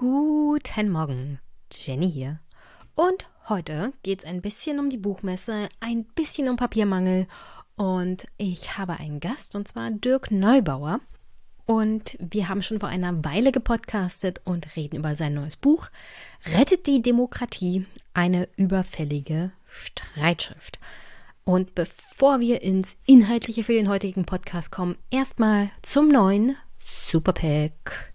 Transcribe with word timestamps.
Guten 0.00 0.88
Morgen, 0.88 1.40
Jenny 1.70 2.10
hier. 2.10 2.40
Und 2.94 3.28
heute 3.50 3.92
geht 4.02 4.20
es 4.20 4.24
ein 4.24 4.40
bisschen 4.40 4.78
um 4.78 4.88
die 4.88 4.96
Buchmesse, 4.96 5.68
ein 5.78 6.04
bisschen 6.04 6.48
um 6.48 6.56
Papiermangel 6.56 7.26
und 7.76 8.26
ich 8.38 8.78
habe 8.78 8.94
einen 8.94 9.20
Gast 9.20 9.54
und 9.54 9.68
zwar 9.68 9.90
Dirk 9.90 10.30
Neubauer. 10.30 11.00
Und 11.66 12.16
wir 12.18 12.48
haben 12.48 12.62
schon 12.62 12.80
vor 12.80 12.88
einer 12.88 13.22
Weile 13.26 13.52
gepodcastet 13.52 14.40
und 14.46 14.74
reden 14.74 15.00
über 15.00 15.16
sein 15.16 15.34
neues 15.34 15.58
Buch 15.58 15.90
Rettet 16.46 16.86
die 16.86 17.02
Demokratie, 17.02 17.84
eine 18.14 18.48
überfällige 18.56 19.52
Streitschrift. 19.66 20.78
Und 21.44 21.74
bevor 21.74 22.40
wir 22.40 22.62
ins 22.62 22.96
Inhaltliche 23.04 23.64
für 23.64 23.74
den 23.74 23.90
heutigen 23.90 24.24
Podcast 24.24 24.72
kommen, 24.72 24.96
erstmal 25.10 25.68
zum 25.82 26.08
neuen 26.08 26.56
Superpack. 26.78 28.09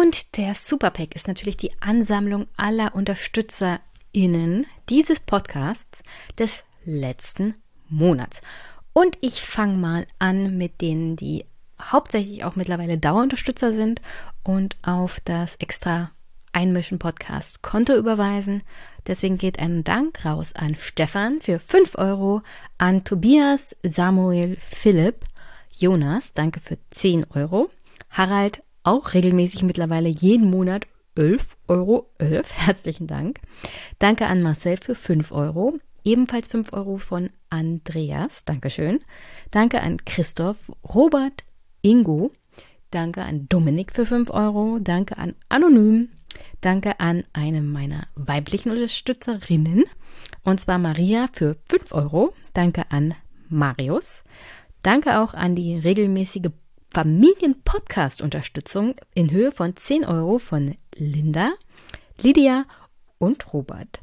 Und 0.00 0.36
der 0.36 0.54
Superpack 0.54 1.16
ist 1.16 1.26
natürlich 1.26 1.56
die 1.56 1.72
Ansammlung 1.80 2.46
aller 2.56 2.94
UnterstützerInnen 2.94 4.64
dieses 4.88 5.18
Podcasts 5.18 6.04
des 6.38 6.62
letzten 6.84 7.56
Monats. 7.88 8.40
Und 8.92 9.18
ich 9.20 9.42
fange 9.42 9.76
mal 9.76 10.06
an 10.20 10.56
mit 10.56 10.80
denen, 10.82 11.16
die 11.16 11.46
hauptsächlich 11.82 12.44
auch 12.44 12.54
mittlerweile 12.54 12.96
Dauerunterstützer 12.96 13.72
sind 13.72 14.00
und 14.44 14.76
auf 14.82 15.18
das 15.24 15.56
extra 15.56 16.12
Einmischen 16.52 17.00
Podcast 17.00 17.64
Konto 17.64 17.96
überweisen. 17.96 18.62
Deswegen 19.08 19.36
geht 19.36 19.58
ein 19.58 19.82
Dank 19.82 20.24
raus 20.24 20.52
an 20.54 20.76
Stefan 20.76 21.40
für 21.40 21.58
5 21.58 21.98
Euro, 21.98 22.42
an 22.78 23.02
Tobias, 23.02 23.74
Samuel, 23.82 24.58
Philipp, 24.64 25.24
Jonas, 25.76 26.34
danke 26.34 26.60
für 26.60 26.78
10 26.90 27.26
Euro, 27.32 27.68
Harald, 28.10 28.62
auch 28.82 29.14
regelmäßig 29.14 29.62
mittlerweile 29.62 30.08
jeden 30.08 30.50
Monat 30.50 30.86
11,11 31.16 31.56
Euro. 31.68 32.10
11. 32.18 32.52
Herzlichen 32.66 33.06
Dank. 33.06 33.40
Danke 33.98 34.26
an 34.26 34.42
Marcel 34.42 34.76
für 34.76 34.94
5 34.94 35.32
Euro. 35.32 35.78
Ebenfalls 36.04 36.48
5 36.48 36.72
Euro 36.72 36.98
von 36.98 37.30
Andreas. 37.50 38.44
Dankeschön. 38.44 39.00
Danke 39.50 39.80
an 39.82 39.98
Christoph, 40.04 40.56
Robert, 40.94 41.44
Ingo. 41.82 42.32
Danke 42.90 43.22
an 43.22 43.46
Dominik 43.48 43.92
für 43.92 44.06
5 44.06 44.30
Euro. 44.30 44.78
Danke 44.80 45.18
an 45.18 45.34
Anonym. 45.48 46.08
Danke 46.60 47.00
an 47.00 47.24
eine 47.32 47.60
meiner 47.60 48.06
weiblichen 48.14 48.70
Unterstützerinnen. 48.70 49.84
Und 50.44 50.60
zwar 50.60 50.78
Maria 50.78 51.28
für 51.32 51.56
5 51.68 51.92
Euro. 51.92 52.32
Danke 52.54 52.90
an 52.90 53.14
Marius. 53.48 54.22
Danke 54.82 55.20
auch 55.20 55.34
an 55.34 55.56
die 55.56 55.76
regelmäßige 55.76 56.50
Familien-Podcast-Unterstützung 56.92 58.96
in 59.14 59.30
Höhe 59.30 59.52
von 59.52 59.76
10 59.76 60.04
Euro 60.04 60.38
von 60.38 60.74
Linda, 60.94 61.52
Lydia 62.20 62.64
und 63.18 63.52
Robert. 63.52 64.00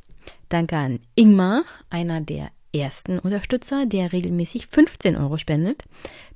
Danke 0.49 0.77
an 0.77 0.99
Ingmar, 1.15 1.63
einer 1.89 2.21
der 2.21 2.51
ersten 2.73 3.19
Unterstützer, 3.19 3.85
der 3.85 4.13
regelmäßig 4.13 4.67
15 4.67 5.15
Euro 5.15 5.37
spendet. 5.37 5.83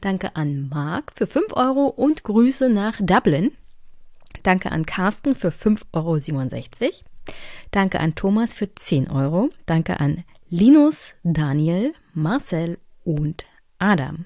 Danke 0.02 0.36
an 0.36 0.70
Marc 0.70 1.12
für 1.16 1.28
5 1.28 1.54
Euro 1.54 1.88
und 1.88 2.24
Grüße 2.24 2.70
nach 2.70 2.98
Dublin. 3.00 3.52
Danke 4.44 4.72
an 4.72 4.86
Carsten 4.86 5.36
für 5.36 5.50
5,67 5.50 5.84
Euro. 5.94 6.20
Danke 7.72 8.00
an 8.00 8.16
Thomas 8.16 8.54
für 8.54 8.74
10 8.74 9.12
Euro. 9.12 9.50
Danke 9.66 10.00
an 10.00 10.24
Linus, 10.50 11.14
Daniel, 11.24 11.94
Marcel 12.14 12.80
und 13.04 13.46
Adam. 13.78 14.26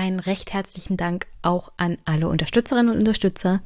Einen 0.00 0.18
recht 0.18 0.54
herzlichen 0.54 0.96
Dank 0.96 1.26
auch 1.42 1.72
an 1.76 1.98
alle 2.06 2.30
Unterstützerinnen 2.30 2.90
und 2.90 3.00
Unterstützer, 3.00 3.60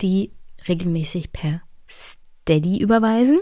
die 0.00 0.30
regelmäßig 0.66 1.30
per 1.30 1.60
Steady 1.90 2.78
überweisen. 2.78 3.38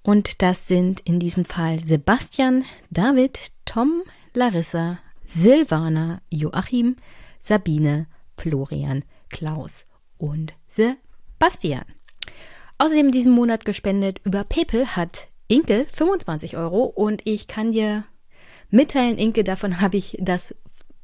Und 0.00 0.40
das 0.40 0.68
sind 0.68 1.00
in 1.00 1.18
diesem 1.18 1.44
Fall 1.44 1.80
Sebastian, 1.80 2.64
David, 2.90 3.50
Tom, 3.64 4.04
Larissa, 4.34 5.00
Silvana, 5.26 6.20
Joachim, 6.30 6.94
Sabine, 7.40 8.06
Florian, 8.36 9.02
Klaus 9.28 9.84
und 10.16 10.54
Sebastian. 10.68 11.86
Außerdem 12.78 13.06
in 13.06 13.12
diesem 13.12 13.32
Monat 13.32 13.64
gespendet 13.64 14.20
über 14.22 14.44
PayPal 14.44 14.94
hat 14.94 15.26
Inke 15.48 15.86
25 15.92 16.56
Euro 16.56 16.84
und 16.84 17.22
ich 17.24 17.48
kann 17.48 17.72
dir 17.72 18.04
mitteilen, 18.70 19.18
Inke, 19.18 19.42
davon 19.42 19.80
habe 19.80 19.96
ich 19.96 20.16
das 20.20 20.54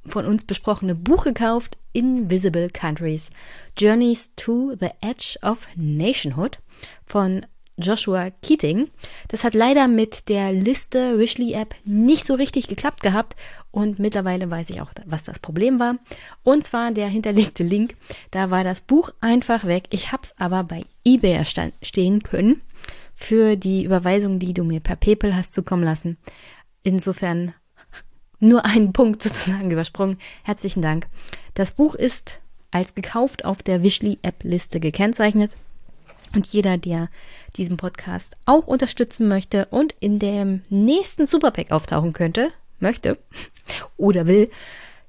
von 0.07 0.27
uns 0.27 0.45
besprochene 0.45 0.95
Buch 0.95 1.25
gekauft, 1.25 1.77
Invisible 1.93 2.71
Countries, 2.71 3.31
Journeys 3.77 4.31
to 4.37 4.75
the 4.79 4.91
Edge 5.01 5.39
of 5.43 5.67
Nationhood 5.77 6.59
von 7.05 7.47
Joshua 7.81 8.31
Keating. 8.43 8.89
Das 9.29 9.45
hat 9.45 9.55
leider 9.55 9.89
mit 9.89 10.29
der 10.29 10.53
Liste 10.53 11.19
Wishley 11.19 11.55
App 11.55 11.75
nicht 11.85 12.27
so 12.27 12.35
richtig 12.35 12.69
geklappt 12.69 13.03
gehabt 13.03 13.37
und 13.71 13.99
mittlerweile 13.99 14.51
weiß 14.51 14.71
ich 14.71 14.81
auch, 14.81 14.91
was 15.07 15.25
das 15.25 15.39
Problem 15.39 15.79
war. 15.79 15.97
Und 16.43 16.65
zwar 16.65 16.91
der 16.93 17.09
hinterlegte 17.09 17.63
Link. 17.63 17.95
Da 18.31 18.51
war 18.51 18.65
das 18.65 18.81
Buch 18.81 19.11
einfach 19.21 19.65
weg. 19.65 19.85
Ich 19.91 20.13
habe 20.13 20.23
es 20.25 20.35
aber 20.39 20.65
bei 20.65 20.83
eBay 21.05 21.43
stehen 21.83 22.23
können 22.23 22.63
für 23.15 23.57
die 23.57 23.85
Überweisung, 23.85 24.39
die 24.39 24.55
du 24.55 24.65
mir 24.65 24.81
per 24.81 24.97
PayPal 24.97 25.37
hast 25.37 25.53
zukommen 25.53 25.85
lassen. 25.85 26.17
Insofern 26.83 27.55
nur 28.41 28.65
einen 28.65 28.93
Punkt 28.95 29.23
sozusagen 29.23 29.71
übersprungen. 29.71 30.19
Herzlichen 30.43 30.83
Dank. 30.83 31.07
Das 31.55 31.73
Buch 31.73 31.95
ist 31.95 32.41
als 32.71 32.95
gekauft 32.95 33.45
auf 33.45 33.63
der 33.63 33.83
Wishly-App-Liste 33.83 34.81
gekennzeichnet. 34.81 35.53
Und 36.35 36.47
jeder, 36.47 36.79
der 36.79 37.09
diesen 37.57 37.77
Podcast 37.77 38.37
auch 38.47 38.67
unterstützen 38.67 39.29
möchte 39.29 39.67
und 39.67 39.95
in 39.99 40.19
dem 40.19 40.63
nächsten 40.69 41.27
Superpack 41.27 41.73
auftauchen 41.73 42.13
könnte, 42.13 42.53
möchte 42.79 43.19
oder 43.97 44.27
will, 44.27 44.51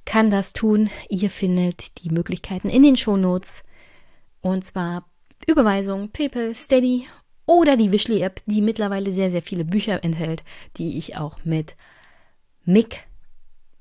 kann 0.05 0.31
das 0.31 0.53
tun. 0.53 0.89
Ihr 1.09 1.29
findet 1.29 2.03
die 2.03 2.09
Möglichkeiten 2.09 2.69
in 2.69 2.83
den 2.83 2.95
Shownotes. 2.95 3.63
Und 4.41 4.65
zwar 4.65 5.05
Überweisung, 5.45 6.09
PayPal, 6.09 6.55
Steady 6.55 7.07
oder 7.45 7.77
die 7.77 7.91
Wishly-App, 7.91 8.41
die 8.47 8.61
mittlerweile 8.61 9.13
sehr, 9.13 9.29
sehr 9.29 9.41
viele 9.43 9.65
Bücher 9.65 10.03
enthält, 10.03 10.43
die 10.77 10.97
ich 10.97 11.17
auch 11.17 11.37
mit 11.43 11.75
Mick 12.65 13.03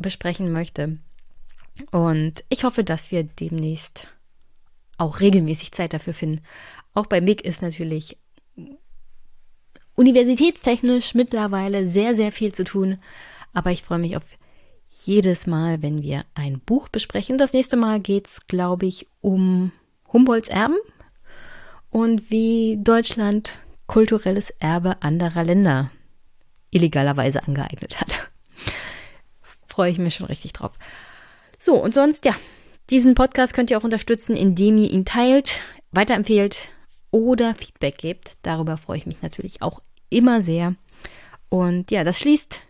besprechen 0.00 0.52
möchte. 0.52 0.98
Und 1.90 2.44
ich 2.48 2.64
hoffe, 2.64 2.84
dass 2.84 3.10
wir 3.10 3.24
demnächst 3.24 4.08
auch 4.98 5.20
regelmäßig 5.20 5.72
Zeit 5.72 5.92
dafür 5.92 6.14
finden. 6.14 6.42
Auch 6.92 7.06
bei 7.06 7.20
Mick 7.20 7.42
ist 7.42 7.62
natürlich 7.62 8.18
universitätstechnisch 9.94 11.14
mittlerweile 11.14 11.86
sehr, 11.86 12.14
sehr 12.14 12.32
viel 12.32 12.52
zu 12.52 12.64
tun. 12.64 12.98
Aber 13.52 13.70
ich 13.70 13.82
freue 13.82 13.98
mich 13.98 14.16
auf 14.16 14.24
jedes 14.86 15.46
Mal, 15.46 15.82
wenn 15.82 16.02
wir 16.02 16.24
ein 16.34 16.60
Buch 16.60 16.88
besprechen. 16.88 17.38
Das 17.38 17.52
nächste 17.52 17.76
Mal 17.76 18.00
geht 18.00 18.26
es, 18.26 18.46
glaube 18.46 18.86
ich, 18.86 19.06
um 19.20 19.72
Humboldts 20.12 20.48
Erben 20.48 20.76
und 21.90 22.30
wie 22.30 22.78
Deutschland 22.82 23.58
kulturelles 23.86 24.50
Erbe 24.58 25.02
anderer 25.02 25.44
Länder 25.44 25.90
illegalerweise 26.70 27.42
angeeignet 27.46 28.00
hat 28.00 28.30
freue 29.70 29.90
ich 29.90 29.98
mich 29.98 30.14
schon 30.14 30.26
richtig 30.26 30.52
drauf. 30.52 30.72
So, 31.58 31.74
und 31.74 31.94
sonst, 31.94 32.24
ja, 32.24 32.34
diesen 32.90 33.14
Podcast 33.14 33.54
könnt 33.54 33.70
ihr 33.70 33.78
auch 33.78 33.84
unterstützen, 33.84 34.36
indem 34.36 34.78
ihr 34.78 34.90
ihn 34.90 35.04
teilt, 35.04 35.60
weiterempfehlt 35.92 36.70
oder 37.10 37.54
Feedback 37.54 37.98
gebt. 37.98 38.32
Darüber 38.42 38.76
freue 38.76 38.98
ich 38.98 39.06
mich 39.06 39.22
natürlich 39.22 39.62
auch 39.62 39.80
immer 40.08 40.42
sehr. 40.42 40.74
Und 41.48 41.90
ja, 41.90 42.04
das 42.04 42.18
schließt 42.18 42.62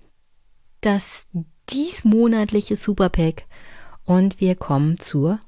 das 0.80 1.26
diesmonatliche 1.70 2.76
Superpack 2.76 3.44
und 4.04 4.40
wir 4.40 4.54
kommen 4.56 4.98
zur 4.98 5.40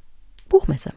Buchmesse. 0.49 0.93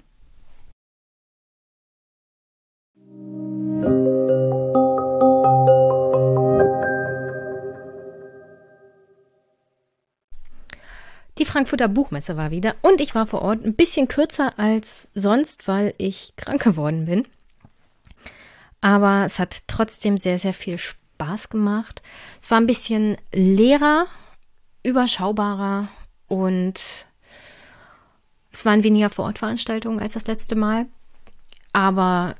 Die 11.37 11.45
Frankfurter 11.45 11.89
Buchmesse 11.89 12.37
war 12.37 12.51
wieder 12.51 12.75
und 12.81 13.01
ich 13.01 13.13
war 13.13 13.27
vor 13.27 13.41
Ort 13.41 13.65
ein 13.65 13.75
bisschen 13.75 14.07
kürzer 14.07 14.57
als 14.57 15.09
sonst, 15.13 15.67
weil 15.67 15.93
ich 15.97 16.33
krank 16.37 16.63
geworden 16.63 17.05
bin. 17.05 17.27
Aber 18.79 19.25
es 19.25 19.39
hat 19.39 19.63
trotzdem 19.67 20.17
sehr, 20.17 20.39
sehr 20.39 20.53
viel 20.53 20.77
Spaß 20.77 21.49
gemacht. 21.49 22.01
Es 22.41 22.51
war 22.51 22.59
ein 22.59 22.67
bisschen 22.67 23.17
leerer, 23.33 24.05
überschaubarer 24.83 25.89
und 26.27 26.79
es 28.51 28.63
waren 28.63 28.83
weniger 28.83 29.09
Vorortveranstaltungen 29.09 29.99
als 29.99 30.13
das 30.13 30.27
letzte 30.27 30.55
Mal. 30.55 30.85
Aber 31.73 32.35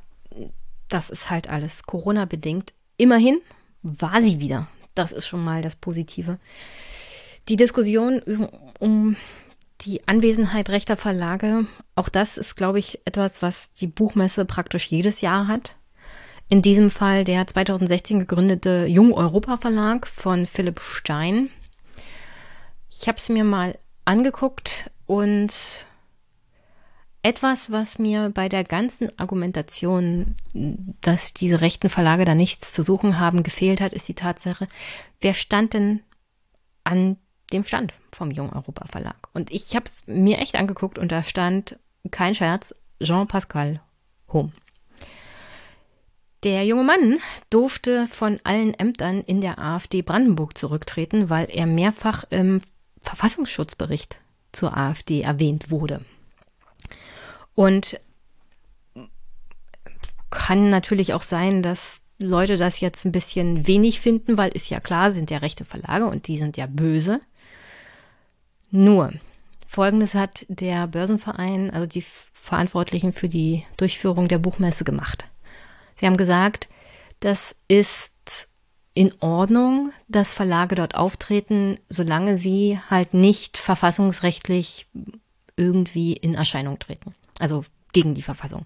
das 0.88 1.10
ist 1.10 1.30
halt 1.30 1.50
alles 1.50 1.84
Corona-bedingt. 1.84 2.74
Immerhin 2.96 3.42
war 3.82 4.22
sie 4.22 4.40
wieder. 4.40 4.68
Das 4.94 5.12
ist 5.12 5.28
schon 5.28 5.44
mal 5.44 5.62
das 5.62 5.76
Positive. 5.76 6.40
Die 7.48 7.56
Diskussion 7.56 8.50
um 8.80 9.16
die 9.82 10.08
Anwesenheit 10.08 10.70
rechter 10.70 10.98
Verlage, 10.98 11.68
auch 11.96 12.10
das 12.10 12.38
ist, 12.38 12.56
glaube 12.56 12.80
ich, 12.80 13.00
etwas, 13.06 13.42
was 13.42 13.74
die 13.74 13.88
Buchmesse 13.88 14.46
praktisch 14.46 14.88
jedes 14.88 15.22
Jahr 15.22 15.48
hat. 15.48 15.76
In 16.48 16.62
diesem 16.62 16.92
Fall 16.92 17.24
der 17.24 17.46
2016 17.46 18.20
gegründete 18.20 18.86
Jung 18.86 19.14
Europa 19.14 19.58
Verlag 19.58 20.08
von 20.08 20.46
Philipp 20.46 20.80
Stein. 20.80 21.50
Ich 22.90 23.08
habe 23.08 23.18
es 23.18 23.30
mir 23.30 23.44
mal 23.44 23.78
angeguckt 24.06 24.92
und 25.08 25.52
etwas, 27.24 27.72
was 27.72 27.98
mir 27.98 28.30
bei 28.32 28.48
der 28.48 28.64
ganzen 28.64 29.18
Argumentation, 29.18 30.36
dass 31.02 31.34
diese 31.34 31.62
rechten 31.62 31.90
Verlage 31.90 32.24
da 32.24 32.36
nichts 32.36 32.72
zu 32.72 32.84
suchen 32.84 33.20
haben, 33.20 33.42
gefehlt 33.42 33.82
hat, 33.82 33.94
ist 33.94 34.08
die 34.08 34.14
Tatsache, 34.14 34.68
wer 35.22 35.34
stand 35.34 35.74
denn 35.74 36.02
an 36.84 37.18
dem 37.56 37.64
Stand 37.64 37.94
vom 38.12 38.32
Jung 38.32 38.52
Europa 38.52 38.86
Verlag? 38.86 39.30
Und 39.34 39.52
ich 39.52 39.76
habe 39.76 39.86
es 39.86 40.04
mir 40.06 40.40
echt 40.40 40.56
angeguckt 40.56 41.00
und 41.00 41.12
da 41.12 41.24
stand, 41.24 41.80
kein 42.12 42.36
Scherz, 42.36 42.76
Jean-Pascal 43.02 43.82
Home. 44.32 44.52
Der 46.44 46.64
junge 46.66 46.84
Mann 46.84 47.18
durfte 47.50 48.08
von 48.08 48.40
allen 48.44 48.74
Ämtern 48.76 49.22
in 49.22 49.42
der 49.42 49.58
AfD 49.58 50.04
Brandenburg 50.04 50.58
zurücktreten, 50.58 51.30
weil 51.30 51.48
er 51.50 51.66
mehrfach 51.66 52.24
im 52.30 52.62
Verfassungsschutzbericht 53.02 54.20
zur 54.52 54.78
AfD 54.78 55.22
erwähnt 55.22 55.72
wurde. 55.72 56.02
Und 57.56 58.00
kann 60.30 60.70
natürlich 60.70 61.14
auch 61.14 61.24
sein, 61.24 61.64
dass 61.64 62.02
Leute 62.20 62.58
das 62.58 62.80
jetzt 62.80 63.06
ein 63.06 63.12
bisschen 63.12 63.68
wenig 63.68 64.00
finden, 64.00 64.38
weil 64.38 64.52
ist 64.52 64.70
ja 64.70 64.80
klar, 64.80 65.12
sind 65.12 65.32
ja 65.32 65.40
rechte 65.40 65.66
Verlage 65.66 66.06
und 66.06 66.28
die 66.28 66.38
sind 66.38 66.58
ja 66.58 66.68
böse. 66.68 67.22
Nur, 68.76 69.14
folgendes 69.68 70.14
hat 70.14 70.46
der 70.50 70.88
Börsenverein, 70.88 71.72
also 71.72 71.86
die 71.86 72.04
Verantwortlichen 72.34 73.14
für 73.14 73.30
die 73.30 73.64
Durchführung 73.78 74.28
der 74.28 74.40
Buchmesse 74.40 74.84
gemacht. 74.84 75.26
Sie 76.00 76.06
haben 76.06 76.18
gesagt, 76.18 76.68
das 77.20 77.56
ist 77.68 78.50
in 78.94 79.14
Ordnung, 79.20 79.92
dass 80.08 80.34
Verlage 80.34 80.76
dort 80.76 80.96
auftreten, 80.96 81.80
solange 81.90 82.38
sie 82.38 82.80
halt 82.90 83.14
nicht 83.14 83.58
verfassungsrechtlich 83.58 84.88
irgendwie 85.58 86.14
in 86.14 86.36
Erscheinung 86.36 86.80
treten 86.80 87.16
also 87.40 87.66
gegen 87.94 88.14
die 88.14 88.22
Verfassung. 88.22 88.66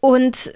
Und 0.00 0.52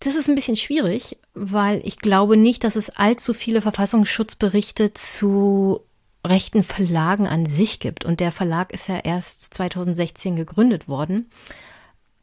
das 0.00 0.14
ist 0.14 0.28
ein 0.28 0.34
bisschen 0.34 0.56
schwierig, 0.56 1.16
weil 1.34 1.80
ich 1.84 1.98
glaube 1.98 2.36
nicht, 2.36 2.64
dass 2.64 2.76
es 2.76 2.90
allzu 2.90 3.34
viele 3.34 3.60
Verfassungsschutzberichte 3.60 4.92
zu 4.92 5.80
rechten 6.24 6.62
Verlagen 6.62 7.26
an 7.26 7.46
sich 7.46 7.80
gibt. 7.80 8.04
Und 8.04 8.20
der 8.20 8.32
Verlag 8.32 8.72
ist 8.72 8.88
ja 8.88 8.98
erst 8.98 9.54
2016 9.54 10.36
gegründet 10.36 10.88
worden. 10.88 11.30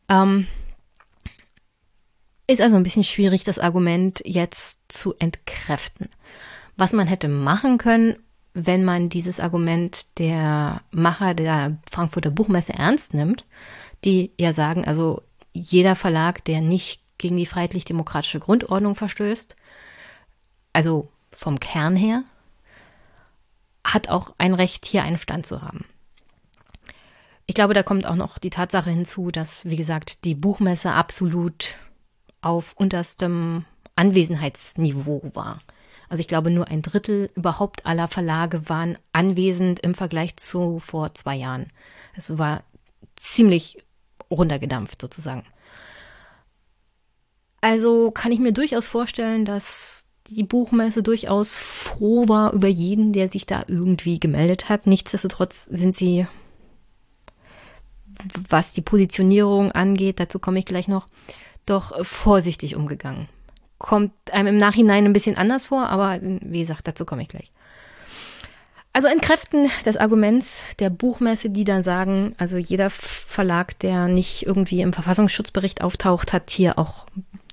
Ähm, 0.10 0.48
ist 2.48 2.62
also 2.62 2.76
ein 2.76 2.84
bisschen 2.84 3.04
schwierig, 3.04 3.44
das 3.44 3.60
Argument 3.60 4.22
jetzt 4.26 4.80
zu 4.88 5.14
entkräften. 5.20 6.10
Was 6.76 6.94
man 6.94 7.08
hätte 7.08 7.28
machen 7.28 7.78
können, 7.78 8.18
wenn 8.54 8.84
man 8.84 9.10
dieses 9.10 9.40
Argument 9.40 10.06
der 10.18 10.82
Macher 10.92 11.34
der 11.34 11.78
Frankfurter 11.90 12.32
Buchmesse 12.32 12.74
ernst 12.74 13.14
nimmt, 13.14 13.46
die 14.04 14.32
ja 14.38 14.52
sagen, 14.52 14.86
also 14.86 15.22
jeder 15.54 15.96
Verlag, 15.96 16.44
der 16.46 16.60
nicht 16.62 17.02
gegen 17.18 17.38
die 17.38 17.46
freiheitlich-demokratische 17.46 18.40
Grundordnung 18.40 18.96
verstößt, 18.96 19.56
also 20.74 21.10
vom 21.32 21.60
Kern 21.60 21.96
her, 21.96 22.24
hat 23.84 24.10
auch 24.10 24.34
ein 24.38 24.54
Recht, 24.54 24.86
hier 24.86 25.04
einen 25.04 25.18
Stand 25.18 25.46
zu 25.46 25.62
haben. 25.62 25.86
Ich 27.46 27.56
glaube, 27.56 27.74
da 27.74 27.84
kommt 27.84 28.06
auch 28.06 28.16
noch 28.16 28.38
die 28.38 28.50
Tatsache 28.50 28.90
hinzu, 28.90 29.32
dass, 29.32 29.66
wie 29.66 29.76
gesagt, 29.76 30.24
die 30.24 30.36
Buchmesse 30.36 30.92
absolut 30.92 31.78
auf 32.42 32.74
unterstem 32.76 33.66
Anwesenheitsniveau 33.96 35.32
war. 35.34 35.60
Also 36.08 36.22
ich 36.22 36.28
glaube, 36.28 36.50
nur 36.50 36.68
ein 36.68 36.82
Drittel 36.82 37.32
überhaupt 37.36 37.86
aller 37.86 38.08
Verlage 38.08 38.68
waren 38.70 38.98
anwesend 39.14 39.80
im 39.80 39.96
Vergleich 39.96 40.36
zu 40.38 40.80
vor 40.80 41.14
zwei 41.14 41.36
Jahren. 41.36 41.68
Es 42.16 42.38
war 42.38 42.64
ziemlich 43.16 43.84
runtergedampft 44.30 45.02
sozusagen. 45.02 45.44
Also 47.62 48.12
kann 48.12 48.32
ich 48.32 48.40
mir 48.40 48.54
durchaus 48.54 48.88
vorstellen, 48.88 49.46
dass 49.46 50.08
die 50.32 50.44
Buchmesse 50.44 51.04
durchaus 51.04 51.56
froh 51.56 52.28
war 52.28 52.54
über 52.54 52.68
jeden, 52.68 53.14
der 53.14 53.30
sich 53.30 53.46
da 53.46 53.64
irgendwie 53.68 54.20
gemeldet 54.20 54.70
hat. 54.70 54.88
Nichtsdestotrotz 54.88 55.66
sind 55.66 55.96
sie, 55.96 56.28
was 58.50 58.74
die 58.74 58.82
Positionierung 58.82 59.72
angeht, 59.72 60.20
dazu 60.20 60.40
komme 60.40 60.60
ich 60.60 60.66
gleich 60.66 60.88
noch, 60.88 61.08
doch 61.66 62.06
vorsichtig 62.06 62.76
umgegangen 62.76 63.28
kommt 63.82 64.14
einem 64.32 64.48
im 64.48 64.58
Nachhinein 64.58 65.06
ein 65.06 65.14
bisschen 65.14 65.36
anders 65.36 65.66
vor, 65.66 65.90
aber 65.90 66.20
wie 66.22 66.62
gesagt, 66.62 66.88
dazu 66.88 67.04
komme 67.04 67.24
ich 67.24 67.28
gleich. 67.28 67.52
Also 68.94 69.08
entkräften 69.08 69.70
des 69.86 69.98
Arguments 69.98 70.64
der 70.80 70.90
Buchmesse, 70.90 71.50
die 71.50 71.64
dann 71.64 71.82
sagen, 71.82 72.36
also 72.38 72.58
jeder 72.58 72.90
Verlag, 72.90 73.80
der 73.80 74.08
nicht 74.08 74.46
irgendwie 74.46 74.82
im 74.82 74.94
Verfassungsschutzbericht 74.94 75.82
auftaucht, 75.82 76.34
hat 76.34 76.52
hier 76.52 76.78
auch 76.78 77.06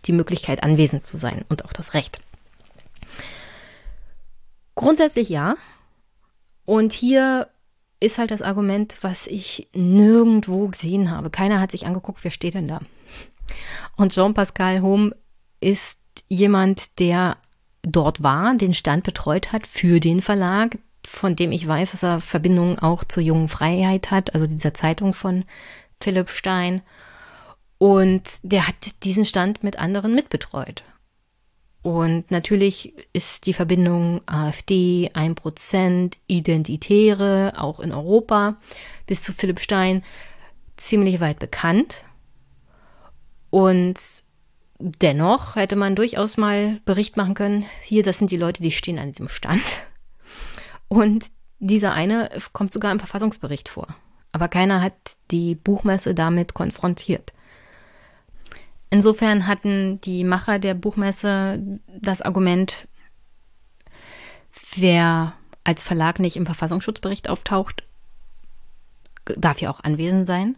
die 0.04 0.12
Möglichkeit 0.12 0.62
anwesend 0.62 1.06
zu 1.06 1.16
sein 1.16 1.44
und 1.48 1.64
auch 1.64 1.72
das 1.72 1.94
Recht. 1.94 2.20
Grundsätzlich 4.78 5.28
ja. 5.28 5.56
Und 6.64 6.92
hier 6.92 7.48
ist 7.98 8.16
halt 8.16 8.30
das 8.30 8.42
Argument, 8.42 8.98
was 9.00 9.26
ich 9.26 9.68
nirgendwo 9.74 10.68
gesehen 10.68 11.10
habe. 11.10 11.30
Keiner 11.30 11.60
hat 11.60 11.72
sich 11.72 11.84
angeguckt, 11.84 12.22
wer 12.22 12.30
steht 12.30 12.54
denn 12.54 12.68
da? 12.68 12.80
Und 13.96 14.12
Jean-Pascal 14.12 14.80
Home 14.80 15.16
ist 15.60 15.98
jemand, 16.28 17.00
der 17.00 17.38
dort 17.82 18.22
war, 18.22 18.54
den 18.54 18.72
Stand 18.72 19.02
betreut 19.02 19.50
hat 19.50 19.66
für 19.66 19.98
den 19.98 20.22
Verlag, 20.22 20.78
von 21.04 21.34
dem 21.34 21.50
ich 21.50 21.66
weiß, 21.66 21.90
dass 21.90 22.04
er 22.04 22.20
Verbindungen 22.20 22.78
auch 22.78 23.02
zur 23.02 23.24
jungen 23.24 23.48
Freiheit 23.48 24.12
hat, 24.12 24.32
also 24.32 24.46
dieser 24.46 24.74
Zeitung 24.74 25.12
von 25.12 25.44
Philipp 26.00 26.30
Stein. 26.30 26.82
Und 27.78 28.22
der 28.44 28.68
hat 28.68 29.02
diesen 29.02 29.24
Stand 29.24 29.64
mit 29.64 29.76
anderen 29.76 30.14
mitbetreut. 30.14 30.84
Und 31.82 32.30
natürlich 32.30 32.92
ist 33.12 33.46
die 33.46 33.54
Verbindung 33.54 34.20
AfD, 34.26 35.10
1%, 35.14 36.14
Identitäre, 36.26 37.54
auch 37.56 37.80
in 37.80 37.92
Europa, 37.92 38.56
bis 39.06 39.22
zu 39.22 39.32
Philipp 39.32 39.60
Stein 39.60 40.02
ziemlich 40.76 41.20
weit 41.20 41.38
bekannt. 41.38 42.02
Und 43.50 43.98
Dennoch 44.80 45.56
hätte 45.56 45.74
man 45.74 45.96
durchaus 45.96 46.36
mal 46.36 46.80
Bericht 46.84 47.16
machen 47.16 47.34
können, 47.34 47.66
hier, 47.82 48.04
das 48.04 48.18
sind 48.18 48.30
die 48.30 48.36
Leute, 48.36 48.62
die 48.62 48.70
stehen 48.70 49.00
an 49.00 49.10
diesem 49.10 49.28
Stand. 49.28 49.82
Und 50.86 51.26
dieser 51.58 51.92
eine 51.92 52.30
kommt 52.52 52.72
sogar 52.72 52.92
im 52.92 53.00
Verfassungsbericht 53.00 53.68
vor. 53.68 53.88
Aber 54.30 54.46
keiner 54.46 54.80
hat 54.80 54.94
die 55.32 55.56
Buchmesse 55.56 56.14
damit 56.14 56.54
konfrontiert. 56.54 57.32
Insofern 58.90 59.46
hatten 59.46 60.00
die 60.00 60.24
Macher 60.24 60.58
der 60.58 60.74
Buchmesse 60.74 61.80
das 62.00 62.22
Argument, 62.22 62.88
wer 64.76 65.34
als 65.64 65.82
Verlag 65.82 66.18
nicht 66.18 66.36
im 66.36 66.46
Verfassungsschutzbericht 66.46 67.28
auftaucht, 67.28 67.84
darf 69.36 69.60
ja 69.60 69.70
auch 69.70 69.80
anwesend 69.80 70.26
sein. 70.26 70.56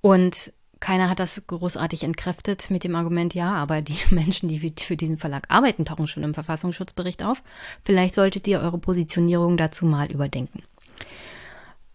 Und 0.00 0.52
keiner 0.80 1.08
hat 1.08 1.18
das 1.18 1.42
großartig 1.46 2.02
entkräftet 2.02 2.70
mit 2.70 2.84
dem 2.84 2.94
Argument, 2.94 3.34
ja, 3.34 3.54
aber 3.54 3.82
die 3.82 3.96
Menschen, 4.10 4.48
die 4.48 4.72
für 4.76 4.96
diesen 4.96 5.18
Verlag 5.18 5.46
arbeiten, 5.48 5.84
tauchen 5.84 6.06
schon 6.06 6.22
im 6.22 6.34
Verfassungsschutzbericht 6.34 7.22
auf. 7.22 7.42
Vielleicht 7.84 8.14
solltet 8.14 8.46
ihr 8.46 8.60
eure 8.60 8.78
Positionierung 8.78 9.56
dazu 9.56 9.86
mal 9.86 10.10
überdenken. 10.10 10.62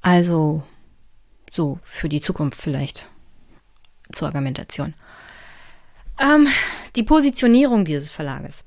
Also, 0.01 0.63
so 1.51 1.79
für 1.84 2.10
die 2.10 2.22
Zukunft 2.22 2.60
vielleicht 2.60 3.08
zur 4.12 4.27
Argumentation. 4.27 4.94
Ähm, 6.20 6.48
die 6.96 7.04
Positionierung 7.04 7.86
dieses 7.86 8.12
Verlages. 8.12 8.64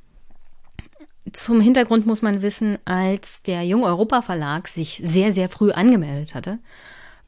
Zum 1.33 1.61
Hintergrund 1.61 2.07
muss 2.07 2.23
man 2.23 2.43
wissen, 2.43 2.79
als 2.85 3.43
der 3.43 3.63
Jung 3.63 3.85
Europa 3.85 4.23
Verlag 4.23 4.69
sich 4.69 5.01
sehr, 5.05 5.33
sehr 5.33 5.49
früh 5.49 5.71
angemeldet 5.71 6.35
hatte, 6.35 6.59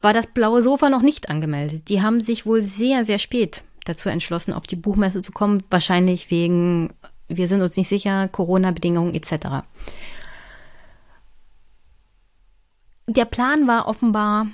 war 0.01 0.13
das 0.13 0.27
blaue 0.27 0.61
Sofa 0.61 0.89
noch 0.89 1.01
nicht 1.01 1.29
angemeldet. 1.29 1.89
Die 1.89 2.01
haben 2.01 2.21
sich 2.21 2.45
wohl 2.45 2.61
sehr, 2.61 3.05
sehr 3.05 3.19
spät 3.19 3.63
dazu 3.85 4.09
entschlossen, 4.09 4.53
auf 4.53 4.67
die 4.67 4.75
Buchmesse 4.75 5.21
zu 5.21 5.31
kommen. 5.31 5.63
Wahrscheinlich 5.69 6.29
wegen, 6.29 6.93
wir 7.27 7.47
sind 7.47 7.61
uns 7.61 7.77
nicht 7.77 7.87
sicher, 7.87 8.27
Corona-Bedingungen 8.27 9.15
etc. 9.15 9.65
Der 13.07 13.25
Plan 13.25 13.67
war 13.67 13.87
offenbar, 13.87 14.47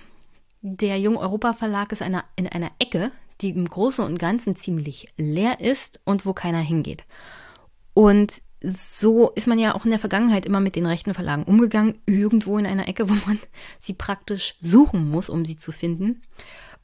der 0.62 1.00
Jung 1.00 1.18
Europa 1.18 1.54
Verlag 1.54 1.92
ist 1.92 2.02
einer, 2.02 2.24
in 2.36 2.48
einer 2.48 2.72
Ecke, 2.80 3.12
die 3.42 3.50
im 3.50 3.68
Großen 3.68 4.04
und 4.06 4.20
Ganzen 4.20 4.56
ziemlich 4.56 5.08
leer 5.18 5.60
ist 5.60 6.00
und 6.06 6.26
wo 6.26 6.34
keiner 6.34 6.60
hingeht. 6.60 7.04
Und 7.94 8.42
so 8.64 9.32
ist 9.32 9.48
man 9.48 9.58
ja 9.58 9.74
auch 9.74 9.86
in 9.86 9.92
der 9.92 10.00
Vergangenheit 10.00 10.46
immer 10.46 10.60
mit 10.60 10.76
den 10.76 10.86
rechten 10.86 11.14
Verlagen 11.14 11.44
umgegangen, 11.44 11.98
irgendwo 12.06 12.58
in 12.58 12.66
einer 12.66 12.88
Ecke, 12.88 13.10
wo 13.10 13.14
man 13.26 13.40
sie 13.80 13.94
praktisch 13.94 14.56
suchen 14.62 15.10
muss, 15.10 15.30
um 15.30 15.46
sie 15.46 15.58
zu 15.58 15.72
finden. 15.72 16.22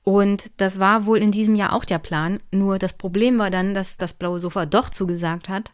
Und 0.04 0.52
das 0.58 0.80
war 0.80 1.06
wohl 1.06 1.18
in 1.18 1.32
diesem 1.32 1.56
Jahr 1.56 1.74
auch 1.74 1.84
der 1.84 2.00
Plan. 2.00 2.40
Nur 2.52 2.80
das 2.80 2.94
Problem 2.94 3.38
war 3.40 3.52
dann, 3.52 3.74
dass 3.74 3.98
das 3.98 4.14
blaue 4.14 4.40
Sofa 4.40 4.66
doch 4.66 4.90
zugesagt 4.90 5.50
hat 5.50 5.72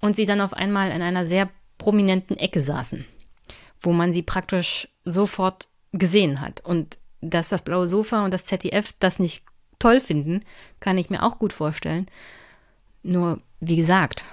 und 0.00 0.14
sie 0.14 0.26
dann 0.26 0.42
auf 0.42 0.52
einmal 0.52 0.90
in 0.90 1.00
einer 1.00 1.24
sehr 1.24 1.48
prominenten 1.78 2.36
Ecke 2.36 2.60
saßen, 2.60 3.06
wo 3.80 3.92
man 3.92 4.12
sie 4.12 4.22
praktisch 4.22 4.88
sofort 5.04 5.68
gesehen 5.92 6.40
hat. 6.42 6.60
Und 6.60 6.98
dass 7.20 7.48
das 7.48 7.62
blaue 7.62 7.88
Sofa 7.88 8.24
und 8.24 8.32
das 8.32 8.44
ZDF 8.44 8.92
das 8.98 9.18
nicht 9.18 9.44
toll 9.78 10.00
finden, 10.00 10.40
kann 10.80 10.98
ich 10.98 11.10
mir 11.10 11.22
auch 11.22 11.38
gut 11.38 11.52
vorstellen. 11.52 12.06
Nur, 13.02 13.40
wie 13.60 13.76
gesagt, 13.76 14.24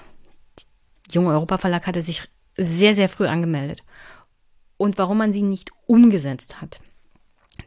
Junge 1.11 1.29
Europa 1.29 1.57
Verlag 1.57 1.87
hatte 1.87 2.01
sich 2.01 2.27
sehr, 2.57 2.95
sehr 2.95 3.09
früh 3.09 3.27
angemeldet. 3.27 3.83
Und 4.77 4.97
warum 4.97 5.17
man 5.17 5.33
sie 5.33 5.41
nicht 5.41 5.71
umgesetzt 5.85 6.61
hat, 6.61 6.79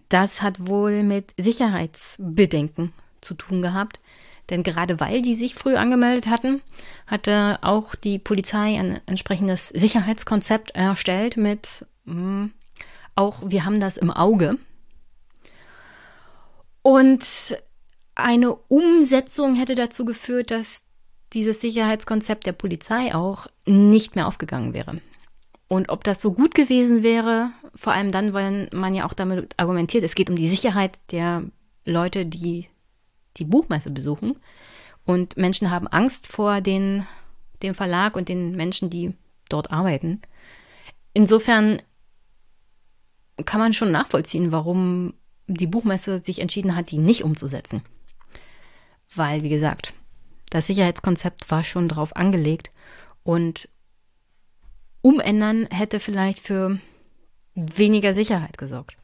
das 0.09 0.43
hat 0.43 0.67
wohl 0.67 1.03
mit 1.03 1.33
Sicherheitsbedenken 1.37 2.93
zu 3.21 3.35
tun 3.35 3.63
gehabt. 3.63 4.01
Denn 4.51 4.63
gerade 4.63 4.99
weil 4.99 5.21
die 5.21 5.35
sich 5.35 5.55
früh 5.55 5.77
angemeldet 5.77 6.27
hatten, 6.27 6.63
hatte 7.07 7.59
auch 7.61 7.95
die 7.95 8.19
Polizei 8.19 8.79
ein 8.79 9.01
entsprechendes 9.07 9.69
Sicherheitskonzept 9.69 10.71
erstellt 10.71 11.37
mit 11.37 11.87
mh, 12.05 12.15
hm, 12.15 12.53
auch 13.15 13.43
wir 13.45 13.65
haben 13.65 13.81
das 13.81 13.97
im 13.97 14.11
Auge. 14.11 14.57
Und 16.83 17.59
eine 18.19 18.55
Umsetzung 18.55 19.55
hätte 19.55 19.75
dazu 19.75 20.05
geführt, 20.05 20.51
dass 20.51 20.83
dieses 21.33 21.61
Sicherheitskonzept 21.61 22.47
der 22.47 22.53
Polizei 22.53 23.15
auch 23.15 23.47
nicht 23.65 24.17
mehr 24.17 24.27
aufgegangen 24.27 24.75
wäre. 24.75 25.01
Und 25.69 25.91
ob 25.91 26.03
das 26.03 26.21
so 26.21 26.33
gut 26.33 26.55
gewesen 26.55 27.03
wäre, 27.03 27.51
vor 27.75 27.93
allem 27.93 28.11
dann, 28.11 28.33
weil 28.33 28.69
man 28.73 28.95
ja 28.95 29.07
auch 29.07 29.13
damit 29.13 29.55
argumentiert, 29.57 30.03
es 30.03 30.15
geht 30.15 30.31
um 30.31 30.37
die 30.37 30.49
Sicherheit 30.49 30.99
der 31.13 31.45
Leute, 31.85 32.27
die 32.27 32.67
die 33.37 33.45
Buchmesse 33.45 33.91
besuchen. 33.91 34.35
Und 35.05 35.37
Menschen 35.37 35.71
haben 35.71 35.87
Angst 35.87 36.27
vor 36.27 36.61
den, 36.61 37.07
dem 37.63 37.75
Verlag 37.75 38.17
und 38.17 38.29
den 38.29 38.57
Menschen, 38.57 38.91
die 38.91 39.15
dort 39.49 39.71
arbeiten. 39.71 40.21
Insofern 41.13 41.81
kann 43.45 43.61
man 43.61 43.75
schon 43.75 43.93
nachvollziehen, 43.93 44.51
warum 44.51 45.15
die 45.47 45.67
Buchmesse 45.67 46.19
sich 46.19 46.41
entschieden 46.41 46.75
hat, 46.75 46.91
die 46.91 46.99
nicht 46.99 47.23
umzusetzen. 47.23 47.83
Weil, 49.15 49.43
wie 49.43 49.49
gesagt, 49.49 49.95
das 50.50 50.67
Sicherheitskonzept 50.67 51.50
war 51.50 51.65
schon 51.65 51.88
drauf 51.88 52.17
angelegt 52.17 52.71
und 53.23 53.69
umändern 55.03 55.67
hätte 55.71 56.00
vielleicht 56.00 56.41
für 56.41 56.79
weniger 57.55 58.15
Sicherheit 58.15 58.59
gesorgt. 58.59 58.97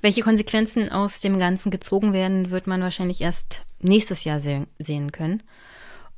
Welche 0.00 0.22
Konsequenzen 0.22 0.90
aus 0.90 1.20
dem 1.20 1.38
Ganzen 1.38 1.70
gezogen 1.70 2.12
werden, 2.12 2.50
wird 2.50 2.66
man 2.66 2.82
wahrscheinlich 2.82 3.20
erst 3.20 3.62
nächstes 3.80 4.24
Jahr 4.24 4.38
se 4.38 4.66
sehen 4.78 5.10
können. 5.10 5.42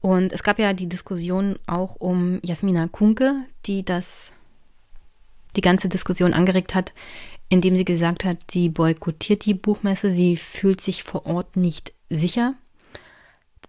Und 0.00 0.32
es 0.32 0.42
gab 0.42 0.58
ja 0.58 0.72
die 0.72 0.88
Diskussion 0.88 1.58
auch 1.66 1.96
um 1.96 2.40
Jasmina 2.42 2.88
Kunke, 2.88 3.44
die 3.66 3.84
das 3.84 4.32
die 5.56 5.60
ganze 5.62 5.88
Diskussion 5.88 6.32
angeregt 6.32 6.74
hat, 6.74 6.92
indem 7.50 7.76
sie 7.76 7.84
gesagt 7.84 8.24
hat, 8.24 8.38
sie 8.50 8.70
boykottiert 8.70 9.44
die 9.44 9.54
Buchmesse, 9.54 10.10
sie 10.10 10.36
fühlt 10.36 10.80
sich 10.80 11.02
vor 11.02 11.26
Ort 11.26 11.56
nicht 11.56 11.92
sicher. 12.08 12.54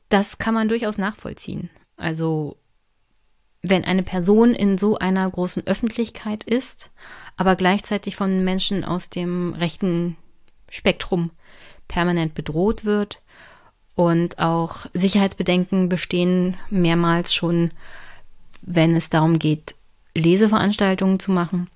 Das 0.08 0.38
kann 0.38 0.54
man 0.54 0.70
durchaus 0.70 0.98
nachvollziehen. 0.98 1.70
Also 1.98 2.58
wenn 3.64 3.84
eine 3.84 4.04
Person 4.04 4.54
in 4.54 4.78
so 4.78 4.98
einer 4.98 5.30
großen 5.30 5.66
Öffentlichkeit 5.68 6.44
ist, 6.44 6.92
aber 7.38 7.56
gleichzeitig 7.56 8.16
von 8.16 8.44
Menschen 8.44 8.86
aus 8.86 9.10
dem 9.10 9.54
rechten 9.54 10.16
Spektrum 10.70 11.32
permanent 11.88 12.34
bedroht 12.36 12.86
wird 12.86 13.22
und 13.96 14.40
auch 14.40 14.86
Sicherheitsbedenken 14.94 15.90
bestehen 15.90 16.58
mehrmals 16.70 17.34
schon, 17.34 17.72
wenn 18.62 18.96
es 18.96 19.10
darum 19.10 19.40
geht, 19.40 19.76
Leseveranstaltungen 20.16 21.20
zu 21.20 21.32
machen. 21.32 21.68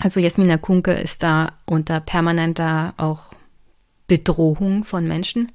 Also 0.00 0.20
Jasmina 0.20 0.56
Kunke 0.56 0.92
ist 0.92 1.22
da 1.22 1.52
unter 1.66 2.00
permanenter 2.00 2.94
auch 2.96 3.32
Bedrohung 4.06 4.84
von 4.84 5.06
Menschen. 5.06 5.52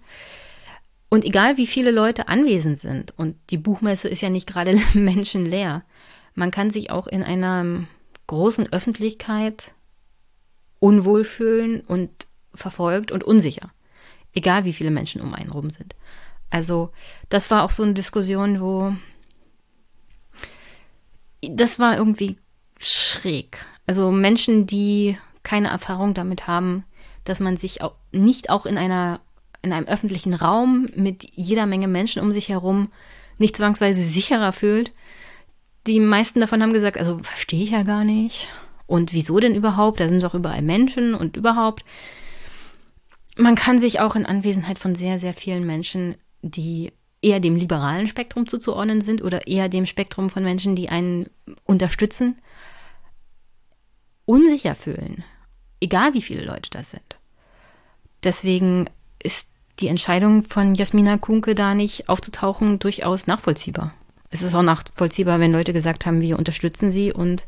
Und 1.10 1.26
egal 1.26 1.58
wie 1.58 1.68
viele 1.68 1.92
Leute 1.92 2.28
anwesend 2.28 2.80
sind, 2.80 3.18
und 3.18 3.36
die 3.50 3.58
Buchmesse 3.58 4.08
ist 4.08 4.22
ja 4.22 4.30
nicht 4.30 4.48
gerade 4.48 4.80
menschenleer, 4.94 5.84
man 6.36 6.52
kann 6.52 6.70
sich 6.70 6.92
auch 6.92 7.08
in 7.08 7.24
einer 7.24 7.86
großen 8.28 8.72
Öffentlichkeit 8.72 9.74
unwohl 10.80 11.26
fühlen 11.26 11.82
und 11.82 12.10
verfolgt 12.54 13.12
und 13.12 13.24
unsicher. 13.24 13.72
Egal 14.34 14.64
wie 14.64 14.74
viele 14.74 14.92
Menschen 14.92 15.22
um 15.22 15.34
einen 15.34 15.52
rum 15.52 15.72
sind. 15.72 15.96
Also, 16.50 16.92
das 17.30 17.52
war 17.52 17.64
auch 17.64 17.72
so 17.72 17.84
eine 17.84 17.94
Diskussion, 17.94 18.62
wo 18.62 18.94
das 21.42 21.80
war 21.80 21.98
irgendwie 21.98 22.38
schräg. 22.80 23.66
Also 23.90 24.12
Menschen, 24.12 24.68
die 24.68 25.18
keine 25.42 25.70
Erfahrung 25.70 26.14
damit 26.14 26.46
haben, 26.46 26.84
dass 27.24 27.40
man 27.40 27.58
sich 27.58 27.82
auch 27.82 27.96
nicht 28.12 28.52
auch 28.52 28.68
in 28.68 28.78
einer 28.78 29.20
in 29.64 29.74
einem 29.74 29.88
öffentlichen 29.88 30.36
Raum 30.36 30.90
mit 30.96 31.28
jeder 31.34 31.66
Menge 31.66 31.88
Menschen 31.88 32.22
um 32.22 32.32
sich 32.32 32.50
herum 32.50 32.92
nicht 33.40 33.58
zwangsweise 33.58 34.04
sicherer 34.04 34.54
fühlt. 34.54 34.92
Die 35.88 36.00
meisten 36.00 36.40
davon 36.40 36.62
haben 36.62 36.72
gesagt, 36.72 37.00
also 37.00 37.18
verstehe 37.24 37.64
ich 37.64 37.72
ja 37.72 37.82
gar 37.82 38.04
nicht. 38.04 38.48
Und 38.86 39.12
wieso 39.12 39.40
denn 39.40 39.56
überhaupt? 39.56 40.00
Da 40.00 40.08
sind 40.08 40.22
doch 40.22 40.36
überall 40.36 40.62
Menschen 40.62 41.16
und 41.16 41.36
überhaupt. 41.36 41.84
Man 43.38 43.56
kann 43.56 43.80
sich 43.80 44.02
auch 44.02 44.16
in 44.16 44.28
Anwesenheit 44.28 44.78
von 44.78 44.94
sehr, 44.94 45.18
sehr 45.18 45.34
vielen 45.34 45.66
Menschen, 45.66 46.14
die 46.44 46.92
eher 47.24 47.40
dem 47.40 47.56
liberalen 47.56 48.08
Spektrum 48.08 48.46
zuzuordnen 48.46 49.02
sind 49.02 49.24
oder 49.24 49.48
eher 49.48 49.68
dem 49.68 49.88
Spektrum 49.88 50.30
von 50.30 50.44
Menschen, 50.44 50.76
die 50.76 50.90
einen 50.90 51.32
unterstützen, 51.66 52.36
unsicher 54.30 54.76
fühlen. 54.76 55.24
Egal 55.82 56.14
wie 56.14 56.22
viele 56.22 56.46
Leute 56.46 56.70
das 56.70 56.92
sind. 56.92 57.18
Deswegen 58.24 58.88
ist 59.24 59.50
die 59.80 59.88
Entscheidung 59.88 60.44
von 60.44 60.76
Jasmina 60.76 61.18
Kunke 61.18 61.56
da 61.56 61.74
nicht 61.74 62.10
aufzutauchen 62.10 62.78
durchaus 62.78 63.26
nachvollziehbar. 63.26 63.96
Es 64.30 64.44
ist 64.44 64.54
auch 64.54 64.62
nachvollziehbar, 64.62 65.40
wenn 65.40 65.52
Leute 65.52 65.74
gesagt 65.74 66.06
haben, 66.06 66.22
wir 66.22 66.38
unterstützen 66.38 66.92
sie 66.92 67.12
und 67.12 67.48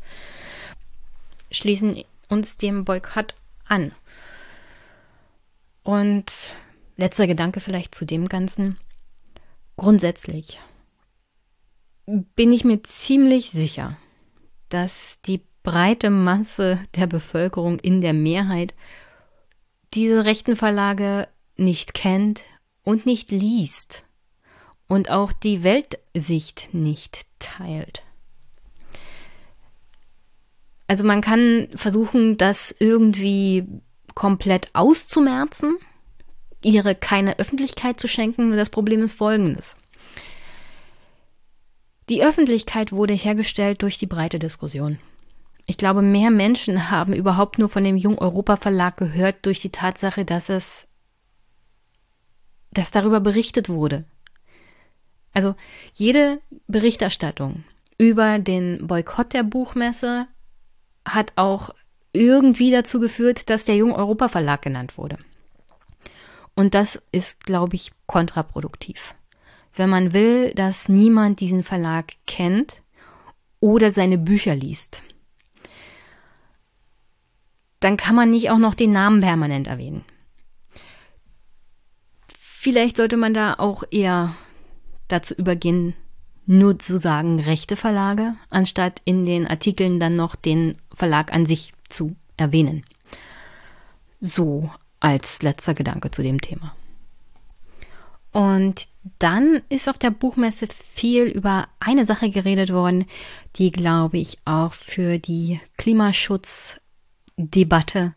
schließen 1.52 2.02
uns 2.28 2.56
dem 2.56 2.84
Boykott 2.84 3.36
an. 3.64 3.92
Und 5.84 6.56
letzter 6.96 7.28
Gedanke 7.28 7.60
vielleicht 7.60 7.94
zu 7.94 8.04
dem 8.04 8.28
Ganzen. 8.28 8.76
Grundsätzlich 9.76 10.58
bin 12.06 12.52
ich 12.52 12.64
mir 12.64 12.82
ziemlich 12.82 13.50
sicher, 13.50 13.96
dass 14.68 15.20
die 15.22 15.42
breite 15.62 16.10
Masse 16.10 16.78
der 16.96 17.06
Bevölkerung 17.06 17.78
in 17.78 18.00
der 18.00 18.12
Mehrheit 18.12 18.74
diese 19.94 20.24
rechten 20.24 20.56
Verlage 20.56 21.28
nicht 21.56 21.94
kennt 21.94 22.42
und 22.82 23.06
nicht 23.06 23.30
liest 23.30 24.04
und 24.88 25.10
auch 25.10 25.32
die 25.32 25.62
Weltsicht 25.62 26.72
nicht 26.72 27.26
teilt. 27.38 28.04
Also 30.86 31.04
man 31.04 31.20
kann 31.20 31.68
versuchen, 31.74 32.36
das 32.36 32.74
irgendwie 32.78 33.66
komplett 34.14 34.68
auszumerzen 34.74 35.76
ihre 36.64 36.94
keine 36.94 37.38
Öffentlichkeit 37.38 37.98
zu 37.98 38.08
schenken. 38.08 38.56
Das 38.56 38.70
Problem 38.70 39.02
ist 39.02 39.14
folgendes. 39.14 39.76
Die 42.08 42.22
Öffentlichkeit 42.22 42.92
wurde 42.92 43.14
hergestellt 43.14 43.82
durch 43.82 43.98
die 43.98 44.06
breite 44.06 44.38
Diskussion. 44.38 44.98
Ich 45.72 45.78
glaube, 45.78 46.02
mehr 46.02 46.30
Menschen 46.30 46.90
haben 46.90 47.14
überhaupt 47.14 47.58
nur 47.58 47.70
von 47.70 47.82
dem 47.82 47.96
Jung 47.96 48.18
Europa 48.18 48.56
Verlag 48.56 48.98
gehört 48.98 49.46
durch 49.46 49.62
die 49.62 49.72
Tatsache, 49.72 50.26
dass 50.26 50.50
es, 50.50 50.86
dass 52.72 52.90
darüber 52.90 53.20
berichtet 53.20 53.70
wurde. 53.70 54.04
Also 55.32 55.54
jede 55.94 56.42
Berichterstattung 56.66 57.64
über 57.96 58.38
den 58.38 58.86
Boykott 58.86 59.32
der 59.32 59.44
Buchmesse 59.44 60.26
hat 61.06 61.32
auch 61.36 61.70
irgendwie 62.12 62.70
dazu 62.70 63.00
geführt, 63.00 63.48
dass 63.48 63.64
der 63.64 63.76
Jung 63.76 63.94
Europa 63.94 64.28
Verlag 64.28 64.60
genannt 64.60 64.98
wurde. 64.98 65.16
Und 66.54 66.74
das 66.74 67.00
ist, 67.12 67.46
glaube 67.46 67.76
ich, 67.76 67.92
kontraproduktiv. 68.04 69.14
Wenn 69.74 69.88
man 69.88 70.12
will, 70.12 70.52
dass 70.52 70.90
niemand 70.90 71.40
diesen 71.40 71.62
Verlag 71.62 72.12
kennt 72.26 72.82
oder 73.58 73.90
seine 73.90 74.18
Bücher 74.18 74.54
liest, 74.54 75.02
dann 77.84 77.96
kann 77.96 78.14
man 78.14 78.30
nicht 78.30 78.50
auch 78.50 78.58
noch 78.58 78.74
den 78.74 78.92
Namen 78.92 79.20
permanent 79.20 79.66
erwähnen. 79.66 80.04
Vielleicht 82.38 82.96
sollte 82.96 83.16
man 83.16 83.34
da 83.34 83.54
auch 83.54 83.82
eher 83.90 84.36
dazu 85.08 85.34
übergehen, 85.34 85.94
nur 86.46 86.78
zu 86.78 86.98
sagen 86.98 87.40
rechte 87.40 87.76
Verlage, 87.76 88.34
anstatt 88.50 89.00
in 89.04 89.26
den 89.26 89.46
Artikeln 89.46 89.98
dann 89.98 90.16
noch 90.16 90.36
den 90.36 90.76
Verlag 90.94 91.32
an 91.32 91.46
sich 91.46 91.72
zu 91.88 92.14
erwähnen. 92.36 92.84
So 94.20 94.70
als 95.00 95.42
letzter 95.42 95.74
Gedanke 95.74 96.10
zu 96.10 96.22
dem 96.22 96.40
Thema. 96.40 96.74
Und 98.30 98.88
dann 99.18 99.60
ist 99.68 99.88
auf 99.88 99.98
der 99.98 100.10
Buchmesse 100.10 100.66
viel 100.66 101.24
über 101.24 101.68
eine 101.80 102.06
Sache 102.06 102.30
geredet 102.30 102.72
worden, 102.72 103.06
die, 103.56 103.70
glaube 103.70 104.18
ich, 104.18 104.38
auch 104.44 104.72
für 104.72 105.18
die 105.18 105.60
Klimaschutzdebatte 107.36 108.14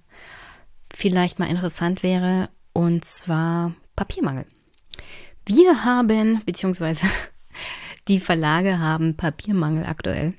vielleicht 0.94 1.40
mal 1.40 1.50
interessant 1.50 2.04
wäre, 2.04 2.50
und 2.74 3.06
zwar 3.06 3.74
Papiermangel. 3.96 4.46
Wir 5.46 5.84
haben, 5.84 6.42
beziehungsweise 6.46 7.06
die 8.08 8.20
Verlage 8.20 8.80
haben 8.80 9.16
Papiermangel 9.16 9.86
aktuell. 9.86 10.34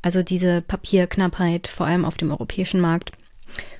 Also 0.00 0.22
diese 0.22 0.62
Papierknappheit, 0.62 1.66
vor 1.66 1.86
allem 1.86 2.04
auf 2.04 2.16
dem 2.16 2.30
europäischen 2.30 2.80
Markt, 2.80 3.12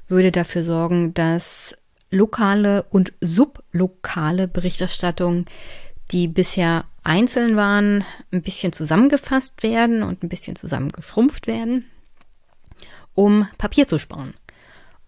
würde 0.09 0.33
dafür 0.33 0.65
sorgen, 0.65 1.15
dass 1.15 1.75
lokale 2.11 2.85
und 2.85 3.13
sublokale 3.21 4.49
Berichterstattung, 4.49 5.45
die 6.11 6.29
bisher 6.29 6.85
einzeln 7.03 7.57
waren, 7.57 8.05
ein 8.33 8.43
bisschen 8.43 8.73
zusammengefasst 8.73 9.63
werden 9.63 10.03
und 10.03 10.23
ein 10.23 10.29
bisschen 10.29 10.57
zusammengeschrumpft 10.57 11.47
werden, 11.47 11.85
um 13.15 13.49
Papier 13.59 13.87
zu 13.87 13.99
sparen. 13.99 14.35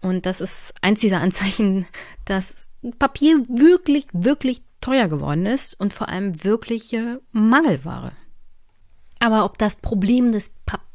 Und 0.01 0.25
das 0.25 0.41
ist 0.41 0.73
eins 0.81 0.99
dieser 0.99 1.21
Anzeichen, 1.21 1.87
dass 2.25 2.69
Papier 2.99 3.45
wirklich, 3.47 4.07
wirklich 4.13 4.63
teuer 4.79 5.07
geworden 5.07 5.45
ist 5.45 5.79
und 5.79 5.93
vor 5.93 6.09
allem 6.09 6.43
wirkliche 6.43 7.21
Mangelware. 7.31 8.13
Aber 9.19 9.45
ob 9.45 9.59
das 9.59 9.75
Problem 9.75 10.31
des 10.31 10.49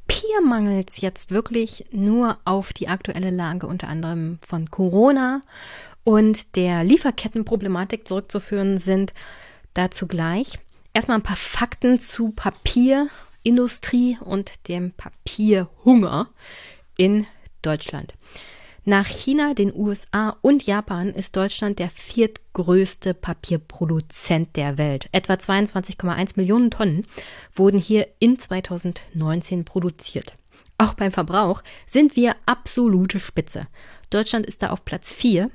Papiermangels 0.06 1.00
jetzt 1.00 1.30
wirklich 1.30 1.86
nur 1.90 2.38
auf 2.44 2.72
die 2.72 2.88
aktuelle 2.88 3.30
Lage 3.30 3.66
unter 3.66 3.88
anderem 3.88 4.38
von 4.46 4.70
Corona 4.70 5.42
und 6.04 6.56
der 6.56 6.84
Lieferkettenproblematik 6.84 8.06
zurückzuführen 8.06 8.78
sind, 8.78 9.12
dazu 9.74 10.06
gleich. 10.06 10.58
Erstmal 10.92 11.18
ein 11.18 11.22
paar 11.22 11.36
Fakten 11.36 11.98
zu 11.98 12.30
Papierindustrie 12.30 14.18
und 14.24 14.68
dem 14.68 14.92
Papierhunger 14.92 16.28
in 16.96 17.26
Deutschland. 17.62 18.14
Nach 18.88 19.06
China, 19.06 19.52
den 19.52 19.74
USA 19.74 20.36
und 20.42 20.64
Japan 20.64 21.08
ist 21.08 21.34
Deutschland 21.34 21.80
der 21.80 21.90
viertgrößte 21.90 23.14
Papierproduzent 23.14 24.54
der 24.54 24.78
Welt. 24.78 25.08
Etwa 25.10 25.32
22,1 25.32 26.34
Millionen 26.36 26.70
Tonnen 26.70 27.04
wurden 27.52 27.80
hier 27.80 28.06
in 28.20 28.38
2019 28.38 29.64
produziert. 29.64 30.36
Auch 30.78 30.94
beim 30.94 31.10
Verbrauch 31.10 31.64
sind 31.84 32.14
wir 32.14 32.36
absolute 32.46 33.18
Spitze. 33.18 33.66
Deutschland 34.10 34.46
ist 34.46 34.62
da 34.62 34.70
auf 34.70 34.84
Platz 34.84 35.12
4 35.12 35.50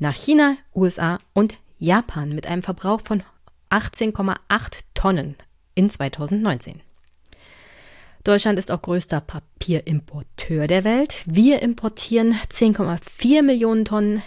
nach 0.00 0.16
China, 0.16 0.56
USA 0.74 1.20
und 1.32 1.54
Japan 1.78 2.30
mit 2.30 2.48
einem 2.48 2.64
Verbrauch 2.64 3.02
von 3.02 3.22
18,8 3.70 4.80
Tonnen 4.94 5.36
in 5.76 5.90
2019. 5.90 6.80
Deutschland 8.24 8.58
ist 8.58 8.72
auch 8.72 8.80
größter 8.80 9.20
Papierimporteur 9.20 10.66
der 10.66 10.82
Welt. 10.82 11.16
Wir 11.26 11.60
importieren 11.60 12.34
10,4 12.50 13.42
Millionen 13.42 13.84
Tonnen 13.84 14.22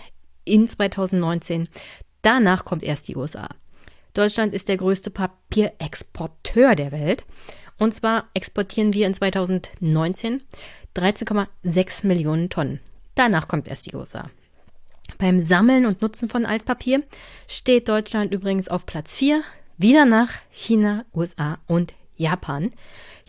in 0.46 0.70
2019. 0.70 1.68
Danach 2.22 2.64
kommt 2.64 2.84
erst 2.84 3.08
die 3.08 3.16
USA. 3.16 3.50
Deutschland 4.14 4.54
ist 4.54 4.68
der 4.68 4.78
größte 4.78 5.10
Papierexporteur 5.10 6.76
der 6.76 6.92
Welt. 6.92 7.26
Und 7.80 7.96
zwar 7.96 8.30
exportieren 8.36 8.94
wir 8.94 9.08
in 9.08 9.16
2019 9.16 10.42
13,6 10.96 12.06
Millionen 12.06 12.50
Tonnen. 12.50 12.80
Danach 13.16 13.48
kommt 13.48 13.68
erst 13.68 13.88
die 13.88 13.96
USA. 13.96 14.30
Beim 15.18 15.44
Sammeln 15.44 15.88
und 15.88 16.04
Nutzen 16.04 16.30
von 16.30 16.46
Altpapier 16.46 17.02
steht 17.48 17.90
Deutschland 17.90 18.32
übrigens 18.32 18.68
auf 18.68 18.86
Platz 18.86 19.16
4, 19.16 19.42
wieder 19.78 20.06
nach 20.06 20.34
China, 20.52 21.06
USA 21.16 21.58
und 21.66 21.94
Japan. 22.16 22.72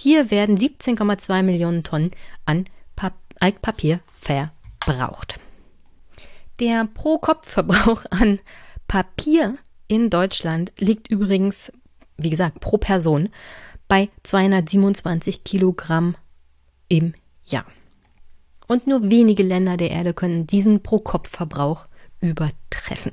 Hier 0.01 0.31
werden 0.31 0.57
17,2 0.57 1.43
Millionen 1.43 1.83
Tonnen 1.83 2.13
an 2.45 2.67
Pap 2.95 3.15
Altpapier 3.41 3.99
verbraucht. 4.17 5.41
Der 6.61 6.87
Pro-Kopf-Verbrauch 6.95 8.05
an 8.11 8.39
Papier 8.87 9.59
in 9.89 10.09
Deutschland 10.09 10.71
liegt 10.79 11.11
übrigens, 11.11 11.73
wie 12.17 12.31
gesagt, 12.31 12.61
pro 12.61 12.79
Person 12.79 13.31
bei 13.89 14.09
227 14.23 15.43
Kilogramm 15.43 16.15
im 16.89 17.15
Jahr. 17.49 17.67
Und 18.69 18.87
nur 18.87 19.11
wenige 19.11 19.43
Länder 19.43 19.77
der 19.77 19.91
Erde 19.91 20.15
können 20.15 20.47
diesen 20.47 20.81
Pro-Kopf-Verbrauch 20.81 21.89
übertreffen. 22.21 23.11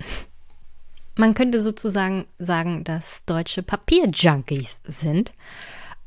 Man 1.16 1.34
könnte 1.34 1.62
sozusagen 1.62 2.28
sagen, 2.38 2.84
dass 2.84 3.26
deutsche 3.26 3.64
Papierjunkies 3.64 4.82
sind. 4.84 5.34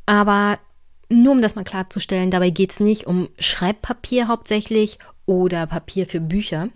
Aber 0.06 0.60
nur 1.08 1.32
um 1.32 1.42
das 1.42 1.54
mal 1.54 1.64
klarzustellen, 1.64 2.30
dabei 2.30 2.50
geht 2.50 2.72
es 2.72 2.80
nicht 2.80 3.06
um 3.06 3.28
Schreibpapier 3.38 4.28
hauptsächlich 4.28 4.98
oder 5.26 5.66
Papier 5.66 6.06
für 6.06 6.20
Bücher. 6.20 6.68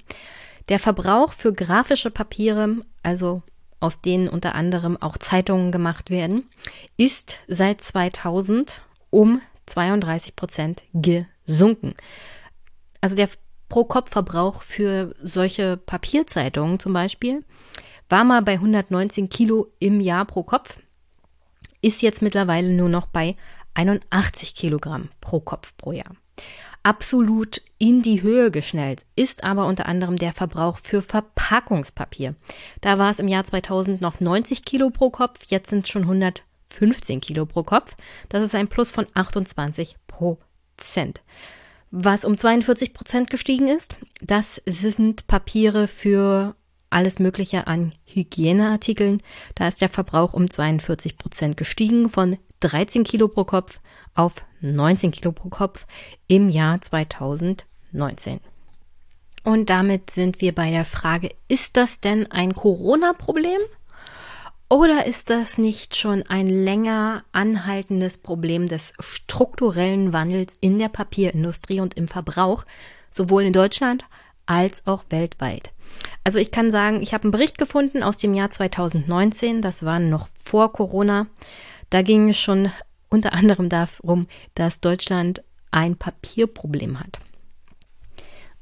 Der 0.69 0.79
Verbrauch 0.79 1.33
für 1.33 1.53
grafische 1.53 2.11
Papiere, 2.11 2.77
also 3.03 3.43
aus 3.81 4.01
denen 4.01 4.29
unter 4.29 4.55
anderem 4.55 4.97
auch 5.01 5.19
Zeitungen 5.19 5.73
gemacht 5.73 6.11
werden, 6.11 6.49
ist 6.97 7.41
seit 7.49 7.81
2000 7.81 8.81
um 9.11 9.41
32 9.67 10.37
Prozent 10.37 10.85
gesunken. 10.95 11.95
Also 13.01 13.17
der 13.17 13.29
Pro-Kopf-Verbrauch 13.69 14.63
für 14.63 15.15
solche 15.21 15.77
Papierzeitungen 15.77 16.79
zum 16.79 16.93
Beispiel 16.93 17.45
war 18.09 18.25
mal 18.25 18.43
bei 18.43 18.53
119 18.53 19.29
Kilo 19.29 19.73
im 19.79 20.01
Jahr 20.01 20.27
pro 20.27 20.43
Kopf, 20.43 20.79
ist 21.81 22.03
jetzt 22.03 22.23
mittlerweile 22.23 22.71
nur 22.71 22.89
noch 22.89 23.07
bei 23.07 23.37
81 23.75 24.55
Kilogramm 24.55 25.09
pro 25.21 25.41
Kopf 25.41 25.73
pro 25.77 25.93
Jahr. 25.93 26.15
Absolut 26.85 27.63
in 27.79 28.03
die 28.03 28.23
Höhe 28.23 28.51
geschnellt 28.51 29.05
ist 29.15 29.45
aber 29.45 29.67
unter 29.67 29.87
anderem 29.87 30.17
der 30.17 30.33
Verbrauch 30.33 30.79
für 30.79 31.01
Verpackungspapier. 31.01 32.35
Da 32.81 32.99
war 32.99 33.11
es 33.11 33.21
im 33.21 33.29
Jahr 33.29 33.45
2000 33.45 34.01
noch 34.01 34.19
90 34.19 34.65
Kilo 34.65 34.91
pro 34.91 35.11
Kopf, 35.11 35.45
jetzt 35.47 35.71
sind 35.71 35.85
es 35.85 35.91
schon 35.91 36.03
115 36.03 37.21
Kilo 37.21 37.47
pro 37.47 37.63
Kopf. 37.63 37.95
Das 38.29 38.43
ist 38.43 38.57
ein 38.57 38.67
Plus 38.67 38.91
von 38.91 39.07
28 39.15 39.97
Prozent. 40.09 41.23
Was 41.93 42.25
um 42.25 42.37
42 42.37 42.95
Prozent 42.95 43.31
gestiegen 43.31 43.69
ist, 43.69 43.95
das 44.21 44.61
sind 44.67 45.29
Papiere 45.29 45.87
für 45.87 46.57
alles 46.91 47.19
Mögliche 47.19 47.67
an 47.67 47.93
Hygieneartikeln. 48.07 49.23
Da 49.55 49.69
ist 49.69 49.81
der 49.81 49.89
Verbrauch 49.89 50.33
um 50.33 50.51
42 50.51 51.17
Prozent 51.17 51.57
gestiegen 51.57 52.11
von 52.11 52.39
13 52.63 53.05
Kilo 53.05 53.29
pro 53.29 53.45
Kopf 53.45 53.81
auf 54.15 54.35
19 54.61 55.11
Kilo 55.11 55.33
pro 55.33 55.49
Kopf 55.49 55.87
im 56.29 56.49
Jahr 56.49 56.81
2019. 56.81 58.41
Und 59.45 59.71
damit 59.71 60.11
sind 60.11 60.41
wir 60.41 60.55
bei 60.55 60.71
der 60.71 60.85
Frage, 60.85 61.31
ist 61.49 61.77
das 61.77 62.01
denn 62.01 62.31
ein 62.31 62.55
Corona-Problem? 62.55 63.61
Oder 64.69 65.05
ist 65.07 65.29
das 65.29 65.59
nicht 65.59 65.97
schon 65.97 66.23
ein 66.23 66.49
länger 66.49 67.25
anhaltendes 67.33 68.17
Problem 68.17 68.69
des 68.69 68.95
strukturellen 69.01 70.13
Wandels 70.13 70.57
in 70.61 70.79
der 70.79 70.89
Papierindustrie 70.89 71.81
und 71.81 71.95
im 71.95 72.09
Verbrauch, 72.09 72.65
sowohl 73.11 73.43
in 73.43 73.53
Deutschland 73.53 74.05
als 74.47 74.87
auch 74.87 75.05
weltweit? 75.11 75.73
Also 76.25 76.39
ich 76.39 76.53
kann 76.53 76.71
sagen, 76.71 77.03
ich 77.03 77.13
habe 77.13 77.25
einen 77.25 77.33
Bericht 77.33 77.59
gefunden 77.59 78.03
aus 78.03 78.19
dem 78.19 78.33
Jahr 78.33 78.51
2019, 78.51 79.61
das 79.61 79.85
war 79.85 79.99
noch 79.99 80.29
vor 80.43 80.73
Corona. 80.73 81.27
Da 81.93 82.01
ging 82.01 82.31
es 82.31 82.41
schon 82.41 82.73
unter 83.11 83.35
anderem 83.35 83.69
darum, 83.69 84.27
dass 84.55 84.81
Deutschland 84.81 85.45
ein 85.71 85.97
Papierproblem 85.97 86.99
hat. 86.99 87.19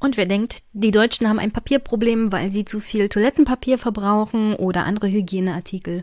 Und 0.01 0.17
wer 0.17 0.27
denkt, 0.27 0.65
die 0.73 0.91
Deutschen 0.91 1.29
haben 1.29 1.39
ein 1.39 1.53
Papierproblem, 1.53 2.33
weil 2.33 2.51
sie 2.51 2.65
zu 2.65 2.81
viel 2.81 3.09
Toilettenpapier 3.09 3.79
verbrauchen 3.79 4.57
oder 4.57 4.85
andere 4.85 5.09
Hygieneartikel 5.09 6.03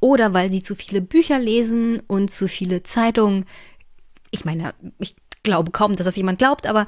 oder 0.00 0.34
weil 0.34 0.52
sie 0.52 0.60
zu 0.60 0.74
viele 0.74 1.00
Bücher 1.00 1.38
lesen 1.38 2.00
und 2.08 2.30
zu 2.30 2.46
viele 2.46 2.82
Zeitungen. 2.82 3.46
Ich 4.30 4.44
meine, 4.44 4.74
ich 4.98 5.16
glaube 5.42 5.70
kaum, 5.70 5.96
dass 5.96 6.04
das 6.04 6.16
jemand 6.16 6.38
glaubt, 6.38 6.66
aber 6.66 6.86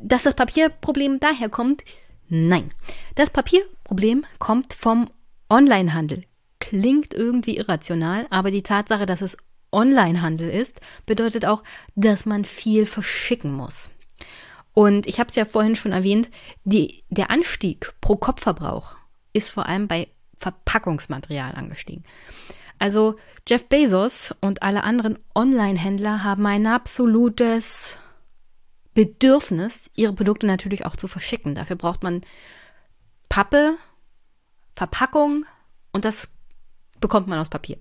dass 0.00 0.24
das 0.24 0.34
Papierproblem 0.34 1.20
daher 1.20 1.48
kommt, 1.48 1.84
nein. 2.28 2.72
Das 3.14 3.30
Papierproblem 3.30 4.24
kommt 4.40 4.74
vom 4.74 5.08
Onlinehandel. 5.48 6.24
Klingt 6.68 7.14
irgendwie 7.14 7.56
irrational, 7.56 8.26
aber 8.28 8.50
die 8.50 8.62
Tatsache, 8.62 9.06
dass 9.06 9.22
es 9.22 9.38
Onlinehandel 9.72 10.50
ist, 10.50 10.82
bedeutet 11.06 11.46
auch, 11.46 11.62
dass 11.94 12.26
man 12.26 12.44
viel 12.44 12.84
verschicken 12.84 13.52
muss. 13.52 13.88
Und 14.74 15.06
ich 15.06 15.18
habe 15.18 15.30
es 15.30 15.34
ja 15.34 15.46
vorhin 15.46 15.76
schon 15.76 15.92
erwähnt, 15.92 16.28
die, 16.64 17.04
der 17.08 17.30
Anstieg 17.30 17.94
pro 18.02 18.16
Kopfverbrauch 18.16 18.96
ist 19.32 19.48
vor 19.48 19.64
allem 19.64 19.88
bei 19.88 20.08
Verpackungsmaterial 20.40 21.54
angestiegen. 21.54 22.04
Also 22.78 23.16
Jeff 23.46 23.66
Bezos 23.66 24.34
und 24.42 24.62
alle 24.62 24.84
anderen 24.84 25.18
Online-Händler 25.34 26.22
haben 26.22 26.44
ein 26.44 26.66
absolutes 26.66 27.96
Bedürfnis, 28.92 29.90
ihre 29.94 30.12
Produkte 30.12 30.46
natürlich 30.46 30.84
auch 30.84 30.96
zu 30.96 31.08
verschicken. 31.08 31.54
Dafür 31.54 31.76
braucht 31.76 32.02
man 32.02 32.20
Pappe, 33.30 33.76
Verpackung 34.76 35.46
und 35.92 36.04
das 36.04 36.28
bekommt 37.00 37.28
man 37.28 37.38
aus 37.38 37.48
Papier. 37.48 37.78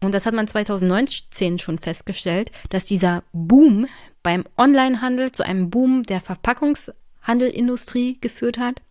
Und 0.00 0.12
das 0.12 0.26
hat 0.26 0.34
man 0.34 0.46
2019 0.46 1.58
schon 1.58 1.78
festgestellt, 1.78 2.50
dass 2.68 2.84
dieser 2.84 3.24
Boom 3.32 3.86
beim 4.22 4.44
Onlinehandel 4.56 5.32
zu 5.32 5.42
einem 5.44 5.70
Boom 5.70 6.02
der 6.02 6.20
Verpackungshandelindustrie 6.20 8.18
geführt 8.20 8.58
hat 8.58 8.82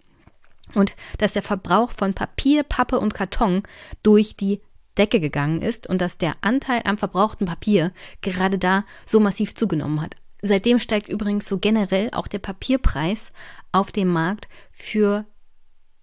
und 0.74 0.96
dass 1.20 1.34
der 1.34 1.44
Verbrauch 1.44 1.92
von 1.92 2.14
Papier, 2.14 2.64
Pappe 2.64 3.00
und 3.00 3.14
Karton 3.14 3.64
durch 4.02 4.36
die 4.36 4.62
Decke 4.98 5.20
gegangen 5.20 5.62
ist 5.62 5.88
und 5.88 6.00
dass 6.02 6.18
der 6.18 6.34
Anteil 6.42 6.82
am 6.86 6.98
verbrauchten 6.98 7.46
Papier 7.46 7.92
gerade 8.22 8.58
da 8.58 8.86
so 9.06 9.20
massiv 9.20 9.54
zugenommen 9.54 10.02
hat. 10.02 10.16
Seitdem 10.42 10.80
steigt 10.80 11.10
übrigens 11.10 11.50
so 11.50 11.60
generell 11.60 12.10
auch 12.12 12.28
der 12.28 12.40
Papierpreis 12.40 13.32
auf 13.72 13.92
dem 13.92 14.08
Markt 14.08 14.48
für 14.72 15.26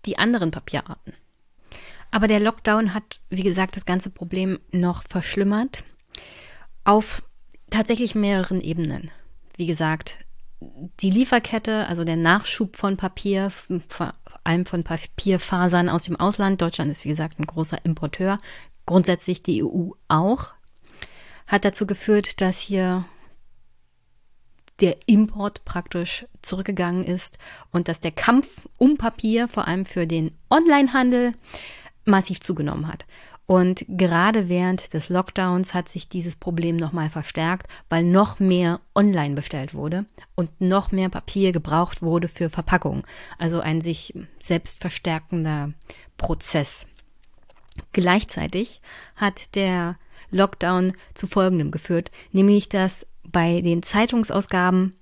die 0.04 0.18
anderen 0.18 0.50
Papierarten. 0.50 1.14
Aber 2.12 2.28
der 2.28 2.40
Lockdown 2.40 2.94
hat, 2.94 3.20
wie 3.30 3.42
gesagt, 3.42 3.74
das 3.74 3.86
ganze 3.86 4.10
Problem 4.10 4.60
noch 4.70 5.02
verschlimmert 5.02 5.82
auf 6.84 7.22
tatsächlich 7.70 8.14
mehreren 8.14 8.60
Ebenen. 8.60 9.10
Wie 9.56 9.66
gesagt, 9.66 10.18
die 11.00 11.10
Lieferkette, 11.10 11.86
also 11.86 12.04
der 12.04 12.16
Nachschub 12.16 12.76
von 12.76 12.96
Papier, 12.98 13.50
vor 13.88 14.14
allem 14.44 14.66
von 14.66 14.84
Papierfasern 14.84 15.88
aus 15.88 16.04
dem 16.04 16.16
Ausland, 16.20 16.60
Deutschland 16.60 16.90
ist 16.90 17.04
wie 17.04 17.08
gesagt 17.08 17.40
ein 17.40 17.46
großer 17.46 17.82
Importeur, 17.84 18.38
grundsätzlich 18.84 19.42
die 19.42 19.64
EU 19.64 19.92
auch, 20.08 20.52
hat 21.46 21.64
dazu 21.64 21.86
geführt, 21.86 22.40
dass 22.42 22.58
hier 22.58 23.04
der 24.80 24.96
Import 25.06 25.64
praktisch 25.64 26.26
zurückgegangen 26.42 27.04
ist 27.04 27.38
und 27.70 27.88
dass 27.88 28.00
der 28.00 28.10
Kampf 28.10 28.68
um 28.76 28.98
Papier, 28.98 29.48
vor 29.48 29.66
allem 29.66 29.86
für 29.86 30.06
den 30.06 30.36
Onlinehandel, 30.50 31.32
massiv 32.04 32.40
zugenommen 32.40 32.88
hat. 32.88 33.04
Und 33.46 33.84
gerade 33.88 34.48
während 34.48 34.94
des 34.94 35.08
Lockdowns 35.08 35.74
hat 35.74 35.88
sich 35.88 36.08
dieses 36.08 36.36
Problem 36.36 36.76
nochmal 36.76 37.10
verstärkt, 37.10 37.66
weil 37.88 38.04
noch 38.04 38.38
mehr 38.38 38.80
online 38.94 39.34
bestellt 39.34 39.74
wurde 39.74 40.06
und 40.36 40.60
noch 40.60 40.92
mehr 40.92 41.08
Papier 41.08 41.52
gebraucht 41.52 42.02
wurde 42.02 42.28
für 42.28 42.50
Verpackung. 42.50 43.04
Also 43.38 43.60
ein 43.60 43.80
sich 43.80 44.14
selbst 44.40 44.80
verstärkender 44.80 45.72
Prozess. 46.16 46.86
Gleichzeitig 47.92 48.80
hat 49.16 49.54
der 49.54 49.96
Lockdown 50.30 50.94
zu 51.14 51.26
Folgendem 51.26 51.70
geführt, 51.70 52.10
nämlich 52.30 52.68
dass 52.68 53.06
bei 53.24 53.60
den 53.60 53.82
Zeitungsausgaben 53.82 54.96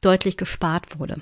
deutlich 0.00 0.36
gespart 0.36 0.98
wurde. 0.98 1.20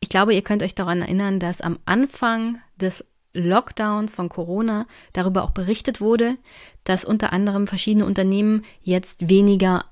Ich 0.00 0.08
glaube, 0.08 0.34
ihr 0.34 0.42
könnt 0.42 0.62
euch 0.62 0.74
daran 0.74 1.02
erinnern, 1.02 1.40
dass 1.40 1.60
am 1.60 1.78
Anfang 1.84 2.58
des 2.76 3.09
Lockdowns 3.32 4.14
von 4.14 4.28
Corona 4.28 4.86
darüber 5.12 5.44
auch 5.44 5.52
berichtet 5.52 6.00
wurde, 6.00 6.36
dass 6.84 7.04
unter 7.04 7.32
anderem 7.32 7.66
verschiedene 7.66 8.06
Unternehmen 8.06 8.62
jetzt 8.82 9.28
weniger 9.28 9.84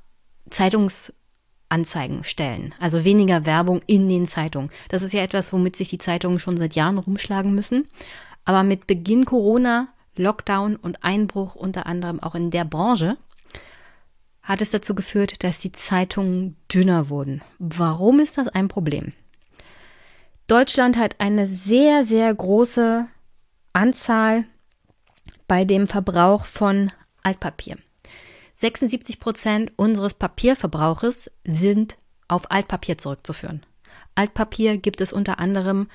Zeitungsanzeigen 0.51 2.25
stellen, 2.25 2.75
also 2.81 3.05
weniger 3.05 3.47
Werbung 3.47 3.81
in 3.87 4.09
den 4.09 4.27
Zeitungen. 4.27 4.71
Das 4.89 5.03
ist 5.03 5.13
ja 5.13 5.23
etwas, 5.23 5.53
womit 5.53 5.77
sich 5.77 5.89
die 5.89 5.99
Zeitungen 5.99 6.39
schon 6.39 6.57
seit 6.57 6.75
Jahren 6.75 6.99
rumschlagen 6.99 7.55
müssen. 7.55 7.89
Aber 8.45 8.63
mit 8.63 8.87
Beginn 8.87 9.25
Corona, 9.25 9.89
Lockdown 10.17 10.77
und 10.77 11.05
Einbruch 11.05 11.55
unter 11.55 11.87
anderem 11.87 12.21
auch 12.21 12.35
in 12.35 12.51
der 12.51 12.65
Branche 12.65 13.17
hat 14.43 14.63
es 14.63 14.71
dazu 14.71 14.95
geführt, 14.95 15.45
dass 15.45 15.59
die 15.59 15.73
Zeitungen 15.73 16.57
dünner 16.73 17.11
wurden. 17.11 17.43
Warum 17.59 18.19
ist 18.19 18.39
das 18.39 18.49
ein 18.49 18.69
Problem? 18.69 19.13
Deutschland 20.47 20.97
hat 20.97 21.17
eine 21.19 21.47
sehr, 21.47 22.07
sehr 22.07 22.35
große 22.35 23.07
Anzahl 23.79 24.45
bei 25.47 25.65
dem 25.65 25.87
Verbrauch 25.87 26.47
von 26.47 26.91
Altpapier. 27.23 27.77
76 28.57 29.21
Prozent 29.21 29.71
unseres 29.77 30.15
Papierverbrauches 30.15 31.31
sind 31.45 31.97
auf 32.27 32.51
Altpapier 32.51 32.99
zurückzuführen. 32.99 33.65
Altpapier 34.17 34.79
gibt 34.79 35.01
es 35.01 35.13
unter 35.13 35.39
anderem, 35.39 35.89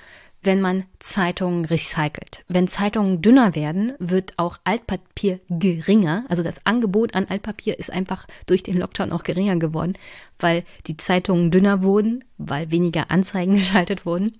wenn 0.44 0.60
man 0.60 0.84
Zeitungen 0.98 1.64
recycelt. 1.64 2.44
Wenn 2.48 2.68
Zeitungen 2.68 3.22
dünner 3.22 3.54
werden, 3.54 3.94
wird 3.98 4.34
auch 4.36 4.58
Altpapier 4.64 5.40
geringer. 5.48 6.24
Also 6.28 6.42
das 6.42 6.64
Angebot 6.66 7.14
an 7.14 7.26
Altpapier 7.26 7.78
ist 7.78 7.92
einfach 7.92 8.26
durch 8.46 8.62
den 8.62 8.78
Lockdown 8.78 9.12
auch 9.12 9.22
geringer 9.24 9.56
geworden, 9.56 9.94
weil 10.38 10.64
die 10.86 10.96
Zeitungen 10.96 11.50
dünner 11.50 11.82
wurden, 11.82 12.24
weil 12.38 12.70
weniger 12.70 13.10
Anzeigen 13.10 13.54
geschaltet 13.58 14.06
wurden. 14.06 14.36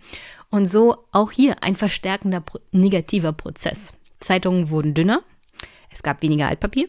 Und 0.51 0.67
so 0.67 1.05
auch 1.13 1.33
hier 1.33 1.63
ein 1.63 1.77
verstärkender 1.77 2.43
negativer 2.73 3.33
Prozess. 3.33 3.93
Zeitungen 4.21 4.71
wurden 4.71 4.95
dünner, 4.95 5.23
es 5.91 6.03
gab 6.03 6.23
weniger 6.23 6.49
Altpapier. 6.49 6.89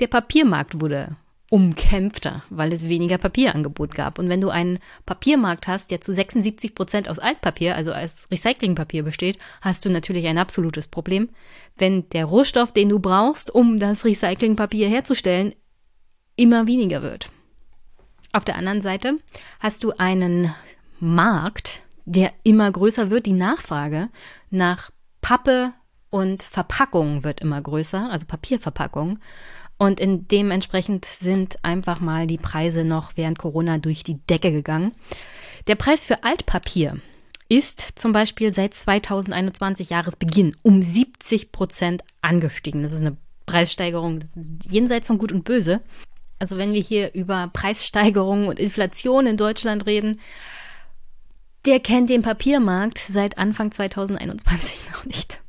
Der 0.00 0.06
Papiermarkt 0.08 0.80
wurde 0.80 1.16
umkämpfter, 1.52 2.44
weil 2.48 2.72
es 2.72 2.88
weniger 2.88 3.18
Papierangebot 3.18 3.94
gab. 3.94 4.18
Und 4.18 4.30
wenn 4.30 4.40
du 4.40 4.48
einen 4.48 4.78
Papiermarkt 5.04 5.68
hast, 5.68 5.90
der 5.90 6.00
zu 6.00 6.14
76 6.14 6.74
Prozent 6.74 7.10
aus 7.10 7.18
Altpapier, 7.18 7.76
also 7.76 7.92
als 7.92 8.24
Recyclingpapier 8.30 9.02
besteht, 9.02 9.36
hast 9.60 9.84
du 9.84 9.90
natürlich 9.90 10.26
ein 10.26 10.38
absolutes 10.38 10.86
Problem. 10.86 11.28
Wenn 11.76 12.08
der 12.08 12.24
Rohstoff, 12.24 12.72
den 12.72 12.88
du 12.88 13.00
brauchst, 13.00 13.54
um 13.54 13.78
das 13.78 14.06
Recyclingpapier 14.06 14.88
herzustellen, 14.88 15.54
immer 16.36 16.66
weniger 16.66 17.02
wird. 17.02 17.28
Auf 18.32 18.46
der 18.46 18.56
anderen 18.56 18.80
Seite 18.80 19.18
hast 19.60 19.84
du 19.84 19.92
einen 19.98 20.54
Markt, 21.00 21.82
der 22.06 22.32
immer 22.44 22.72
größer 22.72 23.10
wird. 23.10 23.26
Die 23.26 23.32
Nachfrage 23.32 24.08
nach 24.48 24.90
Pappe 25.20 25.74
und 26.08 26.42
Verpackung 26.42 27.24
wird 27.24 27.42
immer 27.42 27.60
größer, 27.60 28.08
also 28.10 28.24
Papierverpackung. 28.24 29.18
Und 29.82 29.98
in 29.98 30.28
dementsprechend 30.28 31.04
sind 31.06 31.56
einfach 31.64 31.98
mal 31.98 32.28
die 32.28 32.38
Preise 32.38 32.84
noch 32.84 33.16
während 33.16 33.36
Corona 33.36 33.78
durch 33.78 34.04
die 34.04 34.24
Decke 34.28 34.52
gegangen. 34.52 34.92
Der 35.66 35.74
Preis 35.74 36.04
für 36.04 36.22
Altpapier 36.22 36.98
ist 37.48 37.98
zum 37.98 38.12
Beispiel 38.12 38.52
seit 38.52 38.74
2021 38.74 39.90
Jahresbeginn 39.90 40.54
um 40.62 40.82
70 40.82 41.50
Prozent 41.50 42.04
angestiegen. 42.20 42.84
Das 42.84 42.92
ist 42.92 43.00
eine 43.00 43.16
Preissteigerung 43.44 44.20
jenseits 44.70 45.08
von 45.08 45.18
Gut 45.18 45.32
und 45.32 45.42
Böse. 45.42 45.80
Also 46.38 46.58
wenn 46.58 46.74
wir 46.74 46.80
hier 46.80 47.12
über 47.14 47.50
Preissteigerungen 47.52 48.46
und 48.46 48.60
Inflation 48.60 49.26
in 49.26 49.36
Deutschland 49.36 49.86
reden, 49.86 50.20
der 51.66 51.80
kennt 51.80 52.08
den 52.08 52.22
Papiermarkt 52.22 52.98
seit 52.98 53.36
Anfang 53.36 53.72
2021 53.72 54.76
noch 54.92 55.04
nicht. 55.06 55.41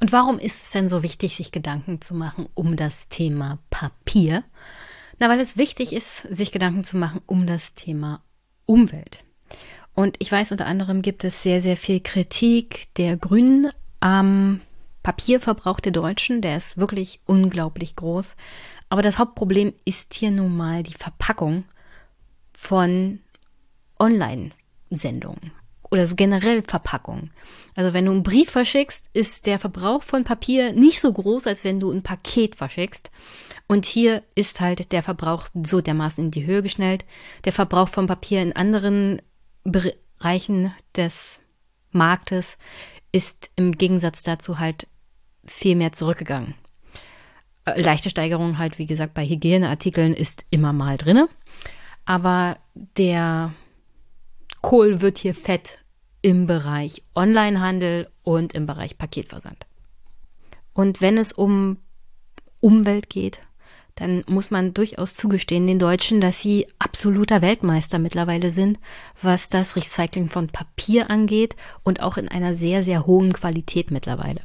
Und 0.00 0.12
warum 0.12 0.38
ist 0.38 0.64
es 0.64 0.70
denn 0.70 0.88
so 0.88 1.02
wichtig, 1.02 1.36
sich 1.36 1.52
Gedanken 1.52 2.00
zu 2.00 2.14
machen 2.14 2.48
um 2.54 2.76
das 2.76 3.08
Thema 3.08 3.58
Papier? 3.70 4.44
Na, 5.18 5.28
weil 5.28 5.40
es 5.40 5.56
wichtig 5.56 5.92
ist, 5.92 6.22
sich 6.22 6.52
Gedanken 6.52 6.84
zu 6.84 6.96
machen 6.96 7.20
um 7.26 7.46
das 7.46 7.74
Thema 7.74 8.20
Umwelt. 8.66 9.24
Und 9.94 10.16
ich 10.18 10.30
weiß, 10.30 10.52
unter 10.52 10.66
anderem 10.66 11.02
gibt 11.02 11.24
es 11.24 11.42
sehr, 11.42 11.62
sehr 11.62 11.76
viel 11.76 12.00
Kritik 12.00 12.92
der 12.96 13.16
Grünen 13.16 13.70
am 14.00 14.60
Papierverbrauch 15.02 15.80
der 15.80 15.92
Deutschen. 15.92 16.42
Der 16.42 16.56
ist 16.56 16.76
wirklich 16.78 17.20
unglaublich 17.26 17.94
groß. 17.94 18.34
Aber 18.88 19.02
das 19.02 19.18
Hauptproblem 19.18 19.72
ist 19.84 20.14
hier 20.14 20.30
nun 20.30 20.56
mal 20.56 20.82
die 20.82 20.94
Verpackung 20.94 21.64
von 22.52 23.20
Online-Sendungen 23.98 25.52
oder 25.94 26.08
so 26.08 26.16
generell 26.16 26.60
Verpackung. 26.62 27.30
Also 27.76 27.94
wenn 27.94 28.06
du 28.06 28.10
einen 28.10 28.24
Brief 28.24 28.50
verschickst, 28.50 29.10
ist 29.12 29.46
der 29.46 29.60
Verbrauch 29.60 30.02
von 30.02 30.24
Papier 30.24 30.72
nicht 30.72 31.00
so 31.00 31.12
groß, 31.12 31.46
als 31.46 31.62
wenn 31.62 31.78
du 31.78 31.88
ein 31.92 32.02
Paket 32.02 32.56
verschickst. 32.56 33.12
Und 33.68 33.86
hier 33.86 34.24
ist 34.34 34.60
halt 34.60 34.90
der 34.90 35.04
Verbrauch 35.04 35.46
so 35.54 35.80
dermaßen 35.80 36.24
in 36.24 36.30
die 36.32 36.46
Höhe 36.46 36.64
geschnellt. 36.64 37.04
Der 37.44 37.52
Verbrauch 37.52 37.88
von 37.88 38.08
Papier 38.08 38.42
in 38.42 38.56
anderen 38.56 39.22
Bereichen 39.62 40.74
des 40.96 41.40
Marktes 41.92 42.58
ist 43.12 43.52
im 43.54 43.78
Gegensatz 43.78 44.24
dazu 44.24 44.58
halt 44.58 44.88
viel 45.46 45.76
mehr 45.76 45.92
zurückgegangen. 45.92 46.54
Äh, 47.66 47.80
leichte 47.80 48.10
Steigerung 48.10 48.58
halt, 48.58 48.80
wie 48.80 48.86
gesagt, 48.86 49.14
bei 49.14 49.24
Hygieneartikeln 49.24 50.12
ist 50.12 50.44
immer 50.50 50.72
mal 50.72 50.98
drinne. 50.98 51.28
Aber 52.04 52.58
der 52.74 53.54
Kohl 54.60 55.00
wird 55.00 55.18
hier 55.18 55.34
fett 55.34 55.83
im 56.24 56.46
Bereich 56.46 57.02
Onlinehandel 57.14 58.08
und 58.22 58.54
im 58.54 58.66
Bereich 58.66 58.96
Paketversand. 58.96 59.66
Und 60.72 61.02
wenn 61.02 61.18
es 61.18 61.34
um 61.34 61.76
Umwelt 62.60 63.10
geht, 63.10 63.40
dann 63.96 64.24
muss 64.26 64.50
man 64.50 64.72
durchaus 64.72 65.14
zugestehen 65.16 65.66
den 65.66 65.78
Deutschen, 65.78 66.22
dass 66.22 66.40
sie 66.40 66.66
absoluter 66.78 67.42
Weltmeister 67.42 67.98
mittlerweile 67.98 68.52
sind, 68.52 68.78
was 69.20 69.50
das 69.50 69.76
Recycling 69.76 70.30
von 70.30 70.48
Papier 70.48 71.10
angeht 71.10 71.56
und 71.82 72.00
auch 72.00 72.16
in 72.16 72.28
einer 72.28 72.56
sehr, 72.56 72.82
sehr 72.82 73.04
hohen 73.04 73.34
Qualität 73.34 73.90
mittlerweile. 73.90 74.40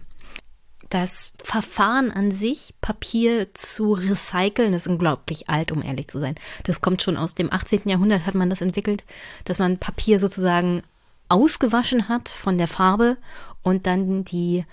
Das 0.89 1.31
Verfahren 1.41 2.11
an 2.11 2.31
sich, 2.31 2.73
Papier 2.81 3.53
zu 3.53 3.93
recyceln, 3.93 4.73
ist 4.73 4.87
unglaublich 4.87 5.47
alt, 5.47 5.71
um 5.71 5.81
ehrlich 5.81 6.09
zu 6.09 6.19
sein. 6.19 6.35
Das 6.65 6.81
kommt 6.81 7.01
schon 7.01 7.15
aus 7.15 7.35
dem 7.35 7.53
18. 7.53 7.83
Jahrhundert, 7.85 8.25
hat 8.25 8.35
man 8.35 8.49
das 8.49 8.59
entwickelt, 8.59 9.05
dass 9.45 9.59
man 9.59 9.77
Papier 9.77 10.19
sozusagen 10.19 10.83
ausgewaschen 11.29 12.09
hat 12.09 12.29
von 12.29 12.57
der 12.57 12.67
Farbe 12.67 13.17
und 13.61 13.87
dann 13.87 14.23
die 14.23 14.65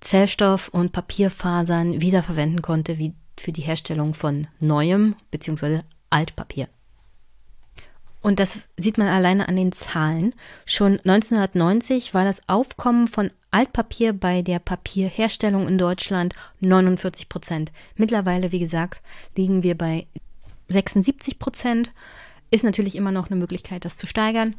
Zellstoff- 0.00 0.68
und 0.68 0.92
Papierfasern 0.92 2.00
wiederverwenden 2.00 2.62
konnte, 2.62 2.98
wie 2.98 3.14
für 3.38 3.52
die 3.52 3.62
Herstellung 3.62 4.14
von 4.14 4.46
neuem 4.60 5.16
bzw. 5.30 5.80
Altpapier. 6.10 6.68
Und 8.20 8.40
das 8.40 8.68
sieht 8.78 8.96
man 8.96 9.08
alleine 9.08 9.48
an 9.48 9.56
den 9.56 9.72
Zahlen. 9.72 10.34
Schon 10.64 10.98
1990 11.00 12.14
war 12.14 12.24
das 12.24 12.48
Aufkommen 12.48 13.06
von 13.06 13.30
Altpapier 13.50 14.14
bei 14.14 14.40
der 14.40 14.60
Papierherstellung 14.60 15.68
in 15.68 15.76
Deutschland 15.76 16.34
49 16.60 17.28
Prozent. 17.28 17.70
Mittlerweile, 17.96 18.50
wie 18.50 18.60
gesagt, 18.60 19.02
liegen 19.36 19.62
wir 19.62 19.76
bei 19.76 20.06
76 20.68 21.38
Prozent. 21.38 21.92
Ist 22.50 22.64
natürlich 22.64 22.96
immer 22.96 23.12
noch 23.12 23.28
eine 23.30 23.38
Möglichkeit, 23.38 23.84
das 23.84 23.98
zu 23.98 24.06
steigern. 24.06 24.54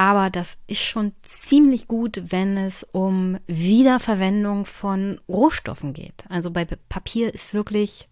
Aber 0.00 0.30
das 0.30 0.56
ist 0.66 0.80
schon 0.80 1.12
ziemlich 1.20 1.86
gut, 1.86 2.22
wenn 2.28 2.56
es 2.56 2.84
um 2.84 3.38
Wiederverwendung 3.46 4.64
von 4.64 5.20
Rohstoffen 5.28 5.92
geht. 5.92 6.24
Also 6.30 6.50
bei 6.50 6.64
Papier 6.64 7.34
ist 7.34 7.52
wirklich 7.52 8.08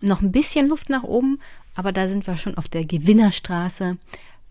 noch 0.00 0.22
ein 0.22 0.32
bisschen 0.32 0.68
Luft 0.68 0.88
nach 0.88 1.02
oben, 1.02 1.38
aber 1.74 1.92
da 1.92 2.08
sind 2.08 2.26
wir 2.26 2.38
schon 2.38 2.56
auf 2.56 2.68
der 2.68 2.86
Gewinnerstraße, 2.86 3.98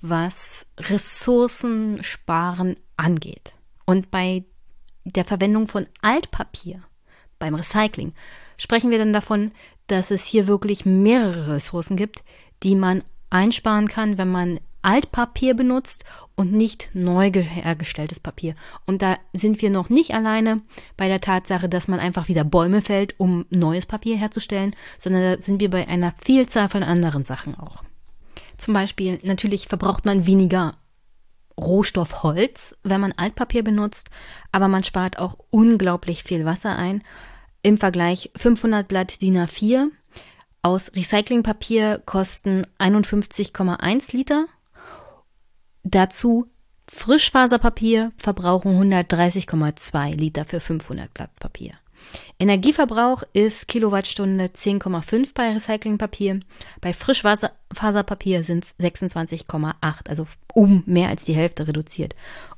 was 0.02 0.68
Ressourcensparen 0.78 2.76
angeht. 2.96 3.56
Und 3.86 4.12
bei 4.12 4.44
der 5.04 5.26
Verwendung 5.26 5.68
von 5.68 5.88
Altpapier, 6.04 6.84
beim 7.40 7.56
Recycling, 7.56 8.14
sprechen 8.58 8.92
wir 8.92 9.00
dann 9.00 9.14
davon, 9.14 9.52
dass 9.88 10.12
es 10.12 10.26
hier 10.26 10.46
wirklich 10.46 10.86
mehrere 10.86 11.56
Ressourcen 11.56 11.98
gibt, 11.98 12.24
die 12.62 12.76
man 12.76 13.04
einsparen 13.32 13.88
kann, 13.88 14.20
wenn 14.20 14.30
man 14.30 14.60
Altpapier 14.86 15.56
benutzt 15.56 16.06
und 16.36 16.54
nicht 16.54 16.90
neu 16.94 17.32
hergestelltes 17.32 18.20
Papier. 18.20 18.56
Und 18.86 19.02
da 19.02 19.18
sind 19.34 19.62
wir 19.64 19.72
noch 19.72 19.90
nicht 19.90 20.14
alleine 20.14 20.62
bei 20.96 21.08
der 21.08 21.22
Tatsache, 21.22 21.68
dass 21.68 21.88
man 21.88 22.00
einfach 22.00 22.28
wieder 22.28 22.44
Bäume 22.44 22.84
fällt, 22.84 23.20
um 23.20 23.46
neues 23.50 23.88
Papier 23.88 24.16
herzustellen, 24.16 24.76
sondern 25.00 25.24
da 25.24 25.42
sind 25.42 25.60
wir 25.60 25.72
bei 25.72 25.88
einer 25.88 26.14
Vielzahl 26.24 26.70
von 26.70 26.84
anderen 26.84 27.24
Sachen 27.24 27.56
auch. 27.56 27.84
Zum 28.60 28.76
Beispiel, 28.76 29.20
natürlich 29.24 29.68
verbraucht 29.68 30.06
man 30.06 30.28
weniger 30.28 30.76
Rohstoff 31.60 32.22
Holz, 32.22 32.76
wenn 32.84 33.02
man 33.02 33.14
Altpapier 33.14 33.64
benutzt, 33.64 34.10
aber 34.52 34.68
man 34.68 34.84
spart 34.84 35.18
auch 35.18 35.38
unglaublich 35.50 36.24
viel 36.24 36.46
Wasser 36.46 36.76
ein. 36.76 37.04
Im 37.64 37.80
Vergleich 37.80 38.30
500 38.36 38.88
Blatt 38.88 39.22
DIN 39.22 39.38
A4 39.38 39.88
aus 40.62 40.92
Recyclingpapier 40.96 42.04
kosten 42.06 42.68
51,1 42.80 44.16
Liter 44.16 44.46
Dazu 45.88 46.48
Frischfaserpapier 46.88 48.12
verbrauchen 48.18 48.92
130,2 48.92 50.16
Liter 50.16 50.44
für 50.44 50.60
500 50.60 51.14
Blatt 51.14 51.36
Papier. 51.40 51.74
Energieverbrauch 52.40 53.22
ist 53.34 53.68
Kilowattstunde 53.68 54.46
10,5 54.46 55.30
bei 55.36 55.54
Recyclingpapier. 55.54 56.40
Bei 56.82 56.92
Frischfaserpapier 56.92 58.44
sind 58.44 58.66
es 58.66 58.76
26,8, 58.80 60.10
also 60.10 60.26
um 60.56 60.82
mehr 60.88 61.10
als 61.10 61.24
die 61.24 61.36
Hälfte 61.36 61.68
reduziert. 61.68 62.16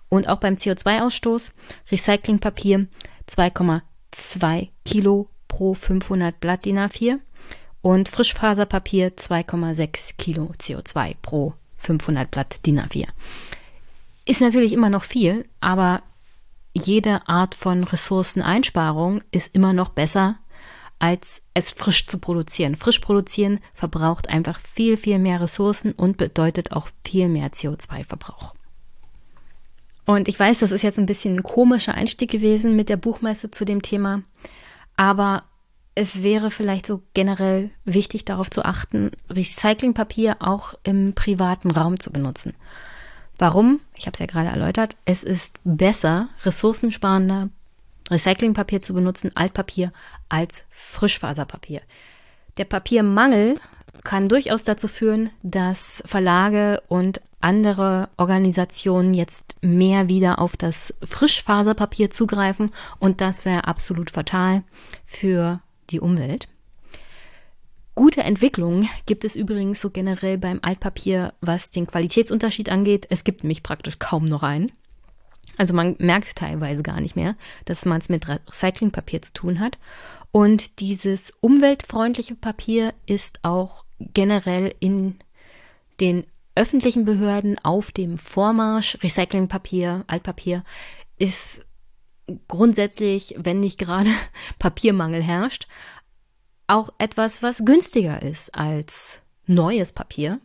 Und 0.08 0.30
auch 0.30 0.40
beim 0.40 0.56
CO2-Ausstoß 0.56 1.52
Recyclingpapier 1.92 2.88
2,2 3.30 4.70
Kilo 4.86 5.28
pro 5.50 5.74
500 5.74 6.40
Blatt 6.40 6.64
DIN 6.64 6.80
A4 6.80 7.20
und 7.82 8.08
Frischfaserpapier 8.08 9.18
2,6 9.18 10.16
Kilo 10.18 10.54
CO2 10.58 11.16
pro 11.22 11.56
500 11.88 12.30
Blatt 12.30 12.66
DIN 12.66 12.80
A4. 12.80 13.08
Ist 14.26 14.42
natürlich 14.42 14.74
immer 14.74 14.90
noch 14.90 15.06
viel, 15.06 15.46
aber 15.62 16.04
jede 16.74 17.28
Art 17.28 17.56
von 17.56 17.84
Ressourceneinsparung 17.84 19.22
ist 19.32 19.56
immer 19.56 19.74
noch 19.74 19.90
besser, 19.90 20.38
als 21.00 21.42
es 21.54 21.72
frisch 21.72 22.08
zu 22.08 22.18
produzieren. 22.18 22.76
Frisch 22.76 23.00
produzieren 23.00 23.60
verbraucht 23.74 24.30
einfach 24.30 24.60
viel, 24.60 24.98
viel 24.98 25.20
mehr 25.20 25.40
Ressourcen 25.40 25.94
und 25.94 26.18
bedeutet 26.18 26.72
auch 26.74 26.90
viel 27.06 27.30
mehr 27.30 27.52
CO2-Verbrauch. 27.52 28.54
Und 30.06 30.28
ich 30.28 30.40
weiß, 30.40 30.60
das 30.60 30.72
ist 30.72 30.84
jetzt 30.84 31.00
ein 31.00 31.06
bisschen 31.06 31.38
ein 31.38 31.44
komischer 31.44 31.94
Einstieg 31.94 32.32
gewesen 32.32 32.76
mit 32.76 32.90
der 32.90 32.98
Buchmesse 32.98 33.52
zu 33.52 33.66
dem 33.66 33.82
Thema, 33.82 34.24
aber 34.96 35.44
es 35.98 36.22
wäre 36.22 36.52
vielleicht 36.52 36.86
so 36.86 37.02
generell 37.16 37.72
wichtig 37.84 38.24
darauf 38.24 38.52
zu 38.52 38.64
achten, 38.64 39.10
Recyclingpapier 39.32 40.38
auch 40.42 40.76
im 40.84 41.14
privaten 41.14 41.72
Raum 41.72 42.00
zu 42.00 42.12
benutzen. 42.12 42.54
Warum? 43.40 43.80
Ich 43.96 44.06
habe 44.06 44.14
es 44.14 44.20
ja 44.20 44.28
gerade 44.28 44.50
erläutert. 44.50 44.96
Es 45.06 45.24
ist 45.24 45.56
besser, 45.64 46.30
ressourcensparender 46.46 47.50
Recyclingpapier 48.12 48.84
zu 48.84 48.94
benutzen, 48.94 49.32
Altpapier, 49.34 49.92
als 50.30 50.66
Frischfaserpapier. 50.70 51.82
Der 52.58 52.66
Papiermangel 52.66 53.56
kann 54.04 54.30
durchaus 54.30 54.64
dazu 54.64 54.88
führen, 54.88 55.32
dass 55.42 56.04
Verlage 56.06 56.80
und 56.90 57.22
andere 57.42 58.10
Organisationen 58.18 59.16
jetzt 59.16 59.56
mehr 59.62 60.10
wieder 60.10 60.38
auf 60.38 60.58
das 60.58 60.94
Frischfaserpapier 61.04 62.12
zugreifen 62.12 62.70
und 63.00 63.20
das 63.20 63.46
wäre 63.46 63.66
absolut 63.66 64.12
fatal 64.12 64.62
für 65.08 65.60
die 65.90 66.00
Umwelt. 66.00 66.48
Gute 67.96 68.22
Entwicklungen 68.22 68.88
gibt 69.08 69.26
es 69.26 69.36
übrigens 69.36 69.82
so 69.82 69.90
generell 69.90 70.38
beim 70.38 70.60
Altpapier, 70.62 71.34
was 71.42 71.72
den 71.72 71.88
Qualitätsunterschied 71.88 72.70
angeht. 72.70 73.08
Es 73.10 73.24
gibt 73.24 73.44
nämlich 73.44 73.64
praktisch 73.64 73.98
kaum 73.98 74.26
noch 74.26 74.44
einen. 74.44 74.72
Also 75.58 75.74
man 75.74 75.96
merkt 75.98 76.36
teilweise 76.36 76.84
gar 76.84 77.02
nicht 77.02 77.16
mehr, 77.16 77.36
dass 77.66 77.86
man 77.86 78.00
es 78.00 78.10
mit 78.10 78.28
Recyclingpapier 78.28 79.24
zu 79.24 79.34
tun 79.34 79.60
hat. 79.60 79.80
Und 80.32 80.80
dieses 80.80 81.34
umweltfreundliche 81.42 82.36
Papier 82.36 82.94
ist 83.08 83.40
auch 83.42 83.84
generell 84.00 84.76
in 84.80 85.16
den 86.00 86.28
öffentlichen 86.54 87.06
Behörden 87.06 87.58
auf 87.64 87.92
dem 87.92 88.18
Vormarsch. 88.18 88.98
Recyclingpapier, 89.02 90.04
Altpapier 90.08 90.64
ist 91.18 91.66
grundsätzlich, 92.48 93.36
wenn 93.38 93.60
nicht 93.60 93.78
gerade 93.78 94.10
Papiermangel 94.60 95.22
herrscht, 95.22 95.68
auch 96.68 96.90
etwas, 96.98 97.42
was 97.42 97.64
günstiger 97.64 98.22
ist 98.22 98.54
als 98.54 99.22
neues 99.46 99.94
Papier, 99.94 100.40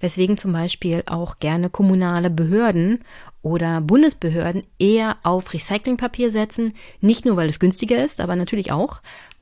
weswegen 0.00 0.36
zum 0.36 0.52
Beispiel 0.52 1.04
auch 1.06 1.38
gerne 1.38 1.70
kommunale 1.70 2.30
Behörden 2.30 3.04
oder 3.42 3.80
Bundesbehörden 3.80 4.64
eher 4.78 5.18
auf 5.22 5.52
Recyclingpapier 5.52 6.32
setzen, 6.32 6.74
nicht 7.00 7.24
nur 7.24 7.36
weil 7.36 7.48
es 7.48 7.60
günstiger 7.60 8.04
ist, 8.04 8.20
aber 8.20 8.34
natürlich 8.34 8.72
auch, 8.72 9.00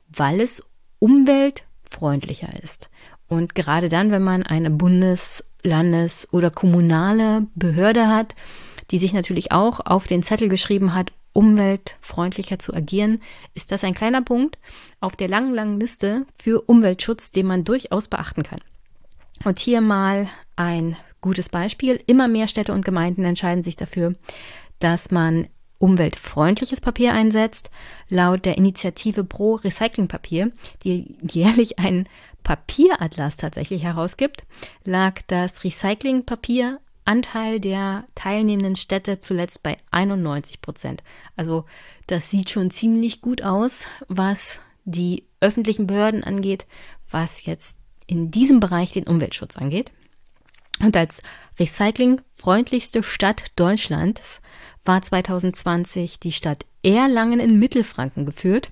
weil 0.09 0.39
es 0.41 0.63
umweltfreundlicher 0.99 2.61
ist. 2.61 2.91
Und 3.27 3.55
gerade 3.55 3.89
dann, 3.89 4.11
wenn 4.11 4.23
man 4.23 4.43
eine 4.43 4.69
Bundes- 4.69 5.45
Landes- 5.63 6.27
oder 6.31 6.49
kommunale 6.49 7.47
Behörde 7.55 8.07
hat, 8.07 8.35
die 8.91 8.97
sich 8.97 9.13
natürlich 9.13 9.51
auch 9.51 9.79
auf 9.79 10.07
den 10.07 10.23
Zettel 10.23 10.49
geschrieben 10.49 10.93
hat, 10.93 11.11
umweltfreundlicher 11.33 12.59
zu 12.59 12.73
agieren, 12.73 13.21
ist 13.53 13.71
das 13.71 13.83
ein 13.83 13.93
kleiner 13.93 14.21
Punkt 14.21 14.57
auf 14.99 15.15
der 15.15 15.27
langen, 15.27 15.53
langen 15.53 15.79
Liste 15.79 16.25
für 16.41 16.61
Umweltschutz, 16.61 17.31
den 17.31 17.47
man 17.47 17.63
durchaus 17.63 18.07
beachten 18.07 18.43
kann. 18.43 18.59
Und 19.43 19.59
hier 19.59 19.81
mal 19.81 20.29
ein 20.55 20.95
gutes 21.21 21.49
Beispiel. 21.49 22.01
Immer 22.05 22.27
mehr 22.27 22.47
Städte 22.47 22.73
und 22.73 22.85
Gemeinden 22.85 23.25
entscheiden 23.25 23.63
sich 23.63 23.75
dafür, 23.75 24.13
dass 24.79 25.11
man 25.11 25.47
umweltfreundliches 25.77 26.81
Papier 26.81 27.13
einsetzt. 27.13 27.71
Laut 28.09 28.45
der 28.45 28.57
Initiative 28.57 29.23
Pro 29.23 29.55
Recyclingpapier, 29.55 30.51
die 30.83 31.15
jährlich 31.21 31.79
einen 31.79 32.07
Papieratlas 32.43 33.37
tatsächlich 33.37 33.83
herausgibt, 33.83 34.43
lag 34.83 35.21
das 35.27 35.63
Recyclingpapier 35.63 36.79
Anteil 37.05 37.59
der 37.59 38.05
teilnehmenden 38.15 38.75
Städte 38.75 39.19
zuletzt 39.19 39.63
bei 39.63 39.77
91 39.91 40.61
Prozent. 40.61 41.03
Also 41.35 41.65
das 42.07 42.29
sieht 42.29 42.49
schon 42.49 42.71
ziemlich 42.71 43.21
gut 43.21 43.43
aus, 43.43 43.85
was 44.07 44.59
die 44.85 45.25
öffentlichen 45.39 45.87
Behörden 45.87 46.23
angeht, 46.23 46.67
was 47.09 47.45
jetzt 47.45 47.77
in 48.07 48.31
diesem 48.31 48.59
Bereich 48.59 48.91
den 48.91 49.07
Umweltschutz 49.07 49.57
angeht. 49.57 49.91
Und 50.79 50.97
als 50.97 51.21
recyclingfreundlichste 51.59 53.03
Stadt 53.03 53.51
Deutschlands 53.55 54.41
war 54.83 55.01
2020 55.01 56.19
die 56.19 56.31
Stadt 56.31 56.65
Erlangen 56.83 57.39
in 57.39 57.59
Mittelfranken 57.59 58.25
geführt. 58.25 58.71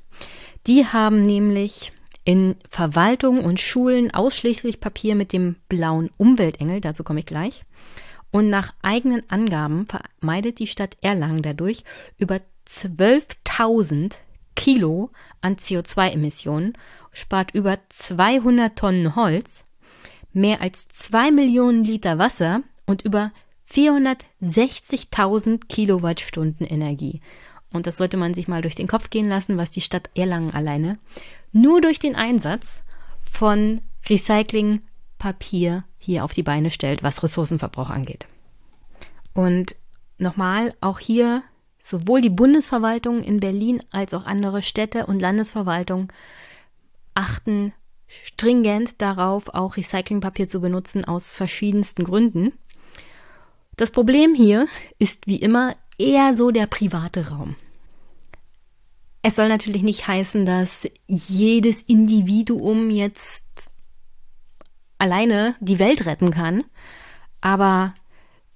Die 0.66 0.86
haben 0.86 1.22
nämlich 1.22 1.92
in 2.24 2.56
Verwaltung 2.70 3.44
und 3.44 3.60
Schulen 3.60 4.14
ausschließlich 4.14 4.80
Papier 4.80 5.16
mit 5.16 5.34
dem 5.34 5.56
blauen 5.68 6.10
Umweltengel, 6.18 6.82
dazu 6.82 7.04
komme 7.04 7.20
ich 7.20 7.26
gleich. 7.26 7.64
Und 8.32 8.48
nach 8.48 8.74
eigenen 8.82 9.24
Angaben 9.30 9.88
vermeidet 9.88 10.60
die 10.60 10.68
Stadt 10.68 10.98
Erlangen 11.02 11.42
dadurch 11.42 11.84
über 12.18 12.42
12.000 12.68 14.18
Kilo 14.56 15.10
an 15.42 15.56
CO2-Emissionen, 15.56 16.74
spart 17.12 17.52
über 17.54 17.80
200 17.90 18.78
Tonnen 18.78 19.16
Holz, 19.16 19.64
mehr 20.32 20.62
als 20.62 20.88
2 20.90 21.32
Millionen 21.32 21.84
Liter 21.84 22.20
Wasser 22.20 22.62
und 22.86 23.02
über 23.02 23.32
460.000 23.72 25.68
Kilowattstunden 25.68 26.68
Energie. 26.68 27.22
Und 27.72 27.88
das 27.88 27.98
sollte 27.98 28.18
man 28.18 28.34
sich 28.34 28.48
mal 28.48 28.62
durch 28.62 28.76
den 28.76 28.88
Kopf 28.88 29.10
gehen 29.10 29.30
lassen, 29.30 29.58
was 29.58 29.72
die 29.72 29.82
Stadt 29.82 30.10
Erlangen 30.16 30.52
alleine 30.52 31.00
nur 31.52 31.82
durch 31.82 32.00
den 32.00 32.16
Einsatz 32.16 32.84
von 33.22 33.82
Recyclingpapier 35.20 35.84
hier 35.98 36.24
auf 36.24 36.34
die 36.34 36.44
Beine 36.44 36.70
stellt, 36.70 37.04
was 37.04 37.24
Ressourcenverbrauch 37.24 37.90
angeht. 37.90 38.28
Und 39.34 39.76
nochmal, 40.18 40.74
auch 40.82 41.00
hier 41.00 41.44
sowohl 41.84 42.22
die 42.22 42.30
Bundesverwaltung 42.30 43.24
in 43.24 43.40
Berlin 43.40 43.82
als 43.92 44.14
auch 44.14 44.26
andere 44.26 44.62
Städte 44.62 45.06
und 45.06 45.20
Landesverwaltungen 45.20 46.08
achten 47.14 47.74
stringent 48.08 49.02
darauf, 49.02 49.50
auch 49.50 49.78
Recyclingpapier 49.78 50.48
zu 50.48 50.62
benutzen 50.62 51.06
aus 51.06 51.36
verschiedensten 51.36 52.04
Gründen. 52.04 52.54
Das 53.76 53.92
Problem 53.92 54.34
hier 54.34 54.68
ist 54.98 55.28
wie 55.28 55.38
immer 55.38 55.76
eher 55.98 56.36
so 56.36 56.52
der 56.52 56.66
private 56.66 57.30
Raum. 57.30 57.56
Es 59.22 59.36
soll 59.36 59.50
natürlich 59.50 59.84
nicht 59.84 60.08
heißen, 60.08 60.46
dass 60.46 60.88
jedes 61.08 61.82
Individuum 61.82 62.90
jetzt 62.90 63.70
alleine 65.00 65.56
die 65.60 65.80
Welt 65.80 66.06
retten 66.06 66.30
kann. 66.30 66.64
Aber 67.42 67.96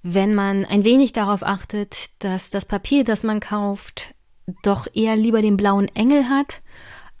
wenn 0.02 0.34
man 0.34 0.64
ein 0.64 0.84
wenig 0.84 1.12
darauf 1.12 1.42
achtet, 1.42 2.10
dass 2.22 2.50
das 2.50 2.66
Papier, 2.66 3.02
das 3.02 3.22
man 3.22 3.40
kauft, 3.40 4.14
doch 4.62 4.86
eher 4.92 5.16
lieber 5.16 5.42
den 5.42 5.56
blauen 5.56 5.88
Engel 5.96 6.28
hat, 6.28 6.60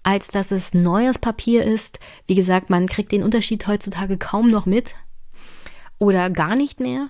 als 0.02 0.28
dass 0.28 0.50
es 0.50 0.74
neues 0.74 1.18
Papier 1.18 1.64
ist. 1.64 1.98
Wie 2.26 2.34
gesagt, 2.34 2.68
man 2.68 2.86
kriegt 2.86 3.10
den 3.10 3.22
Unterschied 3.22 3.66
heutzutage 3.66 4.18
kaum 4.18 4.50
noch 4.50 4.66
mit 4.66 4.94
oder 5.98 6.28
gar 6.28 6.54
nicht 6.56 6.78
mehr. 6.78 7.08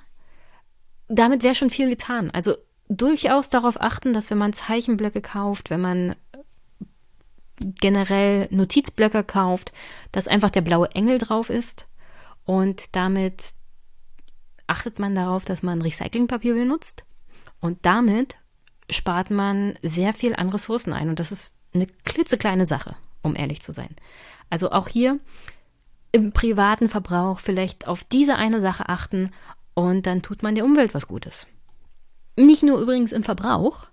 Damit 1.09 1.43
wäre 1.43 1.57
schon 1.57 1.71
viel 1.71 1.91
getan. 1.91 2.31
Also 2.31 2.55
durchaus 2.89 3.51
darauf 3.51 3.81
achten, 3.81 4.13
dass 4.13 4.31
wenn 4.31 4.39
man 4.39 4.53
Zeichenblöcke 4.53 5.21
kauft, 5.21 5.71
wenn 5.71 5.81
man 5.81 6.15
generell 7.59 8.47
Notizblöcke 8.51 9.25
kauft, 9.25 9.73
dass 10.13 10.29
einfach 10.29 10.51
der 10.51 10.61
blaue 10.61 10.91
Engel 10.93 11.19
drauf 11.19 11.51
ist 11.51 11.87
und 12.45 12.85
damit 12.93 13.55
achtet 14.67 14.99
man 14.99 15.15
darauf, 15.15 15.45
dass 15.45 15.63
man 15.63 15.83
Recyclingpapier 15.83 16.55
benutzt 16.55 17.05
und 17.61 17.79
damit 17.83 18.37
spart 18.91 19.31
man 19.31 19.79
sehr 19.83 20.13
viel 20.13 20.35
an 20.35 20.49
Ressourcen 20.51 20.93
ein 20.93 21.09
und 21.09 21.21
das 21.21 21.33
ist 21.33 21.55
eine 21.75 21.87
klitzekleine 22.05 22.67
Sache, 22.67 22.97
um 23.23 23.35
ehrlich 23.37 23.63
zu 23.63 23.73
sein. 23.73 23.95
Also 24.51 24.71
auch 24.71 24.89
hier 24.89 25.19
im 26.13 26.33
privaten 26.33 26.89
Verbrauch 26.89 27.41
vielleicht 27.41 27.89
auf 27.89 28.05
diese 28.05 28.37
eine 28.37 28.61
Sache 28.61 28.89
achten 28.89 29.31
und 29.75 30.07
dann 30.07 30.23
tut 30.23 30.43
man 30.43 30.55
der 30.55 30.65
Umwelt 30.65 30.95
was 30.95 31.09
Gutes. 31.09 31.47
Nicht 32.37 32.63
nur 32.63 32.81
übrigens 32.81 33.13
im 33.13 33.23
Verbrauch, 33.23 33.89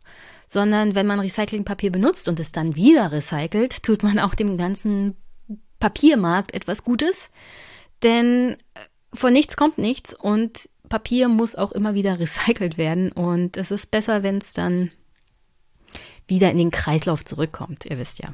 sondern 0.47 0.95
wenn 0.95 1.07
man 1.07 1.19
Recyclingpapier 1.19 1.91
benutzt 1.91 2.27
und 2.27 2.39
es 2.39 2.51
dann 2.51 2.75
wieder 2.75 3.11
recycelt, 3.11 3.83
tut 3.83 4.03
man 4.03 4.19
auch 4.19 4.35
dem 4.35 4.57
ganzen 4.57 5.15
Papiermarkt 5.79 6.53
etwas 6.53 6.83
Gutes, 6.83 7.29
denn 8.03 8.57
äh, 8.73 8.79
von 9.13 9.33
nichts 9.33 9.57
kommt 9.57 9.77
nichts 9.77 10.13
und 10.13 10.69
Papier 10.89 11.29
muss 11.29 11.55
auch 11.55 11.71
immer 11.71 11.93
wieder 11.93 12.19
recycelt 12.19 12.77
werden 12.77 13.11
und 13.11 13.57
es 13.57 13.71
ist 13.71 13.91
besser, 13.91 14.23
wenn 14.23 14.37
es 14.37 14.53
dann 14.53 14.91
wieder 16.27 16.51
in 16.51 16.57
den 16.57 16.71
Kreislauf 16.71 17.25
zurückkommt, 17.25 17.85
ihr 17.85 17.97
wisst 17.97 18.19
ja. 18.19 18.33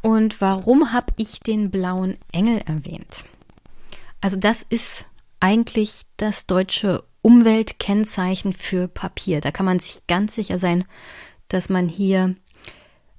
Und 0.00 0.40
warum 0.40 0.92
habe 0.92 1.12
ich 1.16 1.40
den 1.40 1.70
blauen 1.70 2.18
Engel 2.30 2.58
erwähnt? 2.66 3.24
Also 4.20 4.36
das 4.36 4.62
ist 4.68 5.06
eigentlich 5.40 6.02
das 6.16 6.46
deutsche 6.46 7.04
Umweltkennzeichen 7.22 8.52
für 8.52 8.88
Papier. 8.88 9.40
Da 9.40 9.50
kann 9.50 9.66
man 9.66 9.80
sich 9.80 10.06
ganz 10.06 10.34
sicher 10.34 10.58
sein, 10.58 10.84
dass 11.48 11.68
man 11.68 11.88
hier 11.88 12.36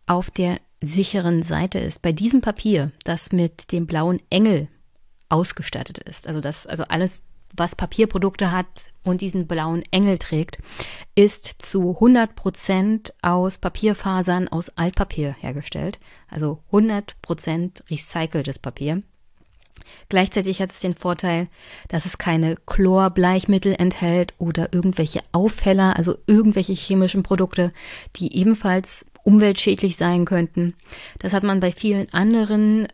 auf 0.06 0.32
der 0.32 0.60
sicheren 0.82 1.44
Seite 1.44 1.80
ist. 1.80 2.02
Bei 2.02 2.12
diesem 2.12 2.42
Papier, 2.42 2.92
das 3.04 3.32
mit 3.32 3.72
dem 3.72 3.86
blauen 3.86 4.22
Engel 4.30 4.70
ausgestattet 5.30 6.00
ist, 6.00 6.28
also 6.28 6.42
das, 6.42 6.68
also 6.68 6.84
alles, 6.84 7.22
was 7.56 7.76
Papierprodukte 7.76 8.52
hat 8.52 8.68
und 9.04 9.22
diesen 9.22 9.48
blauen 9.48 9.84
Engel 9.92 10.20
trägt, 10.20 10.60
ist 11.16 11.62
zu 11.62 11.92
100 11.96 12.36
Prozent 12.36 13.14
aus 13.22 13.58
Papierfasern 13.58 14.48
aus 14.48 14.70
Altpapier 14.78 15.36
hergestellt. 15.40 16.00
Also 16.28 16.60
100 16.68 17.20
Prozent 17.22 17.84
recyceltes 17.90 18.60
Papier. 18.60 19.02
Gleichzeitig 20.10 20.62
hat 20.62 20.72
es 20.72 20.80
den 20.80 20.94
Vorteil, 20.94 21.48
dass 21.88 22.06
es 22.06 22.18
keine 22.18 22.56
Chlorbleichmittel 22.66 23.76
enthält 23.78 24.34
oder 24.38 24.74
irgendwelche 24.74 25.22
Aufheller, 25.32 25.96
also 25.96 26.18
irgendwelche 26.28 26.74
chemischen 26.74 27.24
Produkte, 27.24 27.74
die 28.16 28.38
ebenfalls 28.38 29.06
umweltschädlich 29.24 29.98
sein 29.98 30.26
könnten. 30.26 30.76
Das 31.20 31.34
hat 31.34 31.44
man 31.44 31.60
bei 31.60 31.72
vielen 31.72 32.12
anderen 32.14 32.88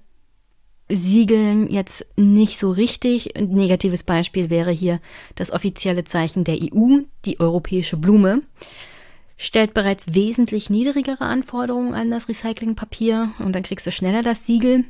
Siegeln 0.88 1.70
jetzt 1.70 2.06
nicht 2.16 2.60
so 2.60 2.72
richtig. 2.72 3.36
Ein 3.36 3.50
negatives 3.50 4.04
Beispiel 4.04 4.50
wäre 4.50 4.72
hier 4.72 5.00
das 5.36 5.52
offizielle 5.52 6.04
Zeichen 6.04 6.44
der 6.44 6.58
EU, 6.62 7.00
die 7.26 7.40
europäische 7.40 7.98
Blume 7.98 8.42
stellt 9.38 9.74
bereits 9.74 10.14
wesentlich 10.14 10.70
niedrigere 10.70 11.26
Anforderungen 11.26 11.94
an 11.94 12.10
das 12.10 12.30
Recyclingpapier 12.30 13.34
und 13.40 13.54
dann 13.54 13.64
kriegst 13.64 13.86
du 13.86 13.92
schneller 13.92 14.24
das 14.24 14.46
Siegel. 14.46 14.86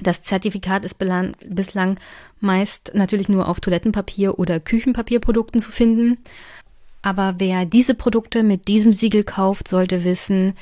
Das 0.00 0.22
Zertifikat 0.22 0.84
ist 0.84 0.96
bislang 0.98 1.98
meist 2.40 2.92
natürlich 2.94 3.28
nur 3.28 3.48
auf 3.48 3.58
Toilettenpapier 3.58 4.38
oder 4.38 4.60
Küchenpapierprodukten 4.60 5.60
zu 5.60 5.72
finden. 5.72 6.18
Aber 7.02 7.36
wer 7.38 7.64
diese 7.64 7.94
Produkte 7.94 8.44
mit 8.44 8.68
diesem 8.68 8.92
Siegel 8.92 9.24
kauft, 9.24 9.66
sollte 9.66 10.04
wissen, 10.04 10.54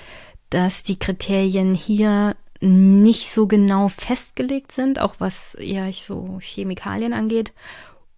dass 0.49 0.83
die 0.83 0.99
Kriterien 0.99 1.75
hier 1.75 2.35
nicht 2.61 3.31
so 3.31 3.47
genau 3.47 3.89
festgelegt 3.89 4.73
sind, 4.73 5.01
auch 5.01 5.17
was 5.19 5.57
ja 5.61 5.91
so 5.93 6.39
Chemikalien 6.41 7.13
angeht. 7.13 7.53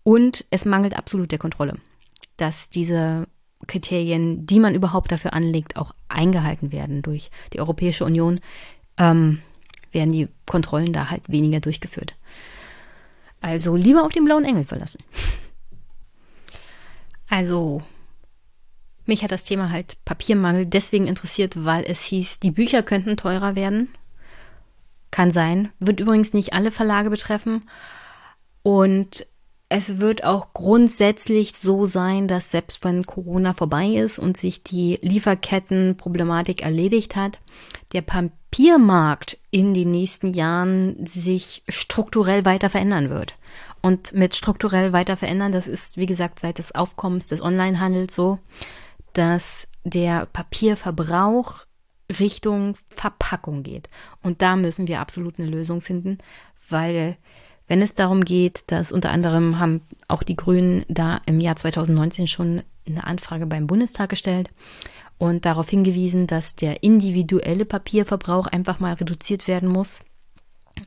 Und 0.03 0.45
es 0.51 0.65
mangelt 0.65 0.97
absolut 0.97 1.33
der 1.33 1.39
Kontrolle, 1.39 1.75
dass 2.37 2.71
diese 2.71 3.27
Kriterien, 3.67 4.47
die 4.47 4.61
man 4.61 4.75
überhaupt 4.75 5.13
dafür 5.13 5.33
anlegt, 5.33 5.77
auch 5.77 5.93
eingehalten 6.09 6.73
werden 6.73 7.03
durch 7.03 7.31
die 7.53 7.61
Europäische 7.61 8.05
Union. 8.05 8.41
Ähm, 8.97 9.43
werden 9.93 10.13
die 10.13 10.29
Kontrollen 10.47 10.93
da 10.93 11.11
halt 11.11 11.23
weniger 11.29 11.61
durchgeführt. 11.61 12.15
Also 13.41 13.77
lieber 13.77 14.05
auf 14.05 14.13
den 14.13 14.25
blauen 14.25 14.45
Engel 14.45 14.65
verlassen. 14.65 14.99
Also, 17.29 17.83
mich 19.05 19.23
hat 19.23 19.33
das 19.33 19.45
Thema 19.45 19.71
halt 19.71 19.97
Papiermangel 20.05 20.67
deswegen 20.67 21.07
interessiert, 21.07 21.65
weil 21.65 21.85
es 21.85 22.03
hieß, 22.05 22.41
die 22.41 22.51
Bücher 22.51 22.83
könnten 22.83 23.17
teurer 23.17 23.55
werden. 23.55 23.89
Kann 25.11 25.33
sein. 25.33 25.71
Wird 25.79 26.01
übrigens 26.01 26.33
nicht 26.33 26.53
alle 26.53 26.71
Verlage 26.71 27.11
betreffen. 27.11 27.69
Und 28.63 29.27
es 29.71 29.99
wird 29.99 30.25
auch 30.25 30.55
grundsätzlich 30.55 31.53
so 31.55 31.85
sein, 31.85 32.27
dass 32.27 32.51
selbst 32.51 32.83
wenn 32.85 33.05
Corona 33.05 33.53
vorbei 33.53 33.89
ist 33.89 34.19
und 34.19 34.37
sich 34.37 34.63
die 34.63 34.99
Lieferkettenproblematik 35.03 36.63
erledigt 36.63 37.17
hat, 37.17 37.39
der 37.93 38.01
Papiermarkt 38.01 39.39
in 39.51 39.75
den 39.75 39.91
nächsten 39.91 40.33
Jahren 40.33 41.05
sich 41.05 41.63
strukturell 41.69 42.47
weiter 42.47 42.71
verändern 42.71 43.11
wird. 43.11 43.35
Und 43.83 44.13
mit 44.13 44.35
strukturell 44.35 44.93
weiter 44.93 45.17
verändern, 45.17 45.53
das 45.53 45.67
ist, 45.69 45.99
wie 45.99 46.07
gesagt, 46.07 46.41
seit 46.41 46.59
des 46.59 46.75
Aufkommens 46.75 47.27
des 47.27 47.43
Onlinehandels 47.43 48.15
so, 48.15 48.39
dass 49.13 49.69
der 49.85 50.27
Papierverbrauch 50.27 51.65
Richtung 52.09 52.77
Verpackung 52.95 53.63
geht. 53.63 53.89
Und 54.23 54.43
da 54.43 54.57
müssen 54.57 54.89
wir 54.89 55.01
absolut 55.01 55.39
eine 55.39 55.49
Lösung 55.49 55.81
finden, 55.81 56.19
weil 56.69 57.17
wenn 57.67 57.83
es 57.83 57.95
darum 57.95 58.25
geht, 58.25 58.65
dass 58.69 58.93
unter 58.93 59.11
anderem 59.11 59.59
haben 59.59 59.83
auch 60.09 60.23
die 60.23 60.37
Grünen 60.37 60.85
da 60.89 61.21
im 61.27 61.39
Jahr 61.39 61.57
2019 61.57 62.27
schon 62.27 62.63
eine 62.87 63.05
Anfrage 63.05 63.47
beim 63.47 63.67
Bundestag 63.67 64.09
gestellt 64.09 64.49
und 65.19 65.45
darauf 65.45 65.69
hingewiesen, 65.69 66.27
dass 66.27 66.57
der 66.57 66.83
individuelle 66.83 67.67
Papierverbrauch 67.67 68.47
einfach 68.47 68.81
mal 68.81 68.95
reduziert 68.95 69.47
werden 69.47 69.69
muss. 69.69 70.03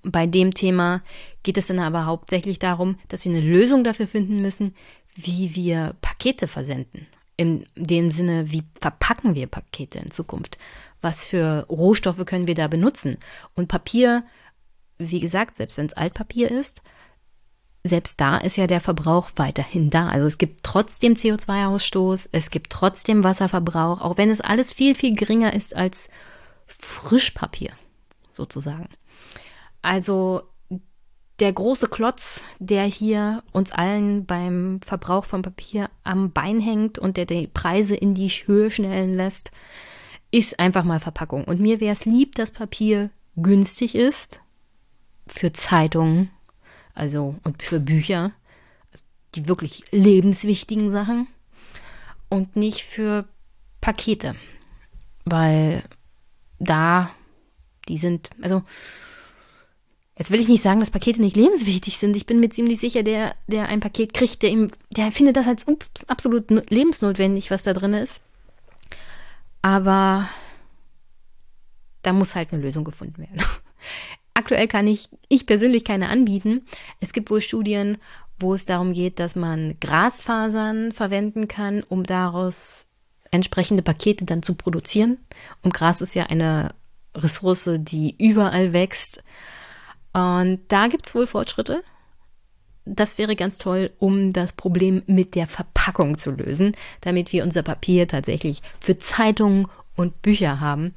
Bei 0.04 0.26
dem 0.26 0.54
Thema 0.54 1.04
geht 1.44 1.58
es 1.58 1.68
dann 1.68 1.80
aber 1.80 2.06
hauptsächlich 2.06 2.58
darum, 2.58 2.98
dass 3.10 3.26
wir 3.26 3.32
eine 3.32 3.46
Lösung 3.46 3.84
dafür 3.84 4.08
finden 4.08 4.42
müssen, 4.42 4.74
wie 5.16 5.56
wir 5.56 5.96
Pakete 6.02 6.48
versenden. 6.48 7.08
In 7.38 7.66
dem 7.76 8.12
Sinne, 8.12 8.52
wie 8.52 8.64
verpacken 8.80 9.36
wir 9.36 9.48
Pakete 9.48 10.00
in 10.00 10.12
Zukunft? 10.12 10.58
Was 11.02 11.26
für 11.26 11.66
Rohstoffe 11.70 12.26
können 12.26 12.48
wir 12.48 12.56
da 12.56 12.68
benutzen? 12.68 13.18
Und 13.56 13.68
Papier 13.68 14.24
wie 15.10 15.20
gesagt, 15.20 15.58
selbst 15.58 15.78
wenn 15.78 15.88
es 15.88 15.94
Altpapier 15.94 16.52
ist, 16.52 16.82
selbst 17.84 18.22
da 18.22 18.38
ist 18.38 18.58
ja 18.58 18.68
der 18.68 18.82
Verbrauch 18.82 19.32
weiterhin 19.38 19.90
da. 19.90 20.10
Also 20.10 20.28
es 20.28 20.38
gibt 20.38 20.64
trotzdem 20.64 21.16
CO2-Ausstoß, 21.16 22.30
es 22.32 22.52
gibt 22.52 22.72
trotzdem 22.72 23.24
Wasserverbrauch, 23.24 24.02
auch 24.02 24.18
wenn 24.18 24.30
es 24.30 24.42
alles 24.42 24.72
viel, 24.72 24.94
viel 24.94 25.16
geringer 25.16 25.54
ist 25.54 25.76
als 25.76 26.10
Frischpapier 26.68 27.72
sozusagen. 28.32 28.88
Also 29.82 30.44
der 31.40 31.54
große 31.54 31.88
Klotz, 31.88 32.42
der 32.60 32.84
hier 32.84 33.42
uns 33.52 33.72
allen 33.72 34.28
beim 34.28 34.80
Verbrauch 34.86 35.26
von 35.26 35.42
Papier 35.42 35.90
am 36.04 36.32
Bein 36.32 36.60
hängt 36.60 37.00
und 37.00 37.18
der 37.18 37.26
die 37.26 37.48
Preise 37.48 37.96
in 37.96 38.14
die 38.14 38.30
Höhe 38.30 38.70
schnellen 38.70 39.16
lässt, 39.16 39.52
ist 40.32 40.60
einfach 40.60 40.84
mal 40.84 41.00
Verpackung. 41.00 41.44
Und 41.44 41.60
mir 41.60 41.80
wäre 41.80 41.94
es 41.94 42.06
lieb, 42.06 42.36
dass 42.36 42.52
Papier 42.52 43.10
günstig 43.36 43.96
ist, 43.96 44.42
für 45.28 45.54
Zeitungen, 45.54 46.30
also 46.94 47.36
und 47.44 47.62
für 47.62 47.80
Bücher, 47.80 48.32
die 49.36 49.48
wirklich 49.48 49.84
lebenswichtigen 49.92 50.92
Sachen 50.92 51.28
und 52.30 52.56
nicht 52.56 52.82
für 52.82 53.26
Pakete, 53.80 54.36
weil 55.26 55.84
da 56.60 57.12
die 57.88 57.98
sind, 57.98 58.30
also 58.42 58.64
Jetzt 60.18 60.30
will 60.30 60.40
ich 60.40 60.48
nicht 60.48 60.62
sagen, 60.62 60.82
dass 60.82 60.92
Pakete 60.92 61.20
nicht 61.20 61.36
lebenswichtig 61.36 61.98
sind. 61.98 62.16
Ich 62.16 62.28
bin 62.28 62.40
mir 62.40 62.50
ziemlich 62.50 62.80
sicher, 62.80 63.02
der, 63.02 63.34
der 63.48 63.70
ein 63.70 63.80
Paket 63.80 64.14
kriegt, 64.14 64.44
der 64.44 64.52
ihm, 64.52 64.70
der 64.92 65.12
findet 65.12 65.36
das 65.36 65.48
als 65.48 65.66
absolut 66.08 66.52
lebensnotwendig, 66.70 67.50
was 67.50 67.64
da 67.64 67.74
drin 67.74 67.96
ist. 67.96 68.22
Aber 69.62 70.30
da 72.02 72.14
muss 72.14 72.36
halt 72.36 72.52
eine 72.52 72.62
Lösung 72.62 72.84
gefunden 72.84 73.20
werden. 73.20 73.42
Aktuell 74.34 74.68
kann 74.68 74.88
ich, 74.88 75.10
ich 75.28 75.46
persönlich 75.46 75.84
keine 75.84 76.10
anbieten. 76.10 76.66
Es 77.00 77.14
gibt 77.14 77.30
wohl 77.30 77.42
Studien, 77.42 77.98
wo 78.40 78.54
es 78.54 78.66
darum 78.66 78.94
geht, 78.94 79.20
dass 79.20 79.36
man 79.36 79.76
Grasfasern 79.80 80.92
verwenden 80.94 81.48
kann, 81.48 81.84
um 81.84 82.04
daraus 82.04 82.88
entsprechende 83.30 83.84
Pakete 83.84 84.26
dann 84.26 84.44
zu 84.44 84.56
produzieren. 84.56 85.18
Und 85.62 85.74
Gras 85.74 86.02
ist 86.02 86.16
ja 86.16 86.26
eine 86.26 86.74
Ressource, 87.16 87.70
die 87.78 88.16
überall 88.18 88.74
wächst. 88.74 89.24
Und 90.14 90.62
da 90.68 90.88
gibt 90.88 91.08
es 91.08 91.16
wohl 91.16 91.28
Fortschritte. 91.28 91.84
Das 92.86 93.18
wäre 93.18 93.36
ganz 93.36 93.58
toll, 93.58 93.92
um 94.00 94.34
das 94.34 94.54
Problem 94.54 95.04
mit 95.06 95.36
der 95.36 95.48
Verpackung 95.48 96.18
zu 96.18 96.32
lösen, 96.32 96.76
damit 97.02 97.32
wir 97.32 97.44
unser 97.44 97.62
Papier 97.62 98.08
tatsächlich 98.08 98.62
für 98.80 98.98
Zeitungen 98.98 99.68
und 99.96 100.22
Bücher 100.22 100.60
haben. 100.60 100.96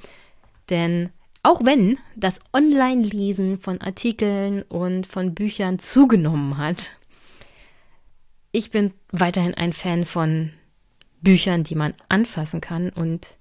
Denn 0.71 1.11
auch 1.43 1.63
wenn 1.63 1.99
das 2.17 2.41
Online-Lesen 2.55 3.59
von 3.59 3.81
Artikeln 3.81 4.63
und 4.63 5.07
von 5.07 5.35
Büchern 5.35 5.79
zugenommen 5.79 6.57
hat, 6.57 6.93
ich 8.51 8.71
bin 8.71 8.95
weiterhin 9.11 9.55
ein 9.55 9.73
Fan 9.73 10.07
von 10.07 10.53
Büchern, 11.21 11.65
die 11.65 11.75
man 11.75 11.93
anfassen 12.09 12.61
kann. 12.61 12.89
Und 12.89 13.37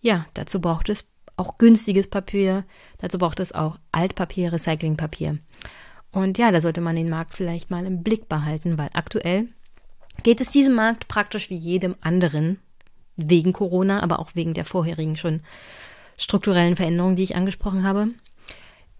ja, 0.00 0.26
dazu 0.34 0.60
braucht 0.60 0.88
es 0.90 1.04
auch 1.36 1.56
günstiges 1.56 2.08
Papier, 2.08 2.64
dazu 2.98 3.16
braucht 3.16 3.40
es 3.40 3.52
auch 3.52 3.78
Altpapier, 3.92 4.52
Recyclingpapier. 4.52 5.38
Und 6.12 6.38
ja, 6.38 6.50
da 6.50 6.60
sollte 6.60 6.80
man 6.80 6.96
den 6.96 7.08
Markt 7.08 7.34
vielleicht 7.34 7.70
mal 7.70 7.86
im 7.86 8.02
Blick 8.02 8.28
behalten, 8.28 8.78
weil 8.78 8.90
aktuell 8.92 9.48
geht 10.22 10.40
es 10.40 10.50
diesem 10.50 10.74
Markt 10.74 11.08
praktisch 11.08 11.50
wie 11.50 11.56
jedem 11.56 11.94
anderen, 12.00 12.58
wegen 13.16 13.52
Corona, 13.52 14.02
aber 14.02 14.18
auch 14.18 14.34
wegen 14.34 14.54
der 14.54 14.64
vorherigen 14.64 15.16
schon 15.16 15.40
strukturellen 16.16 16.76
Veränderungen, 16.76 17.16
die 17.16 17.22
ich 17.22 17.36
angesprochen 17.36 17.84
habe. 17.84 18.08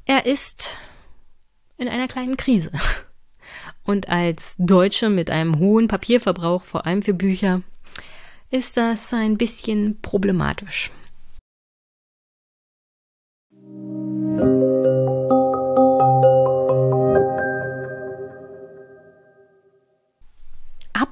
Er 0.05 0.27
ist 0.27 0.77
in 1.77 1.89
einer 1.89 2.09
kleinen 2.09 2.37
Krise. 2.37 2.71
Und 3.83 4.09
als 4.09 4.55
Deutsche 4.59 5.09
mit 5.09 5.31
einem 5.31 5.59
hohen 5.59 5.89
Papierverbrauch, 5.89 6.63
vor 6.63 6.87
allem 6.87 7.03
für 7.03 7.15
Bücher, 7.15 7.63
ist 8.51 8.77
das 8.77 9.13
ein 9.13 9.37
bisschen 9.37 10.01
problematisch. 10.01 10.91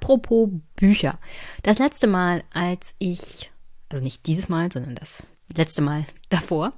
Apropos 0.09 0.48
Bücher. 0.74 1.18
Das 1.62 1.78
letzte 1.78 2.06
Mal, 2.06 2.42
als 2.50 2.94
ich, 2.98 3.50
also 3.90 4.02
nicht 4.02 4.26
dieses 4.26 4.48
Mal, 4.48 4.72
sondern 4.72 4.94
das 4.94 5.26
letzte 5.54 5.82
Mal 5.82 6.06
davor. 6.30 6.72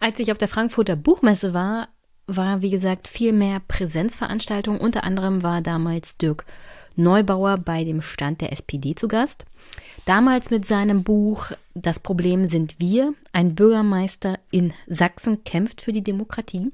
Als 0.00 0.18
ich 0.18 0.30
auf 0.30 0.36
der 0.36 0.48
Frankfurter 0.48 0.94
Buchmesse 0.94 1.54
war, 1.54 1.88
war, 2.26 2.60
wie 2.60 2.68
gesagt, 2.68 3.08
viel 3.08 3.32
mehr 3.32 3.62
Präsenzveranstaltung. 3.66 4.78
Unter 4.78 5.02
anderem 5.02 5.42
war 5.42 5.62
damals 5.62 6.18
Dirk 6.18 6.44
Neubauer 6.94 7.56
bei 7.56 7.84
dem 7.84 8.02
Stand 8.02 8.42
der 8.42 8.52
SPD 8.52 8.94
zu 8.94 9.08
Gast. 9.08 9.46
Damals 10.04 10.50
mit 10.50 10.66
seinem 10.66 11.04
Buch 11.04 11.52
Das 11.72 12.00
Problem 12.00 12.44
sind 12.44 12.78
wir. 12.80 13.14
Ein 13.32 13.54
Bürgermeister 13.54 14.38
in 14.50 14.74
Sachsen 14.86 15.42
kämpft 15.44 15.80
für 15.80 15.94
die 15.94 16.04
Demokratie. 16.04 16.70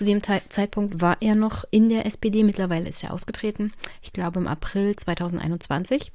Zu 0.00 0.06
dem 0.06 0.22
Zeitpunkt 0.22 1.02
war 1.02 1.18
er 1.20 1.34
noch 1.34 1.66
in 1.70 1.90
der 1.90 2.06
SPD, 2.06 2.42
mittlerweile 2.42 2.88
ist 2.88 3.04
er 3.04 3.12
ausgetreten. 3.12 3.70
Ich 4.00 4.14
glaube 4.14 4.40
im 4.40 4.46
April 4.46 4.96
2021. 4.96 6.10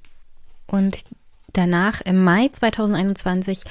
Und 0.66 1.04
danach, 1.54 2.02
im 2.02 2.24
Mai 2.24 2.50
2021, 2.52 3.62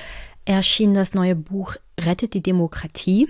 erschien 0.44 0.94
das 0.94 1.14
neue 1.14 1.34
Buch 1.34 1.74
Rettet 1.98 2.34
die 2.34 2.44
Demokratie 2.44 3.28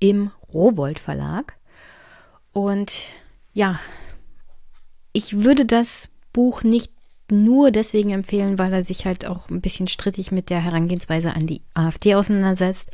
im 0.00 0.32
Rowold 0.52 0.98
Verlag. 0.98 1.54
Und 2.52 2.92
ja, 3.54 3.78
ich 5.12 5.44
würde 5.44 5.66
das 5.66 6.08
Buch 6.32 6.64
nicht 6.64 6.90
nur 7.30 7.70
deswegen 7.70 8.10
empfehlen, 8.10 8.58
weil 8.58 8.72
er 8.72 8.82
sich 8.82 9.06
halt 9.06 9.24
auch 9.24 9.48
ein 9.50 9.60
bisschen 9.60 9.86
strittig 9.86 10.32
mit 10.32 10.50
der 10.50 10.64
Herangehensweise 10.64 11.32
an 11.32 11.46
die 11.46 11.62
AfD 11.74 12.16
auseinandersetzt 12.16 12.90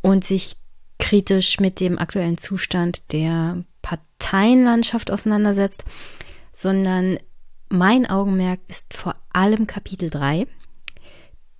und 0.00 0.24
sich 0.24 0.56
kritisch 1.02 1.58
mit 1.58 1.80
dem 1.80 1.98
aktuellen 1.98 2.38
Zustand 2.38 3.12
der 3.12 3.64
Parteienlandschaft 3.82 5.10
auseinandersetzt, 5.10 5.84
sondern 6.52 7.18
mein 7.68 8.06
Augenmerk 8.06 8.60
ist 8.68 8.94
vor 8.94 9.16
allem 9.32 9.66
Kapitel 9.66 10.10
3, 10.10 10.46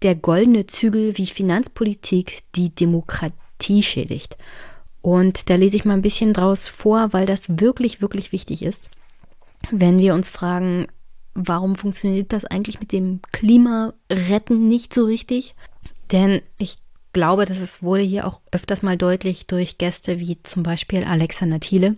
der 0.02 0.14
goldene 0.14 0.66
Zügel, 0.66 1.18
wie 1.18 1.26
Finanzpolitik 1.26 2.44
die 2.54 2.72
Demokratie 2.72 3.82
schädigt. 3.82 4.36
Und 5.00 5.50
da 5.50 5.56
lese 5.56 5.76
ich 5.76 5.84
mal 5.84 5.94
ein 5.94 6.02
bisschen 6.02 6.32
draus 6.32 6.68
vor, 6.68 7.12
weil 7.12 7.26
das 7.26 7.58
wirklich, 7.58 8.00
wirklich 8.00 8.30
wichtig 8.30 8.62
ist. 8.62 8.90
Wenn 9.72 9.98
wir 9.98 10.14
uns 10.14 10.30
fragen, 10.30 10.86
warum 11.34 11.74
funktioniert 11.74 12.32
das 12.32 12.44
eigentlich 12.44 12.78
mit 12.78 12.92
dem 12.92 13.20
Klimaretten 13.32 14.68
nicht 14.68 14.94
so 14.94 15.04
richtig? 15.04 15.56
Denn 16.12 16.42
ich 16.58 16.76
glaube, 17.12 17.44
dass 17.44 17.58
es 17.58 17.82
wurde 17.82 18.02
hier 18.02 18.26
auch 18.26 18.40
öfters 18.50 18.82
mal 18.82 18.96
deutlich 18.96 19.46
durch 19.46 19.78
Gäste 19.78 20.18
wie 20.18 20.42
zum 20.42 20.62
Beispiel 20.62 21.04
Alexander 21.04 21.60
Thiele. 21.60 21.96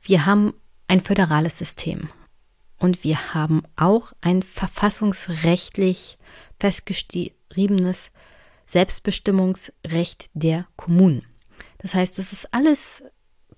Wir 0.00 0.26
haben 0.26 0.54
ein 0.86 1.00
föderales 1.00 1.58
System 1.58 2.08
und 2.78 3.04
wir 3.04 3.34
haben 3.34 3.62
auch 3.76 4.12
ein 4.20 4.42
verfassungsrechtlich 4.42 6.18
festgeschriebenes 6.58 8.10
Selbstbestimmungsrecht 8.66 10.30
der 10.34 10.66
Kommunen. 10.76 11.24
Das 11.78 11.94
heißt, 11.94 12.18
es 12.18 12.32
ist 12.32 12.52
alles 12.52 13.02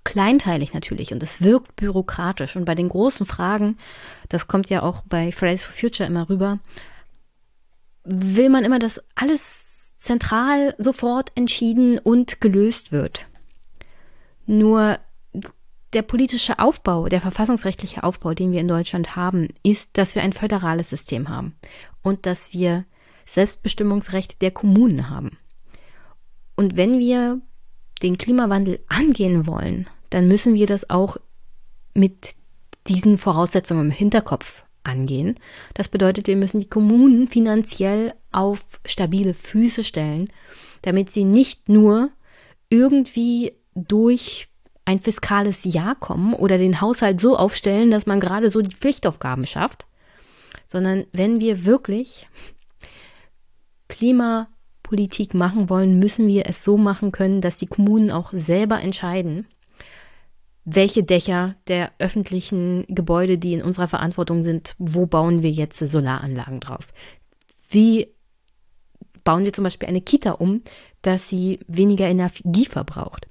kleinteilig 0.05 0.73
natürlich 0.73 1.13
und 1.13 1.23
es 1.23 1.43
wirkt 1.43 1.77
bürokratisch. 1.77 2.57
Und 2.57 2.65
bei 2.65 2.75
den 2.75 2.89
großen 2.89 3.27
Fragen, 3.27 3.77
das 4.29 4.49
kommt 4.49 4.71
ja 4.71 4.83
auch 4.83 5.03
bei 5.03 5.33
Fridays 5.33 5.65
for 5.65 5.75
Future 5.75 6.09
immer 6.09 6.29
rüber, 6.29 6.59
will 8.05 8.49
man 8.49 8.65
immer, 8.65 8.79
dass 8.79 9.03
alles 9.15 9.60
zentral 10.01 10.75
sofort 10.79 11.31
entschieden 11.35 11.99
und 11.99 12.41
gelöst 12.41 12.91
wird. 12.91 13.27
Nur 14.47 14.99
der 15.93 16.03
politische 16.03 16.59
Aufbau, 16.59 17.09
der 17.09 17.21
verfassungsrechtliche 17.21 18.03
Aufbau, 18.03 18.33
den 18.33 18.51
wir 18.51 18.61
in 18.61 18.69
Deutschland 18.69 19.15
haben, 19.15 19.49
ist, 19.63 19.91
dass 19.99 20.15
wir 20.15 20.23
ein 20.23 20.33
föderales 20.33 20.89
System 20.89 21.29
haben 21.29 21.55
und 22.03 22.27
dass 22.27 22.53
wir 22.53 22.87
Selbstbestimmungsrecht 23.27 24.41
der 24.41 24.51
Kommunen 24.51 25.11
haben. 25.11 25.37
Und 26.57 26.77
wenn 26.77 26.99
wir 26.99 27.41
den 28.03 28.17
Klimawandel 28.17 28.81
angehen 28.89 29.47
wollen, 29.47 29.89
dann 30.09 30.29
müssen 30.29 30.55
wir 30.55 30.67
das 30.67 30.89
auch 30.89 31.19
mit 31.95 32.35
diesen 32.87 33.19
Voraussetzungen 33.19 33.87
im 33.87 33.91
Hinterkopf 33.91 34.65
angehen. 34.85 35.37
Das 35.75 35.89
bedeutet, 35.89 36.27
wir 36.27 36.37
müssen 36.37 36.61
die 36.61 36.69
Kommunen 36.69 37.29
finanziell 37.29 38.15
auf 38.33 38.61
stabile 38.85 39.35
Füße 39.35 39.85
stellen, 39.85 40.29
damit 40.83 41.11
sie 41.11 41.25
nicht 41.25 41.69
nur 41.69 42.11
irgendwie 42.69 43.53
durch 43.75 44.49
ein 44.85 44.99
fiskales 44.99 45.65
Jahr 45.65 45.95
kommen 45.95 46.35
oder 46.35 46.59
den 46.59 46.81
Haushalt 46.81 47.21
so 47.21 47.37
aufstellen, 47.37 47.91
dass 47.91 48.07
man 48.07 48.21
gerade 48.21 48.51
so 48.51 48.61
die 48.61 48.75
Pflichtaufgaben 48.75 49.47
schafft, 49.47 49.85
sondern 50.67 51.07
wenn 51.13 51.41
wir 51.41 51.65
wirklich 51.65 52.27
Klimapolitik 53.89 55.35
machen 55.35 55.69
wollen, 55.69 55.99
müssen 55.99 56.27
wir 56.27 56.47
es 56.47 56.65
so 56.65 56.77
machen 56.77 57.13
können, 57.13 57.41
dass 57.41 57.59
die 57.59 57.67
Kommunen 57.67 58.11
auch 58.11 58.31
selber 58.33 58.81
entscheiden, 58.81 59.47
welche 60.75 61.03
Dächer 61.03 61.57
der 61.67 61.91
öffentlichen 61.99 62.85
Gebäude, 62.89 63.39
die 63.39 63.55
in 63.55 63.63
unserer 63.63 63.89
Verantwortung 63.89 64.45
sind, 64.45 64.75
wo 64.79 65.07
bauen 65.07 65.43
wir 65.43 65.51
jetzt 65.51 65.79
Solaranlagen 65.79 66.61
drauf? 66.61 66.87
Wie 67.69 68.09
bauen 69.25 69.45
wir 69.45 69.53
zum 69.53 69.65
Beispiel 69.65 69.89
eine 69.89 70.01
Kita 70.01 70.33
um, 70.33 70.63
dass 71.03 71.29
sie 71.29 71.61
weniger 71.67 72.07
Energie 72.07 72.67
verbraucht? 72.67 73.27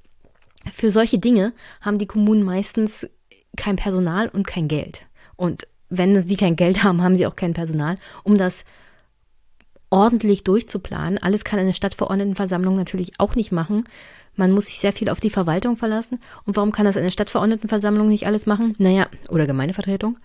Für 0.72 0.92
solche 0.92 1.20
Dinge 1.20 1.54
haben 1.82 1.98
die 1.98 2.08
Kommunen 2.08 2.44
meistens 2.44 3.08
kein 3.56 3.78
Personal 3.78 4.28
und 4.28 4.46
kein 4.46 4.68
Geld. 4.68 5.06
Und 5.36 5.68
wenn 5.90 6.22
sie 6.22 6.36
kein 6.36 6.58
Geld 6.58 6.84
haben, 6.84 7.02
haben 7.02 7.16
sie 7.16 7.26
auch 7.26 7.36
kein 7.36 7.54
Personal, 7.54 7.98
um 8.24 8.38
das 8.38 8.66
ordentlich 9.90 10.44
durchzuplanen. 10.44 11.18
Alles 11.18 11.44
kann 11.44 11.60
eine 11.60 11.74
Stadtverordnetenversammlung 11.74 12.76
natürlich 12.76 13.14
auch 13.18 13.36
nicht 13.36 13.52
machen. 13.52 13.86
Man 14.40 14.54
muss 14.54 14.68
sich 14.68 14.80
sehr 14.80 14.94
viel 14.94 15.10
auf 15.10 15.20
die 15.20 15.30
Verwaltung 15.30 15.76
verlassen. 15.76 16.20
Und 16.46 16.56
warum 16.56 16.72
kann 16.72 16.86
das 16.86 16.96
eine 16.96 17.12
Stadtverordnetenversammlung 17.12 18.08
nicht 18.08 18.26
alles 18.26 18.46
machen? 18.46 18.74
Naja, 18.78 19.08
oder 19.28 19.46
Gemeindevertretung. 19.46 20.18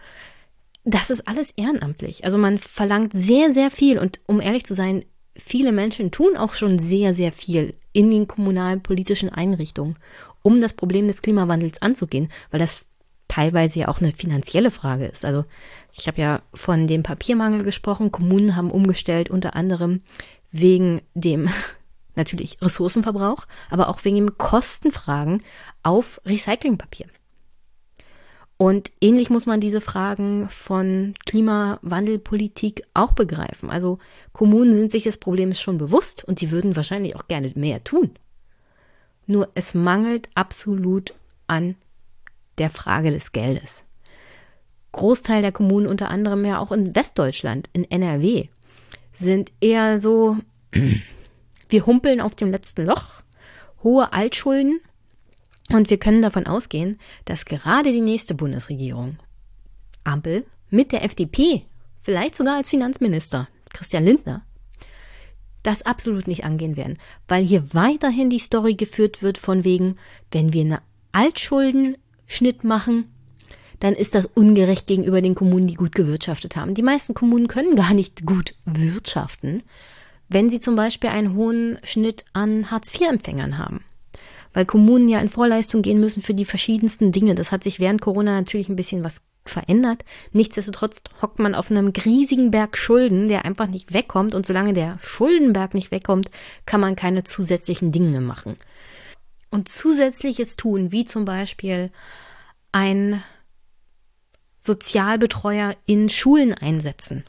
Das 0.84 1.10
ist 1.10 1.26
alles 1.26 1.50
ehrenamtlich. 1.56 2.24
Also 2.24 2.38
man 2.38 2.58
verlangt 2.58 3.12
sehr, 3.12 3.52
sehr 3.52 3.72
viel. 3.72 3.98
Und 3.98 4.20
um 4.26 4.40
ehrlich 4.40 4.64
zu 4.64 4.74
sein, 4.74 5.04
viele 5.36 5.72
Menschen 5.72 6.12
tun 6.12 6.36
auch 6.36 6.54
schon 6.54 6.78
sehr, 6.78 7.16
sehr 7.16 7.32
viel 7.32 7.74
in 7.92 8.08
den 8.12 8.28
kommunalen 8.28 8.82
politischen 8.82 9.30
Einrichtungen, 9.30 9.96
um 10.42 10.60
das 10.60 10.74
Problem 10.74 11.08
des 11.08 11.20
Klimawandels 11.20 11.82
anzugehen, 11.82 12.28
weil 12.52 12.60
das 12.60 12.84
teilweise 13.26 13.80
ja 13.80 13.88
auch 13.88 14.00
eine 14.00 14.12
finanzielle 14.12 14.70
Frage 14.70 15.06
ist. 15.06 15.24
Also 15.24 15.44
ich 15.92 16.06
habe 16.06 16.20
ja 16.20 16.42
von 16.54 16.86
dem 16.86 17.02
Papiermangel 17.02 17.64
gesprochen. 17.64 18.12
Kommunen 18.12 18.54
haben 18.54 18.70
umgestellt, 18.70 19.28
unter 19.28 19.56
anderem 19.56 20.02
wegen 20.52 21.00
dem 21.14 21.48
natürlich 22.16 22.58
Ressourcenverbrauch, 22.60 23.46
aber 23.70 23.88
auch 23.88 24.04
wegen 24.04 24.36
Kostenfragen 24.38 25.42
auf 25.82 26.20
Recyclingpapier. 26.24 27.06
Und 28.56 28.92
ähnlich 29.00 29.30
muss 29.30 29.46
man 29.46 29.60
diese 29.60 29.80
Fragen 29.80 30.48
von 30.48 31.14
Klimawandelpolitik 31.26 32.84
auch 32.94 33.12
begreifen. 33.12 33.68
Also 33.68 33.98
Kommunen 34.32 34.74
sind 34.76 34.92
sich 34.92 35.02
des 35.02 35.18
Problems 35.18 35.60
schon 35.60 35.76
bewusst 35.76 36.24
und 36.24 36.40
die 36.40 36.50
würden 36.50 36.76
wahrscheinlich 36.76 37.16
auch 37.16 37.26
gerne 37.26 37.52
mehr 37.56 37.82
tun. 37.82 38.10
Nur 39.26 39.48
es 39.54 39.74
mangelt 39.74 40.28
absolut 40.34 41.14
an 41.46 41.74
der 42.58 42.70
Frage 42.70 43.10
des 43.10 43.32
Geldes. 43.32 43.84
Großteil 44.92 45.42
der 45.42 45.52
Kommunen, 45.52 45.88
unter 45.88 46.08
anderem 46.08 46.44
ja 46.44 46.58
auch 46.58 46.70
in 46.70 46.94
Westdeutschland, 46.94 47.68
in 47.72 47.90
NRW, 47.90 48.48
sind 49.14 49.50
eher 49.60 50.00
so, 50.00 50.36
wir 51.74 51.86
humpeln 51.86 52.20
auf 52.20 52.36
dem 52.36 52.52
letzten 52.52 52.86
Loch, 52.86 53.06
hohe 53.82 54.12
Altschulden. 54.12 54.80
Und 55.70 55.90
wir 55.90 55.98
können 55.98 56.22
davon 56.22 56.46
ausgehen, 56.46 57.00
dass 57.24 57.46
gerade 57.46 57.90
die 57.90 58.00
nächste 58.00 58.34
Bundesregierung, 58.34 59.18
Ampel, 60.04 60.46
mit 60.70 60.92
der 60.92 61.02
FDP, 61.02 61.64
vielleicht 62.00 62.36
sogar 62.36 62.56
als 62.56 62.70
Finanzminister, 62.70 63.48
Christian 63.72 64.04
Lindner, 64.04 64.44
das 65.64 65.82
absolut 65.82 66.28
nicht 66.28 66.44
angehen 66.44 66.76
werden, 66.76 66.96
weil 67.26 67.44
hier 67.44 67.74
weiterhin 67.74 68.30
die 68.30 68.38
Story 68.38 68.74
geführt 68.74 69.20
wird 69.20 69.36
von 69.36 69.64
wegen, 69.64 69.96
wenn 70.30 70.52
wir 70.52 70.60
eine 70.60 70.82
Altschuldenschnitt 71.10 72.62
machen, 72.62 73.10
dann 73.80 73.94
ist 73.94 74.14
das 74.14 74.26
ungerecht 74.26 74.86
gegenüber 74.86 75.20
den 75.20 75.34
Kommunen, 75.34 75.66
die 75.66 75.74
gut 75.74 75.94
gewirtschaftet 75.94 76.54
haben. 76.54 76.74
Die 76.74 76.82
meisten 76.82 77.14
Kommunen 77.14 77.48
können 77.48 77.74
gar 77.74 77.94
nicht 77.94 78.24
gut 78.24 78.54
wirtschaften, 78.64 79.64
wenn 80.28 80.50
sie 80.50 80.60
zum 80.60 80.76
Beispiel 80.76 81.10
einen 81.10 81.34
hohen 81.34 81.78
Schnitt 81.82 82.24
an 82.32 82.70
Hartz-IV-Empfängern 82.70 83.58
haben 83.58 83.84
weil 84.54 84.64
Kommunen 84.64 85.08
ja 85.08 85.18
in 85.18 85.28
Vorleistung 85.28 85.82
gehen 85.82 86.00
müssen 86.00 86.22
für 86.22 86.32
die 86.32 86.46
verschiedensten 86.46 87.12
Dinge. 87.12 87.34
Das 87.34 87.52
hat 87.52 87.64
sich 87.64 87.80
während 87.80 88.00
Corona 88.00 88.32
natürlich 88.32 88.70
ein 88.70 88.76
bisschen 88.76 89.04
was 89.04 89.20
verändert. 89.44 90.04
Nichtsdestotrotz 90.32 91.02
hockt 91.20 91.38
man 91.38 91.54
auf 91.54 91.70
einem 91.70 91.88
riesigen 91.88 92.50
Berg 92.50 92.78
Schulden, 92.78 93.28
der 93.28 93.44
einfach 93.44 93.66
nicht 93.66 93.92
wegkommt. 93.92 94.34
Und 94.34 94.46
solange 94.46 94.72
der 94.72 94.98
Schuldenberg 95.02 95.74
nicht 95.74 95.90
wegkommt, 95.90 96.30
kann 96.64 96.80
man 96.80 96.96
keine 96.96 97.24
zusätzlichen 97.24 97.92
Dinge 97.92 98.20
machen. 98.20 98.56
Und 99.50 99.68
zusätzliches 99.68 100.56
tun, 100.56 100.92
wie 100.92 101.04
zum 101.04 101.24
Beispiel 101.24 101.90
ein 102.72 103.22
Sozialbetreuer 104.60 105.76
in 105.84 106.08
Schulen 106.08 106.54
einsetzen. 106.54 107.24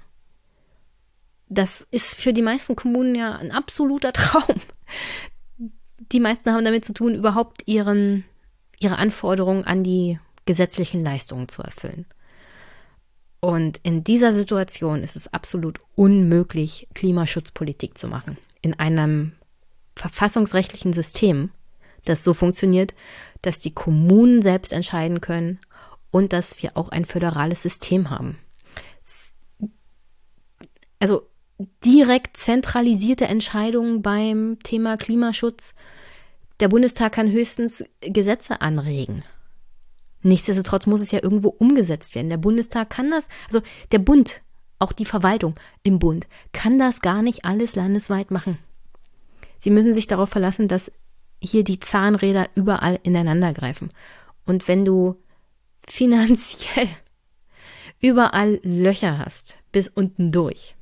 Das 1.48 1.88
ist 1.92 2.16
für 2.16 2.34
die 2.34 2.42
meisten 2.42 2.76
Kommunen 2.76 3.16
ja 3.16 3.36
ein 3.36 3.52
absoluter 3.52 4.14
Traum 4.14 4.62
die 6.12 6.20
meisten 6.20 6.52
haben 6.52 6.66
damit 6.66 6.86
zu 6.86 6.94
tun, 6.94 7.16
überhaupt 7.16 7.64
ihren, 7.66 8.26
ihre 8.80 8.98
Anforderungen 8.98 9.64
an 9.66 9.84
die 9.84 10.20
gesetzlichen 10.46 11.04
Leistungen 11.04 11.48
zu 11.48 11.62
erfüllen. 11.62 12.06
Und 13.40 13.80
in 13.84 14.04
dieser 14.04 14.34
Situation 14.34 15.04
ist 15.04 15.16
es 15.16 15.32
absolut 15.34 15.80
unmöglich, 15.96 16.88
Klimaschutzpolitik 16.94 17.98
zu 17.98 18.08
machen. 18.08 18.38
In 18.62 18.80
einem 18.80 19.34
verfassungsrechtlichen 19.96 20.94
System, 20.94 21.52
das 22.06 22.24
so 22.24 22.34
funktioniert, 22.34 22.94
dass 23.42 23.60
die 23.60 23.74
Kommunen 23.74 24.42
selbst 24.42 24.74
entscheiden 24.74 25.22
können 25.22 25.60
und 26.12 26.34
dass 26.34 26.62
wir 26.62 26.76
auch 26.76 26.90
ein 26.90 27.06
föderales 27.06 27.62
System 27.62 28.10
haben. 28.10 28.40
Also 31.00 31.28
direkt 31.84 32.38
zentralisierte 32.38 33.26
Entscheidungen 33.26 34.02
beim 34.02 34.58
Thema 34.64 34.98
Klimaschutz 34.98 35.74
der 36.62 36.70
Bundestag 36.70 37.12
kann 37.12 37.32
höchstens 37.32 37.84
Gesetze 38.00 38.62
anregen. 38.62 39.24
Nichtsdestotrotz 40.22 40.86
muss 40.86 41.02
es 41.02 41.12
ja 41.12 41.22
irgendwo 41.22 41.50
umgesetzt 41.50 42.16
werden. 42.16 42.30
Der 42.30 42.38
Bundestag 42.38 42.90
kann 42.90 43.12
das, 43.12 43.28
also 43.48 43.62
der 43.92 44.00
Bund, 44.00 44.42
auch 44.80 44.94
die 44.94 45.06
Verwaltung 45.06 45.56
im 45.84 46.00
Bund, 46.00 46.28
kann 46.54 46.80
das 46.80 47.02
gar 47.02 47.22
nicht 47.22 47.46
alles 47.46 47.76
landesweit 47.76 48.32
machen. 48.32 48.58
Sie 49.60 49.70
müssen 49.70 49.94
sich 49.94 50.08
darauf 50.08 50.30
verlassen, 50.30 50.68
dass 50.68 50.92
hier 51.42 51.64
die 51.64 51.80
Zahnräder 51.80 52.48
überall 52.56 53.00
ineinander 53.04 53.54
greifen. 53.54 53.90
Und 54.46 54.68
wenn 54.68 54.86
du 54.86 55.22
finanziell 55.88 56.88
überall 58.00 58.60
Löcher 58.64 59.18
hast, 59.18 59.58
bis 59.72 59.90
unten 59.90 60.32
durch, 60.32 60.75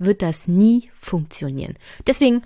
wird 0.00 0.22
das 0.22 0.48
nie 0.48 0.90
funktionieren. 0.98 1.76
Deswegen 2.06 2.42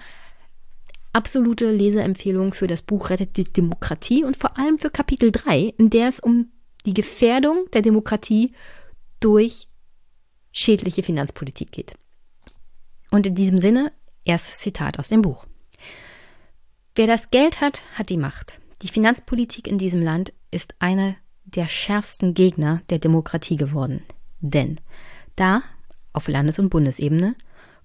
absolute 1.12 1.70
Leseempfehlung 1.70 2.52
für 2.52 2.66
das 2.66 2.82
Buch 2.82 3.08
Rettet 3.10 3.36
die 3.36 3.44
Demokratie 3.44 4.24
und 4.24 4.36
vor 4.36 4.58
allem 4.58 4.78
für 4.78 4.90
Kapitel 4.90 5.30
3, 5.30 5.74
in 5.78 5.88
der 5.88 6.08
es 6.08 6.20
um 6.20 6.50
die 6.84 6.94
Gefährdung 6.94 7.66
der 7.72 7.82
Demokratie 7.82 8.52
durch 9.20 9.68
schädliche 10.52 11.02
Finanzpolitik 11.02 11.72
geht. 11.72 11.94
Und 13.10 13.26
in 13.26 13.34
diesem 13.34 13.60
Sinne, 13.60 13.92
erstes 14.24 14.58
Zitat 14.58 14.98
aus 14.98 15.08
dem 15.08 15.22
Buch. 15.22 15.46
Wer 16.94 17.06
das 17.06 17.30
Geld 17.30 17.60
hat, 17.60 17.82
hat 17.94 18.10
die 18.10 18.16
Macht. 18.16 18.60
Die 18.82 18.88
Finanzpolitik 18.88 19.66
in 19.66 19.78
diesem 19.78 20.02
Land 20.02 20.32
ist 20.50 20.74
einer 20.78 21.16
der 21.44 21.68
schärfsten 21.68 22.34
Gegner 22.34 22.82
der 22.90 22.98
Demokratie 22.98 23.56
geworden. 23.56 24.02
Denn 24.40 24.80
da, 25.36 25.62
auf 26.14 26.28
Landes- 26.28 26.58
und 26.58 26.70
Bundesebene, 26.70 27.34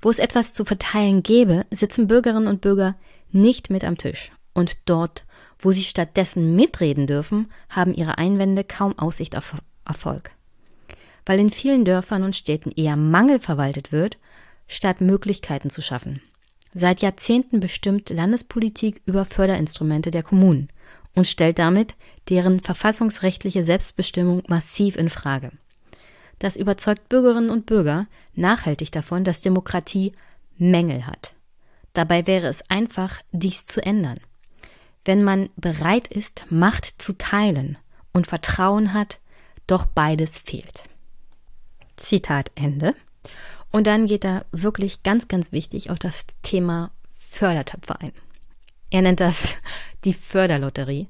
wo 0.01 0.09
es 0.09 0.19
etwas 0.19 0.53
zu 0.53 0.63
verteilen 0.63 1.23
gäbe, 1.23 1.65
sitzen 1.71 2.07
Bürgerinnen 2.07 2.47
und 2.47 2.61
Bürger 2.61 2.95
nicht 3.31 3.69
mit 3.69 3.83
am 3.83 3.97
Tisch. 3.97 4.31
Und 4.53 4.77
dort, 4.85 5.25
Wo 5.61 5.73
sie 5.73 5.83
stattdessen 5.83 6.55
mitreden 6.55 7.05
dürfen, 7.05 7.51
haben 7.69 7.93
ihre 7.93 8.17
Einwände 8.17 8.63
kaum 8.63 8.97
Aussicht 8.97 9.35
auf 9.35 9.55
Erfolg. 9.85 10.31
Weil 11.25 11.39
in 11.39 11.49
vielen 11.49 11.83
Dörfern 11.83 12.23
und 12.23 12.35
Städten 12.35 12.71
eher 12.71 12.95
Mangel 12.95 13.39
verwaltet 13.39 13.91
wird, 13.91 14.17
statt 14.67 15.01
Möglichkeiten 15.01 15.69
zu 15.69 15.81
schaffen. 15.81 16.21
Seit 16.73 17.01
Jahrzehnten 17.01 17.59
bestimmt 17.59 18.09
Landespolitik 18.09 19.01
über 19.05 19.25
Förderinstrumente 19.25 20.11
der 20.11 20.23
Kommunen 20.23 20.69
und 21.13 21.27
stellt 21.27 21.59
damit 21.59 21.95
deren 22.29 22.61
verfassungsrechtliche 22.61 23.65
Selbstbestimmung 23.65 24.43
massiv 24.47 24.95
in 24.95 25.09
Frage. 25.09 25.51
Das 26.39 26.55
überzeugt 26.55 27.09
Bürgerinnen 27.09 27.49
und 27.49 27.65
Bürger 27.65 28.07
nachhaltig 28.33 28.91
davon, 28.91 29.23
dass 29.23 29.41
Demokratie 29.41 30.13
Mängel 30.57 31.05
hat. 31.05 31.33
Dabei 31.93 32.25
wäre 32.27 32.47
es 32.47 32.69
einfach, 32.69 33.21
dies 33.31 33.65
zu 33.65 33.83
ändern. 33.85 34.19
Wenn 35.05 35.23
man 35.23 35.49
bereit 35.55 36.07
ist, 36.07 36.45
Macht 36.49 37.01
zu 37.01 37.17
teilen 37.17 37.77
und 38.13 38.27
Vertrauen 38.27 38.93
hat, 38.93 39.19
doch 39.67 39.85
beides 39.85 40.37
fehlt. 40.37 40.83
Zitat 41.95 42.51
Ende. 42.55 42.95
Und 43.71 43.87
dann 43.87 44.07
geht 44.07 44.25
er 44.25 44.45
wirklich 44.51 45.03
ganz, 45.03 45.27
ganz 45.27 45.51
wichtig 45.51 45.89
auf 45.89 45.99
das 45.99 46.25
Thema 46.41 46.91
Fördertöpfe 47.17 47.99
ein. 47.99 48.13
Er 48.89 49.01
nennt 49.01 49.19
das 49.19 49.57
die 50.03 50.13
Förderlotterie. 50.13 51.07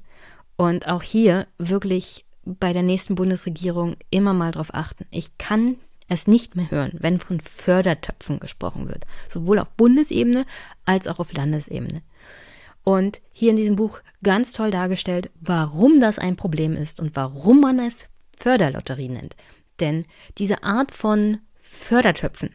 Und 0.56 0.86
auch 0.86 1.02
hier 1.02 1.46
wirklich 1.56 2.26
bei 2.58 2.72
der 2.72 2.82
nächsten 2.82 3.14
Bundesregierung 3.14 3.96
immer 4.10 4.34
mal 4.34 4.52
drauf 4.52 4.74
achten. 4.74 5.06
Ich 5.10 5.38
kann 5.38 5.76
es 6.08 6.26
nicht 6.26 6.56
mehr 6.56 6.70
hören, 6.70 6.92
wenn 6.98 7.20
von 7.20 7.40
Fördertöpfen 7.40 8.40
gesprochen 8.40 8.88
wird, 8.88 9.06
sowohl 9.28 9.58
auf 9.58 9.70
Bundesebene 9.70 10.44
als 10.84 11.06
auch 11.06 11.20
auf 11.20 11.32
Landesebene. 11.32 12.02
Und 12.82 13.20
hier 13.32 13.50
in 13.50 13.56
diesem 13.56 13.76
Buch 13.76 14.00
ganz 14.22 14.52
toll 14.52 14.70
dargestellt, 14.70 15.30
warum 15.40 16.00
das 16.00 16.18
ein 16.18 16.36
Problem 16.36 16.74
ist 16.74 16.98
und 16.98 17.14
warum 17.14 17.60
man 17.60 17.78
es 17.78 18.06
Förderlotterie 18.38 19.08
nennt. 19.08 19.36
Denn 19.78 20.04
diese 20.38 20.62
Art 20.62 20.92
von 20.92 21.38
Fördertöpfen 21.60 22.50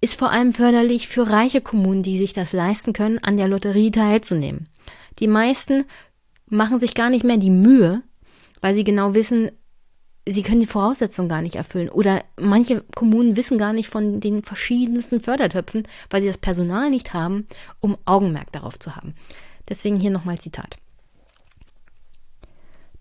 ist 0.00 0.18
vor 0.18 0.30
allem 0.30 0.52
förderlich 0.52 1.08
für 1.08 1.28
reiche 1.28 1.60
Kommunen, 1.60 2.02
die 2.02 2.18
sich 2.18 2.32
das 2.32 2.52
leisten 2.52 2.92
können, 2.92 3.18
an 3.18 3.36
der 3.36 3.48
Lotterie 3.48 3.90
teilzunehmen. 3.90 4.68
Die 5.18 5.26
meisten 5.26 5.84
machen 6.46 6.78
sich 6.78 6.94
gar 6.94 7.10
nicht 7.10 7.24
mehr 7.24 7.36
die 7.36 7.50
Mühe, 7.50 8.02
weil 8.60 8.74
sie 8.74 8.84
genau 8.84 9.14
wissen, 9.14 9.50
sie 10.26 10.42
können 10.42 10.60
die 10.60 10.66
Voraussetzungen 10.66 11.28
gar 11.28 11.42
nicht 11.42 11.56
erfüllen. 11.56 11.88
Oder 11.88 12.22
manche 12.38 12.82
Kommunen 12.94 13.36
wissen 13.36 13.58
gar 13.58 13.72
nicht 13.72 13.88
von 13.88 14.20
den 14.20 14.42
verschiedensten 14.42 15.20
Fördertöpfen, 15.20 15.86
weil 16.10 16.20
sie 16.20 16.28
das 16.28 16.38
Personal 16.38 16.90
nicht 16.90 17.14
haben, 17.14 17.46
um 17.80 17.96
Augenmerk 18.04 18.52
darauf 18.52 18.78
zu 18.78 18.94
haben. 18.96 19.14
Deswegen 19.68 19.98
hier 20.00 20.10
nochmal 20.10 20.38
Zitat. 20.38 20.76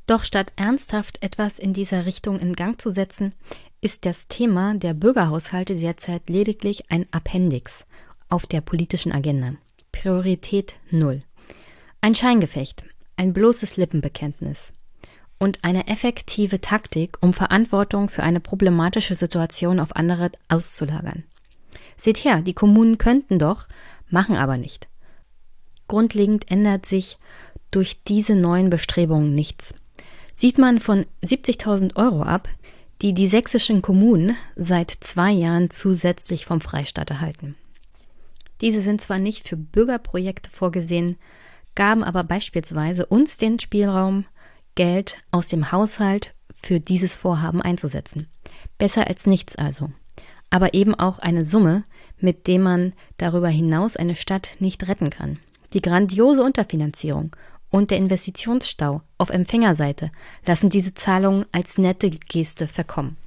Doch 0.06 0.24
statt 0.24 0.54
ernsthaft 0.56 1.22
etwas 1.22 1.60
in 1.60 1.74
dieser 1.74 2.06
Richtung 2.06 2.40
in 2.40 2.54
Gang 2.54 2.80
zu 2.80 2.92
setzen, 2.92 3.34
ist 3.82 4.06
das 4.06 4.28
Thema 4.28 4.74
der 4.74 4.94
Bürgerhaushalte 4.94 5.76
derzeit 5.76 6.30
lediglich 6.30 6.90
ein 6.90 7.06
Appendix 7.12 7.86
auf 8.30 8.46
der 8.46 8.62
politischen 8.62 9.12
Agenda. 9.12 9.54
Priorität 9.92 10.76
null. 10.92 11.24
Ein 12.02 12.16
Scheingefecht, 12.16 12.86
ein 13.18 13.34
bloßes 13.34 13.78
Lippenbekenntnis 13.78 14.72
und 15.40 15.64
eine 15.64 15.88
effektive 15.88 16.62
Taktik, 16.62 17.18
um 17.22 17.34
Verantwortung 17.34 18.10
für 18.10 18.24
eine 18.24 18.40
problematische 18.40 19.16
Situation 19.16 19.80
auf 19.80 19.96
andere 19.96 20.32
auszulagern. 20.50 21.24
Seht 21.98 22.24
her, 22.24 22.42
die 22.42 22.54
Kommunen 22.54 22.98
könnten 22.98 23.40
doch, 23.40 23.68
machen 24.10 24.36
aber 24.36 24.58
nicht. 24.58 24.88
Grundlegend 25.88 26.50
ändert 26.52 26.86
sich 26.86 27.18
durch 27.72 28.04
diese 28.04 28.36
neuen 28.36 28.70
Bestrebungen 28.70 29.34
nichts. 29.34 29.74
Sieht 30.36 30.58
man 30.58 30.80
von 30.80 31.06
70.000 31.24 31.96
Euro 31.96 32.24
ab, 32.24 32.48
die 33.02 33.14
die 33.14 33.28
sächsischen 33.28 33.82
Kommunen 33.82 34.36
seit 34.56 34.92
zwei 34.92 35.32
Jahren 35.32 35.70
zusätzlich 35.70 36.46
vom 36.46 36.62
Freistaat 36.62 37.10
erhalten. 37.10 37.56
Diese 38.62 38.82
sind 38.82 39.02
zwar 39.02 39.20
nicht 39.20 39.48
für 39.48 39.58
Bürgerprojekte 39.58 40.50
vorgesehen, 40.50 41.18
gaben 41.76 42.04
aber 42.04 42.24
beispielsweise 42.24 43.06
uns 43.06 43.38
den 43.38 43.60
Spielraum, 43.60 44.26
Geld 44.78 45.18
aus 45.32 45.48
dem 45.48 45.72
Haushalt 45.72 46.34
für 46.62 46.80
dieses 46.80 47.16
Vorhaben 47.16 47.62
einzusetzen. 47.62 48.28
Besser 48.78 49.08
als 49.08 49.26
nichts 49.26 49.56
also. 49.56 49.90
Aber 50.52 50.74
eben 50.76 50.96
auch 50.96 51.20
eine 51.20 51.44
Summe, 51.44 51.84
mit 52.20 52.48
der 52.48 52.60
man 52.60 52.94
darüber 53.18 53.50
hinaus 53.50 53.98
eine 53.98 54.16
Stadt 54.16 54.52
nicht 54.60 54.88
retten 54.88 55.10
kann. 55.10 55.40
Die 55.74 55.82
grandiose 55.82 56.44
Unterfinanzierung 56.44 57.36
und 57.70 57.92
der 57.92 57.98
Investitionsstau 57.98 59.02
auf 59.18 59.30
Empfängerseite 59.32 60.12
lassen 60.46 60.70
diese 60.70 60.94
Zahlungen 60.94 61.46
als 61.52 61.78
nette 61.78 62.10
Geste 62.12 62.68
verkommen. 62.68 63.18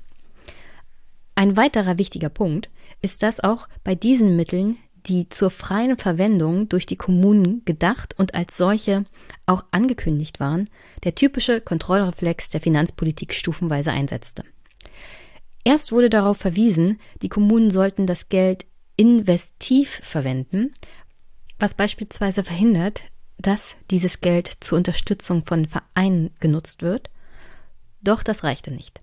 Ein 1.34 1.56
weiterer 1.56 1.98
wichtiger 1.98 2.28
Punkt 2.28 2.70
ist, 3.02 3.22
dass 3.24 3.40
auch 3.40 3.68
bei 3.82 3.96
diesen 3.96 4.36
Mitteln 4.36 4.76
die 5.06 5.28
zur 5.28 5.50
freien 5.50 5.96
Verwendung 5.96 6.68
durch 6.68 6.86
die 6.86 6.96
Kommunen 6.96 7.64
gedacht 7.64 8.14
und 8.18 8.34
als 8.34 8.56
solche 8.56 9.04
auch 9.46 9.64
angekündigt 9.70 10.40
waren, 10.40 10.68
der 11.04 11.14
typische 11.14 11.60
Kontrollreflex 11.60 12.50
der 12.50 12.60
Finanzpolitik 12.60 13.34
stufenweise 13.34 13.90
einsetzte. 13.92 14.44
Erst 15.64 15.92
wurde 15.92 16.10
darauf 16.10 16.38
verwiesen, 16.38 16.98
die 17.22 17.28
Kommunen 17.28 17.70
sollten 17.70 18.06
das 18.06 18.28
Geld 18.28 18.66
investiv 18.96 20.00
verwenden, 20.02 20.74
was 21.58 21.74
beispielsweise 21.74 22.44
verhindert, 22.44 23.02
dass 23.38 23.76
dieses 23.90 24.20
Geld 24.20 24.50
zur 24.60 24.78
Unterstützung 24.78 25.44
von 25.44 25.66
Vereinen 25.66 26.30
genutzt 26.40 26.82
wird. 26.82 27.10
Doch 28.02 28.22
das 28.22 28.44
reichte 28.44 28.70
nicht. 28.70 29.02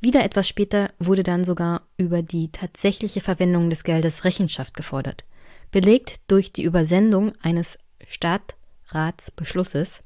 Wieder 0.00 0.24
etwas 0.24 0.48
später 0.48 0.90
wurde 0.98 1.22
dann 1.22 1.44
sogar 1.44 1.82
über 1.98 2.22
die 2.22 2.50
tatsächliche 2.50 3.20
Verwendung 3.20 3.68
des 3.68 3.84
Geldes 3.84 4.24
Rechenschaft 4.24 4.74
gefordert, 4.74 5.24
belegt 5.70 6.20
durch 6.26 6.52
die 6.52 6.62
Übersendung 6.62 7.32
eines 7.42 7.78
Stadtratsbeschlusses, 8.08 10.02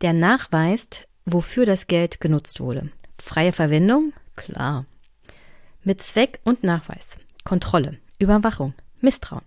der 0.00 0.14
nachweist, 0.14 1.06
wofür 1.26 1.66
das 1.66 1.86
Geld 1.86 2.20
genutzt 2.20 2.60
wurde. 2.60 2.90
Freie 3.22 3.52
Verwendung? 3.52 4.14
Klar. 4.36 4.86
Mit 5.84 6.00
Zweck 6.00 6.40
und 6.44 6.64
Nachweis. 6.64 7.18
Kontrolle, 7.44 7.98
Überwachung, 8.18 8.72
Misstrauen. 9.00 9.44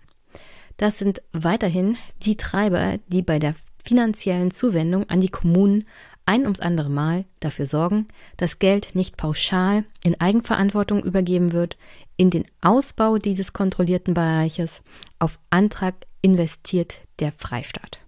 Das 0.76 0.98
sind 0.98 1.20
weiterhin 1.32 1.98
die 2.22 2.36
Treiber, 2.36 2.98
die 3.08 3.22
bei 3.22 3.38
der 3.38 3.54
finanziellen 3.84 4.50
Zuwendung 4.50 5.08
an 5.10 5.20
die 5.20 5.28
Kommunen 5.28 5.86
ein 6.26 6.42
ums 6.42 6.60
andere 6.60 6.90
Mal 6.90 7.24
dafür 7.40 7.66
sorgen, 7.66 8.08
dass 8.36 8.58
Geld 8.58 8.94
nicht 8.94 9.16
pauschal 9.16 9.84
in 10.02 10.20
Eigenverantwortung 10.20 11.02
übergeben 11.02 11.52
wird, 11.52 11.76
in 12.16 12.30
den 12.30 12.44
Ausbau 12.60 13.18
dieses 13.18 13.52
kontrollierten 13.52 14.14
Bereiches 14.14 14.82
auf 15.18 15.38
Antrag 15.50 15.94
investiert 16.22 16.98
der 17.18 17.32
Freistaat. 17.32 17.98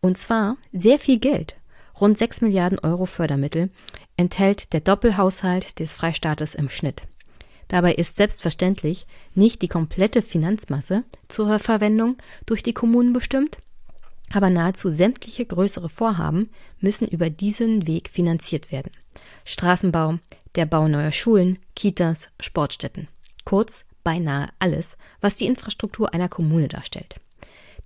Und 0.00 0.18
zwar 0.18 0.58
sehr 0.72 0.98
viel 0.98 1.18
Geld, 1.18 1.56
rund 2.00 2.18
6 2.18 2.42
Milliarden 2.42 2.78
Euro 2.78 3.06
Fördermittel, 3.06 3.70
enthält 4.16 4.72
der 4.72 4.80
Doppelhaushalt 4.80 5.78
des 5.78 5.94
Freistaates 5.94 6.54
im 6.54 6.68
Schnitt. 6.68 7.04
Dabei 7.68 7.94
ist 7.94 8.16
selbstverständlich 8.16 9.06
nicht 9.34 9.62
die 9.62 9.68
komplette 9.68 10.22
Finanzmasse 10.22 11.04
zur 11.28 11.58
Verwendung 11.58 12.16
durch 12.46 12.62
die 12.62 12.74
Kommunen 12.74 13.12
bestimmt, 13.12 13.58
aber 14.34 14.50
nahezu 14.50 14.90
sämtliche 14.90 15.46
größere 15.46 15.88
Vorhaben 15.88 16.50
müssen 16.80 17.06
über 17.06 17.30
diesen 17.30 17.86
Weg 17.86 18.08
finanziert 18.08 18.72
werden. 18.72 18.90
Straßenbau, 19.44 20.18
der 20.56 20.66
Bau 20.66 20.88
neuer 20.88 21.12
Schulen, 21.12 21.58
Kitas, 21.76 22.30
Sportstätten. 22.40 23.06
Kurz 23.44 23.84
beinahe 24.02 24.48
alles, 24.58 24.96
was 25.20 25.36
die 25.36 25.46
Infrastruktur 25.46 26.12
einer 26.12 26.28
Kommune 26.28 26.66
darstellt. 26.66 27.20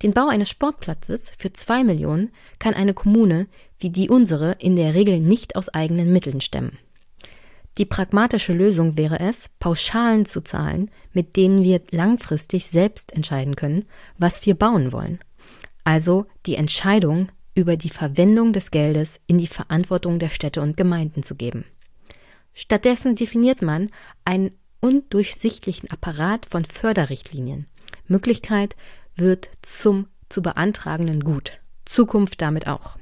Den 0.01 0.13
Bau 0.13 0.27
eines 0.27 0.49
Sportplatzes 0.49 1.31
für 1.37 1.53
zwei 1.53 1.83
Millionen 1.83 2.31
kann 2.57 2.73
eine 2.73 2.93
Kommune 2.93 3.47
wie 3.77 3.91
die 3.91 4.09
unsere 4.09 4.53
in 4.53 4.75
der 4.75 4.95
Regel 4.95 5.19
nicht 5.19 5.55
aus 5.55 5.69
eigenen 5.69 6.11
Mitteln 6.11 6.41
stemmen. 6.41 6.79
Die 7.77 7.85
pragmatische 7.85 8.53
Lösung 8.53 8.97
wäre 8.97 9.19
es, 9.19 9.45
Pauschalen 9.59 10.25
zu 10.25 10.41
zahlen, 10.41 10.89
mit 11.13 11.37
denen 11.37 11.63
wir 11.63 11.81
langfristig 11.91 12.65
selbst 12.65 13.13
entscheiden 13.13 13.55
können, 13.55 13.85
was 14.17 14.45
wir 14.45 14.55
bauen 14.55 14.91
wollen 14.91 15.19
also 15.89 16.27
die 16.45 16.53
Entscheidung 16.53 17.31
über 17.55 17.75
die 17.75 17.89
Verwendung 17.89 18.53
des 18.53 18.69
Geldes 18.69 19.19
in 19.25 19.39
die 19.39 19.47
Verantwortung 19.47 20.19
der 20.19 20.29
Städte 20.29 20.61
und 20.61 20.77
Gemeinden 20.77 21.23
zu 21.23 21.33
geben. 21.33 21.65
Stattdessen 22.53 23.15
definiert 23.15 23.63
man 23.63 23.89
einen 24.23 24.51
undurchsichtlichen 24.81 25.89
Apparat 25.89 26.45
von 26.45 26.63
Förderrichtlinien. 26.63 27.65
Möglichkeit 28.07 28.75
wird 29.15 29.49
zum 29.63 30.05
zu 30.29 30.43
beantragenden 30.43 31.21
Gut, 31.23 31.59
Zukunft 31.85 32.39
damit 32.43 32.67
auch. 32.67 32.99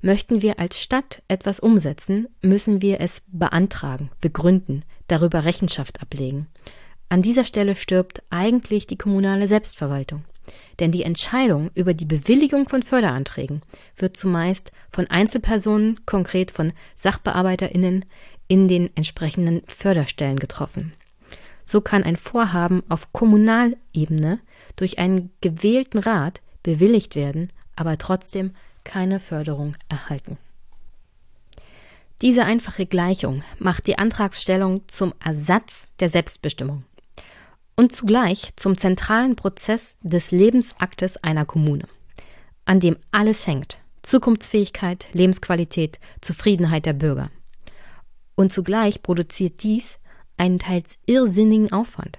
Möchten 0.00 0.42
wir 0.42 0.58
als 0.58 0.80
Stadt 0.80 1.22
etwas 1.28 1.60
umsetzen, 1.60 2.26
müssen 2.42 2.82
wir 2.82 3.00
es 3.00 3.22
beantragen, 3.28 4.10
begründen, 4.20 4.84
darüber 5.06 5.44
Rechenschaft 5.44 6.02
ablegen. 6.02 6.48
An 7.08 7.22
dieser 7.22 7.44
Stelle 7.44 7.76
stirbt 7.76 8.24
eigentlich 8.28 8.88
die 8.88 8.98
kommunale 8.98 9.46
Selbstverwaltung. 9.46 10.24
Denn 10.80 10.90
die 10.90 11.02
Entscheidung 11.02 11.70
über 11.74 11.94
die 11.94 12.04
Bewilligung 12.04 12.68
von 12.68 12.82
Förderanträgen 12.82 13.62
wird 13.96 14.16
zumeist 14.16 14.72
von 14.90 15.08
Einzelpersonen, 15.08 16.04
konkret 16.06 16.50
von 16.50 16.72
Sachbearbeiterinnen 16.96 18.04
in 18.48 18.68
den 18.68 18.90
entsprechenden 18.96 19.62
Förderstellen 19.66 20.38
getroffen. 20.38 20.92
So 21.64 21.80
kann 21.80 22.02
ein 22.02 22.16
Vorhaben 22.16 22.82
auf 22.88 23.12
Kommunalebene 23.12 24.40
durch 24.76 24.98
einen 24.98 25.30
gewählten 25.40 25.98
Rat 25.98 26.40
bewilligt 26.62 27.14
werden, 27.14 27.48
aber 27.76 27.98
trotzdem 27.98 28.54
keine 28.84 29.20
Förderung 29.20 29.76
erhalten. 29.88 30.38
Diese 32.20 32.44
einfache 32.44 32.86
Gleichung 32.86 33.42
macht 33.58 33.86
die 33.86 33.98
Antragsstellung 33.98 34.86
zum 34.88 35.12
Ersatz 35.24 35.88
der 35.98 36.08
Selbstbestimmung 36.08 36.84
und 37.76 37.94
zugleich 37.94 38.54
zum 38.56 38.76
zentralen 38.76 39.36
Prozess 39.36 39.96
des 40.02 40.30
Lebensaktes 40.30 41.16
einer 41.18 41.44
Kommune, 41.44 41.86
an 42.64 42.80
dem 42.80 42.96
alles 43.10 43.46
hängt 43.46 43.78
Zukunftsfähigkeit, 44.02 45.08
Lebensqualität, 45.12 46.00
Zufriedenheit 46.20 46.86
der 46.86 46.92
Bürger. 46.92 47.30
Und 48.34 48.52
zugleich 48.52 49.02
produziert 49.02 49.62
dies 49.62 49.98
einen 50.36 50.58
teils 50.58 50.98
irrsinnigen 51.06 51.72
Aufwand, 51.72 52.18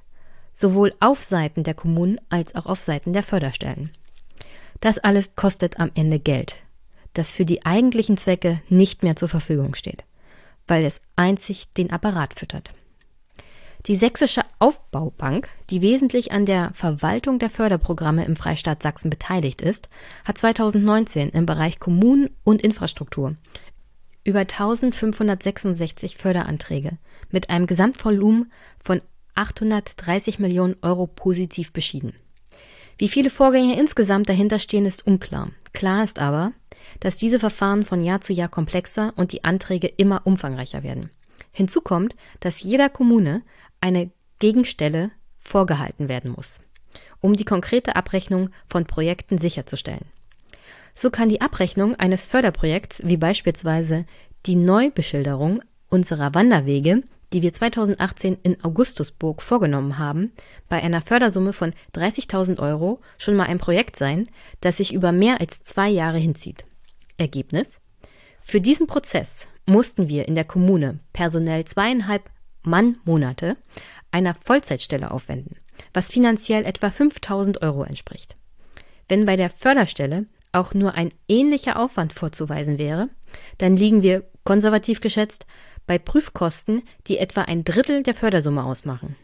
sowohl 0.54 0.94
auf 1.00 1.22
Seiten 1.22 1.64
der 1.64 1.74
Kommunen 1.74 2.22
als 2.30 2.56
auch 2.56 2.66
auf 2.66 2.82
Seiten 2.82 3.12
der 3.12 3.24
Förderstellen. 3.24 3.92
Das 4.80 4.98
alles 4.98 5.36
kostet 5.36 5.80
am 5.80 5.92
Ende 5.94 6.20
Geld, 6.20 6.58
das 7.14 7.32
für 7.32 7.46
die 7.46 7.66
eigentlichen 7.66 8.18
Zwecke 8.18 8.62
nicht 8.70 9.04
mehr 9.04 9.16
zur 9.16 9.30
Verfügung 9.30 9.76
steht, 9.76 10.06
weil 10.68 10.86
es 10.86 11.02
einzig 11.16 11.72
den 11.74 11.92
Apparat 11.92 12.34
füttert. 12.34 12.74
Die 13.88 13.98
Sächsische 13.98 14.44
Aufbaubank, 14.60 15.50
die 15.70 15.82
wesentlich 15.82 16.32
an 16.32 16.46
der 16.46 16.72
Verwaltung 16.74 17.38
der 17.38 17.50
Förderprogramme 17.50 18.24
im 18.24 18.38
Freistaat 18.38 18.82
Sachsen 18.82 19.10
beteiligt 19.10 19.62
ist, 19.62 19.90
hat 20.24 20.38
2019 20.38 21.30
im 21.32 21.46
Bereich 21.46 21.80
Kommunen 21.80 22.30
und 22.46 22.62
Infrastruktur 22.62 23.36
über 24.24 24.40
1566 24.40 26.16
Förderanträge 26.16 26.98
mit 27.30 27.50
einem 27.50 27.68
Gesamtvolumen 27.68 28.52
von 28.80 29.02
830 29.36 30.40
Millionen 30.40 30.76
Euro 30.82 31.08
positiv 31.08 31.74
beschieden. 31.74 32.14
Wie 32.98 33.10
viele 33.10 33.30
Vorgänge 33.30 33.78
insgesamt 33.78 34.30
dahinter 34.30 34.60
stehen, 34.60 34.86
ist 34.86 35.06
unklar. 35.06 35.50
Klar 35.74 36.04
ist 36.04 36.20
aber, 36.20 36.54
dass 37.00 37.18
diese 37.18 37.40
Verfahren 37.40 37.84
von 37.84 38.02
Jahr 38.02 38.22
zu 38.22 38.32
Jahr 38.32 38.50
komplexer 38.50 39.12
und 39.16 39.32
die 39.32 39.44
Anträge 39.44 39.88
immer 39.88 40.22
umfangreicher 40.26 40.84
werden. 40.84 41.10
Hinzu 41.52 41.82
kommt, 41.82 42.16
dass 42.40 42.62
jeder 42.62 42.90
Kommune 42.90 43.44
eine 43.84 44.10
Gegenstelle 44.40 45.12
vorgehalten 45.40 46.08
werden 46.08 46.32
muss, 46.32 46.62
um 47.20 47.36
die 47.36 47.44
konkrete 47.44 47.98
Abrechnung 47.98 48.50
von 48.66 48.86
Projekten 48.86 49.38
sicherzustellen. 49.38 50.06
So 50.96 51.10
kann 51.10 51.28
die 51.28 51.42
Abrechnung 51.42 51.96
eines 51.96 52.26
Förderprojekts, 52.26 53.02
wie 53.04 53.18
beispielsweise 53.18 54.06
die 54.46 54.56
Neubeschilderung 54.56 55.62
unserer 55.90 56.34
Wanderwege, 56.34 57.04
die 57.34 57.42
wir 57.42 57.52
2018 57.52 58.38
in 58.44 58.64
Augustusburg 58.64 59.42
vorgenommen 59.42 59.98
haben, 59.98 60.32
bei 60.70 60.82
einer 60.82 61.02
Fördersumme 61.02 61.52
von 61.52 61.74
30.000 61.94 62.60
Euro 62.60 63.02
schon 63.18 63.36
mal 63.36 63.48
ein 63.48 63.58
Projekt 63.58 63.98
sein, 63.98 64.28
das 64.62 64.78
sich 64.78 64.94
über 64.94 65.12
mehr 65.12 65.42
als 65.42 65.62
zwei 65.64 65.90
Jahre 65.90 66.20
hinzieht. 66.20 66.64
Ergebnis? 67.18 67.82
Für 68.40 68.62
diesen 68.62 68.88
Prozess 68.88 69.48
mussten 69.66 70.08
wir 70.08 70.28
in 70.28 70.36
der 70.36 70.46
Kommune 70.46 71.00
personell 71.12 71.66
zweieinhalb 71.66 72.30
Mann-Monate 72.64 73.58
einer 74.12 74.36
Vollzeitstelle 74.36 75.12
aufwenden, 75.12 75.58
was 75.94 76.10
finanziell 76.10 76.66
etwa 76.66 76.90
5000 76.90 77.62
Euro 77.62 77.84
entspricht. 77.84 78.36
Wenn 79.08 79.26
bei 79.26 79.36
der 79.36 79.50
Förderstelle 79.50 80.26
auch 80.52 80.74
nur 80.74 80.94
ein 80.94 81.12
ähnlicher 81.28 81.80
Aufwand 81.80 82.14
vorzuweisen 82.14 82.78
wäre, 82.78 83.10
dann 83.58 83.76
liegen 83.76 84.02
wir, 84.02 84.24
konservativ 84.44 85.02
geschätzt, 85.02 85.46
bei 85.88 85.98
Prüfkosten, 85.98 86.84
die 87.08 87.18
etwa 87.18 87.42
ein 87.42 87.64
Drittel 87.64 88.04
der 88.04 88.14
Fördersumme 88.14 88.64
ausmachen. 88.64 89.16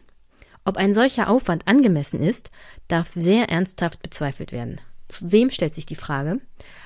Ob 0.64 0.76
ein 0.76 0.94
solcher 0.94 1.28
Aufwand 1.30 1.66
angemessen 1.66 2.22
ist, 2.22 2.50
darf 2.88 3.08
sehr 3.12 3.48
ernsthaft 3.48 4.02
bezweifelt 4.02 4.52
werden. 4.52 4.80
Zudem 5.08 5.50
stellt 5.50 5.74
sich 5.74 5.86
die 5.86 5.96
Frage, 5.96 6.40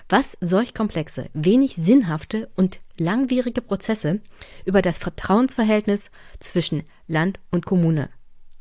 was 0.08 0.36
solch 0.40 0.74
komplexe, 0.74 1.28
wenig 1.32 1.76
sinnhafte 1.76 2.50
und 2.56 2.80
langwierige 2.98 3.60
Prozesse 3.60 4.20
über 4.64 4.82
das 4.82 4.98
Vertrauensverhältnis 4.98 6.10
zwischen 6.40 6.84
Land 7.06 7.38
und 7.50 7.66
Kommune 7.66 8.10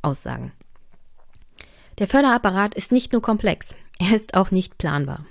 aussagen. 0.02 0.52
Der 2.00 2.08
Förderapparat 2.08 2.76
ist 2.76 2.92
nicht 2.92 3.12
nur 3.12 3.22
komplex, 3.22 3.76
er 4.00 4.16
ist 4.16 4.34
auch 4.34 4.52
nicht 4.52 4.78
planbar. 4.78 5.26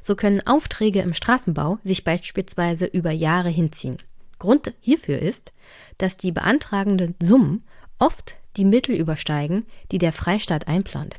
So 0.00 0.14
können 0.14 0.46
Aufträge 0.46 1.00
im 1.00 1.12
Straßenbau 1.12 1.78
sich 1.84 2.04
beispielsweise 2.04 2.86
über 2.86 3.10
Jahre 3.10 3.50
hinziehen. 3.50 3.98
Grund 4.38 4.72
hierfür 4.80 5.18
ist, 5.18 5.52
dass 5.98 6.16
die 6.16 6.32
beantragenden 6.32 7.14
Summen 7.20 7.64
oft 7.98 8.36
die 8.56 8.64
Mittel 8.64 8.94
übersteigen, 8.94 9.66
die 9.90 9.98
der 9.98 10.12
Freistaat 10.12 10.68
einplant. 10.68 11.16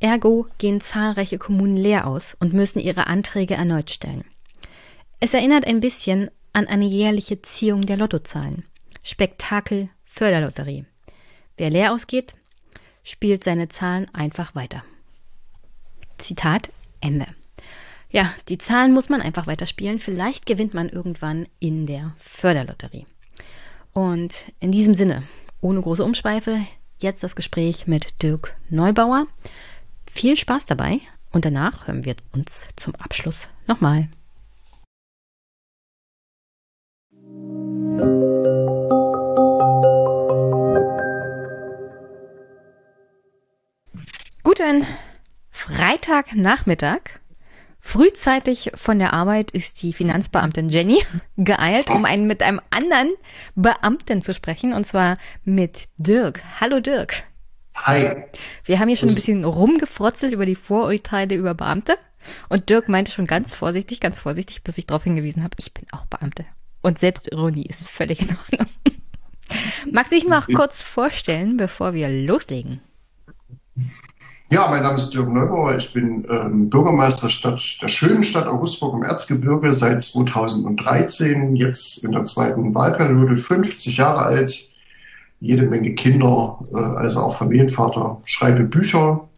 Ergo 0.00 0.46
gehen 0.58 0.80
zahlreiche 0.80 1.38
Kommunen 1.38 1.76
leer 1.76 2.06
aus 2.06 2.36
und 2.38 2.52
müssen 2.52 2.80
ihre 2.80 3.06
Anträge 3.06 3.54
erneut 3.54 3.90
stellen. 3.90 4.24
Es 5.20 5.34
erinnert 5.34 5.66
ein 5.66 5.80
bisschen 5.80 6.30
an 6.52 6.66
eine 6.66 6.84
jährliche 6.84 7.40
Ziehung 7.42 7.82
der 7.82 7.96
Lottozahlen. 7.96 8.64
Spektakel 9.02 9.88
Förderlotterie. 10.02 10.84
Wer 11.56 11.70
leer 11.70 11.92
ausgeht, 11.92 12.34
spielt 13.02 13.44
seine 13.44 13.68
Zahlen 13.68 14.06
einfach 14.14 14.54
weiter. 14.54 14.84
Zitat 16.18 16.70
Ende. 17.00 17.26
Ja, 18.10 18.32
die 18.48 18.58
Zahlen 18.58 18.92
muss 18.92 19.08
man 19.08 19.20
einfach 19.20 19.46
weiterspielen. 19.46 19.98
Vielleicht 19.98 20.46
gewinnt 20.46 20.72
man 20.72 20.88
irgendwann 20.88 21.46
in 21.58 21.86
der 21.86 22.14
Förderlotterie. 22.16 23.06
Und 23.92 24.52
in 24.60 24.70
diesem 24.70 24.94
Sinne, 24.94 25.24
ohne 25.60 25.80
große 25.80 26.04
Umschweife, 26.04 26.60
jetzt 26.98 27.22
das 27.22 27.34
Gespräch 27.34 27.86
mit 27.86 28.22
Dirk 28.22 28.54
Neubauer. 28.68 29.26
Viel 30.14 30.36
Spaß 30.36 30.66
dabei 30.66 31.00
und 31.32 31.44
danach 31.44 31.88
hören 31.88 32.04
wir 32.04 32.14
uns 32.32 32.68
zum 32.76 32.94
Abschluss 32.94 33.48
nochmal. 33.66 34.08
Guten 44.44 44.86
Freitagnachmittag. 45.50 47.00
Frühzeitig 47.80 48.70
von 48.74 49.00
der 49.00 49.12
Arbeit 49.12 49.50
ist 49.50 49.82
die 49.82 49.92
Finanzbeamtin 49.92 50.68
Jenny 50.68 51.02
geeilt, 51.36 51.90
um 51.90 52.04
einen, 52.04 52.28
mit 52.28 52.40
einem 52.40 52.60
anderen 52.70 53.10
Beamten 53.56 54.22
zu 54.22 54.32
sprechen, 54.32 54.74
und 54.74 54.86
zwar 54.86 55.18
mit 55.44 55.88
Dirk. 55.98 56.40
Hallo 56.60 56.78
Dirk. 56.78 57.24
Hi. 57.74 58.24
Wir 58.64 58.78
haben 58.78 58.88
hier 58.88 58.96
schon 58.96 59.08
ein 59.08 59.14
bisschen 59.14 59.44
rumgefrotzelt 59.44 60.32
über 60.32 60.46
die 60.46 60.54
Vorurteile 60.54 61.34
über 61.34 61.54
Beamte. 61.54 61.98
Und 62.48 62.70
Dirk 62.70 62.88
meinte 62.88 63.12
schon 63.12 63.26
ganz 63.26 63.54
vorsichtig, 63.54 64.00
ganz 64.00 64.18
vorsichtig, 64.18 64.62
bis 64.62 64.78
ich 64.78 64.86
darauf 64.86 65.04
hingewiesen 65.04 65.42
habe, 65.42 65.56
ich 65.58 65.74
bin 65.74 65.86
auch 65.92 66.06
Beamte. 66.06 66.46
Und 66.80 66.98
Selbstironie 66.98 67.66
ist 67.66 67.86
völlig 67.86 68.22
in 68.22 68.30
Ordnung. 68.30 68.68
Magst 69.92 70.12
du 70.12 70.16
dich 70.16 70.26
noch 70.26 70.48
kurz 70.48 70.82
vorstellen, 70.82 71.56
bevor 71.56 71.92
wir 71.92 72.08
loslegen? 72.08 72.80
Ja, 74.50 74.68
mein 74.68 74.82
Name 74.82 74.96
ist 74.96 75.10
Dirk 75.10 75.28
Neubauer. 75.28 75.76
Ich 75.76 75.92
bin 75.92 76.26
ähm, 76.30 76.70
Bürgermeister 76.70 77.28
Stadt, 77.28 77.60
der 77.82 77.88
schönen 77.88 78.22
Stadt 78.22 78.46
Augustburg 78.46 78.94
im 78.94 79.02
Erzgebirge 79.02 79.72
seit 79.72 80.02
2013, 80.02 81.56
jetzt 81.56 82.04
in 82.04 82.12
der 82.12 82.24
zweiten 82.24 82.74
Wahlperiode, 82.74 83.36
50 83.36 83.96
Jahre 83.96 84.22
alt 84.22 84.73
jede 85.44 85.66
Menge 85.66 85.94
Kinder, 85.94 86.58
äh, 86.72 86.78
also 86.78 87.20
auch 87.20 87.36
Familienvater, 87.36 88.20
schreibe 88.24 88.64
Bücher 88.64 89.28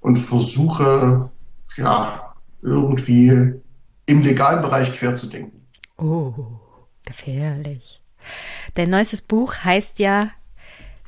und 0.00 0.16
versuche, 0.16 1.30
ja, 1.76 2.34
irgendwie 2.60 3.52
im 4.06 4.22
legalen 4.22 4.62
Bereich 4.62 4.92
quer 4.96 5.14
zu 5.14 5.28
denken. 5.28 5.64
Oh, 5.96 6.34
gefährlich. 7.06 8.02
Dein 8.74 8.90
neuestes 8.90 9.22
Buch 9.22 9.54
heißt 9.62 10.00
ja 10.00 10.30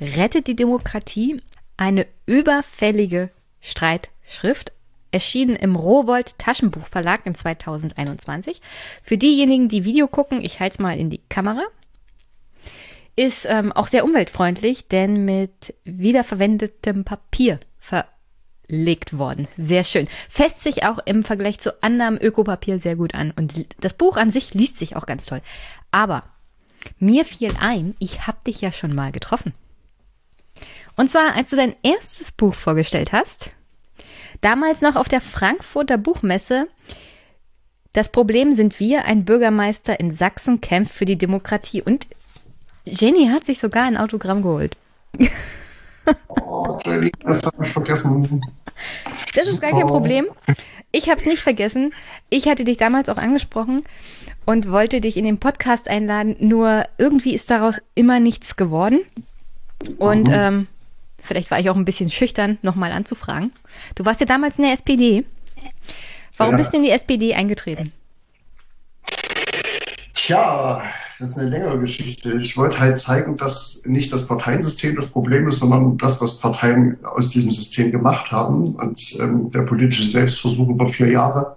Rettet 0.00 0.46
die 0.46 0.56
Demokratie, 0.56 1.42
eine 1.76 2.06
überfällige 2.26 3.30
Streitschrift, 3.60 4.72
erschienen 5.10 5.56
im 5.56 5.74
Rowold 5.74 6.38
Taschenbuchverlag 6.38 7.22
im 7.24 7.34
2021. 7.34 8.60
Für 9.02 9.16
diejenigen, 9.16 9.68
die 9.68 9.84
Video 9.84 10.06
gucken, 10.06 10.44
ich 10.44 10.60
halte 10.60 10.74
es 10.74 10.78
mal 10.78 10.98
in 10.98 11.10
die 11.10 11.22
Kamera 11.30 11.62
ist 13.16 13.46
ähm, 13.48 13.72
auch 13.72 13.86
sehr 13.86 14.04
umweltfreundlich, 14.04 14.88
denn 14.88 15.24
mit 15.24 15.74
wiederverwendetem 15.84 17.04
Papier 17.04 17.58
verlegt 17.78 19.18
worden. 19.18 19.48
Sehr 19.56 19.84
schön. 19.84 20.06
Fässt 20.28 20.60
sich 20.60 20.84
auch 20.84 20.98
im 21.04 21.24
Vergleich 21.24 21.58
zu 21.58 21.82
anderem 21.82 22.18
Ökopapier 22.20 22.78
sehr 22.78 22.96
gut 22.96 23.14
an. 23.14 23.32
Und 23.34 23.66
das 23.80 23.94
Buch 23.94 24.16
an 24.16 24.30
sich 24.30 24.54
liest 24.54 24.78
sich 24.78 24.96
auch 24.96 25.06
ganz 25.06 25.26
toll. 25.26 25.40
Aber 25.90 26.24
mir 26.98 27.24
fiel 27.24 27.52
ein, 27.58 27.96
ich 27.98 28.26
habe 28.26 28.38
dich 28.46 28.60
ja 28.60 28.70
schon 28.70 28.94
mal 28.94 29.12
getroffen. 29.12 29.54
Und 30.94 31.08
zwar, 31.08 31.34
als 31.34 31.50
du 31.50 31.56
dein 31.56 31.74
erstes 31.82 32.32
Buch 32.32 32.54
vorgestellt 32.54 33.12
hast, 33.12 33.56
Damals 34.40 34.80
noch 34.80 34.96
auf 34.96 35.08
der 35.08 35.20
Frankfurter 35.20 35.98
Buchmesse. 35.98 36.68
Das 37.92 38.10
Problem 38.10 38.54
sind 38.54 38.78
wir, 38.78 39.04
ein 39.06 39.24
Bürgermeister 39.24 39.98
in 39.98 40.10
Sachsen 40.10 40.60
kämpft 40.60 40.92
für 40.92 41.06
die 41.06 41.16
Demokratie. 41.16 41.82
Und 41.82 42.06
Jenny 42.86 43.28
hat 43.28 43.44
sich 43.44 43.58
sogar 43.58 43.84
ein 43.84 43.96
Autogramm 43.96 44.42
geholt. 44.42 44.76
Oh, 46.28 46.78
Jenny, 46.84 47.10
das 47.24 47.42
habe 47.44 47.64
ich 47.64 47.72
vergessen. 47.72 48.40
Das 49.34 49.48
ist 49.48 49.60
gar 49.60 49.72
kein 49.72 49.88
Problem. 49.88 50.26
Ich 50.92 51.10
habe 51.10 51.18
es 51.18 51.26
nicht 51.26 51.42
vergessen. 51.42 51.92
Ich 52.30 52.46
hatte 52.46 52.64
dich 52.64 52.76
damals 52.76 53.08
auch 53.08 53.16
angesprochen 53.16 53.84
und 54.44 54.70
wollte 54.70 55.00
dich 55.00 55.16
in 55.16 55.24
den 55.24 55.38
Podcast 55.38 55.88
einladen. 55.88 56.36
Nur 56.38 56.84
irgendwie 56.96 57.34
ist 57.34 57.50
daraus 57.50 57.76
immer 57.94 58.20
nichts 58.20 58.56
geworden. 58.56 59.00
Und 59.98 60.28
mhm. 60.28 60.34
ähm, 60.34 60.66
vielleicht 61.18 61.50
war 61.50 61.58
ich 61.58 61.68
auch 61.68 61.76
ein 61.76 61.84
bisschen 61.84 62.10
schüchtern, 62.10 62.56
nochmal 62.62 62.92
anzufragen. 62.92 63.52
Du 63.96 64.04
warst 64.04 64.20
ja 64.20 64.26
damals 64.26 64.58
in 64.58 64.64
der 64.64 64.72
SPD. 64.74 65.24
Warum 66.36 66.52
ja. 66.52 66.58
bist 66.58 66.72
du 66.72 66.76
in 66.76 66.84
die 66.84 66.90
SPD 66.90 67.34
eingetreten? 67.34 67.92
Tja, 70.14 70.82
das 71.18 71.30
ist 71.30 71.38
eine 71.38 71.50
längere 71.50 71.78
Geschichte. 71.78 72.34
Ich 72.34 72.56
wollte 72.56 72.78
halt 72.78 72.98
zeigen, 72.98 73.36
dass 73.36 73.82
nicht 73.86 74.12
das 74.12 74.26
Parteiensystem 74.26 74.96
das 74.96 75.12
Problem 75.12 75.48
ist, 75.48 75.60
sondern 75.60 75.96
das, 75.96 76.20
was 76.20 76.38
Parteien 76.38 77.02
aus 77.04 77.30
diesem 77.30 77.52
System 77.52 77.90
gemacht 77.90 78.30
haben. 78.32 78.74
Und 78.74 79.16
ähm, 79.20 79.50
der 79.50 79.62
politische 79.62 80.04
Selbstversuch 80.04 80.68
über 80.68 80.88
vier 80.88 81.10
Jahre 81.10 81.56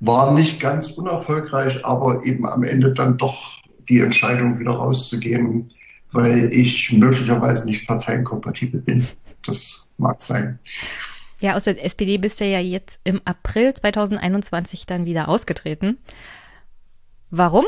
war 0.00 0.32
nicht 0.32 0.60
ganz 0.60 0.92
unerfolgreich, 0.92 1.84
aber 1.84 2.24
eben 2.24 2.46
am 2.46 2.62
Ende 2.62 2.94
dann 2.94 3.18
doch 3.18 3.58
die 3.88 4.00
Entscheidung 4.00 4.58
wieder 4.58 4.72
rauszugehen, 4.72 5.70
weil 6.10 6.50
ich 6.52 6.92
möglicherweise 6.92 7.66
nicht 7.66 7.86
parteienkompatibel 7.86 8.80
bin. 8.80 9.06
Das 9.44 9.94
mag 9.98 10.22
sein. 10.22 10.58
Ja, 11.40 11.56
aus 11.56 11.64
der 11.64 11.84
SPD 11.84 12.18
bist 12.18 12.40
du 12.40 12.44
ja 12.44 12.58
jetzt 12.58 12.98
im 13.04 13.20
April 13.24 13.74
2021 13.74 14.86
dann 14.86 15.04
wieder 15.04 15.28
ausgetreten. 15.28 15.98
Warum? 17.30 17.66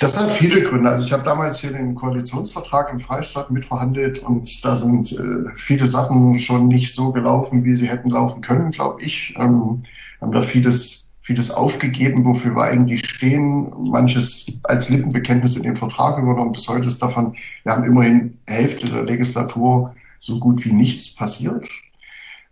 Das 0.00 0.18
hat 0.18 0.32
viele 0.32 0.62
Gründe. 0.62 0.88
Also 0.88 1.04
ich 1.04 1.12
habe 1.12 1.24
damals 1.24 1.60
hier 1.60 1.72
den 1.72 1.94
Koalitionsvertrag 1.94 2.90
im 2.90 3.00
Freistaat 3.00 3.50
mitverhandelt 3.50 4.20
und 4.20 4.64
da 4.64 4.74
sind 4.74 5.12
äh, 5.12 5.50
viele 5.56 5.84
Sachen 5.84 6.38
schon 6.38 6.68
nicht 6.68 6.94
so 6.94 7.12
gelaufen, 7.12 7.64
wie 7.64 7.74
sie 7.74 7.86
hätten 7.86 8.08
laufen 8.08 8.40
können, 8.40 8.70
glaube 8.70 9.02
ich. 9.02 9.34
Ähm, 9.38 9.82
haben 10.22 10.32
da 10.32 10.40
vieles, 10.40 11.10
vieles 11.20 11.50
aufgegeben, 11.50 12.24
wofür 12.24 12.56
wir 12.56 12.64
eigentlich 12.64 13.06
stehen. 13.06 13.70
Manches 13.90 14.50
als 14.62 14.88
Lippenbekenntnis 14.88 15.58
in 15.58 15.64
den 15.64 15.76
Vertrag 15.76 16.18
übernommen. 16.18 16.52
Bis 16.52 16.66
heute 16.66 16.86
ist 16.86 17.02
davon, 17.02 17.34
wir 17.64 17.72
haben 17.72 17.84
immerhin 17.84 18.38
Hälfte 18.46 18.86
der 18.86 19.02
Legislatur 19.02 19.94
so 20.18 20.40
gut 20.40 20.64
wie 20.64 20.72
nichts 20.72 21.14
passiert. 21.14 21.68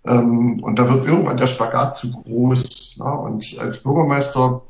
Ähm, 0.07 0.62
und 0.62 0.78
da 0.78 0.86
wird 0.91 1.07
irgendwann 1.07 1.39
der 1.39 1.47
Spagat 1.47 1.97
zu 1.97 2.12
groß. 2.12 2.97
Ja? 2.99 3.11
Und 3.11 3.57
als 3.59 3.82
Bürgermeister 3.82 4.62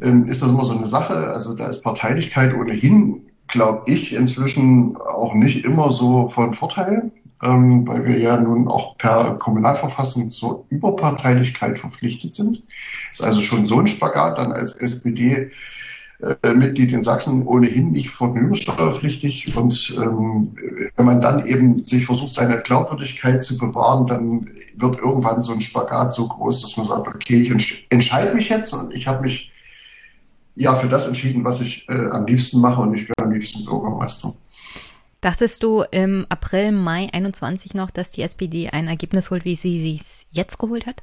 ähm, 0.00 0.26
ist 0.26 0.42
das 0.42 0.50
immer 0.50 0.64
so 0.64 0.76
eine 0.76 0.86
Sache. 0.86 1.28
Also 1.28 1.54
da 1.54 1.68
ist 1.68 1.82
Parteilichkeit 1.82 2.54
ohnehin, 2.54 3.22
glaube 3.48 3.90
ich, 3.90 4.14
inzwischen 4.14 4.96
auch 4.96 5.34
nicht 5.34 5.64
immer 5.64 5.90
so 5.90 6.28
von 6.28 6.54
Vorteil, 6.54 7.10
ähm, 7.42 7.86
weil 7.86 8.04
wir 8.04 8.18
ja 8.18 8.38
nun 8.38 8.68
auch 8.68 8.96
per 8.98 9.36
Kommunalverfassung 9.38 10.30
zur 10.30 10.66
Überparteilichkeit 10.68 11.78
verpflichtet 11.78 12.34
sind. 12.34 12.64
Ist 13.12 13.22
also 13.22 13.40
schon 13.40 13.64
so 13.64 13.80
ein 13.80 13.86
Spagat, 13.86 14.38
dann 14.38 14.52
als 14.52 14.74
SPD 14.74 15.50
äh, 16.20 16.52
Mitglied 16.52 16.92
in 16.92 17.02
Sachsen 17.02 17.46
ohnehin 17.46 17.92
nicht 17.92 18.10
vermögenssteuerpflichtig. 18.10 19.56
Und 19.56 19.96
ähm, 20.02 20.52
wenn 20.96 21.06
man 21.06 21.20
dann 21.20 21.46
eben 21.46 21.82
sich 21.84 22.06
versucht, 22.06 22.34
seine 22.34 22.60
Glaubwürdigkeit 22.60 23.40
zu 23.40 23.56
bewahren, 23.56 24.06
dann 24.06 24.50
wird 24.76 24.98
irgendwann 24.98 25.42
so 25.42 25.52
ein 25.52 25.60
Spagat 25.60 26.12
so 26.12 26.28
groß, 26.28 26.62
dass 26.62 26.76
man 26.76 26.86
sagt, 26.86 27.06
okay, 27.06 27.40
ich 27.40 27.86
entscheide 27.90 28.34
mich 28.34 28.48
jetzt 28.48 28.72
und 28.72 28.92
ich 28.92 29.06
habe 29.06 29.22
mich 29.22 29.52
ja 30.58 30.74
für 30.74 30.88
das 30.88 31.06
entschieden, 31.06 31.44
was 31.44 31.60
ich 31.60 31.88
äh, 31.88 32.08
am 32.10 32.26
liebsten 32.26 32.60
mache 32.60 32.80
und 32.82 32.94
ich 32.94 33.06
bin 33.06 33.14
am 33.22 33.30
liebsten 33.30 33.64
Bürgermeister. 33.64 34.32
Dachtest 35.20 35.62
du 35.62 35.82
im 35.90 36.26
April, 36.28 36.72
Mai 36.72 37.08
21 37.12 37.74
noch, 37.74 37.90
dass 37.90 38.10
die 38.10 38.22
SPD 38.22 38.68
ein 38.70 38.88
Ergebnis 38.88 39.30
holt, 39.30 39.44
wie 39.44 39.56
sie 39.56 40.00
es 40.00 40.26
jetzt 40.30 40.58
geholt 40.58 40.86
hat? 40.86 41.02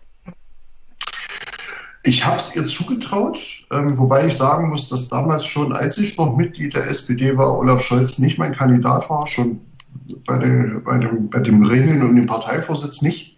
Ich 2.03 2.25
habe 2.25 2.37
es 2.37 2.55
ihr 2.55 2.65
zugetraut, 2.65 3.65
ähm, 3.71 3.97
wobei 3.97 4.27
ich 4.27 4.35
sagen 4.35 4.69
muss, 4.69 4.89
dass 4.89 5.09
damals 5.09 5.45
schon, 5.45 5.73
als 5.73 5.97
ich 5.97 6.17
noch 6.17 6.37
Mitglied 6.37 6.75
der 6.75 6.87
SPD 6.87 7.35
war, 7.35 7.57
Olaf 7.57 7.81
Scholz 7.81 8.19
nicht 8.19 8.37
mein 8.37 8.51
Kandidat 8.51 9.09
war, 9.09 9.25
schon 9.25 9.61
bei, 10.27 10.37
der, 10.37 10.81
bei, 10.81 10.99
dem, 10.99 11.29
bei 11.29 11.39
dem 11.39 11.63
Ringen 11.63 12.03
und 12.03 12.15
dem 12.15 12.27
Parteivorsitz 12.27 13.01
nicht. 13.01 13.37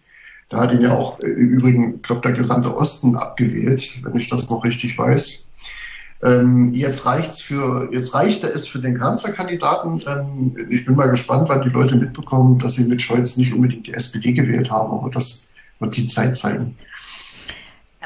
Da 0.49 0.61
hat 0.61 0.73
ihn 0.73 0.81
ja 0.81 0.97
auch 0.97 1.19
äh, 1.21 1.27
im 1.27 1.49
Übrigen, 1.49 2.01
glaube 2.01 2.21
der 2.21 2.33
gesamte 2.33 2.75
Osten 2.75 3.15
abgewählt, 3.15 4.03
wenn 4.03 4.17
ich 4.17 4.29
das 4.29 4.49
noch 4.49 4.63
richtig 4.63 4.97
weiß. 4.97 5.47
Ähm, 6.23 6.71
jetzt 6.73 7.05
reicht's 7.05 7.41
für, 7.41 7.89
jetzt 7.93 8.13
reichte 8.15 8.47
es 8.47 8.67
für 8.67 8.79
den 8.79 8.97
Kanzlerkandidaten. 8.97 10.01
Ähm, 10.07 10.67
ich 10.69 10.85
bin 10.85 10.95
mal 10.95 11.09
gespannt, 11.09 11.47
wann 11.49 11.61
die 11.61 11.69
Leute 11.69 11.95
mitbekommen, 11.95 12.57
dass 12.59 12.73
sie 12.73 12.85
mit 12.85 13.01
Scholz 13.01 13.37
nicht 13.37 13.53
unbedingt 13.53 13.87
die 13.87 13.93
SPD 13.93 14.33
gewählt 14.33 14.71
haben, 14.71 14.91
aber 14.91 15.09
das 15.09 15.53
wird 15.79 15.95
die 15.95 16.07
Zeit 16.07 16.35
zeigen. 16.35 16.75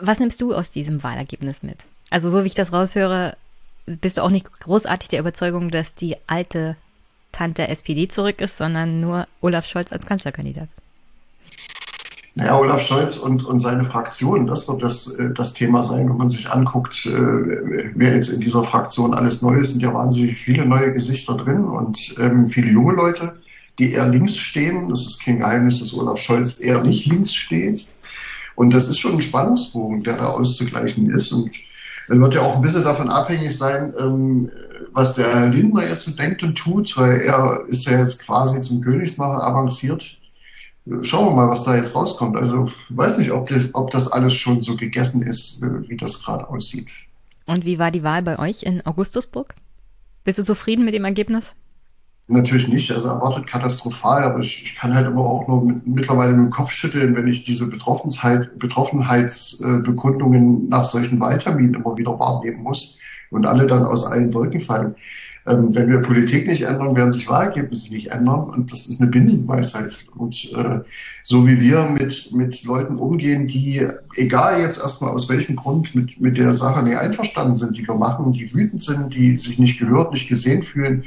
Was 0.01 0.19
nimmst 0.19 0.41
du 0.41 0.53
aus 0.53 0.71
diesem 0.71 1.03
Wahlergebnis 1.03 1.63
mit? 1.63 1.77
Also 2.09 2.29
so 2.29 2.43
wie 2.43 2.47
ich 2.47 2.53
das 2.53 2.73
raushöre, 2.73 3.37
bist 3.85 4.17
du 4.17 4.23
auch 4.23 4.29
nicht 4.29 4.59
großartig 4.59 5.09
der 5.09 5.19
Überzeugung, 5.19 5.71
dass 5.71 5.95
die 5.95 6.17
alte 6.27 6.75
Tante 7.31 7.67
SPD 7.67 8.07
zurück 8.09 8.41
ist, 8.41 8.57
sondern 8.57 8.99
nur 8.99 9.27
Olaf 9.39 9.65
Scholz 9.65 9.91
als 9.91 10.05
Kanzlerkandidat. 10.05 10.67
Naja, 12.33 12.57
Olaf 12.57 12.81
Scholz 12.81 13.17
und, 13.17 13.43
und 13.43 13.59
seine 13.59 13.83
Fraktion, 13.83 14.47
das 14.47 14.67
wird 14.67 14.81
das, 14.81 15.15
äh, 15.15 15.33
das 15.33 15.53
Thema 15.53 15.83
sein, 15.83 16.09
wenn 16.09 16.17
man 16.17 16.29
sich 16.29 16.49
anguckt, 16.49 17.05
äh, 17.05 17.11
wer 17.13 18.15
jetzt 18.15 18.29
in 18.29 18.39
dieser 18.39 18.63
Fraktion 18.63 19.13
alles 19.13 19.41
neu 19.41 19.57
ist, 19.57 19.71
sind 19.71 19.81
ja 19.81 19.93
wahnsinnig 19.93 20.37
viele 20.37 20.65
neue 20.65 20.93
Gesichter 20.93 21.35
drin 21.35 21.65
und 21.65 22.15
ähm, 22.19 22.47
viele 22.47 22.71
junge 22.71 22.93
Leute, 22.93 23.37
die 23.79 23.91
eher 23.91 24.07
links 24.07 24.37
stehen. 24.37 24.87
Das 24.89 25.05
ist 25.05 25.25
kein 25.25 25.39
Geheimnis, 25.39 25.79
dass 25.79 25.93
Olaf 25.93 26.19
Scholz 26.19 26.61
eher 26.61 26.81
nicht 26.81 27.05
links 27.05 27.33
steht. 27.33 27.93
Und 28.55 28.73
das 28.73 28.87
ist 28.87 28.99
schon 28.99 29.15
ein 29.15 29.21
Spannungsbogen, 29.21 30.03
der 30.03 30.17
da 30.17 30.27
auszugleichen 30.27 31.09
ist. 31.09 31.33
Und 31.33 31.51
es 31.51 31.61
wird 32.07 32.33
ja 32.33 32.41
auch 32.41 32.55
ein 32.55 32.61
bisschen 32.61 32.83
davon 32.83 33.09
abhängig 33.09 33.57
sein, 33.57 33.93
ähm, 33.99 34.51
was 34.93 35.15
der 35.15 35.33
Herr 35.33 35.49
Lindner 35.49 35.83
jetzt 35.83 36.05
so 36.05 36.11
denkt 36.11 36.43
und 36.43 36.57
tut, 36.57 36.95
weil 36.97 37.21
er 37.21 37.65
ist 37.67 37.87
ja 37.87 37.99
jetzt 37.99 38.25
quasi 38.25 38.59
zum 38.61 38.81
Königsmacher 38.81 39.43
avanciert. 39.43 40.20
Schauen 41.01 41.27
wir 41.27 41.35
mal, 41.35 41.47
was 41.47 41.63
da 41.63 41.75
jetzt 41.75 41.95
rauskommt. 41.95 42.35
Also 42.35 42.69
weiß 42.89 43.19
nicht, 43.19 43.31
ob 43.31 43.47
das, 43.47 43.75
ob 43.75 43.91
das 43.91 44.11
alles 44.11 44.33
schon 44.33 44.61
so 44.61 44.75
gegessen 44.75 45.21
ist, 45.21 45.63
äh, 45.63 45.87
wie 45.87 45.97
das 45.97 46.23
gerade 46.23 46.49
aussieht. 46.49 46.91
Und 47.45 47.65
wie 47.65 47.79
war 47.79 47.91
die 47.91 48.03
Wahl 48.03 48.23
bei 48.23 48.39
euch 48.39 48.63
in 48.63 48.85
Augustusburg? 48.85 49.55
Bist 50.23 50.39
du 50.39 50.43
zufrieden 50.43 50.85
mit 50.85 50.93
dem 50.93 51.05
Ergebnis? 51.05 51.53
Natürlich 52.27 52.69
nicht, 52.69 52.91
also 52.91 53.09
erwartet 53.09 53.47
katastrophal, 53.47 54.23
aber 54.23 54.39
ich, 54.39 54.63
ich 54.63 54.75
kann 54.75 54.95
halt 54.95 55.07
immer 55.07 55.21
auch 55.21 55.47
nur 55.47 55.65
mit, 55.65 55.85
mittlerweile 55.85 56.31
mit 56.31 56.45
dem 56.45 56.51
Kopf 56.51 56.71
schütteln, 56.71 57.13
wenn 57.15 57.27
ich 57.27 57.43
diese 57.43 57.69
Betroffenheit, 57.69 58.57
Betroffenheitsbekundungen 58.57 60.69
nach 60.69 60.85
solchen 60.85 61.19
Wahlterminen 61.19 61.73
immer 61.73 61.97
wieder 61.97 62.17
wahrnehmen 62.17 62.63
muss 62.63 62.99
und 63.31 63.45
alle 63.45 63.65
dann 63.65 63.83
aus 63.83 64.05
allen 64.05 64.33
Wolken 64.33 64.61
fallen. 64.61 64.95
Ähm, 65.51 65.75
wenn 65.75 65.89
wir 65.89 65.99
Politik 65.99 66.47
nicht 66.47 66.63
ändern, 66.63 66.95
werden 66.95 67.11
sich 67.11 67.29
Wahlergebnisse 67.29 67.93
nicht 67.93 68.11
ändern 68.11 68.49
und 68.49 68.71
das 68.71 68.87
ist 68.87 69.01
eine 69.01 69.11
Binsenweisheit. 69.11 70.05
Und 70.15 70.51
äh, 70.53 70.79
so 71.23 71.47
wie 71.47 71.59
wir 71.59 71.85
mit, 71.85 72.31
mit 72.33 72.63
Leuten 72.63 72.95
umgehen, 72.95 73.47
die, 73.47 73.87
egal 74.15 74.61
jetzt 74.61 74.81
erstmal 74.81 75.11
aus 75.11 75.29
welchem 75.29 75.55
Grund, 75.55 75.95
mit, 75.95 76.19
mit 76.21 76.37
der 76.37 76.53
Sache 76.53 76.83
nicht 76.83 76.97
einverstanden 76.97 77.55
sind, 77.55 77.77
die 77.77 77.87
wir 77.87 77.95
machen, 77.95 78.33
die 78.33 78.53
wütend 78.53 78.81
sind, 78.81 79.13
die 79.13 79.37
sich 79.37 79.59
nicht 79.59 79.79
gehört, 79.79 80.11
nicht 80.11 80.29
gesehen 80.29 80.63
fühlen, 80.63 81.03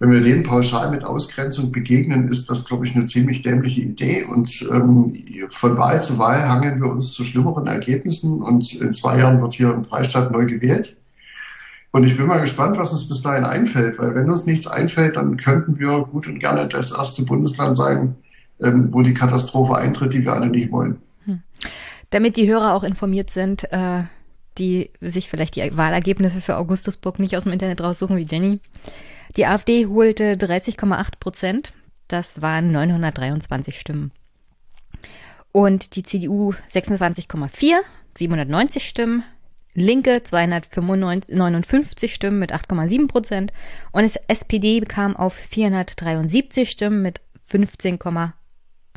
wenn 0.00 0.12
wir 0.12 0.20
denen 0.20 0.44
pauschal 0.44 0.92
mit 0.92 1.02
Ausgrenzung 1.02 1.72
begegnen, 1.72 2.28
ist 2.28 2.48
das, 2.48 2.66
glaube 2.66 2.86
ich, 2.86 2.94
eine 2.94 3.04
ziemlich 3.06 3.42
dämliche 3.42 3.80
Idee. 3.80 4.24
Und 4.24 4.64
ähm, 4.72 5.12
von 5.50 5.76
Wahl 5.76 6.00
zu 6.00 6.20
Wahl 6.20 6.48
hangeln 6.48 6.80
wir 6.80 6.88
uns 6.88 7.12
zu 7.12 7.24
schlimmeren 7.24 7.66
Ergebnissen. 7.66 8.40
Und 8.40 8.80
in 8.80 8.92
zwei 8.92 9.18
Jahren 9.18 9.40
wird 9.40 9.54
hier 9.54 9.74
im 9.74 9.84
Freistaat 9.84 10.30
neu 10.30 10.46
gewählt. 10.46 11.00
Und 11.90 12.04
ich 12.04 12.16
bin 12.16 12.26
mal 12.26 12.40
gespannt, 12.40 12.76
was 12.76 12.92
uns 12.92 13.08
bis 13.08 13.22
dahin 13.22 13.44
einfällt, 13.44 13.98
weil 13.98 14.14
wenn 14.14 14.28
uns 14.28 14.46
nichts 14.46 14.66
einfällt, 14.66 15.16
dann 15.16 15.36
könnten 15.36 15.78
wir 15.78 16.00
gut 16.02 16.28
und 16.28 16.38
gerne 16.38 16.68
das 16.68 16.92
erste 16.92 17.24
Bundesland 17.24 17.76
sein, 17.76 18.16
ähm, 18.60 18.92
wo 18.92 19.02
die 19.02 19.14
Katastrophe 19.14 19.76
eintritt, 19.76 20.12
die 20.12 20.22
wir 20.24 20.32
alle 20.32 20.48
nicht 20.48 20.70
wollen. 20.70 21.00
Hm. 21.24 21.42
Damit 22.10 22.36
die 22.36 22.48
Hörer 22.48 22.74
auch 22.74 22.82
informiert 22.82 23.30
sind, 23.30 23.72
äh, 23.72 24.02
die 24.58 24.90
sich 25.00 25.28
vielleicht 25.30 25.56
die 25.56 25.76
Wahlergebnisse 25.76 26.40
für 26.40 26.56
Augustusburg 26.56 27.18
nicht 27.18 27.36
aus 27.36 27.44
dem 27.44 27.52
Internet 27.52 27.80
raussuchen 27.80 28.16
wie 28.16 28.26
Jenny. 28.28 28.60
Die 29.36 29.46
AfD 29.46 29.86
holte 29.86 30.34
30,8 30.34 31.12
Prozent. 31.20 31.72
Das 32.08 32.42
waren 32.42 32.72
923 32.72 33.78
Stimmen. 33.78 34.10
Und 35.52 35.96
die 35.96 36.02
CDU 36.02 36.54
26,4, 36.72 37.76
790 38.16 38.88
Stimmen. 38.88 39.22
Linke 39.74 40.22
259 40.22 42.14
Stimmen 42.14 42.38
mit 42.38 42.52
8,7 42.52 43.08
Prozent. 43.08 43.52
Und 43.92 44.02
das 44.02 44.16
SPD 44.28 44.80
kam 44.80 45.16
auf 45.16 45.34
473 45.34 46.70
Stimmen 46.70 47.02
mit 47.02 47.20
15,8 47.50 48.32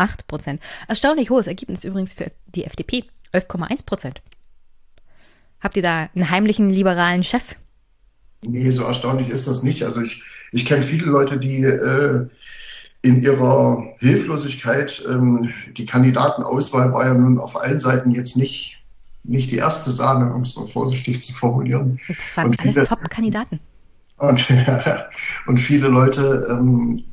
8 0.02 0.28
Prozent. 0.28 0.62
Erstaunlich 0.88 1.30
hohes 1.30 1.48
Ergebnis 1.48 1.84
übrigens 1.84 2.14
für 2.14 2.32
die 2.48 2.66
FDP. 2.66 3.06
11,1 3.34 3.86
Prozent. 3.86 4.22
Habt 5.62 5.76
ihr 5.76 5.84
da 5.84 6.10
einen 6.14 6.30
heimlichen 6.30 6.70
liberalen 6.70 7.24
Chef? 7.24 7.56
Nee, 8.42 8.72
so 8.72 8.84
erstaunlich 8.84 9.30
ist 9.30 9.48
das 9.48 9.64
nicht. 9.64 9.84
Also 9.84 10.02
ich, 10.02 10.24
ich 10.52 10.66
kenne 10.66 10.82
viele 10.82 11.06
Leute, 11.06 11.38
die 11.38 11.64
äh, 11.64 12.28
in 13.04 13.22
ihrer 13.24 13.84
Hilflosigkeit, 14.00 15.04
ähm, 15.08 15.54
die 15.78 15.86
Kandidatenauswahl 15.86 16.92
war 16.92 17.06
ja 17.06 17.14
nun 17.14 17.40
auf 17.40 17.62
allen 17.62 17.80
Seiten 17.80 18.12
jetzt 18.12 18.36
nicht, 18.36 18.81
nicht 19.24 19.52
die 19.52 19.58
erste 19.58 19.92
Sahne, 19.92 20.34
um 20.34 20.42
es 20.42 20.56
mal 20.56 20.68
vorsichtig 20.68 21.22
zu 21.24 21.34
formulieren. 21.34 22.00
Das 22.08 22.38
waren 22.38 22.48
und 22.48 22.60
alles 22.60 22.88
Top-Kandidaten. 22.88 23.60
Und, 24.18 24.48
und 25.48 25.60
viele 25.60 25.88
Leute 25.88 26.48
ähm, 26.50 27.04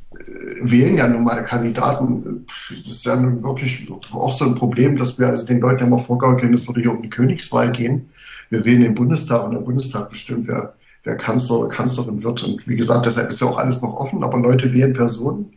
wählen 0.61 0.97
ja 0.97 1.07
nun 1.07 1.23
mal 1.23 1.43
Kandidaten. 1.43 2.45
Das 2.47 2.87
ist 2.87 3.05
ja 3.05 3.15
nun 3.15 3.43
wirklich 3.43 3.91
auch 4.11 4.31
so 4.31 4.45
ein 4.45 4.55
Problem, 4.55 4.97
dass 4.97 5.19
wir 5.19 5.27
also 5.27 5.45
den 5.45 5.59
Leuten 5.59 5.83
immer 5.83 5.99
vorgaukeln, 5.99 6.53
es 6.53 6.67
würde 6.67 6.81
hier 6.81 6.91
um 6.91 7.01
die 7.01 7.09
Königswahl 7.09 7.71
gehen. 7.71 8.07
Wir 8.49 8.65
wählen 8.65 8.81
den 8.81 8.95
Bundestag 8.95 9.43
und 9.43 9.51
der 9.51 9.59
Bundestag 9.59 10.09
bestimmt, 10.09 10.47
wer, 10.47 10.73
wer 11.03 11.17
Kanzler 11.17 11.59
oder 11.59 11.69
Kanzlerin 11.69 12.23
wird. 12.23 12.43
Und 12.43 12.67
wie 12.67 12.75
gesagt, 12.75 13.05
deshalb 13.05 13.29
ist 13.29 13.41
ja 13.41 13.47
auch 13.47 13.57
alles 13.57 13.81
noch 13.81 13.93
offen, 13.95 14.23
aber 14.23 14.39
Leute 14.39 14.73
wählen 14.73 14.93
Personen. 14.93 15.53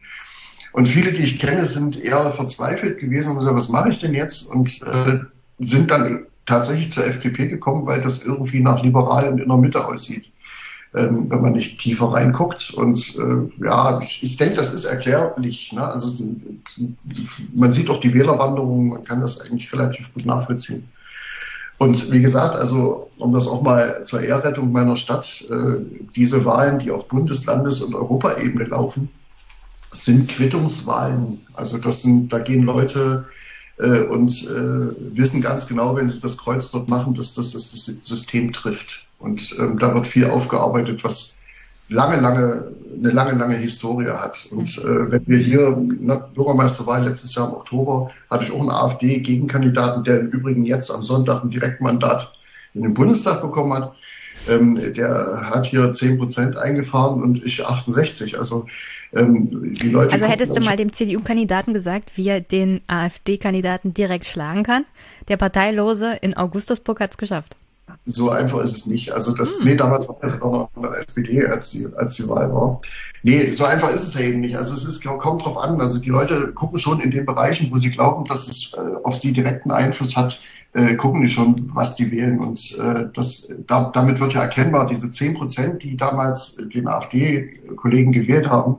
Und 0.72 0.86
viele, 0.86 1.12
die 1.12 1.22
ich 1.22 1.38
kenne, 1.38 1.64
sind 1.64 2.02
eher 2.02 2.32
verzweifelt 2.32 2.98
gewesen 2.98 3.30
und 3.30 3.38
gesagt, 3.38 3.56
was 3.56 3.68
mache 3.68 3.90
ich 3.90 3.98
denn 3.98 4.14
jetzt? 4.14 4.50
Und 4.50 4.82
äh, 4.82 5.18
sind 5.58 5.90
dann 5.90 6.26
tatsächlich 6.46 6.92
zur 6.92 7.06
FDP 7.06 7.48
gekommen, 7.48 7.86
weil 7.86 8.00
das 8.00 8.24
irgendwie 8.24 8.60
nach 8.60 8.82
liberal 8.82 9.28
und 9.28 9.40
in 9.40 9.48
der 9.48 9.58
Mitte 9.58 9.86
aussieht, 9.86 10.32
ähm, 10.94 11.30
wenn 11.30 11.42
man 11.42 11.52
nicht 11.52 11.78
tiefer 11.78 12.06
reinguckt. 12.06 12.72
Und 12.74 13.16
äh, 13.18 13.64
ja, 13.64 14.00
ich, 14.02 14.22
ich 14.22 14.36
denke, 14.36 14.56
das 14.56 14.74
ist 14.74 14.84
erklärlich. 14.84 15.72
Ne? 15.72 15.86
Also 15.86 16.34
man 17.54 17.72
sieht 17.72 17.90
auch 17.90 17.98
die 17.98 18.14
Wählerwanderung, 18.14 18.88
man 18.88 19.04
kann 19.04 19.20
das 19.20 19.40
eigentlich 19.40 19.72
relativ 19.72 20.12
gut 20.12 20.26
nachvollziehen. 20.26 20.88
Und 21.78 22.12
wie 22.12 22.22
gesagt, 22.22 22.54
also 22.54 23.10
um 23.18 23.32
das 23.32 23.48
auch 23.48 23.62
mal 23.62 24.04
zur 24.04 24.22
Ehrrettung 24.22 24.70
meiner 24.70 24.96
Stadt, 24.96 25.44
äh, 25.50 25.80
diese 26.14 26.44
Wahlen, 26.44 26.78
die 26.78 26.90
auf 26.90 27.08
Bundes-, 27.08 27.46
Landes- 27.46 27.80
und 27.80 27.94
Europaebene 27.94 28.66
laufen, 28.66 29.08
sind 29.90 30.28
Quittungswahlen. 30.28 31.44
Also 31.54 31.78
das 31.78 32.02
sind, 32.02 32.32
da 32.32 32.38
gehen 32.38 32.62
Leute 32.62 33.26
und 33.78 34.32
äh, 34.44 35.16
wissen 35.16 35.40
ganz 35.40 35.66
genau, 35.66 35.96
wenn 35.96 36.08
sie 36.08 36.20
das 36.20 36.38
Kreuz 36.38 36.70
dort 36.70 36.88
machen, 36.88 37.14
dass 37.14 37.34
das 37.34 37.52
das 37.52 37.86
System 38.02 38.52
trifft. 38.52 39.08
Und 39.18 39.56
ähm, 39.58 39.78
da 39.78 39.94
wird 39.94 40.06
viel 40.06 40.26
aufgearbeitet, 40.26 41.04
was 41.04 41.42
lange, 41.88 42.20
lange, 42.20 42.72
eine 42.98 43.10
lange, 43.10 43.38
lange 43.38 43.56
Historie 43.56 44.10
hat. 44.10 44.48
Und 44.50 44.78
äh, 44.78 45.10
wenn 45.10 45.26
wir 45.26 45.38
hier, 45.38 45.76
na, 46.00 46.16
Bürgermeisterwahl 46.16 47.04
letztes 47.04 47.34
Jahr 47.34 47.48
im 47.48 47.54
Oktober, 47.54 48.10
hatte 48.30 48.44
ich 48.44 48.52
auch 48.52 48.60
einen 48.60 48.70
AfD-Gegenkandidaten, 48.70 50.04
der 50.04 50.20
im 50.20 50.28
Übrigen 50.28 50.64
jetzt 50.64 50.90
am 50.90 51.02
Sonntag 51.02 51.44
ein 51.44 51.50
Direktmandat 51.50 52.34
in 52.74 52.82
den 52.82 52.94
Bundestag 52.94 53.42
bekommen 53.42 53.72
hat. 53.74 53.94
Ähm, 54.48 54.92
der 54.94 55.50
hat 55.50 55.66
hier 55.66 55.92
10 55.92 56.18
Prozent 56.18 56.56
eingefahren 56.56 57.22
und 57.22 57.44
ich 57.44 57.64
68. 57.64 58.38
Also 58.38 58.66
ähm, 59.12 59.74
die 59.74 59.88
Leute. 59.88 60.14
Also 60.14 60.26
hättest 60.26 60.56
du 60.56 60.64
mal 60.64 60.76
dem 60.76 60.92
CDU-Kandidaten 60.92 61.74
gesagt, 61.74 62.12
wie 62.16 62.28
er 62.28 62.40
den 62.40 62.80
AfD-Kandidaten 62.86 63.94
direkt 63.94 64.26
schlagen 64.26 64.62
kann? 64.62 64.84
Der 65.28 65.36
Parteilose 65.36 66.18
in 66.20 66.36
Augustusburg 66.36 67.00
hat 67.00 67.12
es 67.12 67.18
geschafft. 67.18 67.56
So 68.04 68.30
einfach 68.30 68.60
ist 68.60 68.76
es 68.76 68.86
nicht. 68.86 69.12
Also 69.12 69.34
das, 69.34 69.58
hm. 69.58 69.64
nee, 69.66 69.74
damals 69.76 70.08
war 70.08 70.16
es 70.22 70.38
noch 70.38 70.70
eine 70.76 70.96
SPD, 70.96 71.44
als 71.46 71.70
die, 71.70 71.86
als 71.96 72.14
die 72.14 72.28
Wahl 72.28 72.52
war. 72.52 72.78
Nee, 73.22 73.50
so 73.52 73.64
einfach 73.64 73.90
ist 73.90 74.08
es 74.08 74.20
ja 74.20 74.26
eben 74.26 74.40
nicht. 74.40 74.56
Also 74.56 74.74
es 74.74 74.84
ist, 74.84 75.04
kommt 75.04 75.44
drauf 75.44 75.58
an. 75.58 75.80
Also 75.80 76.00
die 76.00 76.10
Leute 76.10 76.52
gucken 76.52 76.78
schon 76.78 77.00
in 77.00 77.10
den 77.10 77.26
Bereichen, 77.26 77.70
wo 77.70 77.76
sie 77.76 77.90
glauben, 77.90 78.24
dass 78.24 78.48
es 78.48 78.74
äh, 78.74 78.80
auf 79.04 79.16
sie 79.16 79.32
direkten 79.32 79.70
Einfluss 79.70 80.16
hat, 80.16 80.42
äh, 80.72 80.94
gucken 80.94 81.22
die 81.22 81.28
schon, 81.28 81.70
was 81.74 81.96
die 81.96 82.10
wählen. 82.10 82.38
Und 82.38 82.78
äh, 82.78 83.08
das, 83.12 83.56
da, 83.66 83.90
damit 83.92 84.20
wird 84.20 84.34
ja 84.34 84.42
erkennbar, 84.42 84.86
diese 84.86 85.10
zehn 85.10 85.34
Prozent, 85.34 85.82
die 85.82 85.96
damals 85.96 86.56
den 86.72 86.88
AfD-Kollegen 86.88 88.12
gewählt 88.12 88.48
haben, 88.48 88.78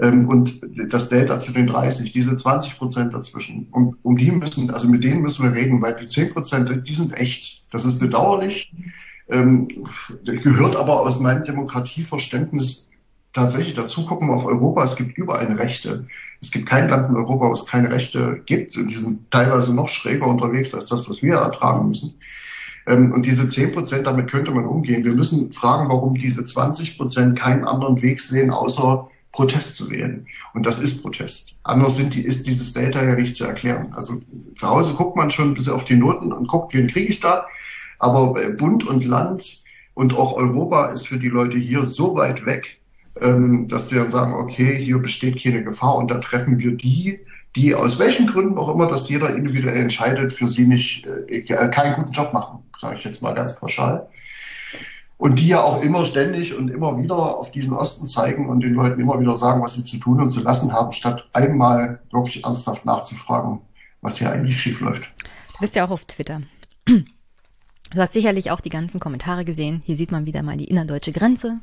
ähm, 0.00 0.28
und 0.28 0.60
das 0.92 1.08
Delta 1.08 1.38
zu 1.38 1.52
den 1.52 1.66
30, 1.66 2.12
diese 2.12 2.36
20 2.36 2.78
Prozent 2.78 3.14
dazwischen. 3.14 3.68
Um, 3.70 3.96
um 4.02 4.16
die 4.16 4.32
müssen, 4.32 4.70
also 4.70 4.88
mit 4.88 5.04
denen 5.04 5.22
müssen 5.22 5.44
wir 5.44 5.52
reden, 5.52 5.80
weil 5.82 5.94
die 5.94 6.06
10 6.06 6.32
Prozent, 6.32 6.88
die 6.88 6.94
sind 6.94 7.16
echt. 7.16 7.66
Das 7.72 7.84
ist 7.84 8.00
bedauerlich. 8.00 8.72
Ähm, 9.28 9.68
gehört 10.24 10.76
aber 10.76 11.00
aus 11.00 11.20
meinem 11.20 11.44
Demokratieverständnis 11.44 12.91
tatsächlich 13.32 13.74
dazu 13.74 14.04
gucken 14.04 14.30
auf 14.30 14.46
Europa. 14.46 14.84
Es 14.84 14.96
gibt 14.96 15.16
überall 15.16 15.46
Rechte. 15.52 16.04
Es 16.40 16.50
gibt 16.50 16.66
kein 16.66 16.88
Land 16.88 17.10
in 17.10 17.16
Europa, 17.16 17.48
wo 17.48 17.52
es 17.52 17.66
keine 17.66 17.90
Rechte 17.90 18.42
gibt. 18.46 18.76
Und 18.76 18.88
die 18.88 18.96
sind 18.96 19.30
teilweise 19.30 19.74
noch 19.74 19.88
schräger 19.88 20.26
unterwegs 20.26 20.74
als 20.74 20.86
das, 20.86 21.08
was 21.08 21.22
wir 21.22 21.34
ertragen 21.34 21.88
müssen. 21.88 22.14
Ähm, 22.86 23.12
und 23.12 23.26
diese 23.26 23.48
10 23.48 23.72
Prozent, 23.72 24.06
damit 24.06 24.30
könnte 24.30 24.52
man 24.52 24.66
umgehen. 24.66 25.04
Wir 25.04 25.14
müssen 25.14 25.52
fragen, 25.52 25.88
warum 25.88 26.14
diese 26.16 26.44
20 26.44 26.98
Prozent 26.98 27.38
keinen 27.38 27.64
anderen 27.64 28.02
Weg 28.02 28.20
sehen, 28.20 28.50
außer 28.50 29.08
Protest 29.32 29.76
zu 29.76 29.90
wählen. 29.90 30.26
Und 30.52 30.66
das 30.66 30.78
ist 30.78 31.02
Protest. 31.02 31.60
Anders 31.64 31.96
sind 31.96 32.14
die, 32.14 32.24
ist 32.24 32.46
dieses 32.46 32.74
Delta 32.74 33.02
ja 33.02 33.14
nicht 33.14 33.34
zu 33.34 33.44
erklären. 33.44 33.92
Also 33.94 34.14
zu 34.56 34.68
Hause 34.68 34.94
guckt 34.94 35.16
man 35.16 35.30
schon 35.30 35.54
bis 35.54 35.70
auf 35.70 35.84
die 35.84 35.96
Noten 35.96 36.32
und 36.32 36.48
guckt, 36.48 36.74
wen 36.74 36.86
kriege 36.86 37.08
ich 37.08 37.20
da. 37.20 37.46
Aber 37.98 38.42
äh, 38.42 38.50
Bund 38.50 38.86
und 38.86 39.04
Land 39.06 39.64
und 39.94 40.16
auch 40.18 40.34
Europa 40.34 40.86
ist 40.86 41.08
für 41.08 41.18
die 41.18 41.28
Leute 41.28 41.58
hier 41.58 41.82
so 41.82 42.14
weit 42.14 42.44
weg, 42.44 42.78
ähm, 43.20 43.68
dass 43.68 43.88
sie 43.88 43.96
dann 43.96 44.10
sagen, 44.10 44.34
okay, 44.34 44.76
hier 44.82 44.98
besteht 44.98 45.42
keine 45.42 45.64
Gefahr 45.64 45.96
und 45.96 46.10
da 46.10 46.18
treffen 46.18 46.58
wir 46.58 46.76
die, 46.76 47.20
die 47.56 47.74
aus 47.74 47.98
welchen 47.98 48.26
Gründen 48.26 48.58
auch 48.58 48.72
immer, 48.72 48.86
dass 48.86 49.08
jeder 49.08 49.34
individuell 49.34 49.76
entscheidet, 49.76 50.32
für 50.32 50.48
sie 50.48 50.66
nicht 50.66 51.06
äh, 51.06 51.42
keinen 51.42 51.94
guten 51.94 52.12
Job 52.12 52.32
machen, 52.32 52.60
sage 52.80 52.96
ich 52.96 53.04
jetzt 53.04 53.22
mal 53.22 53.34
ganz 53.34 53.58
pauschal 53.58 54.08
und 55.22 55.38
die 55.38 55.46
ja 55.46 55.62
auch 55.62 55.80
immer 55.82 56.04
ständig 56.04 56.52
und 56.56 56.68
immer 56.68 56.98
wieder 56.98 57.38
auf 57.38 57.52
diesen 57.52 57.74
Osten 57.74 58.08
zeigen 58.08 58.48
und 58.48 58.60
den 58.60 58.74
Leuten 58.74 59.00
immer 59.00 59.20
wieder 59.20 59.36
sagen, 59.36 59.62
was 59.62 59.74
sie 59.74 59.84
zu 59.84 59.98
tun 59.98 60.20
und 60.20 60.30
zu 60.30 60.42
lassen 60.42 60.72
haben, 60.72 60.90
statt 60.90 61.28
einmal 61.32 62.00
wirklich 62.10 62.44
ernsthaft 62.44 62.84
nachzufragen, 62.84 63.60
was 64.00 64.18
hier 64.18 64.32
eigentlich 64.32 64.60
schief 64.60 64.80
läuft. 64.80 65.12
Du 65.54 65.60
bist 65.60 65.76
ja 65.76 65.86
auch 65.86 65.90
auf 65.90 66.06
Twitter. 66.06 66.40
Du 66.86 68.00
hast 68.00 68.14
sicherlich 68.14 68.50
auch 68.50 68.60
die 68.60 68.68
ganzen 68.68 68.98
Kommentare 68.98 69.44
gesehen. 69.44 69.80
Hier 69.84 69.96
sieht 69.96 70.10
man 70.10 70.26
wieder 70.26 70.42
mal 70.42 70.56
die 70.56 70.64
innerdeutsche 70.64 71.12
Grenze 71.12 71.60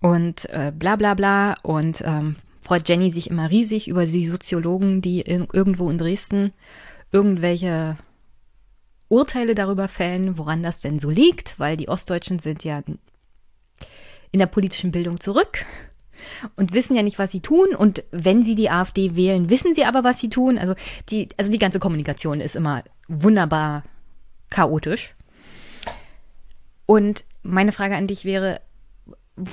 und 0.00 0.48
äh, 0.50 0.72
bla 0.74 0.96
bla 0.96 1.14
bla. 1.14 1.54
Und 1.62 2.02
ähm, 2.04 2.36
freut 2.62 2.88
Jenny 2.88 3.10
sich 3.10 3.30
immer 3.30 3.50
riesig 3.50 3.88
über 3.88 4.06
die 4.06 4.26
Soziologen, 4.26 5.02
die 5.02 5.20
in, 5.20 5.46
irgendwo 5.52 5.90
in 5.90 5.98
Dresden 5.98 6.52
irgendwelche 7.10 7.96
Urteile 9.08 9.54
darüber 9.54 9.88
fällen, 9.88 10.36
woran 10.36 10.62
das 10.62 10.80
denn 10.80 10.98
so 10.98 11.08
liegt, 11.08 11.58
weil 11.58 11.76
die 11.76 11.88
Ostdeutschen 11.88 12.38
sind 12.38 12.64
ja 12.64 12.82
in 14.30 14.38
der 14.38 14.46
politischen 14.46 14.90
Bildung 14.90 15.18
zurück 15.18 15.64
und 16.56 16.74
wissen 16.74 16.94
ja 16.94 17.02
nicht, 17.02 17.18
was 17.18 17.32
sie 17.32 17.40
tun. 17.40 17.74
Und 17.74 18.04
wenn 18.10 18.42
sie 18.42 18.54
die 18.54 18.70
AfD 18.70 19.16
wählen, 19.16 19.50
wissen 19.50 19.74
sie 19.74 19.84
aber, 19.84 20.04
was 20.04 20.20
sie 20.20 20.28
tun. 20.28 20.58
Also 20.58 20.74
die, 21.08 21.28
also 21.36 21.50
die 21.50 21.58
ganze 21.58 21.80
Kommunikation 21.80 22.40
ist 22.40 22.56
immer 22.56 22.84
wunderbar 23.08 23.84
chaotisch. 24.50 25.14
Und 26.86 27.24
meine 27.42 27.72
Frage 27.72 27.96
an 27.96 28.06
dich 28.06 28.24
wäre, 28.24 28.60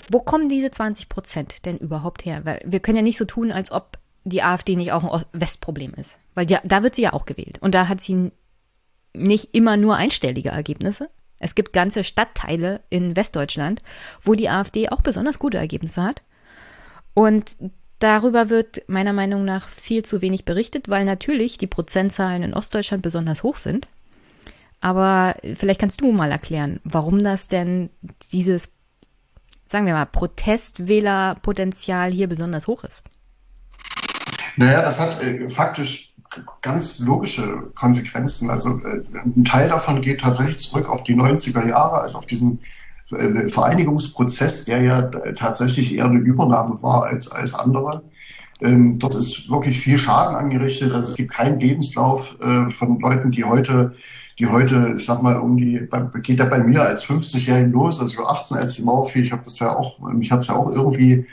wo 0.09 0.19
kommen 0.19 0.49
diese 0.49 0.71
20 0.71 1.09
Prozent 1.09 1.65
denn 1.65 1.77
überhaupt 1.77 2.25
her? 2.25 2.41
Weil 2.45 2.61
wir 2.65 2.79
können 2.79 2.97
ja 2.97 3.03
nicht 3.03 3.17
so 3.17 3.25
tun, 3.25 3.51
als 3.51 3.71
ob 3.71 3.97
die 4.23 4.43
AfD 4.43 4.75
nicht 4.75 4.91
auch 4.91 5.03
ein 5.03 5.25
Westproblem 5.33 5.93
ist. 5.93 6.17
Weil 6.33 6.45
die, 6.45 6.57
da 6.63 6.83
wird 6.83 6.95
sie 6.95 7.03
ja 7.03 7.13
auch 7.13 7.25
gewählt. 7.25 7.59
Und 7.61 7.75
da 7.75 7.87
hat 7.87 8.01
sie 8.01 8.31
nicht 9.13 9.53
immer 9.53 9.77
nur 9.77 9.95
einstellige 9.95 10.49
Ergebnisse. 10.49 11.09
Es 11.39 11.55
gibt 11.55 11.73
ganze 11.73 12.03
Stadtteile 12.03 12.81
in 12.89 13.15
Westdeutschland, 13.15 13.81
wo 14.21 14.33
die 14.33 14.49
AfD 14.49 14.89
auch 14.89 15.01
besonders 15.01 15.39
gute 15.39 15.57
Ergebnisse 15.57 16.01
hat. 16.01 16.21
Und 17.13 17.55
darüber 17.99 18.49
wird 18.49 18.87
meiner 18.87 19.13
Meinung 19.13 19.45
nach 19.45 19.67
viel 19.69 20.03
zu 20.03 20.21
wenig 20.21 20.45
berichtet, 20.45 20.89
weil 20.89 21.05
natürlich 21.05 21.57
die 21.57 21.67
Prozentzahlen 21.67 22.43
in 22.43 22.53
Ostdeutschland 22.53 23.03
besonders 23.03 23.43
hoch 23.43 23.57
sind. 23.57 23.87
Aber 24.81 25.35
vielleicht 25.55 25.79
kannst 25.79 26.01
du 26.01 26.11
mal 26.11 26.31
erklären, 26.31 26.79
warum 26.83 27.23
das 27.23 27.47
denn 27.47 27.89
dieses, 28.31 28.74
sagen 29.67 29.85
wir 29.85 29.93
mal, 29.93 30.05
Protestwählerpotenzial 30.05 32.11
hier 32.11 32.27
besonders 32.27 32.67
hoch 32.67 32.83
ist. 32.83 33.03
Naja, 34.57 34.81
das 34.81 34.99
hat 34.99 35.21
äh, 35.21 35.49
faktisch 35.49 36.13
ganz 36.61 36.99
logische 36.99 37.71
Konsequenzen. 37.75 38.49
Also 38.49 38.79
äh, 38.79 39.03
ein 39.13 39.43
Teil 39.43 39.69
davon 39.69 40.01
geht 40.01 40.21
tatsächlich 40.21 40.59
zurück 40.59 40.89
auf 40.89 41.03
die 41.03 41.15
90er 41.15 41.67
Jahre, 41.67 42.01
also 42.01 42.17
auf 42.17 42.25
diesen 42.25 42.59
äh, 43.11 43.49
Vereinigungsprozess, 43.49 44.65
der 44.65 44.81
ja 44.81 45.01
tatsächlich 45.01 45.95
eher 45.95 46.05
eine 46.05 46.19
Übernahme 46.19 46.81
war 46.81 47.03
als 47.03 47.31
alles 47.31 47.55
andere. 47.55 48.03
Ähm, 48.61 48.99
dort 48.99 49.15
ist 49.15 49.49
wirklich 49.49 49.79
viel 49.79 49.97
Schaden 49.97 50.35
angerichtet. 50.35 50.93
Also 50.93 51.09
es 51.09 51.17
gibt 51.17 51.31
keinen 51.31 51.59
Lebenslauf 51.59 52.37
äh, 52.41 52.69
von 52.69 52.99
Leuten, 52.99 53.31
die 53.31 53.43
heute, 53.43 53.93
die 54.39 54.47
heute, 54.47 54.95
ich 54.97 55.05
sag 55.05 55.21
mal, 55.21 55.37
um 55.37 55.57
die, 55.57 55.87
geht 56.21 56.39
ja 56.39 56.45
bei 56.45 56.59
mir 56.59 56.81
als 56.81 57.05
50-Jährigen 57.05 57.71
los, 57.71 57.99
also 57.99 58.11
ich 58.11 58.19
war 58.19 58.31
18, 58.31 58.57
als 58.57 58.75
die 58.75 58.83
Mauer 58.83 59.07
fiel. 59.07 59.23
Ich 59.23 59.31
habe 59.31 59.43
das 59.43 59.59
ja 59.59 59.75
auch, 59.75 59.99
mich 59.99 60.31
hat's 60.31 60.47
ja 60.47 60.55
auch 60.55 60.69
irgendwie 60.69 61.25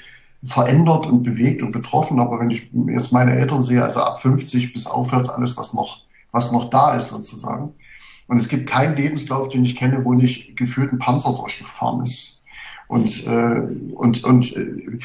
verändert 0.45 1.07
und 1.07 1.23
bewegt 1.23 1.63
und 1.63 1.73
betroffen. 1.73 2.21
Aber 2.21 2.39
wenn 2.39 2.51
ich 2.51 2.71
jetzt 2.89 3.13
meine 3.13 3.35
Eltern 3.37 3.63
sehe, 3.63 3.83
also 3.83 4.03
ab 4.03 4.21
50 4.21 4.73
bis 4.73 4.87
aufwärts 4.87 5.31
alles, 5.31 5.57
was 5.57 5.75
noch, 5.75 5.99
was 6.31 6.53
noch 6.53 6.71
da 6.71 6.95
ist 6.95 7.09
sozusagen. 7.09 7.75
Und 8.29 8.37
es 8.37 8.49
gibt 8.49 8.69
keinen 8.69 8.97
Lebenslauf, 8.97 9.49
den 9.49 9.65
ich 9.65 9.77
kenne, 9.77 10.05
wo 10.05 10.15
nicht 10.15 10.57
gefühlt 10.57 10.93
ein 10.93 10.99
Panzer 10.99 11.33
durchgefahren 11.33 12.05
ist. 12.05 12.45
Und, 12.87 13.27
äh, 13.27 13.63
und, 13.95 14.25
und 14.25 14.57
äh, 14.57 14.99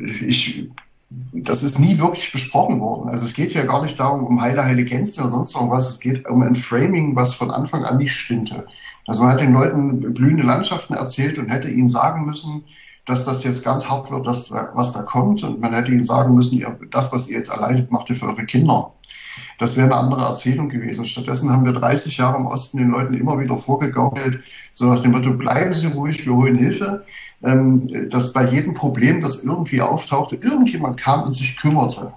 ich 0.00 0.70
das 1.08 1.62
ist 1.62 1.78
nie 1.78 1.98
wirklich 1.98 2.32
besprochen 2.32 2.80
worden. 2.80 3.08
Also 3.08 3.24
es 3.24 3.34
geht 3.34 3.54
ja 3.54 3.64
gar 3.64 3.82
nicht 3.82 3.98
darum, 3.98 4.24
um 4.24 4.40
heile, 4.40 4.64
heile 4.64 4.84
Gänste 4.84 5.20
oder 5.20 5.30
sonst 5.30 5.54
irgendwas. 5.54 5.90
Es 5.90 6.00
geht 6.00 6.28
um 6.28 6.42
ein 6.42 6.54
Framing, 6.54 7.14
was 7.14 7.34
von 7.34 7.50
Anfang 7.50 7.84
an 7.84 7.98
nicht 7.98 8.12
stimmte. 8.12 8.66
Also 9.06 9.22
man 9.22 9.32
hat 9.32 9.40
den 9.40 9.52
Leuten 9.52 10.12
blühende 10.14 10.42
Landschaften 10.42 10.94
erzählt 10.94 11.38
und 11.38 11.48
hätte 11.48 11.70
ihnen 11.70 11.88
sagen 11.88 12.26
müssen, 12.26 12.64
dass 13.04 13.24
das 13.24 13.44
jetzt 13.44 13.64
ganz 13.64 13.88
hart 13.88 14.10
wird, 14.10 14.26
dass, 14.26 14.52
was 14.74 14.92
da 14.92 15.02
kommt. 15.02 15.44
Und 15.44 15.60
man 15.60 15.72
hätte 15.72 15.92
ihnen 15.92 16.02
sagen 16.02 16.34
müssen, 16.34 16.58
ihr, 16.58 16.76
das, 16.90 17.12
was 17.12 17.28
ihr 17.28 17.38
jetzt 17.38 17.50
erleidet, 17.50 17.92
macht 17.92 18.10
ihr 18.10 18.16
für 18.16 18.26
eure 18.26 18.44
Kinder. 18.44 18.92
Das 19.58 19.76
wäre 19.76 19.86
eine 19.86 19.96
andere 19.96 20.24
Erzählung 20.24 20.68
gewesen. 20.68 21.06
Stattdessen 21.06 21.50
haben 21.50 21.64
wir 21.64 21.72
30 21.72 22.16
Jahre 22.16 22.38
im 22.38 22.46
Osten 22.46 22.78
den 22.78 22.90
Leuten 22.90 23.14
immer 23.14 23.38
wieder 23.38 23.56
vorgegaukelt, 23.56 24.40
so 24.72 24.86
nach 24.86 25.00
dem 25.00 25.12
Motto, 25.12 25.32
bleiben 25.32 25.72
Sie 25.72 25.86
ruhig, 25.86 26.26
wir 26.26 26.34
holen 26.34 26.56
Hilfe 26.56 27.04
ähm, 27.46 28.10
dass 28.10 28.32
bei 28.32 28.50
jedem 28.50 28.74
Problem, 28.74 29.20
das 29.20 29.44
irgendwie 29.44 29.80
auftauchte, 29.80 30.36
irgendjemand 30.36 30.98
kam 30.98 31.22
und 31.22 31.36
sich 31.36 31.56
kümmerte. 31.56 32.12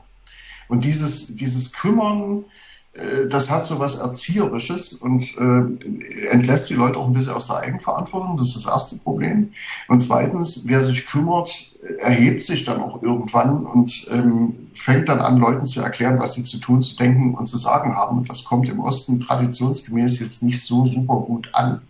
Und 0.68 0.86
dieses, 0.86 1.36
dieses 1.36 1.74
Kümmern, 1.74 2.46
äh, 2.94 3.28
das 3.28 3.50
hat 3.50 3.66
so 3.66 3.80
was 3.80 3.96
Erzieherisches 3.96 4.94
und 4.94 5.38
äh, 5.38 6.28
entlässt 6.30 6.70
die 6.70 6.76
Leute 6.76 7.00
auch 7.00 7.08
ein 7.08 7.14
bisschen 7.14 7.34
aus 7.34 7.48
der 7.48 7.58
Eigenverantwortung. 7.58 8.38
Das 8.38 8.48
ist 8.48 8.66
das 8.66 8.74
erste 8.74 8.98
Problem. 8.98 9.54
Und 9.88 10.00
zweitens, 10.00 10.64
wer 10.66 10.82
sich 10.82 11.06
kümmert, 11.06 11.78
erhebt 12.00 12.44
sich 12.44 12.66
dann 12.66 12.82
auch 12.82 13.02
irgendwann 13.04 13.66
und 13.66 14.08
ähm, 14.12 14.70
fängt 14.74 15.10
dann 15.10 15.20
an, 15.20 15.38
Leuten 15.38 15.66
zu 15.66 15.82
erklären, 15.82 16.20
was 16.20 16.34
sie 16.34 16.44
zu 16.44 16.58
tun, 16.58 16.82
zu 16.82 16.96
denken 16.96 17.36
und 17.36 17.46
zu 17.46 17.58
sagen 17.58 17.96
haben. 17.96 18.20
Und 18.20 18.30
das 18.30 18.46
kommt 18.46 18.70
im 18.70 18.80
Osten 18.80 19.20
traditionsgemäß 19.20 20.20
jetzt 20.20 20.44
nicht 20.44 20.62
so 20.62 20.86
super 20.86 21.18
gut 21.18 21.50
an. 21.54 21.82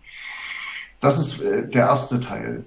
Das 1.00 1.18
ist 1.18 1.42
äh, 1.42 1.68
der 1.68 1.88
erste 1.88 2.20
Teil. 2.20 2.66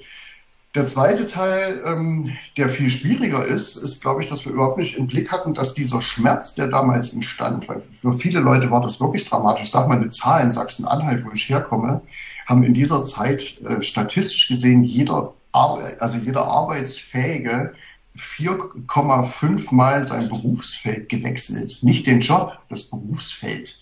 Der 0.74 0.86
zweite 0.86 1.26
Teil, 1.26 1.82
ähm, 1.84 2.32
der 2.56 2.70
viel 2.70 2.88
schwieriger 2.88 3.44
ist, 3.44 3.76
ist, 3.76 4.00
glaube 4.00 4.22
ich, 4.22 4.30
dass 4.30 4.46
wir 4.46 4.52
überhaupt 4.52 4.78
nicht 4.78 4.96
im 4.96 5.06
Blick 5.06 5.30
hatten, 5.30 5.52
dass 5.52 5.74
dieser 5.74 6.00
Schmerz, 6.00 6.54
der 6.54 6.68
damals 6.68 7.12
entstand, 7.12 7.68
weil 7.68 7.78
für 7.80 8.14
viele 8.14 8.40
Leute 8.40 8.70
war 8.70 8.80
das 8.80 8.98
wirklich 8.98 9.28
dramatisch. 9.28 9.70
Sage 9.70 9.88
mal 9.88 9.98
eine 9.98 10.08
Zahl 10.08 10.42
in 10.42 10.50
Sachsen-Anhalt, 10.50 11.26
wo 11.26 11.30
ich 11.32 11.50
herkomme, 11.50 12.00
haben 12.46 12.64
in 12.64 12.72
dieser 12.72 13.04
Zeit 13.04 13.60
äh, 13.62 13.82
statistisch 13.82 14.48
gesehen 14.48 14.82
jeder, 14.82 15.34
also 15.52 16.16
jeder 16.16 16.46
Arbeitsfähige 16.46 17.74
4,5 18.16 19.74
Mal 19.74 20.04
sein 20.04 20.28
Berufsfeld 20.28 21.10
gewechselt. 21.10 21.82
Nicht 21.82 22.06
den 22.06 22.20
Job, 22.20 22.58
das 22.68 22.84
Berufsfeld. 22.84 23.78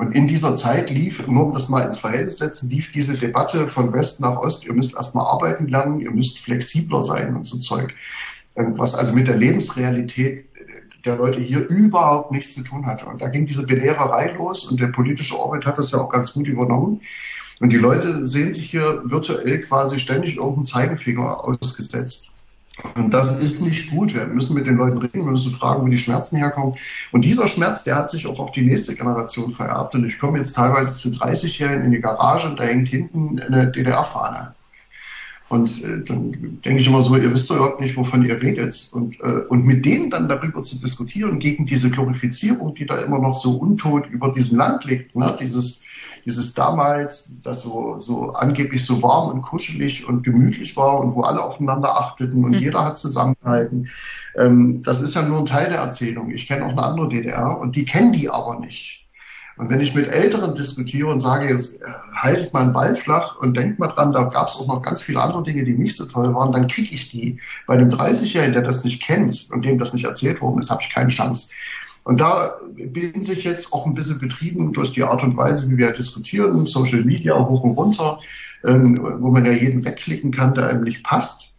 Und 0.00 0.12
in 0.12 0.26
dieser 0.26 0.56
Zeit 0.56 0.88
lief, 0.88 1.26
nur 1.26 1.44
um 1.44 1.52
das 1.52 1.68
mal 1.68 1.82
ins 1.82 1.98
Verhältnis 1.98 2.38
zu 2.38 2.46
setzen, 2.46 2.70
lief 2.70 2.90
diese 2.90 3.18
Debatte 3.18 3.68
von 3.68 3.92
West 3.92 4.18
nach 4.22 4.38
Ost, 4.38 4.64
ihr 4.64 4.72
müsst 4.72 4.96
erstmal 4.96 5.26
arbeiten 5.26 5.68
lernen, 5.68 6.00
ihr 6.00 6.10
müsst 6.10 6.38
flexibler 6.38 7.02
sein 7.02 7.36
und 7.36 7.44
so 7.44 7.58
Zeug. 7.58 7.94
Ähm, 8.56 8.78
was 8.78 8.94
also 8.94 9.14
mit 9.14 9.28
der 9.28 9.36
Lebensrealität 9.36 10.46
der 11.04 11.16
Leute 11.16 11.40
hier 11.40 11.68
überhaupt 11.68 12.32
nichts 12.32 12.54
zu 12.54 12.64
tun 12.64 12.86
hatte. 12.86 13.04
Und 13.04 13.20
da 13.20 13.28
ging 13.28 13.44
diese 13.44 13.66
Belehrerei 13.66 14.32
los 14.38 14.64
und 14.64 14.80
der 14.80 14.86
politische 14.86 15.38
Orbit 15.38 15.66
hat 15.66 15.76
das 15.76 15.92
ja 15.92 15.98
auch 15.98 16.08
ganz 16.08 16.32
gut 16.32 16.48
übernommen. 16.48 17.02
Und 17.60 17.70
die 17.70 17.76
Leute 17.76 18.24
sehen 18.24 18.54
sich 18.54 18.70
hier 18.70 19.02
virtuell 19.04 19.60
quasi 19.60 19.98
ständig 19.98 20.36
irgendeinen 20.36 20.64
Zeigefinger 20.64 21.44
ausgesetzt. 21.44 22.38
Und 22.96 23.14
das 23.14 23.40
ist 23.40 23.62
nicht 23.62 23.90
gut. 23.90 24.14
Wir 24.14 24.26
müssen 24.26 24.54
mit 24.54 24.66
den 24.66 24.76
Leuten 24.76 24.98
reden, 24.98 25.24
wir 25.24 25.30
müssen 25.30 25.52
fragen, 25.52 25.82
wo 25.82 25.88
die 25.88 25.98
Schmerzen 25.98 26.36
herkommen. 26.36 26.74
Und 27.12 27.24
dieser 27.24 27.48
Schmerz, 27.48 27.84
der 27.84 27.96
hat 27.96 28.10
sich 28.10 28.26
auch 28.26 28.38
auf 28.38 28.52
die 28.52 28.62
nächste 28.62 28.94
Generation 28.94 29.52
vererbt. 29.52 29.94
Und 29.94 30.06
ich 30.06 30.18
komme 30.18 30.38
jetzt 30.38 30.54
teilweise 30.54 30.96
zu 30.96 31.08
30-Jährigen 31.08 31.84
in 31.84 31.92
die 31.92 32.00
Garage 32.00 32.48
und 32.48 32.58
da 32.58 32.64
hängt 32.64 32.88
hinten 32.88 33.40
eine 33.40 33.70
DDR-Fahne. 33.70 34.54
Und 35.50 35.84
äh, 35.84 36.02
dann 36.04 36.32
denke 36.64 36.80
ich 36.80 36.86
immer 36.86 37.02
so, 37.02 37.16
ihr 37.16 37.32
wisst 37.32 37.50
doch 37.50 37.56
überhaupt 37.56 37.80
nicht, 37.80 37.96
wovon 37.96 38.24
ihr 38.24 38.40
redet. 38.40 38.88
Und, 38.92 39.20
äh, 39.20 39.42
und 39.48 39.66
mit 39.66 39.84
denen 39.84 40.08
dann 40.08 40.28
darüber 40.28 40.62
zu 40.62 40.78
diskutieren, 40.78 41.40
gegen 41.40 41.66
diese 41.66 41.90
Glorifizierung, 41.90 42.74
die 42.74 42.86
da 42.86 42.98
immer 43.00 43.18
noch 43.18 43.34
so 43.34 43.56
untot 43.56 44.08
über 44.08 44.30
diesem 44.32 44.58
Land 44.58 44.84
liegt, 44.84 45.16
ne? 45.16 45.34
dieses 45.38 45.82
dieses 46.24 46.54
damals, 46.54 47.34
das 47.42 47.62
so, 47.62 47.98
so 47.98 48.32
angeblich 48.32 48.84
so 48.84 49.02
warm 49.02 49.30
und 49.30 49.42
kuschelig 49.42 50.06
und 50.06 50.22
gemütlich 50.22 50.76
war 50.76 51.00
und 51.00 51.14
wo 51.14 51.22
alle 51.22 51.42
aufeinander 51.42 51.98
achteten 51.98 52.44
und 52.44 52.52
mhm. 52.52 52.58
jeder 52.58 52.84
hat 52.84 52.98
zusammengehalten. 52.98 53.88
Ähm, 54.36 54.82
das 54.82 55.02
ist 55.02 55.14
ja 55.14 55.22
nur 55.22 55.38
ein 55.38 55.46
Teil 55.46 55.70
der 55.70 55.78
Erzählung. 55.78 56.30
Ich 56.30 56.46
kenne 56.46 56.66
auch 56.66 56.70
eine 56.70 56.82
andere 56.82 57.08
DDR 57.08 57.58
und 57.58 57.76
die 57.76 57.84
kennen 57.84 58.12
die 58.12 58.28
aber 58.28 58.60
nicht. 58.60 59.08
Und 59.60 59.68
wenn 59.68 59.82
ich 59.82 59.94
mit 59.94 60.08
Älteren 60.08 60.54
diskutiere 60.54 61.08
und 61.08 61.20
sage, 61.20 61.46
jetzt 61.46 61.82
äh, 61.82 61.84
haltet 62.14 62.54
mal 62.54 62.62
einen 62.62 62.72
Ball 62.72 62.94
flach 62.94 63.36
und 63.36 63.58
denkt 63.58 63.78
mal 63.78 63.88
dran, 63.88 64.10
da 64.10 64.24
gab 64.24 64.48
es 64.48 64.56
auch 64.56 64.66
noch 64.66 64.80
ganz 64.80 65.02
viele 65.02 65.20
andere 65.20 65.42
Dinge, 65.42 65.64
die 65.64 65.74
nicht 65.74 65.96
so 65.96 66.06
toll 66.06 66.34
waren, 66.34 66.50
dann 66.52 66.66
kriege 66.66 66.94
ich 66.94 67.10
die. 67.10 67.38
Bei 67.66 67.76
dem 67.76 67.90
30-Jährigen, 67.90 68.54
der 68.54 68.62
das 68.62 68.84
nicht 68.84 69.02
kennt 69.02 69.48
und 69.50 69.66
dem 69.66 69.76
das 69.76 69.92
nicht 69.92 70.06
erzählt 70.06 70.40
worden 70.40 70.60
ist, 70.60 70.70
habe 70.70 70.80
ich 70.80 70.88
keine 70.88 71.10
Chance. 71.10 71.52
Und 72.04 72.22
da 72.22 72.56
bin 72.74 73.20
sich 73.20 73.44
jetzt 73.44 73.74
auch 73.74 73.84
ein 73.84 73.92
bisschen 73.92 74.18
betrieben 74.18 74.72
durch 74.72 74.92
die 74.92 75.02
Art 75.02 75.22
und 75.22 75.36
Weise, 75.36 75.70
wie 75.70 75.76
wir 75.76 75.92
diskutieren, 75.92 76.64
Social 76.64 77.04
Media 77.04 77.38
hoch 77.38 77.62
und 77.62 77.72
runter, 77.72 78.18
ähm, 78.64 78.98
wo 79.18 79.30
man 79.30 79.44
ja 79.44 79.52
jeden 79.52 79.84
wegklicken 79.84 80.30
kann, 80.30 80.54
der 80.54 80.70
einem 80.70 80.84
nicht 80.84 81.04
passt. 81.04 81.58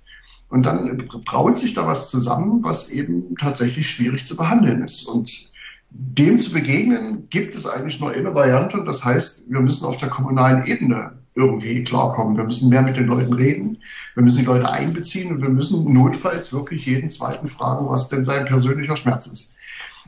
Und 0.50 0.66
dann 0.66 0.98
braut 1.24 1.60
sich 1.60 1.76
da 1.76 1.86
was 1.86 2.10
zusammen, 2.10 2.64
was 2.64 2.90
eben 2.90 3.36
tatsächlich 3.36 3.88
schwierig 3.88 4.26
zu 4.26 4.36
behandeln 4.36 4.84
ist. 4.84 5.04
Und 5.04 5.51
dem 5.92 6.40
zu 6.40 6.54
begegnen, 6.54 7.28
gibt 7.30 7.54
es 7.54 7.68
eigentlich 7.68 8.00
nur 8.00 8.12
eine 8.12 8.34
Variante. 8.34 8.84
Das 8.84 9.04
heißt, 9.04 9.52
wir 9.52 9.60
müssen 9.60 9.86
auf 9.86 9.98
der 9.98 10.10
kommunalen 10.10 10.66
Ebene 10.66 11.20
irgendwie 11.36 11.84
klarkommen. 11.84 12.38
Wir 12.38 12.46
müssen 12.46 12.70
mehr 12.70 12.82
mit 12.82 12.98
den 12.98 13.08
Leuten 13.08 13.34
reden. 13.34 13.78
Wir 14.16 14.24
müssen 14.24 14.40
die 14.40 14.46
Leute 14.46 14.70
einbeziehen 14.70 15.32
und 15.32 15.42
wir 15.42 15.50
müssen 15.50 15.94
notfalls 15.94 16.54
wirklich 16.54 16.86
jeden 16.86 17.10
zweiten 17.10 17.48
fragen, 17.48 17.88
was 17.90 18.08
denn 18.08 18.24
sein 18.24 18.46
persönlicher 18.46 18.96
Schmerz 18.96 19.28
ist. 19.28 19.56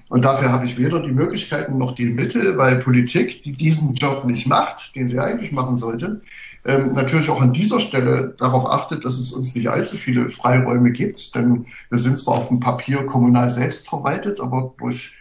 Und 0.09 0.25
dafür 0.25 0.51
habe 0.51 0.65
ich 0.65 0.77
weder 0.77 1.01
die 1.01 1.11
Möglichkeiten 1.11 1.77
noch 1.77 1.93
die 1.93 2.05
Mittel, 2.05 2.57
weil 2.57 2.77
Politik, 2.77 3.43
die 3.43 3.53
diesen 3.53 3.95
Job 3.95 4.25
nicht 4.25 4.47
macht, 4.47 4.95
den 4.95 5.07
sie 5.07 5.19
eigentlich 5.19 5.51
machen 5.51 5.77
sollte, 5.77 6.21
ähm, 6.65 6.91
natürlich 6.91 7.29
auch 7.29 7.41
an 7.41 7.53
dieser 7.53 7.79
Stelle 7.79 8.35
darauf 8.37 8.65
achtet, 8.69 9.05
dass 9.05 9.17
es 9.17 9.31
uns 9.31 9.55
nicht 9.55 9.69
allzu 9.69 9.97
viele 9.97 10.29
Freiräume 10.29 10.91
gibt. 10.91 11.35
Denn 11.35 11.65
wir 11.89 11.97
sind 11.97 12.19
zwar 12.19 12.35
auf 12.35 12.47
dem 12.49 12.59
Papier 12.59 13.05
kommunal 13.05 13.49
selbst 13.49 13.89
verwaltet, 13.89 14.39
aber 14.39 14.73
durch 14.77 15.17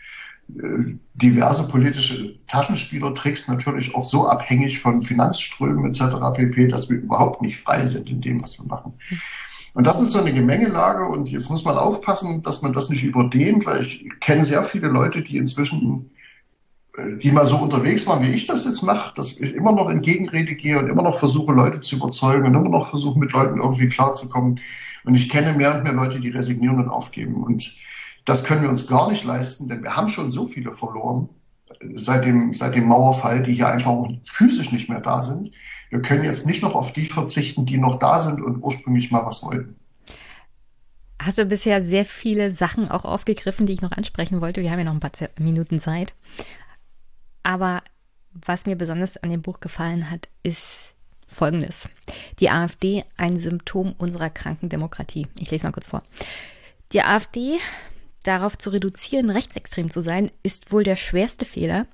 diverse 1.14 1.68
politische 1.68 2.38
Taschenspielertricks 2.46 3.48
natürlich 3.48 3.94
auch 3.94 4.04
so 4.04 4.28
abhängig 4.28 4.80
von 4.80 5.02
Finanzströmen 5.02 5.86
etc. 5.86 6.16
pp., 6.34 6.66
dass 6.68 6.90
wir 6.90 6.98
überhaupt 6.98 7.42
nicht 7.42 7.58
frei 7.58 7.84
sind 7.84 8.10
in 8.10 8.20
dem, 8.20 8.42
was 8.42 8.58
wir 8.58 8.66
machen. 8.66 8.94
Und 9.74 9.86
das 9.86 10.02
ist 10.02 10.12
so 10.12 10.20
eine 10.20 10.34
Gemengelage 10.34 11.06
und 11.06 11.30
jetzt 11.30 11.50
muss 11.50 11.64
man 11.64 11.78
aufpassen, 11.78 12.42
dass 12.42 12.60
man 12.60 12.74
das 12.74 12.90
nicht 12.90 13.04
überdehnt, 13.04 13.64
weil 13.64 13.80
ich 13.80 14.06
kenne 14.20 14.44
sehr 14.44 14.62
viele 14.62 14.88
Leute, 14.88 15.22
die 15.22 15.38
inzwischen, 15.38 16.10
äh, 16.98 17.16
die 17.16 17.32
mal 17.32 17.46
so 17.46 17.56
unterwegs 17.56 18.06
waren, 18.06 18.22
wie 18.22 18.32
ich 18.32 18.46
das 18.46 18.66
jetzt 18.66 18.82
mache, 18.82 19.14
dass 19.14 19.40
ich 19.40 19.54
immer 19.54 19.72
noch 19.72 19.88
in 19.88 20.02
Gegenrede 20.02 20.54
gehe 20.54 20.78
und 20.78 20.90
immer 20.90 21.02
noch 21.02 21.18
versuche, 21.18 21.54
Leute 21.54 21.80
zu 21.80 21.96
überzeugen 21.96 22.44
und 22.44 22.54
immer 22.54 22.68
noch 22.68 22.90
versuche, 22.90 23.18
mit 23.18 23.32
Leuten 23.32 23.60
irgendwie 23.60 23.86
klarzukommen. 23.86 24.60
Und 25.04 25.14
ich 25.14 25.30
kenne 25.30 25.54
mehr 25.54 25.74
und 25.74 25.84
mehr 25.84 25.94
Leute, 25.94 26.20
die 26.20 26.28
resignieren 26.28 26.78
und 26.78 26.90
aufgeben. 26.90 27.42
Und 27.42 27.80
das 28.24 28.44
können 28.44 28.62
wir 28.62 28.68
uns 28.68 28.86
gar 28.86 29.08
nicht 29.10 29.24
leisten, 29.24 29.68
denn 29.68 29.82
wir 29.82 29.96
haben 29.96 30.08
schon 30.08 30.32
so 30.32 30.46
viele 30.46 30.72
verloren 30.72 31.28
seit 31.94 32.24
dem, 32.24 32.54
seit 32.54 32.74
dem 32.74 32.86
Mauerfall, 32.86 33.42
die 33.42 33.54
hier 33.54 33.68
einfach 33.68 33.92
physisch 34.24 34.72
nicht 34.72 34.88
mehr 34.88 35.00
da 35.00 35.22
sind 35.22 35.50
wir 35.92 36.00
können 36.00 36.24
jetzt 36.24 36.46
nicht 36.46 36.62
noch 36.62 36.74
auf 36.74 36.94
die 36.94 37.04
verzichten, 37.04 37.66
die 37.66 37.76
noch 37.76 37.98
da 37.98 38.18
sind 38.18 38.40
und 38.40 38.62
ursprünglich 38.62 39.10
mal 39.10 39.26
was 39.26 39.44
wollten. 39.44 39.76
Hast 41.20 41.36
du 41.36 41.44
bisher 41.44 41.84
sehr 41.84 42.06
viele 42.06 42.50
Sachen 42.50 42.88
auch 42.90 43.04
aufgegriffen, 43.04 43.66
die 43.66 43.74
ich 43.74 43.82
noch 43.82 43.92
ansprechen 43.92 44.40
wollte? 44.40 44.62
Wir 44.62 44.70
haben 44.70 44.78
ja 44.78 44.86
noch 44.86 44.94
ein 44.94 45.00
paar 45.00 45.12
Minuten 45.38 45.80
Zeit. 45.80 46.14
Aber 47.42 47.82
was 48.32 48.64
mir 48.64 48.74
besonders 48.74 49.18
an 49.18 49.30
dem 49.30 49.42
Buch 49.42 49.60
gefallen 49.60 50.10
hat, 50.10 50.30
ist 50.42 50.94
Folgendes. 51.28 51.90
Die 52.40 52.48
AfD 52.48 53.04
ein 53.18 53.36
Symptom 53.36 53.94
unserer 53.98 54.30
kranken 54.30 54.70
Demokratie. 54.70 55.26
Ich 55.38 55.50
lese 55.50 55.66
mal 55.66 55.72
kurz 55.72 55.88
vor. 55.88 56.02
Die 56.92 57.02
AfD 57.02 57.58
darauf 58.22 58.58
zu 58.58 58.70
reduzieren, 58.70 59.30
rechtsextrem 59.30 59.90
zu 59.90 60.00
sein, 60.00 60.30
ist 60.42 60.72
wohl 60.72 60.84
der 60.84 60.96
schwerste 60.96 61.44
Fehler, 61.44 61.86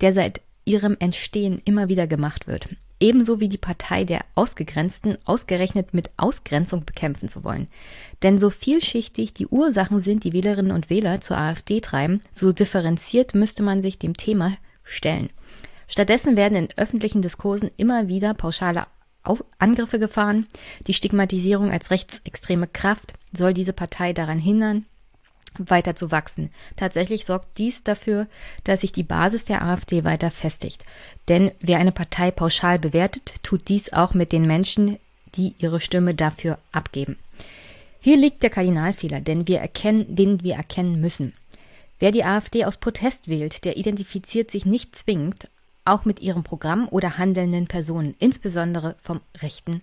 der 0.00 0.12
seit 0.12 0.40
ihrem 0.64 0.96
Entstehen 0.98 1.62
immer 1.64 1.88
wieder 1.88 2.06
gemacht 2.06 2.46
wird 2.46 2.68
ebenso 3.00 3.40
wie 3.40 3.48
die 3.48 3.58
Partei 3.58 4.04
der 4.04 4.24
Ausgegrenzten 4.34 5.18
ausgerechnet 5.24 5.92
mit 5.92 6.10
Ausgrenzung 6.16 6.84
bekämpfen 6.84 7.28
zu 7.28 7.44
wollen. 7.44 7.68
Denn 8.22 8.38
so 8.38 8.50
vielschichtig 8.50 9.34
die 9.34 9.46
Ursachen 9.46 10.00
sind, 10.00 10.24
die 10.24 10.32
Wählerinnen 10.32 10.72
und 10.72 10.90
Wähler 10.90 11.20
zur 11.20 11.36
AfD 11.36 11.80
treiben, 11.80 12.22
so 12.32 12.52
differenziert 12.52 13.34
müsste 13.34 13.62
man 13.62 13.82
sich 13.82 13.98
dem 13.98 14.16
Thema 14.16 14.56
stellen. 14.82 15.30
Stattdessen 15.88 16.36
werden 16.36 16.56
in 16.56 16.68
öffentlichen 16.76 17.22
Diskursen 17.22 17.70
immer 17.76 18.08
wieder 18.08 18.34
pauschale 18.34 18.86
Angriffe 19.58 19.98
gefahren. 19.98 20.46
Die 20.86 20.94
Stigmatisierung 20.94 21.70
als 21.70 21.90
rechtsextreme 21.90 22.68
Kraft 22.68 23.12
soll 23.32 23.54
diese 23.54 23.72
Partei 23.72 24.12
daran 24.12 24.38
hindern, 24.38 24.86
weiter 25.58 25.96
zu 25.96 26.10
wachsen. 26.10 26.50
Tatsächlich 26.76 27.24
sorgt 27.24 27.58
dies 27.58 27.82
dafür, 27.82 28.26
dass 28.64 28.80
sich 28.80 28.92
die 28.92 29.02
Basis 29.02 29.44
der 29.44 29.62
AfD 29.62 30.04
weiter 30.04 30.30
festigt. 30.30 30.84
Denn 31.28 31.52
wer 31.60 31.78
eine 31.78 31.92
Partei 31.92 32.30
pauschal 32.30 32.78
bewertet, 32.78 33.34
tut 33.42 33.68
dies 33.68 33.92
auch 33.92 34.14
mit 34.14 34.32
den 34.32 34.46
Menschen, 34.46 34.98
die 35.34 35.54
ihre 35.58 35.80
Stimme 35.80 36.14
dafür 36.14 36.58
abgeben. 36.72 37.18
Hier 38.00 38.16
liegt 38.16 38.42
der 38.42 38.50
Kardinalfehler, 38.50 39.20
denn 39.20 39.48
wir 39.48 39.58
erkennen, 39.58 40.14
den 40.14 40.42
wir 40.42 40.54
erkennen 40.54 41.00
müssen. 41.00 41.32
Wer 41.98 42.12
die 42.12 42.24
AfD 42.24 42.64
aus 42.64 42.76
Protest 42.76 43.28
wählt, 43.28 43.64
der 43.64 43.76
identifiziert 43.76 44.50
sich 44.50 44.66
nicht 44.66 44.96
zwingend 44.96 45.48
auch 45.84 46.04
mit 46.04 46.20
ihrem 46.20 46.42
Programm 46.42 46.88
oder 46.90 47.16
handelnden 47.16 47.66
Personen, 47.68 48.14
insbesondere 48.18 48.96
vom 49.00 49.20
rechten 49.40 49.82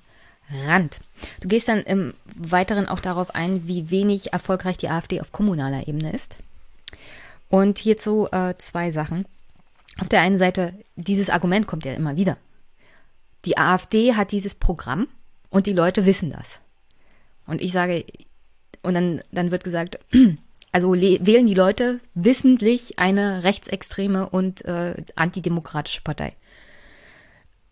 Rand. 0.66 1.00
Du 1.42 1.48
gehst 1.48 1.68
dann 1.68 1.80
im 1.80 2.14
Weiteren 2.36 2.88
auch 2.88 3.00
darauf 3.00 3.36
ein, 3.36 3.68
wie 3.68 3.90
wenig 3.90 4.34
erfolgreich 4.34 4.78
die 4.78 4.90
AfD 4.90 5.22
auf 5.22 5.32
kommunaler 5.32 5.88
Ebene 5.88 6.12
ist. 6.12 6.38
Und 7.50 7.78
hierzu 7.78 8.28
äh, 8.32 8.56
zwei 8.58 8.92
Sachen. 8.92 9.26
Auf 10.00 10.10
der 10.10 10.22
einen 10.22 10.40
Seite, 10.40 10.74
dieses 10.96 11.30
Argument 11.30 11.68
kommt 11.68 11.86
ja 11.86 11.94
immer 11.94 12.16
wieder. 12.16 12.38
Die 13.46 13.58
AfD 13.58 14.16
hat 14.16 14.32
dieses 14.32 14.56
Programm 14.56 15.08
und 15.50 15.68
die 15.68 15.74
Leute 15.74 16.06
wissen 16.06 16.32
das. 16.32 16.62
Und 17.46 17.62
ich 17.62 17.72
sage, 17.72 18.06
und 18.82 18.94
dann, 18.94 19.22
dann 19.32 19.52
wird 19.52 19.64
gesagt, 19.64 20.00
also 20.72 20.94
wählen 20.94 21.46
die 21.46 21.54
Leute 21.54 22.00
wissentlich 22.16 22.98
eine 23.00 23.44
rechtsextreme 23.44 24.30
und 24.30 24.66
äh, 24.66 24.96
antidemokratische 25.16 26.02
Partei. 26.02 26.34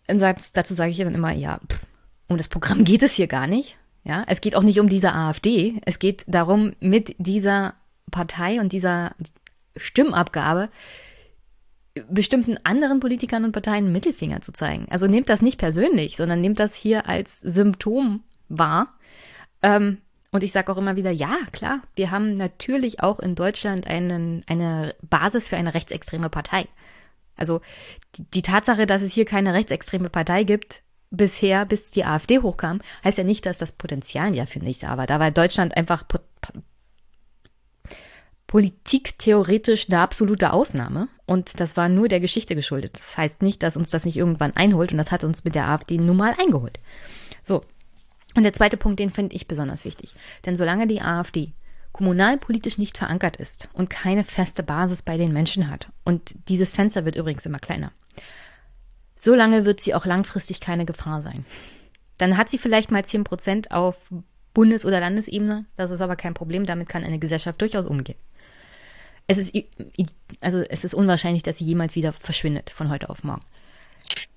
Und 0.08 0.20
dazu 0.20 0.74
sage 0.74 0.90
ich 0.90 0.98
dann 0.98 1.14
immer, 1.14 1.32
ja, 1.32 1.58
pff, 1.66 1.86
um 2.32 2.38
das 2.38 2.48
Programm 2.48 2.84
geht 2.84 3.02
es 3.02 3.12
hier 3.12 3.26
gar 3.26 3.46
nicht. 3.46 3.78
Ja, 4.04 4.24
es 4.26 4.40
geht 4.40 4.56
auch 4.56 4.64
nicht 4.64 4.80
um 4.80 4.88
diese 4.88 5.12
AfD. 5.12 5.80
Es 5.84 6.00
geht 6.00 6.24
darum, 6.26 6.74
mit 6.80 7.14
dieser 7.18 7.74
Partei 8.10 8.60
und 8.60 8.72
dieser 8.72 9.14
Stimmabgabe 9.76 10.70
bestimmten 12.08 12.56
anderen 12.64 13.00
Politikern 13.00 13.44
und 13.44 13.52
Parteien 13.52 13.84
einen 13.84 13.92
Mittelfinger 13.92 14.40
zu 14.40 14.52
zeigen. 14.52 14.86
Also 14.90 15.06
nehmt 15.06 15.28
das 15.28 15.42
nicht 15.42 15.58
persönlich, 15.58 16.16
sondern 16.16 16.40
nehmt 16.40 16.58
das 16.58 16.74
hier 16.74 17.06
als 17.06 17.40
Symptom 17.40 18.22
wahr. 18.48 18.94
Ähm, 19.62 19.98
und 20.30 20.42
ich 20.42 20.52
sage 20.52 20.72
auch 20.72 20.78
immer 20.78 20.96
wieder, 20.96 21.10
ja, 21.10 21.36
klar, 21.52 21.82
wir 21.94 22.10
haben 22.10 22.36
natürlich 22.36 23.02
auch 23.02 23.20
in 23.20 23.34
Deutschland 23.34 23.86
einen, 23.86 24.42
eine 24.46 24.94
Basis 25.02 25.46
für 25.46 25.58
eine 25.58 25.74
rechtsextreme 25.74 26.30
Partei. 26.30 26.66
Also 27.36 27.60
die, 28.16 28.24
die 28.30 28.42
Tatsache, 28.42 28.86
dass 28.86 29.02
es 29.02 29.12
hier 29.12 29.26
keine 29.26 29.52
rechtsextreme 29.52 30.08
Partei 30.08 30.44
gibt, 30.44 30.82
bisher, 31.12 31.64
bis 31.66 31.90
die 31.90 32.04
AfD 32.04 32.40
hochkam, 32.40 32.80
heißt 33.04 33.18
ja 33.18 33.24
nicht, 33.24 33.46
dass 33.46 33.58
das 33.58 33.72
Potenzial 33.72 34.34
ja, 34.34 34.46
finde 34.46 34.70
ich, 34.70 34.80
da 34.80 34.96
war. 34.96 35.06
Da 35.06 35.20
war 35.20 35.30
Deutschland 35.30 35.76
einfach 35.76 36.06
po 36.08 36.18
politiktheoretisch 38.48 39.88
eine 39.88 40.00
absolute 40.00 40.52
Ausnahme. 40.52 41.08
Und 41.24 41.58
das 41.58 41.78
war 41.78 41.88
nur 41.88 42.08
der 42.08 42.20
Geschichte 42.20 42.54
geschuldet. 42.54 42.98
Das 42.98 43.16
heißt 43.16 43.40
nicht, 43.40 43.62
dass 43.62 43.78
uns 43.78 43.88
das 43.88 44.04
nicht 44.04 44.18
irgendwann 44.18 44.54
einholt. 44.54 44.92
Und 44.92 44.98
das 44.98 45.10
hat 45.10 45.24
uns 45.24 45.44
mit 45.44 45.54
der 45.54 45.68
AfD 45.68 45.96
nun 45.96 46.18
mal 46.18 46.34
eingeholt. 46.38 46.78
So. 47.42 47.64
Und 48.34 48.42
der 48.42 48.52
zweite 48.52 48.76
Punkt, 48.76 48.98
den 48.98 49.10
finde 49.10 49.34
ich 49.34 49.48
besonders 49.48 49.86
wichtig. 49.86 50.14
Denn 50.44 50.54
solange 50.54 50.86
die 50.86 51.00
AfD 51.00 51.52
kommunalpolitisch 51.92 52.76
nicht 52.76 52.98
verankert 52.98 53.36
ist 53.36 53.70
und 53.72 53.88
keine 53.88 54.24
feste 54.24 54.62
Basis 54.62 55.00
bei 55.00 55.16
den 55.16 55.32
Menschen 55.32 55.70
hat, 55.70 55.88
und 56.04 56.34
dieses 56.48 56.72
Fenster 56.72 57.06
wird 57.06 57.16
übrigens 57.16 57.46
immer 57.46 57.58
kleiner, 57.58 57.92
solange 59.22 59.64
wird 59.64 59.80
sie 59.80 59.94
auch 59.94 60.04
langfristig 60.04 60.60
keine 60.60 60.84
Gefahr 60.84 61.22
sein. 61.22 61.44
Dann 62.18 62.36
hat 62.36 62.48
sie 62.48 62.58
vielleicht 62.58 62.90
mal 62.90 63.04
10 63.04 63.22
Prozent 63.22 63.70
auf 63.70 63.94
Bundes- 64.52 64.84
oder 64.84 64.98
Landesebene. 64.98 65.64
Das 65.76 65.92
ist 65.92 66.00
aber 66.00 66.16
kein 66.16 66.34
Problem. 66.34 66.66
Damit 66.66 66.88
kann 66.88 67.04
eine 67.04 67.20
Gesellschaft 67.20 67.60
durchaus 67.60 67.86
umgehen. 67.86 68.18
Es 69.28 69.38
ist, 69.38 69.52
also 70.40 70.58
es 70.62 70.82
ist 70.82 70.94
unwahrscheinlich, 70.94 71.44
dass 71.44 71.58
sie 71.58 71.64
jemals 71.64 71.94
wieder 71.94 72.12
verschwindet 72.12 72.70
von 72.70 72.90
heute 72.90 73.10
auf 73.10 73.22
morgen. 73.22 73.42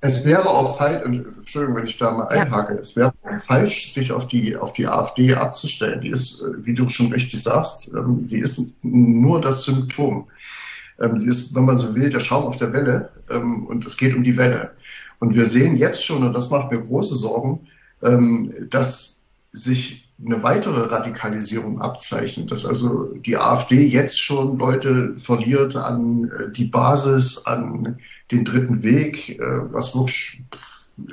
Es 0.01 0.23
wäre 0.23 0.47
auch 0.47 0.77
falsch, 0.77 1.03
Entschuldigung, 1.03 1.77
wenn 1.77 1.85
ich 1.85 1.97
da 1.97 2.11
mal 2.11 2.27
einhake, 2.27 2.75
ja. 2.75 2.79
es 2.79 2.95
wäre 2.95 3.13
falsch, 3.39 3.91
sich 3.91 4.11
auf 4.11 4.27
die, 4.27 4.55
auf 4.55 4.73
die 4.73 4.87
AfD 4.87 5.33
abzustellen. 5.33 5.99
Die 6.01 6.09
ist, 6.09 6.43
wie 6.59 6.75
du 6.75 6.87
schon 6.89 7.11
richtig 7.11 7.41
sagst, 7.41 7.91
ähm, 7.95 8.27
die 8.27 8.37
ist 8.37 8.77
nur 8.83 9.41
das 9.41 9.63
Symptom. 9.63 10.27
Ähm, 10.99 11.19
die 11.19 11.27
ist, 11.27 11.55
wenn 11.55 11.65
man 11.65 11.77
so 11.77 11.95
will, 11.95 12.09
der 12.09 12.19
Schaum 12.19 12.45
auf 12.45 12.57
der 12.57 12.73
Welle 12.73 13.09
ähm, 13.29 13.65
und 13.67 13.85
es 13.85 13.97
geht 13.97 14.15
um 14.15 14.23
die 14.23 14.37
Welle. 14.37 14.71
Und 15.19 15.33
wir 15.33 15.45
sehen 15.45 15.77
jetzt 15.77 16.05
schon, 16.05 16.23
und 16.23 16.35
das 16.35 16.49
macht 16.49 16.71
mir 16.71 16.81
große 16.81 17.15
Sorgen, 17.15 17.61
dass 18.69 19.25
sich 19.53 20.05
eine 20.23 20.43
weitere 20.43 20.93
Radikalisierung 20.93 21.81
abzeichnet, 21.81 22.51
dass 22.51 22.65
also 22.65 23.13
die 23.15 23.37
AfD 23.37 23.85
jetzt 23.85 24.19
schon 24.19 24.57
Leute 24.57 25.15
verliert 25.15 25.75
an 25.75 26.25
äh, 26.29 26.51
die 26.51 26.65
Basis, 26.65 27.45
an 27.45 27.99
den 28.31 28.45
dritten 28.45 28.81
Weg, 28.83 29.39
äh, 29.39 29.39
was 29.39 29.95
wirklich 29.95 30.41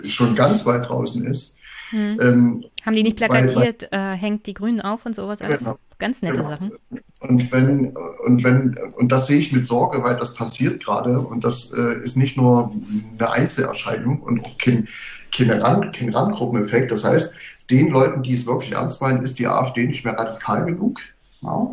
schon 0.04 0.36
ganz 0.36 0.64
weit 0.66 0.88
draußen 0.88 1.26
ist. 1.26 1.58
Hm. 1.90 2.18
Ähm, 2.20 2.64
Haben 2.84 2.94
die 2.94 3.02
nicht 3.02 3.16
plakatiert, 3.16 3.88
weil, 3.90 4.14
äh, 4.14 4.16
hängt 4.16 4.46
die 4.46 4.54
Grünen 4.54 4.80
auf 4.80 5.04
und 5.04 5.14
sowas 5.14 5.40
alles? 5.40 5.60
Genau. 5.60 5.78
Ganz 6.02 6.20
nette 6.20 6.38
genau. 6.38 6.48
Sachen. 6.48 6.72
Und 7.20 7.52
wenn, 7.52 7.96
und 8.24 8.42
wenn, 8.42 8.76
und 8.96 9.12
das 9.12 9.28
sehe 9.28 9.38
ich 9.38 9.52
mit 9.52 9.68
Sorge, 9.68 10.02
weil 10.02 10.16
das 10.16 10.34
passiert 10.34 10.82
gerade 10.82 11.20
und 11.20 11.44
das 11.44 11.72
äh, 11.78 12.02
ist 12.02 12.16
nicht 12.16 12.36
nur 12.36 12.74
eine 13.16 13.30
Einzelerscheinung 13.30 14.20
und 14.20 14.44
auch 14.44 14.58
kein, 14.58 14.88
kein, 15.32 15.52
Rand, 15.52 15.92
kein 15.92 16.12
Randgruppeneffekt. 16.12 16.90
Das 16.90 17.04
heißt, 17.04 17.36
den 17.70 17.90
Leuten, 17.90 18.24
die 18.24 18.32
es 18.32 18.48
wirklich 18.48 18.72
ernst 18.72 19.00
meinen, 19.00 19.22
ist 19.22 19.38
die 19.38 19.46
AfD 19.46 19.86
nicht 19.86 20.04
mehr 20.04 20.18
radikal 20.18 20.64
genug. 20.64 20.98
Ja. 21.42 21.72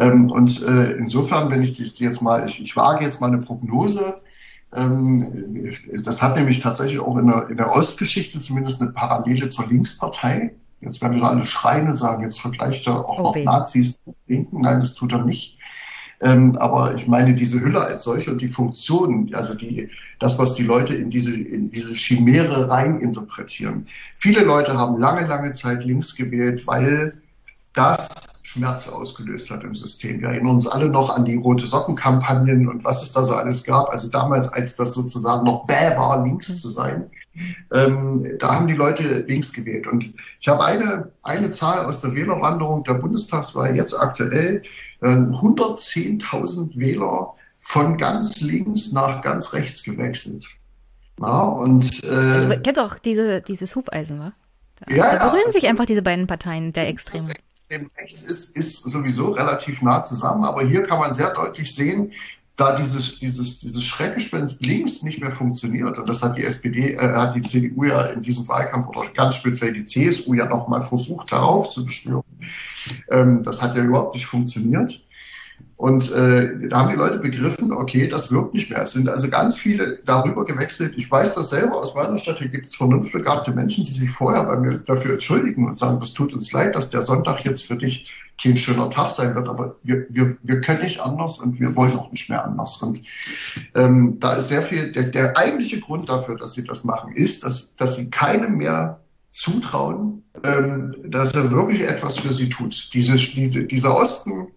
Ähm, 0.00 0.32
und 0.32 0.66
äh, 0.66 0.90
insofern, 0.94 1.48
wenn 1.52 1.62
ich 1.62 1.78
das 1.78 2.00
jetzt 2.00 2.22
mal, 2.22 2.48
ich, 2.48 2.60
ich 2.60 2.74
wage 2.74 3.04
jetzt 3.04 3.20
mal 3.20 3.28
eine 3.28 3.38
Prognose, 3.38 4.20
ähm, 4.74 5.72
das 5.92 6.20
hat 6.20 6.34
nämlich 6.34 6.58
tatsächlich 6.58 6.98
auch 6.98 7.16
in 7.18 7.28
der, 7.28 7.48
in 7.50 7.56
der 7.56 7.70
Ostgeschichte 7.70 8.40
zumindest 8.40 8.82
eine 8.82 8.90
Parallele 8.90 9.48
zur 9.48 9.68
Linkspartei. 9.68 10.56
Jetzt 10.80 11.02
werden 11.02 11.16
wieder 11.16 11.30
alle 11.30 11.44
schreien 11.44 11.88
und 11.88 11.94
sagen, 11.94 12.22
jetzt 12.22 12.40
vergleicht 12.40 12.86
er 12.86 13.06
auch 13.06 13.18
noch 13.18 13.36
Nazis 13.36 14.00
mit 14.06 14.16
Linken. 14.26 14.62
Nein, 14.62 14.80
das 14.80 14.94
tut 14.94 15.12
er 15.12 15.24
nicht. 15.24 15.58
Ähm, 16.22 16.56
aber 16.58 16.94
ich 16.94 17.06
meine, 17.06 17.34
diese 17.34 17.60
Hülle 17.60 17.80
als 17.80 18.04
solche 18.04 18.30
und 18.30 18.42
die 18.42 18.48
Funktionen, 18.48 19.34
also 19.34 19.54
die, 19.54 19.88
das, 20.18 20.38
was 20.38 20.54
die 20.54 20.64
Leute 20.64 20.94
in 20.94 21.08
diese, 21.10 21.38
in 21.38 21.70
diese 21.70 21.94
Chimäre 21.94 22.68
rein 22.70 23.00
interpretieren. 23.00 23.86
Viele 24.16 24.42
Leute 24.42 24.76
haben 24.76 24.98
lange, 24.98 25.26
lange 25.26 25.52
Zeit 25.52 25.84
links 25.84 26.16
gewählt, 26.16 26.66
weil 26.66 27.14
das 27.72 28.08
Schmerz 28.50 28.88
ausgelöst 28.88 29.50
hat 29.50 29.62
im 29.62 29.76
System. 29.76 30.20
Wir 30.20 30.30
erinnern 30.30 30.54
uns 30.54 30.66
alle 30.66 30.88
noch 30.88 31.14
an 31.16 31.24
die 31.24 31.36
rote 31.36 31.66
Sockenkampagnen 31.66 32.68
und 32.68 32.84
was 32.84 33.02
es 33.02 33.12
da 33.12 33.22
so 33.22 33.34
alles 33.34 33.64
gab. 33.64 33.90
Also 33.90 34.10
damals, 34.10 34.52
als 34.52 34.74
das 34.74 34.94
sozusagen 34.94 35.44
noch 35.44 35.66
bäh 35.66 35.96
war, 35.96 36.24
links 36.24 36.60
zu 36.60 36.68
sein, 36.68 37.10
ähm, 37.72 38.36
da 38.40 38.56
haben 38.56 38.66
die 38.66 38.74
Leute 38.74 39.20
links 39.20 39.52
gewählt. 39.52 39.86
Und 39.86 40.12
ich 40.40 40.48
habe 40.48 40.64
eine, 40.64 41.12
eine 41.22 41.50
Zahl 41.50 41.84
aus 41.84 42.00
der 42.00 42.14
Wählerwanderung 42.14 42.82
der 42.82 42.94
Bundestagswahl 42.94 43.76
jetzt 43.76 43.94
aktuell. 43.94 44.62
110.000 45.00 46.74
äh, 46.74 46.78
Wähler 46.78 47.34
von 47.58 47.96
ganz 47.96 48.40
links 48.40 48.92
nach 48.92 49.22
ganz 49.22 49.52
rechts 49.52 49.84
gewechselt. 49.84 50.44
Ja, 51.20 51.42
und, 51.42 52.04
äh, 52.04 52.48
du 52.48 52.60
kennst 52.62 52.80
auch 52.80 52.98
diese, 52.98 53.42
dieses 53.42 53.76
Hufeisen, 53.76 54.18
wa? 54.18 54.32
Da, 54.76 54.94
ja, 54.94 55.18
da 55.18 55.26
berühren 55.28 55.44
ja, 55.46 55.52
sich 55.52 55.68
einfach 55.68 55.86
diese 55.86 56.02
beiden 56.02 56.26
Parteien 56.26 56.72
der 56.72 56.88
Extremen. 56.88 57.32
Extrem 57.70 57.90
rechts 57.96 58.24
ist, 58.24 58.56
ist 58.56 58.82
sowieso 58.82 59.30
relativ 59.30 59.80
nah 59.80 60.02
zusammen, 60.02 60.44
aber 60.44 60.66
hier 60.66 60.82
kann 60.82 60.98
man 60.98 61.12
sehr 61.12 61.32
deutlich 61.32 61.72
sehen, 61.72 62.12
da 62.56 62.76
dieses, 62.76 63.20
dieses, 63.20 63.60
dieses 63.60 63.84
Schreckgespenst 63.84 64.60
links 64.66 65.04
nicht 65.04 65.20
mehr 65.20 65.30
funktioniert, 65.30 65.96
und 65.96 66.08
das 66.08 66.20
hat 66.22 66.36
die 66.36 66.42
SPD, 66.42 66.94
äh, 66.94 66.98
hat 66.98 67.36
die 67.36 67.42
CDU 67.42 67.84
ja 67.84 68.06
in 68.06 68.22
diesem 68.22 68.48
Wahlkampf 68.48 68.88
oder 68.88 69.08
ganz 69.14 69.36
speziell 69.36 69.72
die 69.72 69.84
CSU 69.84 70.34
ja 70.34 70.46
nochmal 70.46 70.82
versucht 70.82 71.30
heraufzubeschwören. 71.30 72.24
Ähm, 73.08 73.44
das 73.44 73.62
hat 73.62 73.76
ja 73.76 73.84
überhaupt 73.84 74.16
nicht 74.16 74.26
funktioniert. 74.26 75.06
Und 75.80 76.12
äh, 76.12 76.68
da 76.68 76.80
haben 76.80 76.90
die 76.90 76.96
Leute 76.96 77.20
begriffen, 77.20 77.72
okay, 77.72 78.06
das 78.06 78.30
wirkt 78.30 78.52
nicht 78.52 78.68
mehr. 78.68 78.82
Es 78.82 78.92
sind 78.92 79.08
also 79.08 79.30
ganz 79.30 79.56
viele 79.56 79.98
darüber 80.04 80.44
gewechselt. 80.44 80.92
Ich 80.98 81.10
weiß 81.10 81.36
das 81.36 81.48
selber 81.48 81.76
aus 81.76 81.94
meiner 81.94 82.18
Stadt. 82.18 82.36
Hier 82.36 82.48
gibt 82.48 82.66
es 82.66 82.74
vernunftbegabte 82.76 83.52
Menschen, 83.52 83.86
die 83.86 83.92
sich 83.92 84.10
vorher 84.10 84.44
bei 84.44 84.58
mir 84.58 84.78
dafür 84.80 85.14
entschuldigen 85.14 85.66
und 85.66 85.78
sagen, 85.78 85.98
das 85.98 86.12
tut 86.12 86.34
uns 86.34 86.52
leid, 86.52 86.76
dass 86.76 86.90
der 86.90 87.00
Sonntag 87.00 87.46
jetzt 87.46 87.66
für 87.66 87.76
dich 87.76 88.12
kein 88.42 88.58
schöner 88.58 88.90
Tag 88.90 89.08
sein 89.08 89.34
wird, 89.34 89.48
aber 89.48 89.76
wir, 89.82 90.04
wir, 90.10 90.36
wir 90.42 90.60
können 90.60 90.82
nicht 90.82 91.00
anders 91.00 91.38
und 91.38 91.58
wir 91.60 91.74
wollen 91.74 91.96
auch 91.96 92.10
nicht 92.10 92.28
mehr 92.28 92.44
anders. 92.44 92.76
Und 92.82 93.00
ähm, 93.74 94.18
da 94.20 94.34
ist 94.34 94.50
sehr 94.50 94.60
viel, 94.60 94.92
der, 94.92 95.04
der 95.04 95.38
eigentliche 95.38 95.80
Grund 95.80 96.10
dafür, 96.10 96.36
dass 96.36 96.52
sie 96.52 96.64
das 96.64 96.84
machen, 96.84 97.14
ist, 97.14 97.42
dass, 97.42 97.74
dass 97.76 97.96
sie 97.96 98.10
keinem 98.10 98.58
mehr 98.58 99.00
zutrauen, 99.30 100.24
ähm, 100.44 100.94
dass 101.06 101.32
er 101.32 101.50
wirklich 101.50 101.80
etwas 101.80 102.18
für 102.18 102.34
sie 102.34 102.50
tut. 102.50 102.90
Diese, 102.92 103.16
diese, 103.16 103.64
dieser 103.64 103.96
Osten 103.96 104.48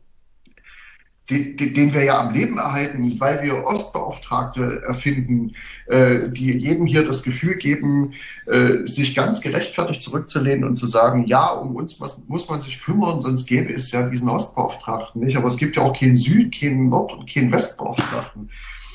den, 1.29 1.55
den, 1.55 1.93
wir 1.93 2.03
ja 2.03 2.19
am 2.19 2.33
Leben 2.33 2.57
erhalten, 2.57 3.19
weil 3.19 3.41
wir 3.41 3.65
Ostbeauftragte 3.65 4.81
erfinden, 4.85 5.53
äh, 5.87 6.29
die 6.29 6.51
jedem 6.51 6.85
hier 6.85 7.05
das 7.05 7.23
Gefühl 7.23 7.55
geben, 7.55 8.11
äh, 8.45 8.85
sich 8.85 9.15
ganz 9.15 9.39
gerechtfertigt 9.39 10.03
zurückzulehnen 10.03 10.65
und 10.65 10.75
zu 10.75 10.85
sagen, 10.85 11.25
ja, 11.25 11.47
um 11.47 11.75
uns 11.75 11.99
muss, 11.99 12.25
muss 12.27 12.49
man 12.49 12.59
sich 12.59 12.81
kümmern, 12.81 13.21
sonst 13.21 13.45
gäbe 13.45 13.71
es 13.71 13.91
ja 13.91 14.09
diesen 14.09 14.27
Ostbeauftragten 14.27 15.21
nicht. 15.21 15.37
Aber 15.37 15.47
es 15.47 15.55
gibt 15.55 15.77
ja 15.77 15.83
auch 15.83 15.97
keinen 15.97 16.17
Süd-, 16.17 16.53
keinen 16.53 16.89
Nord- 16.89 17.13
und 17.13 17.29
keinen 17.29 17.51
Westbeauftragten. 17.51 18.49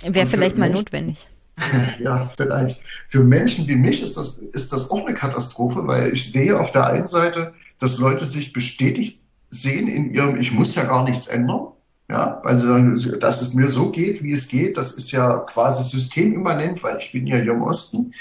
Wäre 0.07 0.27
vielleicht 0.27 0.59
mal 0.59 0.71
notwendig. 0.71 1.27
Ja, 1.99 2.21
vielleicht. 2.21 2.83
Für 3.09 3.25
Menschen 3.25 3.67
wie 3.67 3.75
mich 3.75 4.01
ist 4.01 4.17
das, 4.17 4.39
ist 4.39 4.73
das 4.73 4.93
auch 4.93 5.05
eine 5.05 5.15
Katastrophe, 5.15 5.89
weil 5.89 6.13
ich 6.13 6.31
sehe 6.31 6.57
auf 6.57 6.71
der 6.71 6.87
einen 6.87 7.09
Seite, 7.09 7.53
dass 7.81 7.99
Leute 7.99 8.27
sich 8.27 8.53
bestätigt 8.53 9.25
sehen 9.51 9.89
in 9.89 10.15
ihrem, 10.15 10.39
ich 10.39 10.53
muss 10.53 10.77
ja 10.77 10.85
gar 10.85 11.03
nichts 11.03 11.27
ändern. 11.27 11.73
Ja, 12.10 12.40
also, 12.44 12.78
dass 13.16 13.43
es 13.43 13.55
mir 13.55 13.68
so 13.68 13.90
geht, 13.90 14.22
wie 14.22 14.32
es 14.32 14.48
geht, 14.48 14.78
das 14.78 14.93
ist 14.93 15.12
ja 15.12 15.39
quasi 15.40 15.90
systemimmanent, 15.90 16.82
weil 16.82 16.97
ich 16.98 17.12
bin 17.12 17.26
ja 17.26 17.36
hier 17.36 17.52
im 17.52 17.62
Osten 17.62 18.14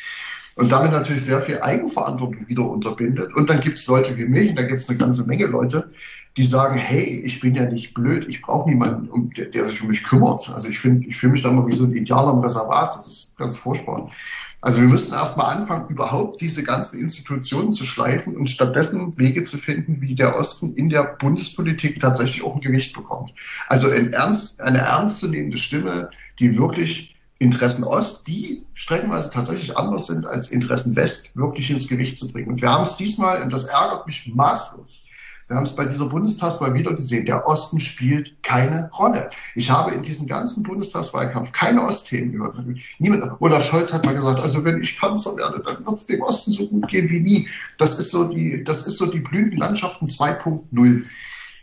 und 0.55 0.71
damit 0.71 0.91
natürlich 0.91 1.23
sehr 1.23 1.41
viel 1.41 1.59
Eigenverantwortung 1.61 2.49
wieder 2.49 2.67
unterbindet. 2.67 3.33
Und 3.33 3.49
dann 3.49 3.61
gibt 3.61 3.77
es 3.77 3.87
Leute 3.87 4.17
wie 4.17 4.25
mich, 4.25 4.49
und 4.49 4.59
da 4.59 4.63
gibt 4.63 4.81
es 4.81 4.89
eine 4.89 4.97
ganze 4.97 5.27
Menge 5.27 5.45
Leute, 5.45 5.89
die 6.35 6.43
sagen, 6.43 6.77
hey, 6.77 7.21
ich 7.23 7.39
bin 7.39 7.55
ja 7.55 7.65
nicht 7.65 7.93
blöd, 7.93 8.27
ich 8.27 8.41
brauche 8.41 8.69
niemanden, 8.69 9.07
um, 9.09 9.31
der, 9.31 9.45
der, 9.45 9.65
sich 9.65 9.81
um 9.81 9.87
mich 9.87 10.03
kümmert. 10.03 10.49
Also 10.49 10.67
ich 10.67 10.79
finde, 10.79 11.07
ich 11.07 11.15
fühle 11.15 11.33
mich 11.33 11.43
da 11.43 11.49
immer 11.49 11.67
wie 11.67 11.75
so 11.75 11.85
ein 11.85 11.93
Idealer 11.93 12.33
im 12.33 12.39
Reservat, 12.39 12.93
das 12.93 13.07
ist 13.07 13.37
ganz 13.37 13.55
furchtbar. 13.55 14.11
Also 14.59 14.81
wir 14.81 14.87
müssen 14.87 15.13
erstmal 15.13 15.55
anfangen, 15.55 15.87
überhaupt 15.89 16.41
diese 16.41 16.63
ganzen 16.63 16.99
Institutionen 16.99 17.71
zu 17.71 17.85
schleifen 17.85 18.35
und 18.35 18.49
stattdessen 18.49 19.15
Wege 19.17 19.43
zu 19.43 19.57
finden, 19.57 20.01
wie 20.01 20.15
der 20.15 20.35
Osten 20.35 20.73
in 20.75 20.89
der 20.89 21.03
Bundespolitik 21.03 21.99
tatsächlich 21.99 22.43
auch 22.43 22.55
ein 22.55 22.61
Gewicht 22.61 22.95
bekommt. 22.95 23.33
Also 23.67 23.89
ernst, 23.89 24.61
eine 24.61 24.79
ernstzunehmende 24.79 25.57
Stimme, 25.57 26.09
die 26.39 26.57
wirklich 26.57 27.15
Interessen 27.39 27.83
Ost, 27.83 28.27
die 28.27 28.65
streckenweise 28.73 29.29
tatsächlich 29.29 29.77
anders 29.77 30.07
sind 30.07 30.25
als 30.25 30.49
Interessen 30.49 30.95
West, 30.95 31.37
wirklich 31.37 31.69
ins 31.69 31.87
Gewicht 31.87 32.17
zu 32.17 32.31
bringen. 32.31 32.47
Und 32.47 32.61
wir 32.61 32.71
haben 32.71 32.81
es 32.81 32.97
diesmal, 32.97 33.43
und 33.43 33.53
das 33.53 33.65
ärgert 33.65 34.07
mich 34.07 34.33
maßlos, 34.33 35.05
wir 35.47 35.55
haben 35.55 35.63
es 35.63 35.75
bei 35.75 35.85
dieser 35.85 36.07
Bundestagswahl 36.07 36.73
wieder 36.73 36.93
gesehen. 36.93 37.25
Der 37.25 37.47
Osten 37.47 37.79
spielt 37.79 38.43
keine 38.43 38.89
Rolle. 38.91 39.29
Ich 39.55 39.71
habe 39.71 39.93
in 39.93 40.03
diesem 40.03 40.27
ganzen 40.27 40.63
Bundestagswahlkampf 40.63 41.53
keine 41.53 41.83
Ostthemen 41.83 42.33
gehört. 42.33 42.55
Niemand, 42.99 43.31
Olaf 43.39 43.65
Scholz 43.65 43.93
hat 43.93 44.05
mal 44.05 44.13
gesagt, 44.13 44.41
also 44.41 44.65
wenn 44.65 44.81
ich 44.81 44.99
Kanzler 44.99 45.37
werde, 45.37 45.61
dann 45.61 45.85
wird 45.85 45.95
es 45.95 46.05
dem 46.07 46.21
Osten 46.21 46.51
so 46.51 46.67
gut 46.67 46.89
gehen 46.89 47.09
wie 47.09 47.21
nie. 47.21 47.47
Das 47.77 47.97
ist 47.97 48.11
so 48.11 48.25
die, 48.25 48.63
das 48.63 48.87
ist 48.87 48.97
so 48.97 49.05
die 49.05 49.21
blühenden 49.21 49.57
Landschaften 49.57 50.07
2.0 50.07 51.03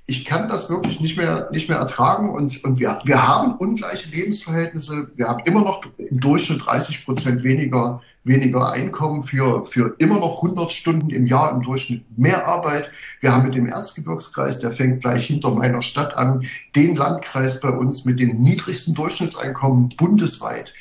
ich 0.06 0.24
kann 0.26 0.48
das 0.48 0.68
wirklich 0.68 1.00
nicht 1.00 1.16
mehr, 1.16 1.48
nicht 1.50 1.68
mehr 1.70 1.78
ertragen 1.78 2.28
und, 2.28 2.62
und 2.64 2.78
wir, 2.78 3.00
wir 3.04 3.26
haben 3.26 3.56
ungleiche 3.56 4.10
Lebensverhältnisse. 4.10 5.10
Wir 5.16 5.28
haben 5.28 5.42
immer 5.46 5.62
noch 5.62 5.80
im 5.96 6.20
Durchschnitt 6.20 6.66
30 6.66 7.06
Prozent 7.06 7.42
weniger, 7.42 8.02
weniger 8.24 8.72
Einkommen 8.72 9.22
für, 9.22 9.64
für 9.64 9.94
immer 9.98 10.18
noch 10.18 10.42
100 10.42 10.72
Stunden 10.72 11.10
im 11.10 11.26
Jahr 11.26 11.52
im 11.52 11.62
Durchschnitt 11.62 12.04
mehr 12.18 12.48
Arbeit. 12.48 12.90
Wir 13.20 13.32
haben 13.32 13.44
mit 13.44 13.54
dem 13.54 13.66
Erzgebirgskreis, 13.66 14.58
der 14.58 14.72
fängt 14.72 15.02
gleich 15.02 15.26
hinter 15.26 15.50
meiner 15.52 15.82
Stadt 15.82 16.16
an, 16.16 16.44
den 16.74 16.96
Landkreis 16.96 17.60
bei 17.60 17.70
uns 17.70 18.04
mit 18.04 18.18
dem 18.18 18.40
niedrigsten 18.40 18.94
Durchschnittseinkommen 18.94 19.90
bundesweit. 19.90 20.72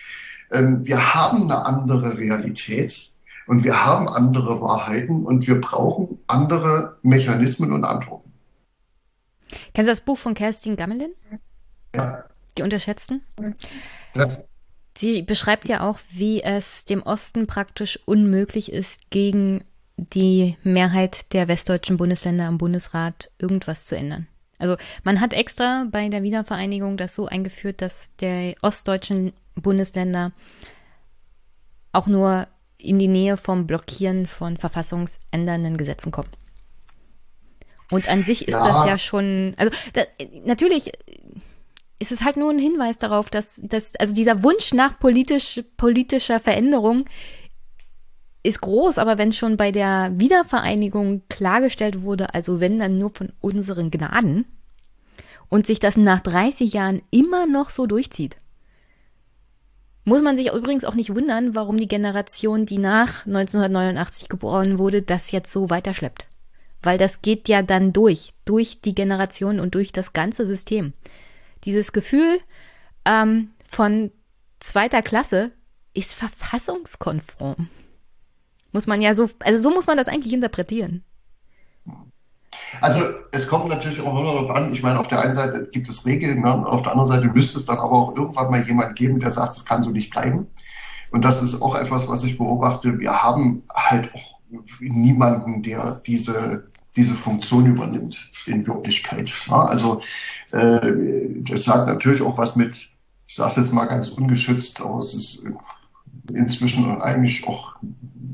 Ähm, 0.51 0.85
wir 0.85 1.13
haben 1.13 1.43
eine 1.43 1.65
andere 1.65 2.17
Realität. 2.17 3.13
Und 3.45 3.63
wir 3.63 3.85
haben 3.85 4.07
andere 4.07 4.61
Wahrheiten 4.61 5.25
und 5.25 5.47
wir 5.47 5.59
brauchen 5.59 6.19
andere 6.27 6.97
Mechanismen 7.01 7.73
und 7.73 7.83
Antworten. 7.83 8.31
Kennst 9.73 9.89
du 9.89 9.91
das 9.91 10.01
Buch 10.01 10.17
von 10.17 10.33
Kerstin 10.33 10.75
Gammelin? 10.75 11.13
Ja. 11.93 12.23
Die 12.57 12.61
Unterschätzten? 12.61 13.21
Ja. 14.15 14.25
Sie 14.97 15.21
beschreibt 15.21 15.69
ja 15.69 15.87
auch, 15.87 15.99
wie 16.11 16.43
es 16.43 16.85
dem 16.85 17.01
Osten 17.01 17.47
praktisch 17.47 17.99
unmöglich 18.05 18.71
ist, 18.71 19.09
gegen 19.09 19.63
die 19.97 20.57
Mehrheit 20.63 21.33
der 21.33 21.47
westdeutschen 21.47 21.97
Bundesländer 21.97 22.45
am 22.45 22.57
Bundesrat 22.57 23.31
irgendwas 23.37 23.85
zu 23.85 23.95
ändern. 23.95 24.27
Also 24.59 24.77
man 25.03 25.19
hat 25.19 25.33
extra 25.33 25.87
bei 25.91 26.09
der 26.09 26.23
Wiedervereinigung 26.23 26.97
das 26.97 27.15
so 27.15 27.25
eingeführt, 27.27 27.81
dass 27.81 28.15
die 28.17 28.55
ostdeutschen 28.61 29.33
Bundesländer 29.55 30.31
auch 31.91 32.07
nur 32.07 32.47
in 32.77 32.99
die 32.99 33.07
Nähe 33.07 33.37
vom 33.37 33.67
Blockieren 33.67 34.27
von 34.27 34.57
verfassungsändernden 34.57 35.77
Gesetzen 35.77 36.11
kommen. 36.11 36.29
Und 37.91 38.09
an 38.09 38.23
sich 38.23 38.47
ist 38.47 38.55
ja. 38.55 38.67
das 38.67 38.85
ja 38.87 38.97
schon, 38.97 39.53
also 39.57 39.71
da, 39.93 40.01
natürlich 40.45 40.91
ist 42.03 42.11
es 42.11 42.25
halt 42.25 42.35
nur 42.35 42.49
ein 42.49 42.59
Hinweis 42.59 42.99
darauf, 42.99 43.29
dass, 43.29 43.61
dass 43.63 43.95
also 43.95 44.13
dieser 44.13 44.43
Wunsch 44.43 44.73
nach 44.73 44.99
politisch, 44.99 45.63
politischer 45.77 46.41
Veränderung 46.41 47.05
ist 48.43 48.59
groß, 48.59 48.97
aber 48.97 49.17
wenn 49.17 49.31
schon 49.31 49.55
bei 49.55 49.71
der 49.71 50.11
Wiedervereinigung 50.15 51.21
klargestellt 51.29 52.01
wurde, 52.01 52.33
also 52.33 52.59
wenn 52.59 52.77
dann 52.77 52.99
nur 52.99 53.11
von 53.11 53.31
unseren 53.39 53.89
Gnaden 53.89 54.43
und 55.47 55.65
sich 55.65 55.79
das 55.79 55.95
nach 55.95 56.19
30 56.19 56.73
Jahren 56.73 57.01
immer 57.09 57.45
noch 57.45 57.69
so 57.69 57.85
durchzieht, 57.85 58.35
muss 60.03 60.21
man 60.21 60.35
sich 60.35 60.51
übrigens 60.51 60.83
auch 60.83 60.95
nicht 60.95 61.15
wundern, 61.15 61.55
warum 61.55 61.77
die 61.77 61.87
Generation, 61.87 62.65
die 62.65 62.79
nach 62.79 63.25
1989 63.25 64.27
geboren 64.27 64.77
wurde, 64.77 65.03
das 65.03 65.31
jetzt 65.31 65.53
so 65.53 65.69
weiterschleppt 65.69 66.27
weil 66.83 66.97
das 66.97 67.21
geht 67.21 67.47
ja 67.49 67.61
dann 67.61 67.93
durch, 67.93 68.33
durch 68.45 68.81
die 68.81 68.93
Generation 68.93 69.59
und 69.59 69.73
durch 69.73 69.91
das 69.91 70.13
ganze 70.13 70.45
System. 70.45 70.93
Dieses 71.65 71.91
Gefühl 71.93 72.39
ähm, 73.05 73.51
von 73.69 74.11
zweiter 74.59 75.01
Klasse 75.01 75.51
ist 75.93 76.13
verfassungskonform. 76.13 77.69
Muss 78.71 78.87
man 78.87 79.01
ja 79.01 79.13
so, 79.13 79.29
also 79.39 79.61
so 79.61 79.69
muss 79.69 79.87
man 79.87 79.97
das 79.97 80.07
eigentlich 80.07 80.33
interpretieren. 80.33 81.03
Also 82.81 83.03
es 83.31 83.47
kommt 83.47 83.67
natürlich 83.67 84.01
auch 84.01 84.11
immer 84.19 84.33
darauf 84.33 84.49
an, 84.49 84.71
ich 84.71 84.81
meine, 84.81 84.99
auf 84.99 85.07
der 85.07 85.21
einen 85.21 85.33
Seite 85.33 85.69
gibt 85.71 85.89
es 85.89 86.05
Regeln, 86.05 86.41
ne? 86.41 86.67
auf 86.67 86.81
der 86.81 86.91
anderen 86.91 87.09
Seite 87.09 87.27
müsste 87.27 87.59
es 87.59 87.65
dann 87.65 87.77
aber 87.77 87.91
auch 87.91 88.15
irgendwann 88.15 88.49
mal 88.49 88.65
jemand 88.65 88.95
geben, 88.95 89.19
der 89.19 89.29
sagt, 89.29 89.55
das 89.55 89.65
kann 89.65 89.83
so 89.83 89.91
nicht 89.91 90.11
bleiben. 90.11 90.47
Und 91.11 91.23
das 91.23 91.43
ist 91.43 91.61
auch 91.61 91.75
etwas, 91.75 92.09
was 92.09 92.23
ich 92.23 92.39
beobachte. 92.39 92.97
Wir 92.97 93.21
haben 93.21 93.63
halt 93.71 94.13
auch 94.15 94.39
niemanden, 94.79 95.61
der 95.61 96.01
diese 96.05 96.71
diese 96.95 97.15
Funktion 97.15 97.65
übernimmt 97.65 98.29
in 98.45 98.67
Wirklichkeit. 98.67 99.31
Ja, 99.47 99.65
also 99.65 100.01
äh, 100.51 100.91
das 101.39 101.63
sagt 101.63 101.87
natürlich 101.87 102.21
auch 102.21 102.37
was 102.37 102.55
mit, 102.55 102.75
ich 103.27 103.35
sage 103.35 103.49
es 103.49 103.55
jetzt 103.57 103.73
mal 103.73 103.85
ganz 103.85 104.09
ungeschützt, 104.09 104.81
aber 104.81 104.99
es 104.99 105.13
ist 105.13 105.45
inzwischen 106.31 107.01
eigentlich 107.01 107.47
auch 107.47 107.75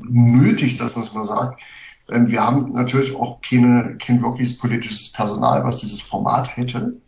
nötig, 0.08 0.76
dass 0.76 0.96
man 0.96 1.04
es 1.04 1.14
mal 1.14 1.24
sagt. 1.24 1.62
Ähm, 2.10 2.30
wir 2.30 2.42
haben 2.42 2.72
natürlich 2.72 3.16
auch 3.16 3.40
keine, 3.40 3.96
kein 3.98 4.22
wirkliches 4.22 4.58
politisches 4.58 5.10
Personal, 5.10 5.64
was 5.64 5.78
dieses 5.78 6.00
Format 6.00 6.56
hätte, 6.56 7.00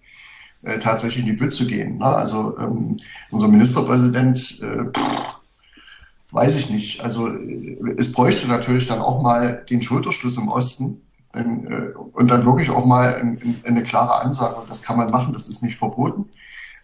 äh, 0.63 0.79
tatsächlich 0.79 1.21
in 1.21 1.27
die 1.27 1.39
Bütt 1.39 1.53
zu 1.53 1.67
gehen. 1.67 1.99
Ne? 1.99 2.07
Also 2.07 2.57
ähm, 2.59 2.97
unser 3.31 3.49
Ministerpräsident, 3.49 4.61
äh, 4.63 4.85
pff, 4.85 5.37
weiß 6.31 6.59
ich 6.59 6.71
nicht. 6.71 7.03
Also 7.03 7.29
äh, 7.29 7.95
es 7.99 8.13
bräuchte 8.13 8.49
natürlich 8.49 8.87
dann 8.87 9.01
auch 9.01 9.23
mal 9.23 9.65
den 9.69 9.83
Schulterschluss 9.83 10.39
im 10.39 10.49
Osten 10.49 11.03
ein, 11.33 11.67
äh, 11.67 11.93
und 12.13 12.31
dann 12.31 12.45
wirklich 12.45 12.71
auch 12.71 12.85
mal 12.85 13.15
ein, 13.15 13.61
eine 13.67 13.83
klare 13.83 14.21
Ansage. 14.21 14.57
Und 14.57 14.71
das 14.71 14.83
kann 14.83 14.97
man 14.97 15.11
machen, 15.11 15.33
das 15.33 15.49
ist 15.49 15.63
nicht 15.63 15.77
verboten. 15.77 16.29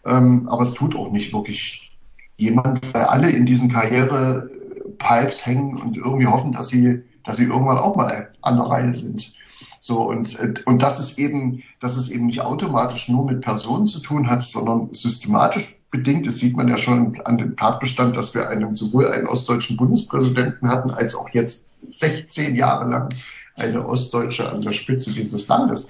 Ähm, 0.04 0.48
aber 0.48 0.62
es 0.62 0.74
tut 0.74 0.96
auch 0.96 1.10
nicht 1.10 1.32
wirklich 1.32 1.96
jemand, 2.36 2.94
weil 2.94 3.04
alle 3.04 3.30
in 3.30 3.46
diesen 3.46 3.70
Karriere-Pipes 3.70 5.46
hängen 5.46 5.76
und 5.76 5.96
irgendwie 5.96 6.26
hoffen, 6.26 6.52
dass 6.52 6.68
sie, 6.68 7.02
dass 7.24 7.36
sie 7.36 7.44
irgendwann 7.44 7.78
auch 7.78 7.96
mal 7.96 8.30
an 8.42 8.56
der 8.56 8.66
Reihe 8.66 8.94
sind. 8.94 9.34
So, 9.80 10.08
und, 10.08 10.38
äh, 10.40 10.54
und 10.66 10.82
das 10.82 10.98
ist 10.98 11.18
eben, 11.18 11.62
dass 11.80 11.96
es 11.96 12.10
eben 12.10 12.26
nicht 12.26 12.40
automatisch 12.40 13.08
nur 13.08 13.24
mit 13.26 13.42
Personen 13.42 13.86
zu 13.86 14.00
tun 14.00 14.28
hat, 14.28 14.42
sondern 14.42 14.92
systematisch 14.92 15.76
bedingt. 15.90 16.26
Das 16.26 16.38
sieht 16.38 16.56
man 16.56 16.68
ja 16.68 16.76
schon 16.76 17.20
an 17.24 17.38
dem 17.38 17.56
Tatbestand, 17.56 18.16
dass 18.16 18.34
wir 18.34 18.48
einen, 18.48 18.74
sowohl 18.74 19.08
einen 19.08 19.26
ostdeutschen 19.26 19.76
Bundespräsidenten 19.76 20.68
hatten, 20.68 20.90
als 20.90 21.14
auch 21.14 21.28
jetzt 21.30 21.72
16 21.88 22.56
Jahre 22.56 22.88
lang 22.88 23.14
eine 23.58 23.86
Ostdeutsche 23.86 24.50
an 24.50 24.62
der 24.62 24.72
Spitze 24.72 25.12
dieses 25.12 25.48
Landes. 25.48 25.88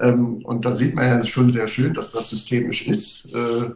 Ähm, 0.00 0.44
und 0.44 0.64
da 0.64 0.72
sieht 0.72 0.94
man 0.94 1.04
ja 1.04 1.24
schon 1.24 1.50
sehr 1.50 1.68
schön, 1.68 1.94
dass 1.94 2.12
das 2.12 2.30
systemisch 2.30 2.86
ist. 2.86 3.32
Äh, 3.34 3.70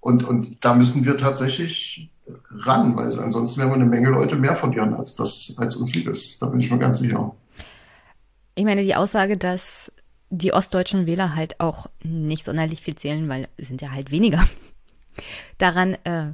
und, 0.00 0.24
und 0.24 0.64
da 0.64 0.74
müssen 0.74 1.04
wir 1.04 1.16
tatsächlich 1.16 2.10
ran, 2.50 2.96
weil 2.96 3.06
ansonsten 3.06 3.60
werden 3.60 3.70
wir 3.70 3.74
eine 3.74 3.84
Menge 3.86 4.10
Leute 4.10 4.36
mehr 4.36 4.56
verlieren, 4.56 4.94
als 4.94 5.16
das 5.16 5.56
als 5.58 5.76
uns 5.76 5.94
lieb 5.94 6.08
ist. 6.08 6.40
Da 6.40 6.46
bin 6.46 6.60
ich 6.60 6.70
mir 6.70 6.78
ganz 6.78 6.98
sicher. 6.98 7.34
Ich 8.54 8.64
meine, 8.64 8.82
die 8.82 8.94
Aussage, 8.94 9.36
dass 9.36 9.92
die 10.30 10.52
ostdeutschen 10.52 11.06
Wähler 11.06 11.34
halt 11.34 11.60
auch 11.60 11.88
nicht 12.02 12.44
sonderlich 12.44 12.80
viel 12.80 12.94
zählen, 12.94 13.28
weil 13.28 13.48
sind 13.58 13.82
ja 13.82 13.90
halt 13.90 14.10
weniger. 14.10 14.48
Daran 15.58 15.94
äh, 16.04 16.32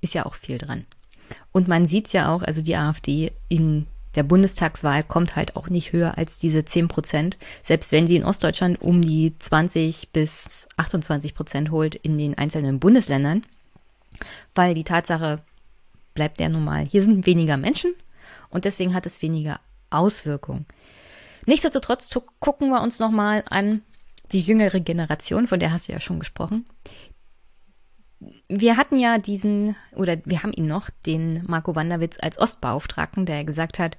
ist 0.00 0.14
ja 0.14 0.26
auch 0.26 0.34
viel 0.34 0.58
dran. 0.58 0.84
Und 1.52 1.68
man 1.68 1.86
sieht 1.86 2.06
es 2.06 2.12
ja 2.12 2.34
auch, 2.34 2.42
also 2.42 2.60
die 2.60 2.76
AfD 2.76 3.32
in 3.48 3.86
der 4.14 4.22
Bundestagswahl 4.22 5.02
kommt 5.02 5.36
halt 5.36 5.56
auch 5.56 5.68
nicht 5.68 5.92
höher 5.92 6.16
als 6.16 6.38
diese 6.38 6.64
10 6.64 6.88
Prozent, 6.88 7.36
selbst 7.62 7.92
wenn 7.92 8.06
sie 8.06 8.16
in 8.16 8.24
Ostdeutschland 8.24 8.80
um 8.80 9.02
die 9.02 9.34
20 9.38 10.10
bis 10.12 10.68
28 10.76 11.34
Prozent 11.34 11.70
holt 11.70 11.94
in 11.94 12.18
den 12.18 12.38
einzelnen 12.38 12.78
Bundesländern, 12.78 13.44
weil 14.54 14.74
die 14.74 14.84
Tatsache 14.84 15.40
bleibt 16.14 16.40
ja 16.40 16.48
normal. 16.48 16.84
Hier 16.84 17.04
sind 17.04 17.26
weniger 17.26 17.56
Menschen 17.56 17.94
und 18.50 18.64
deswegen 18.64 18.94
hat 18.94 19.06
es 19.06 19.22
weniger 19.22 19.60
Auswirkungen. 19.90 20.66
Nichtsdestotrotz 21.46 22.10
gucken 22.40 22.70
wir 22.70 22.80
uns 22.80 22.98
nochmal 22.98 23.44
an 23.48 23.82
die 24.32 24.40
jüngere 24.40 24.80
Generation, 24.80 25.46
von 25.46 25.60
der 25.60 25.72
hast 25.72 25.88
du 25.88 25.92
ja 25.92 26.00
schon 26.00 26.18
gesprochen. 26.18 26.64
Wir 28.48 28.76
hatten 28.76 28.98
ja 28.98 29.18
diesen, 29.18 29.76
oder 29.94 30.16
wir 30.24 30.42
haben 30.42 30.52
ihn 30.52 30.66
noch, 30.66 30.90
den 31.06 31.44
Marco 31.46 31.74
Wanderwitz 31.74 32.16
als 32.20 32.38
Ostbeauftragten, 32.38 33.26
der 33.26 33.44
gesagt 33.44 33.78
hat, 33.78 33.96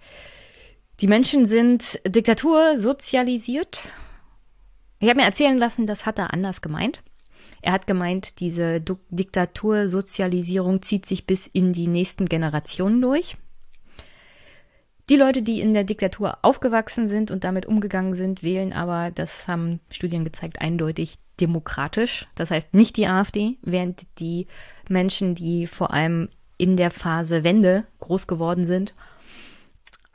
die 1.01 1.07
Menschen 1.07 1.45
sind 1.45 1.99
Diktatur 2.07 2.77
sozialisiert. 2.77 3.89
Ich 4.99 5.09
habe 5.09 5.19
mir 5.19 5.25
erzählen 5.25 5.57
lassen, 5.57 5.85
das 5.85 6.05
hat 6.05 6.19
er 6.19 6.33
anders 6.33 6.61
gemeint. 6.61 7.01
Er 7.61 7.73
hat 7.73 7.87
gemeint, 7.87 8.39
diese 8.39 8.79
Diktatursozialisierung 8.79 10.81
zieht 10.81 11.05
sich 11.05 11.25
bis 11.25 11.47
in 11.47 11.73
die 11.73 11.87
nächsten 11.87 12.25
Generationen 12.25 13.01
durch. 13.01 13.37
Die 15.07 15.17
Leute, 15.17 15.43
die 15.43 15.61
in 15.61 15.75
der 15.75 15.83
Diktatur 15.83 16.39
aufgewachsen 16.41 17.07
sind 17.07 17.29
und 17.29 17.43
damit 17.43 17.67
umgegangen 17.67 18.15
sind, 18.15 18.41
wählen 18.41 18.73
aber, 18.73 19.11
das 19.11 19.47
haben 19.47 19.79
Studien 19.91 20.25
gezeigt, 20.25 20.61
eindeutig 20.61 21.17
demokratisch. 21.39 22.27
Das 22.33 22.49
heißt 22.49 22.73
nicht 22.73 22.97
die 22.97 23.07
AfD, 23.07 23.57
während 23.61 24.07
die 24.19 24.47
Menschen, 24.89 25.35
die 25.35 25.67
vor 25.67 25.93
allem 25.93 26.29
in 26.57 26.75
der 26.75 26.89
Phase 26.89 27.43
Wende 27.43 27.85
groß 27.99 28.25
geworden 28.25 28.65
sind, 28.65 28.95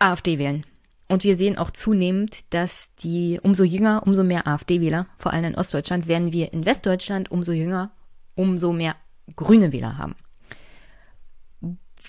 AfD 0.00 0.38
wählen. 0.38 0.66
Und 1.06 1.22
wir 1.22 1.36
sehen 1.36 1.58
auch 1.58 1.70
zunehmend, 1.70 2.52
dass 2.52 2.94
die 2.96 3.38
umso 3.42 3.62
jünger, 3.62 4.02
umso 4.06 4.24
mehr 4.24 4.46
AfD-Wähler, 4.46 5.06
vor 5.18 5.32
allem 5.32 5.44
in 5.44 5.54
Ostdeutschland, 5.56 6.08
werden 6.08 6.32
wir 6.32 6.52
in 6.52 6.66
Westdeutschland 6.66 7.30
umso 7.30 7.52
jünger, 7.52 7.90
umso 8.34 8.72
mehr 8.72 8.96
grüne 9.36 9.72
Wähler 9.72 9.98
haben. 9.98 10.14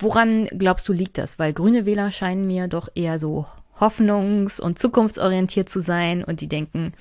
Woran 0.02 0.48
glaubst 0.48 0.88
du 0.88 0.94
liegt 0.94 1.18
das? 1.18 1.38
Weil 1.38 1.54
grüne 1.54 1.86
Wähler 1.86 2.12
scheinen 2.12 2.48
mir 2.48 2.68
doch 2.68 2.90
eher 2.96 3.20
so 3.20 3.46
hoffnungs- 3.80 4.60
und 4.60 4.80
zukunftsorientiert 4.80 5.70
zu 5.70 5.80
sein 5.80 6.24
und 6.24 6.42
die 6.42 6.48
denken, 6.48 6.94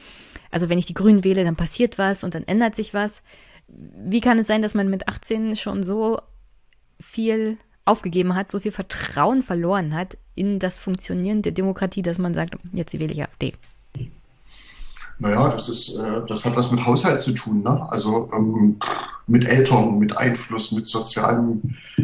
also 0.51 0.69
wenn 0.69 0.79
ich 0.79 0.87
die 0.87 0.95
Grünen 0.95 1.25
wähle, 1.25 1.45
dann 1.45 1.57
passiert 1.57 1.99
was 1.99 2.25
und 2.25 2.35
dann 2.35 2.45
ändert 2.45 2.75
sich 2.75 2.95
was. 2.95 3.23
Wie 3.69 4.21
kann 4.21 4.39
es 4.39 4.47
sein, 4.47 4.63
dass 4.63 4.75
man 4.75 4.91
mit 4.91 5.09
18 5.09 5.57
schon 5.57 5.85
so 5.85 6.21
viel 7.01 7.59
aufgegeben 7.85 8.35
hat, 8.35 8.53
so 8.53 8.61
viel 8.61 8.73
Vertrauen 8.73 9.43
verloren 9.43 9.95
hat 9.95 10.19
in 10.35 10.59
das 10.59 10.79
Funktionieren 10.79 11.43
der 11.43 11.53
Demokratie, 11.53 12.03
dass 12.03 12.19
man 12.19 12.35
sagt, 12.35 12.55
jetzt 12.73 12.93
wähle 12.93 13.13
ich 13.13 13.23
AfD? 13.23 13.55
Naja, 15.21 15.49
das 15.49 15.69
ist, 15.69 15.97
äh, 15.97 16.23
das 16.27 16.45
hat 16.45 16.57
was 16.57 16.71
mit 16.71 16.85
Haushalt 16.85 17.21
zu 17.21 17.33
tun, 17.33 17.63
ne? 17.63 17.87
Also 17.91 18.31
ähm, 18.33 18.77
mit 19.27 19.45
Eltern, 19.45 19.99
mit 19.99 20.17
Einfluss, 20.17 20.73
mit 20.73 20.89
sozialen, 20.89 21.77
äh, 21.99 22.03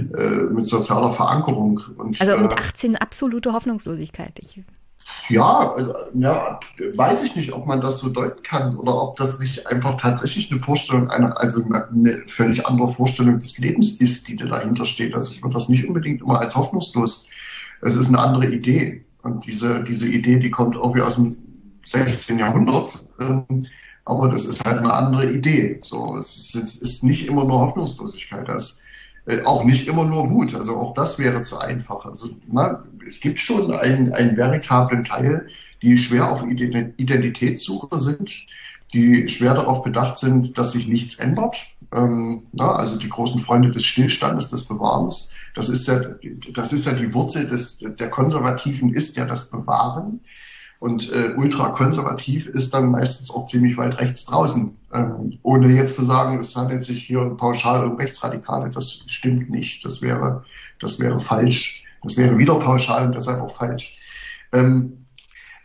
mit 0.53 0.67
sozialer 0.67 1.13
Verankerung. 1.13 1.81
Und, 1.97 2.21
also 2.21 2.37
mit 2.37 2.53
18 2.53 2.95
äh, 2.95 2.99
absolute 2.99 3.53
Hoffnungslosigkeit. 3.53 4.39
Ich 4.41 4.61
ja, 5.29 5.77
äh, 5.77 5.95
ja, 6.15 6.61
weiß 6.95 7.25
ich 7.25 7.37
nicht, 7.37 7.53
ob 7.53 7.67
man 7.67 7.81
das 7.81 7.99
so 7.99 8.11
deuten 8.11 8.43
kann 8.43 8.77
oder 8.77 9.01
ob 9.01 9.17
das 9.17 9.39
nicht 9.39 9.67
einfach 9.67 9.97
tatsächlich 9.97 10.51
eine 10.51 10.61
Vorstellung, 10.61 11.11
eine, 11.11 11.37
also 11.37 11.65
eine 11.65 12.23
völlig 12.27 12.67
andere 12.67 12.89
Vorstellung 12.89 13.39
des 13.39 13.59
Lebens 13.59 13.93
ist, 14.01 14.29
die 14.29 14.37
dahinter 14.37 14.85
steht. 14.85 15.15
Also 15.15 15.33
ich 15.33 15.43
würde 15.43 15.55
das 15.55 15.69
nicht 15.69 15.87
unbedingt 15.87 16.23
immer 16.23 16.41
als 16.41 16.57
hoffnungslos. 16.57 17.29
Es 17.83 17.97
ist 17.97 18.09
eine 18.09 18.19
andere 18.19 18.47
Idee. 18.47 19.05
Und 19.23 19.47
diese, 19.47 19.83
diese 19.83 20.09
Idee, 20.09 20.39
die 20.39 20.51
kommt 20.51 20.77
irgendwie 20.77 21.03
aus 21.03 21.17
dem 21.17 21.37
16. 21.87 22.39
Jahrhundert. 22.39 22.89
Ähm, 23.21 23.67
aber 24.05 24.29
das 24.29 24.45
ist 24.45 24.65
halt 24.65 24.79
eine 24.79 24.93
andere 24.93 25.33
Idee. 25.33 25.81
So, 25.83 26.17
es 26.17 26.55
ist, 26.55 26.83
ist 26.83 27.05
nicht 27.05 27.27
immer 27.27 27.45
nur 27.45 27.61
Hoffnungslosigkeit, 27.61 28.49
das 28.49 28.85
äh, 29.27 29.43
auch 29.43 29.65
nicht 29.65 29.89
immer 29.89 30.05
nur 30.05 30.31
Wut. 30.31 30.55
Also 30.55 30.77
auch 30.77 30.95
das 30.95 31.19
wäre 31.19 31.43
zu 31.43 31.59
einfach. 31.59 32.05
Also 32.05 32.29
na, 32.47 32.85
es 33.09 33.21
gibt 33.21 33.41
schon 33.41 33.73
einen, 33.75 34.13
einen 34.13 34.37
veritablen 34.37 35.05
Teil, 35.05 35.49
die 35.83 35.99
schwer 35.99 36.31
auf 36.31 36.45
Identitätssuche 36.45 37.99
sind, 37.99 38.47
die 38.95 39.29
schwer 39.29 39.55
darauf 39.55 39.83
bedacht 39.83 40.19
sind, 40.19 40.57
dass 40.57 40.73
sich 40.73 40.87
nichts 40.87 41.17
ändert. 41.17 41.57
Ähm, 41.93 42.45
na, 42.53 42.73
also 42.73 42.99
die 42.99 43.09
großen 43.09 43.41
Freunde 43.41 43.71
des 43.71 43.85
Stillstandes, 43.85 44.51
des 44.51 44.67
Bewahrens. 44.67 45.35
Das 45.55 45.69
ist 45.69 45.89
ja, 45.89 46.01
das 46.53 46.73
ist 46.73 46.87
ja 46.87 46.93
die 46.93 47.13
Wurzel 47.13 47.49
des, 47.49 47.79
der 47.79 48.11
Konservativen, 48.11 48.95
ist 48.95 49.17
ja 49.17 49.25
das 49.25 49.51
Bewahren. 49.51 50.21
Und 50.79 51.11
äh, 51.13 51.33
ultrakonservativ 51.37 52.47
ist 52.47 52.75
dann 52.75 52.91
meistens 52.91 53.31
auch 53.31 53.47
ziemlich 53.47 53.77
weit 53.77 53.99
rechts 53.99 54.27
draußen. 54.27 54.77
Ähm, 54.93 55.39
ohne 55.43 55.69
jetzt 55.69 55.97
zu 55.97 56.05
sagen, 56.05 56.39
es 56.39 56.55
handelt 56.55 56.83
sich 56.83 57.03
hier 57.03 57.25
pauschal 57.37 57.87
um 57.87 57.97
Rechtsradikale, 57.97 58.71
das 58.71 59.05
stimmt 59.07 59.49
nicht. 59.51 59.85
Das 59.85 60.03
wäre, 60.03 60.45
das 60.79 61.01
wäre 61.01 61.21
falsch. 61.21 61.85
Das 62.03 62.17
wäre 62.17 62.39
wieder 62.39 62.57
pauschal 62.57 63.07
und 63.07 63.15
deshalb 63.15 63.41
auch 63.41 63.55
falsch. 63.55 63.97
Ähm, 64.53 65.07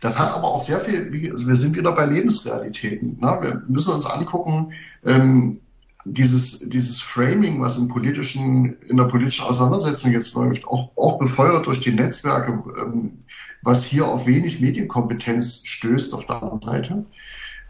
das 0.00 0.18
hat 0.18 0.34
aber 0.34 0.48
auch 0.48 0.60
sehr 0.60 0.80
viel, 0.80 1.30
also 1.30 1.46
wir 1.46 1.54
sind 1.54 1.76
wieder 1.76 1.92
bei 1.92 2.06
Lebensrealitäten. 2.06 3.18
Ne? 3.20 3.38
Wir 3.40 3.62
müssen 3.68 3.94
uns 3.94 4.06
angucken, 4.06 4.72
ähm, 5.04 5.60
dieses, 6.04 6.68
dieses 6.68 7.00
Framing, 7.00 7.60
was 7.60 7.78
im 7.78 7.88
politischen, 7.88 8.76
in 8.88 8.96
der 8.96 9.04
politischen 9.04 9.44
Auseinandersetzung 9.44 10.10
jetzt 10.10 10.34
läuft, 10.34 10.66
auch, 10.66 10.90
auch 10.96 11.18
befeuert 11.18 11.66
durch 11.66 11.80
die 11.80 11.92
Netzwerke, 11.92 12.62
ähm, 12.80 13.21
was 13.62 13.84
hier 13.84 14.06
auf 14.06 14.26
wenig 14.26 14.60
Medienkompetenz 14.60 15.62
stößt 15.64 16.14
auf 16.14 16.26
der 16.26 16.42
anderen 16.42 16.60
Seite. 16.60 17.04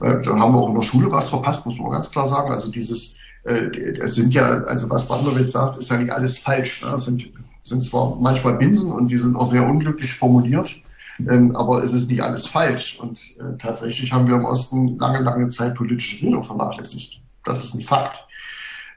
Äh, 0.00 0.22
da 0.22 0.38
haben 0.38 0.54
wir 0.54 0.58
auch 0.58 0.68
in 0.68 0.74
der 0.74 0.82
Schule 0.82 1.10
was 1.10 1.28
verpasst, 1.28 1.66
muss 1.66 1.78
man 1.78 1.92
ganz 1.92 2.10
klar 2.10 2.26
sagen. 2.26 2.50
Also 2.50 2.70
dieses, 2.70 3.18
äh, 3.44 3.66
es 4.00 4.14
sind 4.14 4.34
ja, 4.34 4.64
also 4.64 4.90
was 4.90 5.08
Wanderwitz 5.10 5.52
sagt, 5.52 5.76
ist 5.76 5.90
ja 5.90 5.98
nicht 5.98 6.12
alles 6.12 6.38
falsch. 6.38 6.82
Ne? 6.82 6.92
Es 6.94 7.04
sind, 7.04 7.30
sind 7.62 7.84
zwar 7.84 8.16
manchmal 8.16 8.54
Binsen 8.54 8.92
und 8.92 9.10
die 9.10 9.18
sind 9.18 9.36
auch 9.36 9.46
sehr 9.46 9.66
unglücklich 9.66 10.14
formuliert, 10.14 10.80
ähm, 11.18 11.54
aber 11.54 11.82
es 11.82 11.92
ist 11.92 12.10
nicht 12.10 12.22
alles 12.22 12.46
falsch. 12.46 12.98
Und 12.98 13.20
äh, 13.38 13.56
tatsächlich 13.58 14.12
haben 14.12 14.26
wir 14.26 14.36
im 14.36 14.44
Osten 14.44 14.98
lange, 14.98 15.20
lange 15.20 15.48
Zeit 15.48 15.74
politische 15.74 16.20
Bildung 16.20 16.44
vernachlässigt. 16.44 17.22
Das 17.44 17.62
ist 17.62 17.74
ein 17.74 17.80
Fakt. 17.80 18.26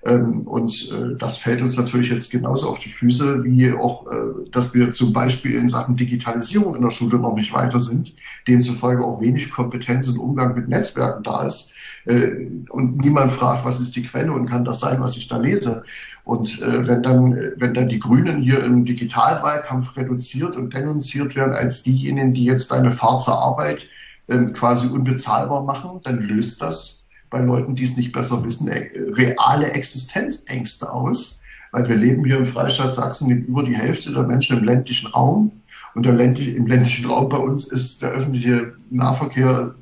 Ähm, 0.06 0.42
und 0.42 0.92
äh, 0.92 1.16
das 1.18 1.38
fällt 1.38 1.64
uns 1.64 1.78
natürlich 1.78 2.10
jetzt 2.10 2.32
genauso 2.32 2.70
auf 2.70 2.78
die 2.78 2.90
Füße, 2.90 3.44
wie 3.44 3.72
auch, 3.74 4.06
äh, 4.12 4.50
dass 4.52 4.74
wir 4.76 4.92
zum 4.92 5.14
Beispiel 5.14 5.56
in 5.56 5.68
Sachen 5.68 5.96
Digitalisierung 5.96 6.76
in 6.76 6.84
der 6.84 6.92
Schule 6.92 7.18
noch 7.18 7.36
nicht 7.36 7.52
weiter 7.54 7.80
sind, 7.80 8.16
demzufolge 8.48 9.04
auch 9.04 9.20
wenig 9.20 9.50
Kompetenz 9.50 10.08
im 10.08 10.20
Umgang 10.20 10.54
mit 10.54 10.68
Netzwerken 10.68 11.24
da 11.24 11.48
ist. 11.48 11.74
Äh, 12.06 12.30
und 12.70 12.98
niemand 12.98 13.32
fragt, 13.32 13.66
was 13.66 13.80
ist 13.80 13.96
die 13.96 14.04
Quelle 14.04 14.32
und 14.32 14.46
kann 14.46 14.64
das 14.64 14.80
sein, 14.80 15.00
was 15.00 15.18
ich 15.18 15.28
da 15.28 15.38
lese. 15.38 15.84
Und 16.24 16.60
wenn 16.60 17.04
dann, 17.04 17.52
wenn 17.58 17.76
dann 17.76 17.88
die 17.88 18.00
Grünen 18.00 18.42
hier 18.42 18.64
im 18.64 18.84
Digitalwahlkampf 18.84 19.96
reduziert 19.96 20.58
und 20.58 20.74
denunziert 20.74 21.36
werden 21.36 21.54
als 21.54 21.84
diejenigen, 21.84 22.34
die 22.34 22.46
jetzt 22.46 22.74
eine 22.74 22.92
Fahrt 22.92 23.22
zur 23.22 23.38
Arbeit 23.38 23.88
ähm, 24.28 24.52
quasi 24.52 24.88
unbezahlbar 24.88 25.64
machen, 25.64 26.00
dann 26.04 26.24
löst 26.24 26.64
das 26.64 27.05
bei 27.36 27.42
Leuten, 27.42 27.76
die 27.76 27.84
es 27.84 27.98
nicht 27.98 28.14
besser 28.14 28.44
wissen, 28.46 28.70
äh, 28.70 28.90
reale 29.12 29.72
Existenzängste 29.72 30.92
aus, 30.92 31.42
weil 31.72 31.88
wir 31.90 31.96
leben 31.98 32.24
hier 32.24 32.38
im 32.38 32.46
Freistaat 32.46 32.94
Sachsen 32.94 33.28
mit 33.28 33.48
über 33.48 33.64
die 33.64 33.76
Hälfte 33.76 34.14
der 34.14 34.24
Menschen 34.24 34.58
im 34.58 34.64
ländlichen 34.64 35.08
Raum. 35.08 35.52
Und 35.96 36.06
der 36.06 36.14
ländliche, 36.14 36.52
im 36.52 36.68
ländlichen 36.68 37.06
Raum 37.06 37.30
bei 37.30 37.38
uns 37.38 37.66
ist 37.66 38.02
der 38.02 38.12
öffentliche 38.12 38.74
Nahverkehr 38.90 39.76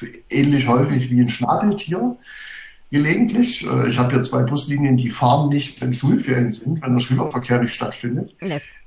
äh, 0.00 0.06
ähnlich 0.30 0.66
häufig 0.66 1.10
wie 1.10 1.20
ein 1.20 1.28
Schnabeltier 1.28 2.16
gelegentlich. 2.90 3.64
Äh, 3.64 3.86
ich 3.86 3.98
habe 3.98 4.12
hier 4.12 4.22
zwei 4.22 4.42
Buslinien, 4.42 4.96
die 4.96 5.10
fahren 5.10 5.48
nicht, 5.48 5.80
wenn 5.80 5.94
Schulferien 5.94 6.50
sind, 6.50 6.82
wenn 6.82 6.92
der 6.92 6.98
Schülerverkehr 6.98 7.60
nicht 7.60 7.74
stattfindet. 7.74 8.34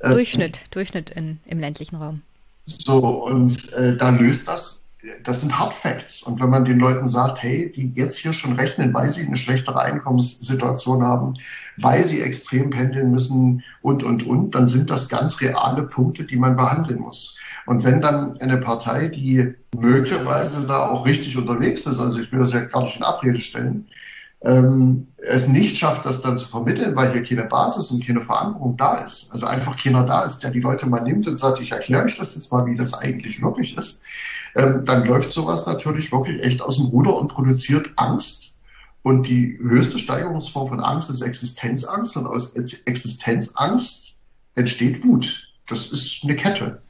Durchschnitt, 0.01 0.57
äh, 0.57 0.69
Durchschnitt 0.71 1.09
in, 1.11 1.39
im 1.45 1.59
ländlichen 1.59 1.95
Raum. 1.95 2.21
So, 2.65 3.25
und 3.25 3.73
äh, 3.73 3.95
da 3.95 4.09
löst 4.09 4.49
das 4.49 4.83
das 5.23 5.41
sind 5.41 5.59
Hard 5.59 5.73
Facts. 5.73 6.23
Und 6.23 6.39
wenn 6.39 6.49
man 6.49 6.63
den 6.63 6.79
Leuten 6.79 7.07
sagt, 7.07 7.43
hey, 7.43 7.71
die 7.71 7.91
jetzt 7.95 8.17
hier 8.17 8.31
schon 8.31 8.53
rechnen, 8.53 8.93
weil 8.93 9.09
sie 9.09 9.27
eine 9.27 9.35
schlechtere 9.35 9.81
Einkommenssituation 9.81 11.03
haben, 11.03 11.35
weil 11.77 12.03
sie 12.03 12.21
extrem 12.21 12.69
pendeln 12.69 13.11
müssen 13.11 13.63
und, 13.81 14.03
und, 14.03 14.25
und, 14.25 14.55
dann 14.55 14.67
sind 14.67 14.89
das 14.89 15.09
ganz 15.09 15.41
reale 15.41 15.83
Punkte, 15.83 16.23
die 16.23 16.37
man 16.37 16.55
behandeln 16.55 17.01
muss. 17.01 17.37
Und 17.65 17.83
wenn 17.83 18.01
dann 18.01 18.37
eine 18.37 18.57
Partei, 18.57 19.07
die 19.09 19.53
möglicherweise 19.75 20.67
da 20.67 20.89
auch 20.89 21.05
richtig 21.05 21.37
unterwegs 21.37 21.85
ist, 21.85 21.99
also 21.99 22.19
ich 22.19 22.31
will 22.31 22.39
das 22.39 22.53
ja 22.53 22.61
gar 22.61 22.83
nicht 22.83 22.97
in 22.97 23.03
Abrede 23.03 23.39
stellen, 23.39 23.87
ähm, 24.41 25.07
es 25.17 25.47
nicht 25.47 25.77
schafft, 25.77 26.05
das 26.05 26.21
dann 26.21 26.37
zu 26.37 26.47
vermitteln, 26.47 26.97
weil 26.97 27.13
hier 27.13 27.23
keine 27.23 27.45
Basis 27.47 27.91
und 27.91 28.05
keine 28.05 28.21
Verankerung 28.21 28.75
da 28.75 28.97
ist. 28.97 29.31
Also 29.31 29.45
einfach 29.45 29.81
keiner 29.81 30.03
da 30.03 30.23
ist, 30.23 30.39
der 30.43 30.51
die 30.51 30.59
Leute 30.59 30.87
mal 30.87 31.01
nimmt 31.01 31.27
und 31.27 31.39
sagt, 31.39 31.61
ich 31.61 31.71
erkläre 31.71 32.03
euch 32.03 32.17
das 32.17 32.35
jetzt 32.35 32.51
mal, 32.51 32.65
wie 32.65 32.75
das 32.75 32.93
eigentlich 32.93 33.41
wirklich 33.41 33.77
ist 33.77 34.05
ähm, 34.55 34.85
dann 34.85 35.05
läuft 35.05 35.31
sowas 35.31 35.65
natürlich 35.65 36.11
wirklich 36.11 36.43
echt 36.43 36.61
aus 36.61 36.77
dem 36.77 36.87
Ruder 36.87 37.15
und 37.15 37.29
produziert 37.29 37.91
Angst. 37.95 38.59
Und 39.01 39.27
die 39.27 39.59
höchste 39.61 39.99
Steigerungsform 39.99 40.69
von 40.69 40.79
Angst 40.79 41.09
ist 41.09 41.21
Existenzangst 41.21 42.15
und 42.15 42.25
aus 42.25 42.55
Existenzangst 42.55 44.21
entsteht 44.55 45.03
Wut. 45.03 45.49
Das 45.67 45.91
ist 45.91 46.21
eine 46.23 46.35
Kette. 46.35 46.81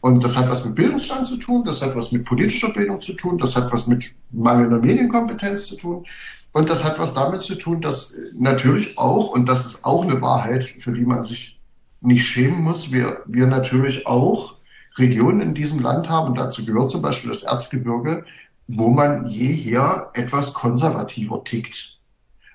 Und 0.00 0.22
das 0.22 0.36
hat 0.36 0.50
was 0.50 0.64
mit 0.66 0.74
Bildungsstand 0.74 1.26
zu 1.26 1.38
tun, 1.38 1.64
das 1.64 1.80
hat 1.80 1.96
was 1.96 2.12
mit 2.12 2.26
politischer 2.26 2.70
Bildung 2.74 3.00
zu 3.00 3.14
tun, 3.14 3.38
das 3.38 3.56
hat 3.56 3.72
was 3.72 3.86
mit 3.86 4.14
mangelnder 4.30 4.78
Medienkompetenz 4.78 5.66
zu 5.68 5.76
tun. 5.76 6.04
Und 6.52 6.68
das 6.68 6.84
hat 6.84 6.98
was 6.98 7.14
damit 7.14 7.42
zu 7.42 7.54
tun, 7.54 7.80
dass 7.80 8.14
natürlich 8.34 8.98
auch, 8.98 9.30
und 9.30 9.48
das 9.48 9.64
ist 9.64 9.84
auch 9.86 10.02
eine 10.02 10.20
Wahrheit, 10.20 10.64
für 10.64 10.92
die 10.92 11.06
man 11.06 11.24
sich 11.24 11.58
nicht 12.02 12.26
schämen 12.26 12.62
muss, 12.62 12.92
wir, 12.92 13.22
wir 13.26 13.46
natürlich 13.46 14.06
auch 14.06 14.56
Regionen 14.96 15.40
in 15.40 15.54
diesem 15.54 15.80
Land 15.80 16.08
haben, 16.08 16.28
und 16.28 16.38
dazu 16.38 16.64
gehört 16.64 16.90
zum 16.90 17.02
Beispiel 17.02 17.30
das 17.30 17.42
Erzgebirge, 17.42 18.24
wo 18.68 18.88
man 18.88 19.26
jeher 19.26 20.10
etwas 20.14 20.54
konservativer 20.54 21.44
tickt. 21.44 21.98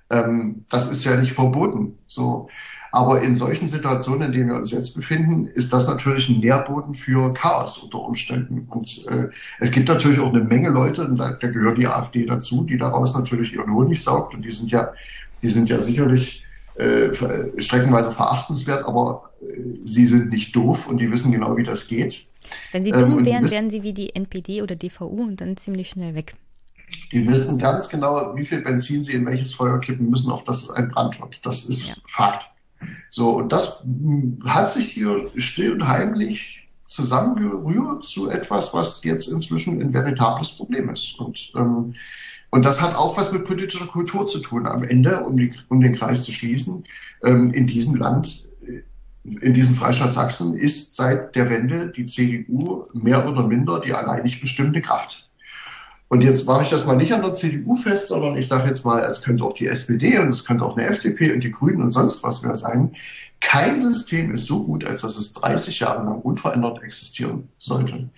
Ähm, 0.09 0.65
das 0.69 0.89
ist 0.89 1.05
ja 1.05 1.15
nicht 1.17 1.33
verboten. 1.33 1.97
So. 2.07 2.49
Aber 2.91 3.21
in 3.21 3.35
solchen 3.35 3.67
Situationen, 3.67 4.27
in 4.27 4.31
denen 4.31 4.49
wir 4.49 4.55
uns 4.55 4.71
jetzt 4.71 4.95
befinden, 4.95 5.45
ist 5.45 5.71
das 5.71 5.87
natürlich 5.87 6.29
ein 6.29 6.39
Nährboden 6.39 6.95
für 6.95 7.31
Chaos 7.33 7.77
unter 7.77 7.99
Umständen. 7.99 8.65
Und 8.69 9.05
äh, 9.07 9.27
es 9.59 9.71
gibt 9.71 9.89
natürlich 9.89 10.19
auch 10.19 10.33
eine 10.33 10.43
Menge 10.43 10.69
Leute, 10.69 11.05
und 11.05 11.17
da, 11.17 11.33
da 11.33 11.47
gehört 11.47 11.77
die 11.77 11.87
AfD 11.87 12.25
dazu, 12.25 12.63
die 12.63 12.79
daraus 12.79 13.13
natürlich 13.13 13.53
ihren 13.53 13.71
Honig 13.71 14.03
saugt. 14.03 14.33
Und 14.33 14.43
die 14.43 14.51
sind 14.51 14.71
ja, 14.71 14.91
die 15.43 15.49
sind 15.49 15.69
ja 15.69 15.79
sicherlich 15.79 16.47
äh, 16.79 17.59
streckenweise 17.59 18.11
verachtenswert, 18.11 18.85
aber 18.85 19.31
äh, 19.41 19.45
sie 19.83 20.07
sind 20.07 20.29
nicht 20.29 20.55
doof 20.55 20.87
und 20.87 20.97
die 20.97 21.11
wissen 21.11 21.31
genau, 21.31 21.57
wie 21.57 21.63
das 21.63 21.87
geht. 21.87 22.27
Wenn 22.71 22.83
sie 22.83 22.91
dumm 22.91 23.19
ähm, 23.19 23.25
wären, 23.25 23.51
wären 23.51 23.69
sie 23.69 23.83
wie 23.83 23.93
die 23.93 24.15
NPD 24.15 24.61
oder 24.61 24.75
DVU 24.75 25.23
und 25.23 25.41
dann 25.41 25.57
ziemlich 25.57 25.89
schnell 25.89 26.15
weg. 26.15 26.35
Die 27.11 27.27
wissen 27.27 27.59
ganz 27.59 27.89
genau, 27.89 28.35
wie 28.35 28.45
viel 28.45 28.61
Benzin 28.61 29.03
sie 29.03 29.13
in 29.13 29.25
welches 29.25 29.53
Feuer 29.53 29.79
kippen 29.79 30.09
müssen, 30.09 30.31
auf 30.31 30.43
das 30.43 30.63
es 30.63 30.69
ein 30.71 30.89
Brand 30.89 31.19
wird. 31.19 31.45
Das 31.45 31.65
ist 31.65 31.87
ja. 31.87 31.93
Fakt. 32.07 32.45
So, 33.09 33.31
und 33.31 33.51
das 33.51 33.85
hat 34.45 34.71
sich 34.71 34.91
hier 34.91 35.29
still 35.35 35.73
und 35.73 35.87
heimlich 35.87 36.69
zusammengerührt 36.87 38.03
zu 38.03 38.29
etwas, 38.29 38.73
was 38.73 39.03
jetzt 39.03 39.27
inzwischen 39.27 39.81
ein 39.81 39.93
veritables 39.93 40.53
Problem 40.53 40.89
ist. 40.89 41.19
Und, 41.19 41.51
ähm, 41.55 41.93
und 42.51 42.65
das 42.65 42.81
hat 42.81 42.95
auch 42.95 43.17
was 43.17 43.31
mit 43.31 43.45
politischer 43.45 43.85
Kultur 43.87 44.27
zu 44.27 44.39
tun 44.39 44.65
am 44.65 44.83
Ende, 44.83 45.21
um, 45.21 45.37
die, 45.37 45.51
um 45.67 45.81
den 45.81 45.93
Kreis 45.93 46.23
zu 46.23 46.31
schließen. 46.31 46.83
Ähm, 47.23 47.53
in 47.53 47.67
diesem 47.67 47.95
Land, 47.95 48.49
äh, 48.65 48.81
in 49.23 49.53
diesem 49.53 49.75
Freistaat 49.75 50.13
Sachsen 50.13 50.57
ist 50.57 50.95
seit 50.95 51.35
der 51.35 51.49
Wende 51.49 51.89
die 51.89 52.05
CDU 52.05 52.85
mehr 52.93 53.27
oder 53.27 53.47
minder 53.47 53.79
die 53.79 53.93
alleinig 53.93 54.41
bestimmte 54.41 54.81
Kraft. 54.81 55.29
Und 56.07 56.21
jetzt 56.21 56.47
mache 56.47 56.63
ich 56.63 56.71
das 56.71 56.87
mal 56.87 56.97
nicht 56.97 57.13
an 57.13 57.21
der 57.21 57.33
CDU 57.33 57.75
fest, 57.75 58.07
sondern 58.07 58.35
ich 58.35 58.47
sage 58.47 58.67
jetzt 58.67 58.83
mal, 58.83 59.03
es 59.03 59.21
könnte 59.21 59.43
auch 59.43 59.53
die 59.53 59.67
SPD 59.67 60.17
und 60.17 60.29
es 60.29 60.43
könnte 60.43 60.65
auch 60.65 60.75
eine 60.75 60.87
FDP 60.87 61.31
und 61.31 61.43
die 61.43 61.51
Grünen 61.51 61.83
und 61.83 61.91
sonst 61.91 62.23
was 62.23 62.41
mehr 62.41 62.55
sein. 62.55 62.95
Kein 63.41 63.79
System 63.79 64.33
ist 64.33 64.47
so 64.47 64.63
gut, 64.63 64.87
als 64.87 65.01
dass 65.01 65.17
es 65.17 65.33
30 65.33 65.81
Jahre 65.81 66.03
lang 66.03 66.19
unverändert 66.21 66.81
existieren 66.81 67.47
sollte. 67.59 68.09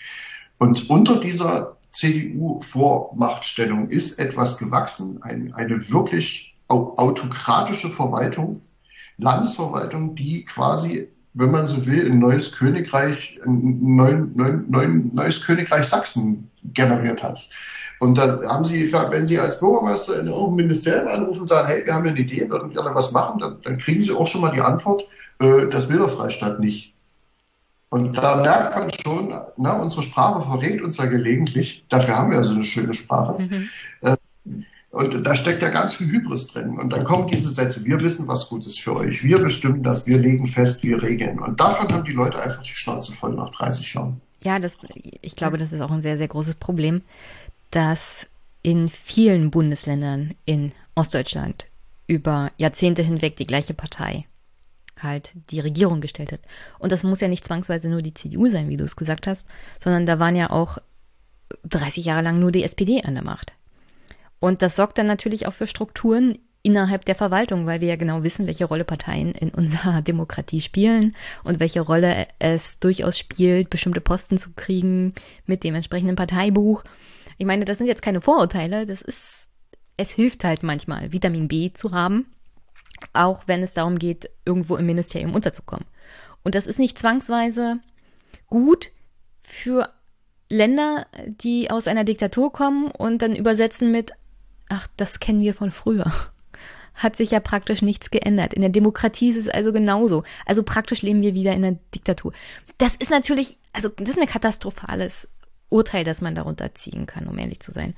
Und 0.58 0.90
unter 0.90 1.20
dieser 1.20 1.76
CDU-Vormachtstellung 1.92 3.90
ist 3.90 4.20
etwas 4.20 4.58
gewachsen, 4.58 5.22
ein, 5.22 5.54
eine 5.54 5.90
wirklich 5.92 6.56
autokratische 6.68 7.90
Verwaltung, 7.90 8.62
Landesverwaltung, 9.18 10.16
die 10.16 10.46
quasi, 10.46 11.10
wenn 11.34 11.52
man 11.52 11.68
so 11.68 11.86
will, 11.86 12.10
ein 12.10 12.20
neues 12.20 12.54
Königreich, 12.54 13.40
ein 13.46 14.34
neues 14.34 15.46
Königreich 15.46 15.86
Sachsen 15.86 16.50
generiert 16.64 17.24
hat. 17.24 17.50
Und 18.00 18.18
da 18.18 18.42
haben 18.48 18.66
Sie, 18.66 18.92
wenn 18.92 19.28
Sie 19.28 19.38
als 19.38 19.60
Bürgermeister 19.60 20.20
in 20.20 20.28
irgendeinem 20.28 20.56
Ministerium 20.56 21.08
anrufen 21.08 21.42
und 21.42 21.48
sagen, 21.48 21.68
hey, 21.68 21.86
wir 21.86 21.94
haben 21.94 22.08
eine 22.08 22.18
Idee, 22.18 22.50
würden 22.50 22.72
gerne 22.72 22.96
was 22.96 23.12
machen, 23.12 23.40
dann, 23.40 23.62
dann 23.62 23.78
kriegen 23.78 24.00
Sie 24.02 24.12
auch 24.12 24.26
schon 24.26 24.42
mal 24.42 24.52
die 24.56 24.62
Antwort, 24.62 25.04
äh, 25.40 25.68
das 25.68 25.90
will 25.90 26.00
der 26.00 26.08
Freistaat 26.08 26.60
nicht. 26.60 26.96
Und 27.92 28.18
da 28.18 28.38
merkt 28.38 28.76
man 28.76 28.90
schon, 28.92 29.34
na, 29.58 29.80
unsere 29.80 30.02
Sprache 30.02 30.42
verrät 30.42 30.82
uns 30.82 30.98
da 30.98 31.06
gelegentlich, 31.06 31.86
dafür 31.90 32.18
haben 32.18 32.32
wir 32.32 32.38
ja 32.38 32.44
so 32.44 32.56
eine 32.56 32.64
schöne 32.64 32.96
Sprache. 32.96 33.40
Mhm. 33.40 33.70
Äh, 34.02 34.18
und 34.90 35.26
da 35.26 35.36
steckt 35.36 35.62
ja 35.62 35.70
ganz 35.70 35.94
viel 35.94 36.08
Hybris 36.08 36.48
drin. 36.48 36.80
Und 36.80 36.92
dann 36.92 37.04
kommen 37.04 37.28
diese 37.28 37.50
Sätze, 37.50 37.86
wir 37.86 38.02
wissen, 38.02 38.28
was 38.28 38.50
gut 38.50 38.66
ist 38.66 38.80
für 38.80 38.96
euch, 38.96 39.24
wir 39.24 39.38
bestimmen 39.38 39.84
das, 39.84 40.08
wir 40.08 40.18
legen 40.18 40.48
fest, 40.48 40.84
wir 40.84 41.04
regeln. 41.04 41.40
Und 41.40 41.60
davon 41.60 41.94
haben 41.94 42.04
die 42.04 42.14
Leute 42.14 42.42
einfach 42.42 42.64
die 42.64 42.74
Schnauze 42.74 43.14
voll 43.14 43.36
nach 43.36 43.52
30 43.52 43.94
Jahren. 43.94 44.20
Ja, 44.44 44.58
das, 44.58 44.78
ich 45.22 45.36
glaube, 45.36 45.58
das 45.58 45.72
ist 45.72 45.82
auch 45.82 45.92
ein 45.92 46.02
sehr, 46.02 46.18
sehr 46.18 46.28
großes 46.28 46.56
Problem 46.56 47.04
dass 47.72 48.28
in 48.62 48.90
vielen 48.90 49.50
Bundesländern 49.50 50.36
in 50.46 50.72
Ostdeutschland 50.94 51.66
über 52.06 52.52
Jahrzehnte 52.58 53.02
hinweg 53.02 53.38
die 53.38 53.48
gleiche 53.48 53.74
Partei 53.74 54.26
halt 55.04 55.32
die 55.50 55.60
Regierung 55.60 56.02
gestellt 56.02 56.32
hat. 56.32 56.42
Und 56.80 56.92
das 56.92 57.04
muss 57.04 57.22
ja 57.22 57.28
nicht 57.28 57.46
zwangsweise 57.46 57.90
nur 57.90 58.02
die 58.02 58.14
CDU 58.14 58.50
sein, 58.50 58.70
wie 58.70 58.78
du 58.78 58.84
es 58.84 58.96
gesagt 58.96 59.28
hast, 59.28 59.48
sondern 59.80 60.06
da 60.06 60.20
waren 60.20 60.36
ja 60.36 60.50
auch 60.50 60.78
30 61.64 62.06
Jahre 62.06 62.22
lang 62.22 62.40
nur 62.40 62.52
die 62.52 62.64
SPD 62.64 63.04
an 63.04 63.14
der 63.14 63.24
Macht. 63.24 63.54
Und 64.40 64.62
das 64.62 64.76
sorgt 64.76 64.98
dann 64.98 65.08
natürlich 65.08 65.48
auch 65.48 65.54
für 65.54 65.68
Strukturen 65.68 66.40
innerhalb 66.64 67.06
der 67.06 67.16
Verwaltung, 67.16 67.66
weil 67.66 67.82
wir 67.82 67.88
ja 67.88 67.96
genau 67.96 68.24
wissen, 68.24 68.48
welche 68.48 68.66
Rolle 68.66 68.84
Parteien 68.84 69.32
in 69.32 69.50
unserer 69.50 70.02
Demokratie 70.02 70.62
spielen 70.62 71.16
und 71.44 71.60
welche 71.60 71.82
Rolle 71.82 72.28
es 72.40 72.80
durchaus 72.80 73.18
spielt, 73.18 73.70
bestimmte 73.70 74.02
Posten 74.02 74.38
zu 74.38 74.52
kriegen 74.56 75.14
mit 75.46 75.64
dem 75.64 75.76
entsprechenden 75.76 76.16
Parteibuch. 76.16 76.84
Ich 77.38 77.46
meine, 77.46 77.66
das 77.66 77.78
sind 77.78 77.88
jetzt 77.88 78.04
keine 78.04 78.22
Vorurteile, 78.22 78.86
das 78.86 79.02
ist, 79.02 79.48
es 79.98 80.12
hilft 80.12 80.44
halt 80.44 80.64
manchmal, 80.64 81.12
Vitamin 81.12 81.48
B 81.48 81.72
zu 81.74 81.92
haben, 81.92 82.28
auch 83.14 83.44
wenn 83.48 83.64
es 83.64 83.74
darum 83.74 84.00
geht, 84.00 84.30
irgendwo 84.46 84.76
im 84.78 84.86
Ministerium 84.86 85.36
unterzukommen. 85.36 85.86
Und 86.44 86.56
das 86.56 86.68
ist 86.68 86.80
nicht 86.80 86.98
zwangsweise 86.98 87.80
gut 88.48 88.90
für 89.42 89.90
Länder, 90.50 91.08
die 91.26 91.72
aus 91.72 91.88
einer 91.88 92.04
Diktatur 92.04 92.52
kommen 92.52 92.92
und 92.92 93.22
dann 93.22 93.36
übersetzen 93.36 93.92
mit, 93.92 94.12
ach, 94.70 94.88
das 94.98 95.20
kennen 95.20 95.42
wir 95.42 95.54
von 95.54 95.72
früher. 95.72 96.12
Hat 96.94 97.16
sich 97.16 97.32
ja 97.32 97.40
praktisch 97.40 97.82
nichts 97.82 98.12
geändert. 98.12 98.54
In 98.54 98.62
der 98.62 98.70
Demokratie 98.70 99.30
ist 99.30 99.38
es 99.38 99.48
also 99.48 99.72
genauso. 99.72 100.24
Also 100.46 100.64
praktisch 100.64 101.02
leben 101.02 101.22
wir 101.22 101.34
wieder 101.34 101.54
in 101.54 101.62
der 101.62 101.78
Diktatur. 101.96 102.34
Das 102.78 102.96
ist 102.96 103.10
natürlich, 103.10 103.58
also 103.74 103.90
das 103.90 104.10
ist 104.10 104.20
ein 104.20 104.28
katastrophales 104.28 105.30
Urteil, 105.70 106.04
das 106.04 106.22
man 106.22 106.36
darunter 106.36 106.76
ziehen 106.76 107.06
kann, 107.06 107.28
um 107.28 107.38
ehrlich 107.38 107.62
zu 107.62 107.72
sein. 107.72 107.96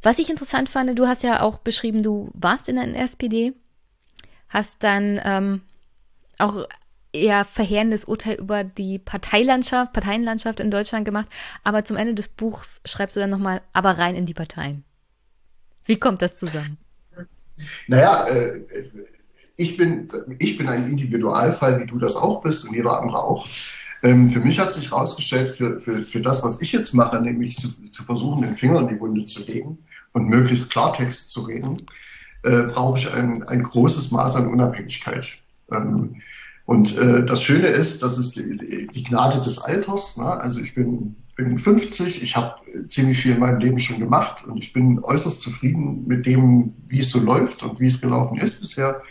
Was 0.00 0.18
ich 0.18 0.30
interessant 0.30 0.68
fand, 0.68 0.98
du 0.98 1.06
hast 1.06 1.22
ja 1.22 1.42
auch 1.42 1.58
beschrieben, 1.58 2.02
du 2.02 2.30
warst 2.34 2.68
in 2.68 2.76
der 2.76 2.94
SPD, 3.00 3.52
hast 4.52 4.84
dann 4.84 5.20
ähm, 5.24 5.62
auch 6.38 6.66
eher 7.12 7.44
verheerendes 7.44 8.04
Urteil 8.04 8.36
über 8.36 8.64
die 8.64 8.98
Parteilandschaft, 8.98 9.92
Parteienlandschaft 9.92 10.60
in 10.60 10.70
Deutschland 10.70 11.04
gemacht, 11.04 11.28
aber 11.62 11.84
zum 11.84 11.96
Ende 11.96 12.14
des 12.14 12.28
Buchs 12.28 12.80
schreibst 12.84 13.16
du 13.16 13.20
dann 13.20 13.30
nochmal, 13.30 13.62
aber 13.72 13.98
rein 13.98 14.16
in 14.16 14.26
die 14.26 14.34
Parteien. 14.34 14.84
Wie 15.84 15.96
kommt 15.98 16.22
das 16.22 16.38
zusammen? 16.38 16.78
Naja, 17.86 18.26
äh, 18.28 18.60
ich, 19.56 19.76
bin, 19.76 20.10
ich 20.38 20.56
bin 20.56 20.68
ein 20.68 20.90
Individualfall, 20.90 21.80
wie 21.80 21.86
du 21.86 21.98
das 21.98 22.16
auch 22.16 22.42
bist 22.42 22.66
und 22.66 22.74
jeder 22.74 23.00
andere 23.00 23.22
auch. 23.22 23.46
Ähm, 24.02 24.30
für 24.30 24.40
mich 24.40 24.58
hat 24.58 24.72
sich 24.72 24.90
herausgestellt, 24.90 25.52
für, 25.52 25.78
für, 25.78 25.98
für 25.98 26.20
das, 26.20 26.42
was 26.42 26.60
ich 26.60 26.72
jetzt 26.72 26.94
mache, 26.94 27.20
nämlich 27.20 27.56
zu, 27.56 27.68
zu 27.90 28.02
versuchen, 28.04 28.42
den 28.42 28.54
Finger 28.54 28.80
in 28.80 28.88
die 28.88 29.00
Wunde 29.00 29.24
zu 29.26 29.44
legen 29.44 29.78
und 30.12 30.28
möglichst 30.28 30.70
Klartext 30.72 31.30
zu 31.30 31.42
reden, 31.42 31.86
äh, 32.42 32.62
brauche 32.62 32.98
ich 32.98 33.12
ein, 33.12 33.42
ein 33.44 33.62
großes 33.62 34.10
Maß 34.10 34.36
an 34.36 34.48
Unabhängigkeit. 34.48 35.42
Ähm, 35.70 36.16
und 36.64 36.96
äh, 36.98 37.24
das 37.24 37.42
Schöne 37.42 37.66
ist, 37.66 38.02
das 38.02 38.18
ist 38.18 38.36
die, 38.36 38.88
die 38.88 39.02
Gnade 39.02 39.40
des 39.40 39.58
Alters. 39.58 40.16
Ne? 40.16 40.40
Also 40.40 40.60
ich 40.60 40.74
bin, 40.74 41.16
bin 41.36 41.58
50, 41.58 42.22
ich 42.22 42.36
habe 42.36 42.54
ziemlich 42.86 43.18
viel 43.18 43.32
in 43.32 43.40
meinem 43.40 43.60
Leben 43.60 43.78
schon 43.78 43.98
gemacht 43.98 44.44
und 44.46 44.62
ich 44.62 44.72
bin 44.72 44.98
äußerst 45.02 45.40
zufrieden 45.40 46.06
mit 46.06 46.26
dem, 46.26 46.74
wie 46.88 47.00
es 47.00 47.10
so 47.10 47.20
läuft 47.20 47.62
und 47.62 47.80
wie 47.80 47.86
es 47.86 48.00
gelaufen 48.00 48.38
ist 48.38 48.60
bisher. 48.60 49.02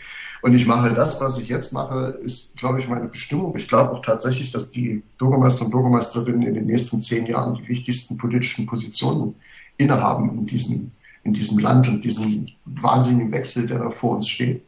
Und 0.42 0.54
ich 0.56 0.66
mache 0.66 0.92
das, 0.92 1.20
was 1.20 1.38
ich 1.38 1.48
jetzt 1.48 1.72
mache, 1.72 2.18
ist, 2.20 2.58
glaube 2.58 2.80
ich, 2.80 2.88
meine 2.88 3.06
Bestimmung. 3.06 3.54
Ich 3.56 3.68
glaube 3.68 3.92
auch 3.92 4.02
tatsächlich, 4.02 4.50
dass 4.50 4.72
die 4.72 5.02
Bürgermeister 5.16 5.66
und 5.66 5.70
Bürgermeisterinnen 5.70 6.42
in 6.42 6.54
den 6.54 6.66
nächsten 6.66 7.00
zehn 7.00 7.26
Jahren 7.26 7.54
die 7.54 7.68
wichtigsten 7.68 8.16
politischen 8.16 8.66
Positionen 8.66 9.36
innehaben 9.76 10.30
in 10.30 10.46
diesem, 10.46 10.90
in 11.24 11.32
diesem 11.32 11.58
Land 11.58 11.88
und 11.88 12.04
diesem 12.04 12.48
wahnsinnigen 12.64 13.32
Wechsel, 13.32 13.66
der 13.66 13.78
da 13.78 13.90
vor 13.90 14.16
uns 14.16 14.28
steht. 14.28 14.64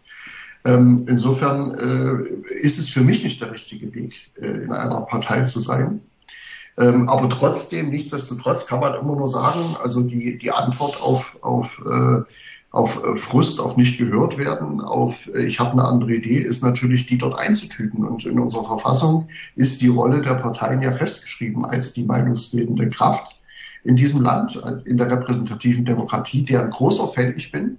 Ähm, 0.64 1.04
insofern 1.08 1.74
äh, 1.74 2.54
ist 2.54 2.78
es 2.78 2.88
für 2.88 3.02
mich 3.02 3.22
nicht 3.22 3.40
der 3.40 3.52
richtige 3.52 3.94
Weg, 3.94 4.30
äh, 4.40 4.64
in 4.64 4.72
einer 4.72 5.02
Partei 5.02 5.42
zu 5.42 5.60
sein. 5.60 6.00
Ähm, 6.78 7.08
aber 7.08 7.28
trotzdem, 7.28 7.90
nichtsdestotrotz 7.90 8.66
kann 8.66 8.80
man 8.80 8.94
immer 8.94 9.14
nur 9.14 9.28
sagen, 9.28 9.60
also 9.82 10.02
die, 10.02 10.38
die 10.38 10.50
Antwort 10.50 11.00
auf, 11.02 11.38
auf 11.42 11.84
äh, 11.86 12.22
auf 12.74 13.04
äh, 13.04 13.14
Frust, 13.14 13.60
auf 13.60 13.76
nicht 13.76 13.98
gehört 13.98 14.36
werden, 14.36 14.80
auf 14.80 15.32
äh, 15.32 15.44
ich 15.44 15.60
habe 15.60 15.72
eine 15.72 15.84
andere 15.84 16.14
Idee, 16.14 16.38
ist 16.38 16.64
natürlich 16.64 17.06
die 17.06 17.18
dort 17.18 17.38
einzutüten. 17.38 18.04
Und 18.04 18.26
in 18.26 18.40
unserer 18.40 18.64
Verfassung 18.64 19.28
ist 19.54 19.80
die 19.80 19.88
Rolle 19.88 20.20
der 20.22 20.34
Parteien 20.34 20.82
ja 20.82 20.90
festgeschrieben 20.90 21.64
als 21.64 21.92
die 21.92 22.04
meinungsbildende 22.04 22.90
Kraft 22.90 23.40
in 23.84 23.96
diesem 23.96 24.22
Land, 24.22 24.56
in 24.86 24.96
der 24.96 25.10
repräsentativen 25.10 25.84
Demokratie, 25.84 26.42
deren 26.44 26.70
großer 26.70 27.06
Fan 27.08 27.34
ich 27.36 27.52
bin, 27.52 27.78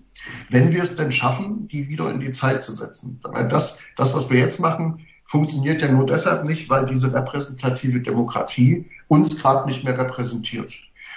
wenn 0.50 0.72
wir 0.72 0.84
es 0.84 0.96
denn 0.96 1.12
schaffen, 1.12 1.68
die 1.68 1.90
wieder 1.90 2.12
in 2.12 2.20
die 2.20 2.32
Zeit 2.32 2.64
zu 2.64 2.74
setzen. 2.74 3.20
Das, 3.50 3.82
das 3.98 4.16
was 4.16 4.30
wir 4.30 4.40
jetzt 4.40 4.60
machen, 4.60 5.06
funktioniert 5.26 5.82
ja 5.82 5.92
nur 5.92 6.06
deshalb 6.06 6.46
nicht, 6.46 6.70
weil 6.70 6.86
diese 6.86 7.14
repräsentative 7.14 8.00
Demokratie 8.00 8.86
uns 9.08 9.42
gerade 9.42 9.68
nicht 9.68 9.84
mehr 9.84 9.98
repräsentiert. 9.98 10.76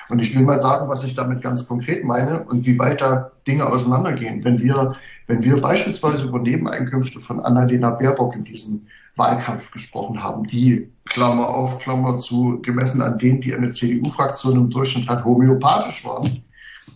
Und 0.09 0.21
ich 0.21 0.35
will 0.35 0.43
mal 0.43 0.61
sagen, 0.61 0.89
was 0.89 1.05
ich 1.05 1.15
damit 1.15 1.43
ganz 1.43 1.69
konkret 1.69 2.03
meine 2.05 2.45
und 2.45 2.65
wie 2.65 2.79
weit 2.79 3.03
da 3.03 3.31
Dinge 3.47 3.67
auseinandergehen. 3.67 4.43
Wenn 4.43 4.59
wir, 4.59 4.95
wenn 5.27 5.45
wir 5.45 5.61
beispielsweise 5.61 6.29
über 6.29 6.39
Nebeneinkünfte 6.39 7.21
von 7.21 7.41
Annalena 7.41 7.91
Baerbock 7.91 8.35
in 8.35 8.45
diesem 8.45 8.87
Wahlkampf 9.19 9.71
gesprochen 9.71 10.23
haben, 10.23 10.47
die, 10.47 10.89
Klammer 11.09 11.49
auf, 11.49 11.79
Klammer 11.79 12.19
zu, 12.19 12.61
gemessen 12.63 13.01
an 13.01 13.19
denen, 13.19 13.41
die 13.41 13.55
eine 13.55 13.71
CDU-Fraktion 13.71 14.57
im 14.57 14.71
Durchschnitt 14.71 15.09
hat, 15.09 15.25
homöopathisch 15.25 16.05
waren. 16.05 16.43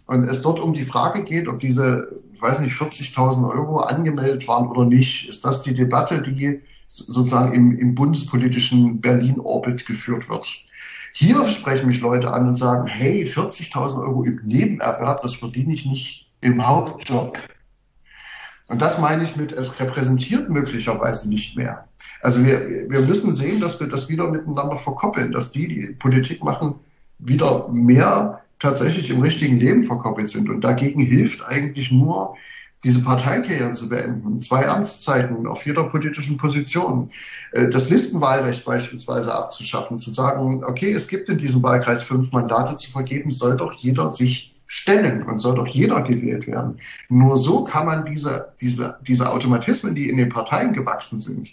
Und 0.06 0.28
es 0.28 0.42
dort 0.42 0.60
um 0.60 0.74
die 0.74 0.84
Frage 0.84 1.24
geht, 1.24 1.48
ob 1.48 1.60
diese, 1.60 2.20
weiß 2.38 2.60
nicht, 2.60 2.74
40.000 2.74 3.48
Euro 3.48 3.78
angemeldet 3.80 4.46
waren 4.48 4.68
oder 4.68 4.84
nicht, 4.84 5.28
ist 5.28 5.44
das 5.44 5.62
die 5.62 5.74
Debatte, 5.74 6.22
die 6.22 6.60
sozusagen 6.88 7.54
im, 7.54 7.78
im 7.78 7.94
bundespolitischen 7.94 9.00
Berlin-Orbit 9.00 9.86
geführt 9.86 10.28
wird. 10.28 10.46
Hier 11.14 11.46
sprechen 11.46 11.86
mich 11.86 12.00
Leute 12.00 12.32
an 12.32 12.48
und 12.48 12.56
sagen, 12.56 12.86
hey, 12.86 13.24
40.000 13.24 14.00
Euro 14.02 14.24
im 14.24 14.40
Nebenerwerb, 14.42 15.22
das 15.22 15.34
verdiene 15.34 15.72
ich 15.72 15.86
nicht 15.86 16.26
im 16.40 16.66
Hauptjob. 16.66 17.38
Und 18.68 18.80
das 18.80 19.00
meine 19.00 19.22
ich 19.22 19.36
mit, 19.36 19.52
es 19.52 19.78
repräsentiert 19.80 20.48
möglicherweise 20.48 21.28
nicht 21.28 21.56
mehr. 21.56 21.88
Also 22.22 22.44
wir, 22.44 22.88
wir 22.88 23.00
müssen 23.00 23.32
sehen, 23.32 23.60
dass 23.60 23.80
wir 23.80 23.88
das 23.88 24.08
wieder 24.08 24.30
miteinander 24.30 24.78
verkoppeln, 24.78 25.32
dass 25.32 25.50
die, 25.50 25.68
die 25.68 25.86
Politik 25.88 26.42
machen, 26.42 26.76
wieder 27.18 27.68
mehr 27.68 28.40
tatsächlich 28.60 29.10
im 29.10 29.20
richtigen 29.20 29.58
Leben 29.58 29.82
verkoppelt 29.82 30.28
sind. 30.28 30.48
Und 30.48 30.62
dagegen 30.62 31.00
hilft 31.00 31.44
eigentlich 31.44 31.90
nur 31.90 32.36
diese 32.84 33.02
Parteikarrieren 33.02 33.74
zu 33.74 33.88
beenden, 33.88 34.40
zwei 34.40 34.68
Amtszeiten 34.68 35.46
auf 35.46 35.64
jeder 35.66 35.84
politischen 35.84 36.36
Position, 36.36 37.08
äh, 37.52 37.68
das 37.68 37.90
Listenwahlrecht 37.90 38.64
beispielsweise 38.64 39.34
abzuschaffen, 39.34 39.98
zu 39.98 40.10
sagen, 40.10 40.64
okay, 40.64 40.92
es 40.92 41.08
gibt 41.08 41.28
in 41.28 41.38
diesem 41.38 41.62
Wahlkreis 41.62 42.02
fünf 42.02 42.32
Mandate 42.32 42.76
zu 42.76 42.90
vergeben, 42.90 43.30
soll 43.30 43.56
doch 43.56 43.72
jeder 43.74 44.12
sich 44.12 44.52
stellen 44.66 45.22
und 45.24 45.38
soll 45.38 45.54
doch 45.54 45.66
jeder 45.66 46.02
gewählt 46.02 46.46
werden. 46.46 46.80
Nur 47.08 47.36
so 47.36 47.62
kann 47.62 47.86
man 47.86 48.06
diese, 48.06 48.52
diese, 48.60 48.96
diese 49.06 49.30
Automatismen, 49.30 49.94
die 49.94 50.08
in 50.08 50.16
den 50.16 50.30
Parteien 50.30 50.72
gewachsen 50.72 51.20
sind, 51.20 51.52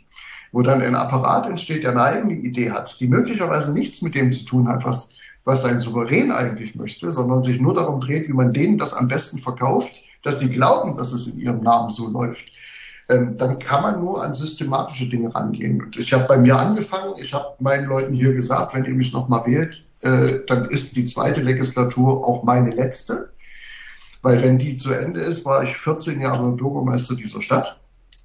wo 0.51 0.61
dann 0.61 0.81
ein 0.81 0.95
Apparat 0.95 1.47
entsteht, 1.47 1.83
der 1.83 1.91
eine 1.91 2.03
eigene 2.03 2.33
Idee 2.33 2.71
hat, 2.71 2.99
die 2.99 3.07
möglicherweise 3.07 3.73
nichts 3.73 4.01
mit 4.01 4.15
dem 4.15 4.31
zu 4.31 4.45
tun 4.45 4.67
hat, 4.67 4.85
was, 4.85 5.11
was 5.43 5.63
sein 5.63 5.79
Souverän 5.79 6.31
eigentlich 6.31 6.75
möchte, 6.75 7.11
sondern 7.11 7.43
sich 7.43 7.59
nur 7.59 7.73
darum 7.73 7.99
dreht, 7.99 8.27
wie 8.27 8.33
man 8.33 8.53
denen 8.53 8.77
das 8.77 8.93
am 8.93 9.07
besten 9.07 9.39
verkauft, 9.39 10.03
dass 10.23 10.39
sie 10.39 10.49
glauben, 10.49 10.95
dass 10.95 11.13
es 11.13 11.27
in 11.27 11.39
ihrem 11.39 11.61
Namen 11.61 11.89
so 11.89 12.09
läuft, 12.09 12.51
ähm, 13.09 13.37
dann 13.37 13.57
kann 13.57 13.81
man 13.81 13.99
nur 13.99 14.23
an 14.23 14.33
systematische 14.33 15.09
Dinge 15.09 15.33
rangehen. 15.33 15.81
Und 15.81 15.97
ich 15.97 16.13
habe 16.13 16.25
bei 16.25 16.37
mir 16.37 16.57
angefangen, 16.57 17.15
ich 17.19 17.33
habe 17.33 17.55
meinen 17.59 17.87
Leuten 17.87 18.13
hier 18.13 18.33
gesagt, 18.33 18.73
wenn 18.75 18.85
ihr 18.85 18.93
mich 18.93 19.13
nochmal 19.13 19.45
wählt, 19.47 19.89
äh, 20.01 20.39
dann 20.45 20.69
ist 20.69 20.95
die 20.95 21.05
zweite 21.05 21.41
Legislatur 21.41 22.27
auch 22.27 22.43
meine 22.43 22.69
letzte. 22.69 23.31
Weil 24.21 24.41
wenn 24.43 24.59
die 24.59 24.75
zu 24.75 24.93
Ende 24.93 25.21
ist, 25.21 25.45
war 25.45 25.63
ich 25.63 25.75
14 25.77 26.21
Jahre 26.21 26.51
Bürgermeister 26.51 27.15
dieser 27.15 27.41
Stadt. 27.41 27.79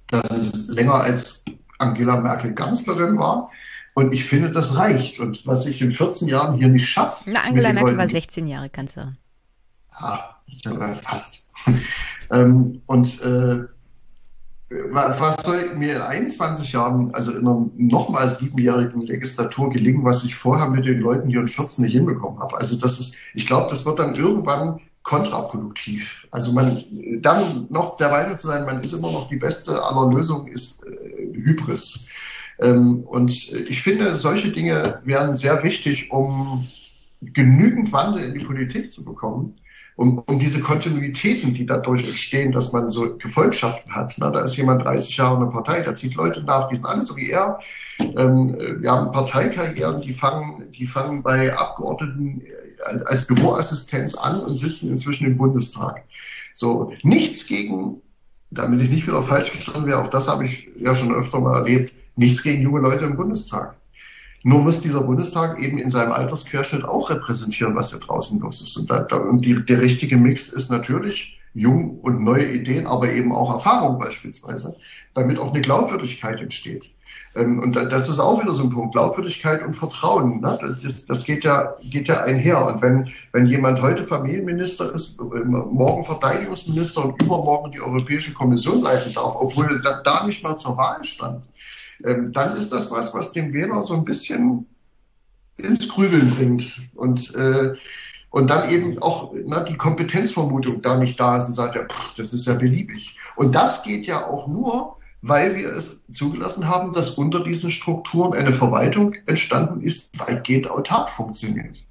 Das 0.09 0.29
ist 0.29 0.69
länger 0.69 0.95
als 0.95 1.45
Angela 1.79 2.21
Merkel 2.21 2.53
Kanzlerin 2.53 3.17
war. 3.17 3.51
Und 3.93 4.13
ich 4.13 4.25
finde, 4.25 4.49
das 4.49 4.77
reicht. 4.77 5.19
Und 5.19 5.47
was 5.47 5.65
ich 5.65 5.81
in 5.81 5.91
14 5.91 6.27
Jahren 6.27 6.57
hier 6.57 6.67
nicht 6.67 6.87
schaffe. 6.87 7.29
Na, 7.31 7.43
Angela 7.43 7.73
Merkel 7.73 7.97
war 7.97 8.09
16 8.09 8.45
Jahre 8.45 8.69
Kanzlerin. 8.69 9.17
Ja, 9.99 10.35
fast. 10.93 11.49
ähm, 12.31 12.81
und 12.85 13.21
äh, 13.23 13.63
was 14.91 15.37
soll 15.43 15.75
mir 15.75 15.97
in 15.97 16.01
21 16.01 16.73
Jahren, 16.73 17.13
also 17.13 17.31
in 17.31 17.47
einer 17.47 17.69
nochmals 17.77 18.39
siebenjährigen 18.39 19.01
Legislatur 19.01 19.69
gelingen, 19.69 20.03
was 20.03 20.23
ich 20.23 20.35
vorher 20.35 20.67
mit 20.67 20.85
den 20.85 20.99
Leuten 20.99 21.29
hier 21.29 21.39
in 21.39 21.47
14 21.47 21.85
nicht 21.85 21.93
hinbekommen 21.93 22.39
habe? 22.39 22.57
Also 22.57 22.79
das 22.79 22.99
ist, 22.99 23.17
ich 23.33 23.47
glaube, 23.47 23.69
das 23.69 23.85
wird 23.85 23.99
dann 23.99 24.15
irgendwann 24.15 24.81
kontraproduktiv. 25.03 26.27
Also 26.31 26.51
man 26.51 26.83
dann 27.21 27.67
noch 27.69 27.97
der 27.97 28.09
Meinung 28.09 28.35
zu 28.35 28.47
sein, 28.47 28.65
man 28.65 28.81
ist 28.81 28.93
immer 28.93 29.11
noch 29.11 29.29
die 29.29 29.37
beste 29.37 29.81
aller 29.83 30.11
Lösungen, 30.11 30.47
ist 30.47 30.85
äh, 30.87 31.04
Hybris. 31.43 32.09
Ähm, 32.59 33.03
und 33.03 33.31
ich 33.53 33.81
finde, 33.81 34.13
solche 34.13 34.51
Dinge 34.51 35.01
wären 35.03 35.35
sehr 35.35 35.63
wichtig, 35.63 36.11
um 36.11 36.67
genügend 37.21 37.91
Wandel 37.91 38.23
in 38.23 38.33
die 38.37 38.45
Politik 38.45 38.91
zu 38.91 39.05
bekommen 39.05 39.55
um, 39.97 40.19
um 40.27 40.39
diese 40.39 40.61
Kontinuitäten, 40.61 41.53
die 41.53 41.65
dadurch 41.65 42.07
entstehen, 42.07 42.51
dass 42.51 42.73
man 42.73 42.89
so 42.89 43.17
Gefolgschaften 43.17 43.95
hat. 43.95 44.15
Na, 44.17 44.29
da 44.29 44.41
ist 44.41 44.57
jemand 44.57 44.83
30 44.83 45.17
Jahre 45.17 45.35
in 45.35 45.41
der 45.41 45.47
Partei, 45.47 45.81
der 45.81 45.93
zieht 45.93 46.15
Leute 46.15 46.43
nach, 46.43 46.67
die 46.67 46.75
sind 46.75 46.85
alle 46.85 47.01
so 47.01 47.15
wie 47.15 47.29
er. 47.29 47.59
Ähm, 47.99 48.55
wir 48.81 48.91
haben 48.91 49.11
Parteikarrieren, 49.13 50.01
die 50.01 50.11
fangen, 50.11 50.69
die 50.71 50.85
fangen 50.85 51.23
bei 51.23 51.55
Abgeordneten 51.55 52.41
als, 52.83 53.03
als 53.03 53.27
Büroassistenz 53.27 54.15
an 54.15 54.41
und 54.41 54.57
sitzen 54.57 54.91
inzwischen 54.91 55.27
im 55.27 55.37
Bundestag. 55.37 56.03
So, 56.53 56.91
nichts 57.03 57.47
gegen, 57.47 58.01
damit 58.55 58.81
ich 58.81 58.89
nicht 58.89 59.07
wieder 59.07 59.21
falsch 59.21 59.51
verstanden 59.51 59.87
wäre, 59.87 60.03
auch 60.03 60.09
das 60.09 60.27
habe 60.27 60.45
ich 60.45 60.69
ja 60.77 60.95
schon 60.95 61.13
öfter 61.13 61.39
mal 61.39 61.55
erlebt, 61.55 61.95
nichts 62.15 62.43
gegen 62.43 62.63
junge 62.63 62.81
Leute 62.81 63.05
im 63.05 63.15
Bundestag. 63.15 63.75
Nur 64.43 64.61
muss 64.61 64.79
dieser 64.79 65.03
Bundestag 65.03 65.59
eben 65.59 65.77
in 65.77 65.89
seinem 65.89 66.11
Altersquerschnitt 66.11 66.85
auch 66.85 67.09
repräsentieren, 67.09 67.75
was 67.75 67.91
hier 67.91 67.99
draußen 67.99 68.39
los 68.39 68.61
ist. 68.61 68.77
Und, 68.77 68.91
da, 68.91 68.99
da, 68.99 69.17
und 69.17 69.43
die, 69.43 69.63
der 69.65 69.81
richtige 69.81 70.17
Mix 70.17 70.49
ist 70.49 70.69
natürlich 70.69 71.39
jung 71.55 71.99
und 72.01 72.21
neue 72.21 72.51
Ideen, 72.51 72.85
aber 72.85 73.11
eben 73.11 73.33
auch 73.33 73.51
Erfahrung 73.51 73.97
beispielsweise, 73.97 74.77
damit 75.13 75.39
auch 75.39 75.51
eine 75.51 75.61
Glaubwürdigkeit 75.61 76.41
entsteht. 76.41 76.94
Ähm, 77.35 77.59
und 77.59 77.75
das 77.75 78.09
ist 78.09 78.19
auch 78.19 78.41
wieder 78.41 78.53
so 78.53 78.63
ein 78.63 78.69
Punkt, 78.69 78.93
Glaubwürdigkeit 78.93 79.63
und 79.63 79.75
Vertrauen. 79.75 80.41
Ne? 80.41 80.57
Das, 80.81 81.05
das 81.05 81.23
geht, 81.25 81.43
ja, 81.43 81.75
geht 81.89 82.07
ja 82.07 82.21
einher. 82.21 82.65
Und 82.65 82.81
wenn, 82.81 83.09
wenn 83.33 83.45
jemand 83.45 83.81
heute 83.81 84.03
Familienminister 84.03 84.93
ist, 84.93 85.19
morgen 85.21 86.03
Verteidigungsminister 86.03 87.05
und 87.05 87.21
übermorgen 87.21 87.71
die 87.71 87.81
Europäische 87.81 88.33
Kommission 88.33 88.81
leiten 88.81 89.13
darf, 89.13 89.35
obwohl 89.35 89.81
er 89.83 90.01
da 90.03 90.25
nicht 90.25 90.43
mal 90.43 90.55
zur 90.55 90.77
Wahl 90.77 91.03
stand, 91.03 91.49
ähm, 92.03 92.31
dann 92.31 92.55
ist 92.55 92.71
das 92.71 92.91
was, 92.91 93.13
was 93.13 93.33
dem 93.33 93.53
Wähler 93.53 93.81
so 93.81 93.93
ein 93.93 94.05
bisschen 94.05 94.65
ins 95.57 95.87
Grübeln 95.89 96.29
bringt. 96.35 96.89
Und, 96.95 97.35
äh, 97.35 97.73
und 98.29 98.49
dann 98.49 98.69
eben 98.69 99.01
auch 99.01 99.33
na, 99.45 99.61
die 99.61 99.77
Kompetenzvermutung 99.77 100.81
da 100.81 100.97
nicht 100.97 101.19
da 101.19 101.37
ist 101.37 101.47
und 101.47 101.53
sagt, 101.53 101.75
ja, 101.75 101.83
pff, 101.83 102.15
das 102.15 102.33
ist 102.33 102.47
ja 102.47 102.53
beliebig. 102.55 103.17
Und 103.35 103.55
das 103.55 103.83
geht 103.83 104.07
ja 104.07 104.27
auch 104.27 104.47
nur, 104.47 104.94
weil 105.27 105.55
wir 105.55 105.73
es 105.73 106.05
zugelassen 106.11 106.67
haben, 106.67 106.93
dass 106.93 107.11
unter 107.11 107.43
diesen 107.43 107.71
Strukturen 107.71 108.33
eine 108.33 108.51
Verwaltung 108.51 109.15
entstanden 109.25 109.81
ist, 109.81 110.13
die 110.13 110.19
weitgehend 110.19 110.69
autark 110.69 111.09
funktioniert. 111.09 111.83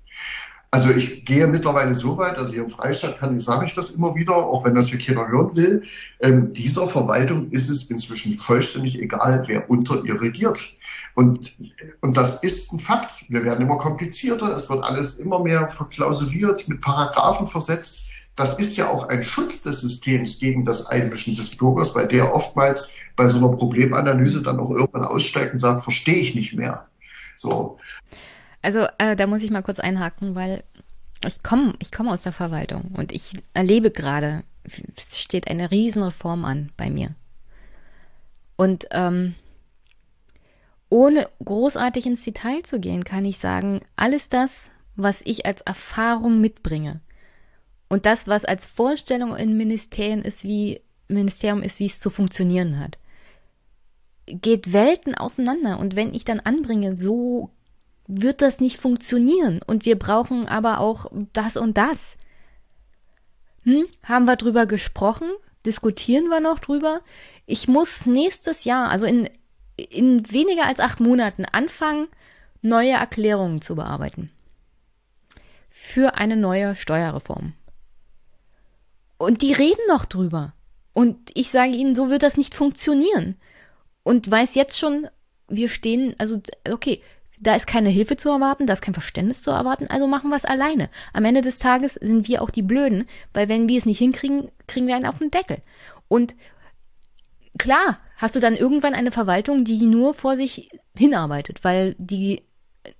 Also 0.71 0.91
ich 0.91 1.25
gehe 1.25 1.47
mittlerweile 1.49 1.95
so 1.95 2.17
weit, 2.17 2.37
also 2.39 2.53
hier 2.53 2.63
im 2.63 2.69
Freistaat 2.69 3.19
kann 3.19 3.37
ich, 3.37 3.45
sage 3.45 3.67
ich 3.67 3.75
das 3.75 3.91
immer 3.91 4.15
wieder, 4.15 4.37
auch 4.37 4.65
wenn 4.65 4.75
das 4.77 4.89
hier 4.89 5.01
keiner 5.01 5.29
hören 5.29 5.57
will, 5.57 5.83
ähm, 6.21 6.53
dieser 6.53 6.87
Verwaltung 6.87 7.51
ist 7.51 7.71
es 7.71 7.91
inzwischen 7.91 8.39
vollständig 8.39 9.01
egal, 9.01 9.43
wer 9.47 9.69
unter 9.69 10.05
ihr 10.05 10.21
regiert. 10.21 10.77
Und, 11.15 11.57
und 12.01 12.17
das 12.17 12.43
ist 12.43 12.73
ein 12.73 12.81
Fakt. 12.81 13.25
Wir 13.29 13.45
werden 13.45 13.63
immer 13.63 13.79
komplizierter, 13.79 14.53
es 14.53 14.69
wird 14.71 14.85
alles 14.85 15.19
immer 15.19 15.41
mehr 15.41 15.69
verklausuliert, 15.69 16.69
mit 16.69 16.81
Paragraphen 16.81 17.49
versetzt. 17.49 18.07
Das 18.37 18.59
ist 18.59 18.77
ja 18.77 18.89
auch 18.89 19.09
ein 19.09 19.23
Schutz 19.23 19.63
des 19.63 19.83
Systems 19.83 20.41
gegen 20.41 20.65
das 20.65 20.87
Einmischen 20.87 21.37
des 21.37 21.57
Bürgers, 21.57 21.95
weil 21.95 22.09
der 22.09 22.35
oftmals 22.35 22.93
bei 23.15 23.29
so 23.29 23.39
einer 23.39 23.57
Problemanalyse 23.57 24.43
dann 24.43 24.59
auch 24.59 24.71
irgendwann 24.71 25.05
aussteigt 25.05 25.53
und 25.53 25.59
sagt, 25.61 25.83
verstehe 25.83 26.17
ich 26.17 26.35
nicht 26.35 26.55
mehr. 26.55 26.89
So. 27.37 27.77
Also 28.61 28.87
äh, 28.99 29.15
da 29.15 29.27
muss 29.27 29.43
ich 29.43 29.51
mal 29.51 29.63
kurz 29.63 29.79
einhaken, 29.79 30.35
weil 30.35 30.65
ich 31.25 31.43
komme 31.43 31.75
ich 31.79 31.93
komme 31.93 32.11
aus 32.11 32.23
der 32.23 32.33
Verwaltung 32.33 32.93
und 32.95 33.13
ich 33.13 33.35
erlebe 33.53 33.91
gerade, 33.91 34.43
es 34.65 35.21
steht 35.21 35.49
eine 35.49 35.71
Riesenreform 35.71 36.45
an 36.45 36.73
bei 36.77 36.91
mir. 36.91 37.15
Und 38.57 38.87
ähm, 38.91 39.35
ohne 40.89 41.29
großartig 41.45 42.07
ins 42.07 42.25
Detail 42.25 42.63
zu 42.63 42.81
gehen, 42.81 43.05
kann 43.05 43.25
ich 43.25 43.39
sagen, 43.39 43.81
alles 43.97 44.29
das, 44.29 44.71
was 44.97 45.23
ich 45.25 45.47
als 45.47 45.61
Erfahrung 45.61 46.41
mitbringe 46.41 47.01
und 47.95 48.07
das, 48.07 48.27
was 48.27 48.45
als 48.45 48.67
Vorstellung 48.67 49.37
in 49.37 49.57
Ministerien 49.57 50.23
ist, 50.23 50.43
wie 50.43 50.81
Ministerium 51.07 51.63
ist, 51.63 51.79
wie 51.79 51.87
es 51.87 52.01
zu 52.01 52.11
funktionieren 52.11 52.81
hat, 52.81 52.99
geht 54.27 54.73
Welten 54.73 55.15
auseinander. 55.15 55.79
Und 55.79 55.95
wenn 55.95 56.13
ich 56.13 56.25
dann 56.25 56.41
anbringe, 56.41 56.97
so 56.97 57.51
wird 58.09 58.43
das 58.43 58.59
nicht 58.59 58.79
funktionieren. 58.79 59.61
Und 59.65 59.87
wir 59.87 59.97
brauchen 59.97 60.49
aber 60.49 60.81
auch 60.81 61.07
das 61.33 61.57
und 61.57 61.79
das. 61.79 62.17
Hm? 63.63 63.87
Haben 64.03 64.25
wir 64.25 64.35
drüber 64.35 64.67
gesprochen? 64.67 65.29
Diskutieren 65.65 66.25
wir 66.25 66.41
noch 66.41 66.59
drüber? 66.59 67.01
Ich 67.47 67.69
muss 67.69 68.07
nächstes 68.07 68.65
Jahr, 68.65 68.91
also 68.91 69.07
in, 69.07 69.31
in 69.77 70.33
weniger 70.33 70.67
als 70.67 70.81
acht 70.81 70.99
Monaten, 70.99 71.45
anfangen, 71.45 72.09
neue 72.61 72.95
Erklärungen 72.95 73.63
zu 73.63 73.77
bearbeiten. 73.77 74.33
Für 75.71 76.17
eine 76.17 76.35
neue 76.35 76.75
Steuerreform. 76.75 77.53
Und 79.25 79.43
die 79.43 79.53
reden 79.53 79.81
noch 79.89 80.05
drüber. 80.05 80.55
Und 80.93 81.31
ich 81.35 81.51
sage 81.51 81.73
ihnen, 81.73 81.95
so 81.95 82.11
wird 82.11 82.23
das 82.23 82.37
nicht 82.37 82.55
funktionieren. 82.55 83.37
Und 84.03 84.31
weiß 84.31 84.55
jetzt 84.55 84.79
schon, 84.79 85.09
wir 85.49 85.69
stehen, 85.69 86.15
also 86.19 86.41
okay, 86.71 87.03
da 87.41 87.57
ist 87.57 87.67
keine 87.67 87.89
Hilfe 87.89 88.17
zu 88.17 88.31
erwarten, 88.31 88.67
da 88.67 88.73
ist 88.73 88.83
kein 88.83 88.95
Verständnis 88.95 89.43
zu 89.43 89.51
erwarten, 89.51 89.89
also 89.89 90.07
machen 90.07 90.31
wir 90.31 90.37
es 90.37 90.45
alleine. 90.45 90.89
Am 91.13 91.25
Ende 91.25 91.43
des 91.43 91.59
Tages 91.59 91.95
sind 91.95 92.29
wir 92.29 92.43
auch 92.43 92.51
die 92.51 92.63
Blöden, 92.63 93.07
weil 93.33 93.49
wenn 93.49 93.69
wir 93.69 93.79
es 93.79 93.87
nicht 93.87 93.99
hinkriegen, 93.99 94.51
kriegen 94.67 94.87
wir 94.87 94.97
einen 94.97 95.07
auf 95.07 95.19
den 95.19 95.31
Deckel. 95.31 95.59
Und 96.09 96.37
klar, 97.59 97.99
hast 98.17 98.37
du 98.37 98.41
dann 98.41 98.55
irgendwann 98.57 98.95
eine 98.95 99.11
Verwaltung, 99.11 99.65
die 99.65 99.83
nur 99.85 100.15
vor 100.15 100.37
sich 100.37 100.71
hinarbeitet, 100.97 101.65
weil 101.65 101.95
die 101.99 102.43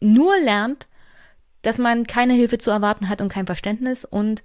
nur 0.01 0.37
lernt, 0.39 0.89
dass 1.63 1.79
man 1.79 2.07
keine 2.07 2.35
Hilfe 2.35 2.59
zu 2.59 2.71
erwarten 2.71 3.09
hat 3.09 3.21
und 3.21 3.29
kein 3.29 3.47
Verständnis 3.47 4.05
und 4.05 4.43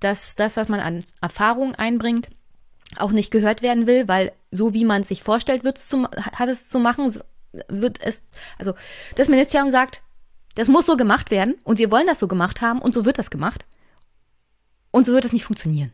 dass 0.00 0.34
das, 0.34 0.56
was 0.56 0.68
man 0.68 0.80
an 0.80 1.04
Erfahrung 1.20 1.74
einbringt, 1.74 2.30
auch 2.96 3.10
nicht 3.10 3.30
gehört 3.30 3.62
werden 3.62 3.86
will, 3.86 4.08
weil 4.08 4.32
so 4.50 4.72
wie 4.74 4.84
man 4.84 5.02
es 5.02 5.08
sich 5.08 5.22
vorstellt, 5.22 5.64
wird's 5.64 5.88
zum, 5.88 6.08
hat 6.08 6.48
es 6.48 6.68
zu 6.68 6.78
machen, 6.78 7.14
wird 7.68 8.00
es, 8.00 8.22
also 8.58 8.74
das 9.16 9.28
Ministerium 9.28 9.70
sagt, 9.70 10.02
das 10.54 10.68
muss 10.68 10.86
so 10.86 10.96
gemacht 10.96 11.30
werden 11.30 11.56
und 11.64 11.78
wir 11.78 11.90
wollen 11.90 12.06
das 12.06 12.18
so 12.18 12.28
gemacht 12.28 12.60
haben 12.60 12.80
und 12.80 12.94
so 12.94 13.04
wird 13.04 13.18
das 13.18 13.30
gemacht. 13.30 13.64
Und 14.90 15.04
so 15.04 15.12
wird 15.12 15.24
es 15.24 15.32
nicht 15.32 15.44
funktionieren. 15.44 15.92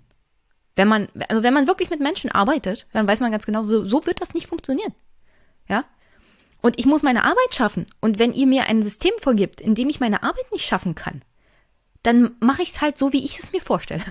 Wenn 0.76 0.88
man, 0.88 1.08
also 1.28 1.42
wenn 1.42 1.54
man 1.54 1.66
wirklich 1.66 1.90
mit 1.90 2.00
Menschen 2.00 2.30
arbeitet, 2.30 2.86
dann 2.92 3.06
weiß 3.06 3.20
man 3.20 3.32
ganz 3.32 3.44
genau, 3.44 3.64
so, 3.64 3.84
so 3.84 4.06
wird 4.06 4.20
das 4.20 4.34
nicht 4.34 4.46
funktionieren. 4.46 4.94
Ja? 5.68 5.84
Und 6.62 6.78
ich 6.78 6.86
muss 6.86 7.02
meine 7.02 7.24
Arbeit 7.24 7.52
schaffen. 7.54 7.86
Und 8.00 8.18
wenn 8.18 8.32
ihr 8.32 8.46
mir 8.46 8.64
ein 8.64 8.82
System 8.82 9.12
vorgibt, 9.18 9.60
in 9.60 9.74
dem 9.74 9.88
ich 9.88 10.00
meine 10.00 10.22
Arbeit 10.22 10.50
nicht 10.50 10.64
schaffen 10.64 10.94
kann, 10.94 11.22
dann 12.04 12.36
mache 12.38 12.62
ich 12.62 12.70
es 12.70 12.80
halt 12.80 12.96
so, 12.96 13.12
wie 13.12 13.24
ich 13.24 13.38
es 13.40 13.50
mir 13.50 13.60
vorstelle. 13.60 14.04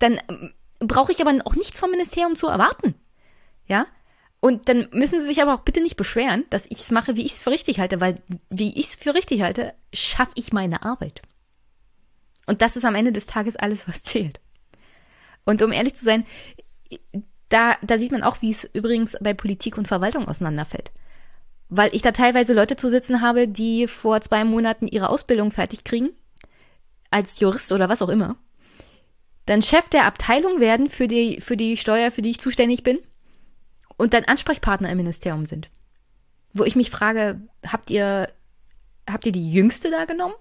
Dann 0.00 0.20
ähm, 0.28 0.52
brauche 0.80 1.12
ich 1.12 1.20
aber 1.20 1.32
auch 1.44 1.54
nichts 1.54 1.78
vom 1.78 1.90
Ministerium 1.90 2.34
zu 2.34 2.48
erwarten. 2.48 2.94
Ja? 3.68 3.86
Und 4.40 4.68
dann 4.68 4.88
müssen 4.90 5.20
sie 5.20 5.26
sich 5.26 5.40
aber 5.40 5.54
auch 5.54 5.60
bitte 5.60 5.80
nicht 5.80 5.96
beschweren, 5.96 6.44
dass 6.50 6.66
ich 6.66 6.80
es 6.80 6.90
mache, 6.90 7.14
wie 7.16 7.24
ich 7.24 7.32
es 7.32 7.42
für 7.42 7.50
richtig 7.50 7.78
halte, 7.78 8.00
weil 8.00 8.20
wie 8.50 8.74
ich 8.78 8.86
es 8.88 8.96
für 8.96 9.14
richtig 9.14 9.42
halte, 9.42 9.74
schaffe 9.92 10.32
ich 10.34 10.52
meine 10.52 10.82
Arbeit. 10.82 11.22
Und 12.46 12.60
das 12.60 12.76
ist 12.76 12.84
am 12.84 12.94
Ende 12.94 13.12
des 13.12 13.26
Tages 13.26 13.56
alles, 13.56 13.86
was 13.86 14.02
zählt. 14.02 14.40
Und 15.44 15.62
um 15.62 15.72
ehrlich 15.72 15.94
zu 15.94 16.04
sein, 16.04 16.26
da, 17.48 17.76
da 17.82 17.98
sieht 17.98 18.12
man 18.12 18.22
auch, 18.22 18.42
wie 18.42 18.50
es 18.50 18.64
übrigens 18.72 19.16
bei 19.20 19.34
Politik 19.34 19.78
und 19.78 19.88
Verwaltung 19.88 20.26
auseinanderfällt. 20.26 20.90
Weil 21.68 21.94
ich 21.94 22.02
da 22.02 22.12
teilweise 22.12 22.54
Leute 22.54 22.76
zu 22.76 22.90
sitzen 22.90 23.20
habe, 23.20 23.46
die 23.46 23.88
vor 23.88 24.20
zwei 24.20 24.44
Monaten 24.44 24.88
ihre 24.88 25.08
Ausbildung 25.08 25.50
fertig 25.50 25.84
kriegen, 25.84 26.10
als 27.14 27.38
Jurist 27.38 27.70
oder 27.70 27.88
was 27.88 28.02
auch 28.02 28.08
immer, 28.08 28.36
dann 29.46 29.62
Chef 29.62 29.88
der 29.88 30.06
Abteilung 30.06 30.58
werden 30.58 30.90
für 30.90 31.06
die, 31.06 31.40
für 31.40 31.56
die 31.56 31.76
Steuer, 31.76 32.10
für 32.10 32.22
die 32.22 32.30
ich 32.30 32.40
zuständig 32.40 32.82
bin 32.82 32.98
und 33.96 34.14
dann 34.14 34.24
Ansprechpartner 34.24 34.90
im 34.90 34.96
Ministerium 34.96 35.44
sind. 35.44 35.70
Wo 36.52 36.64
ich 36.64 36.74
mich 36.74 36.90
frage, 36.90 37.40
habt 37.64 37.88
ihr, 37.90 38.32
habt 39.08 39.26
ihr 39.26 39.32
die 39.32 39.52
Jüngste 39.52 39.92
da 39.92 40.06
genommen? 40.06 40.34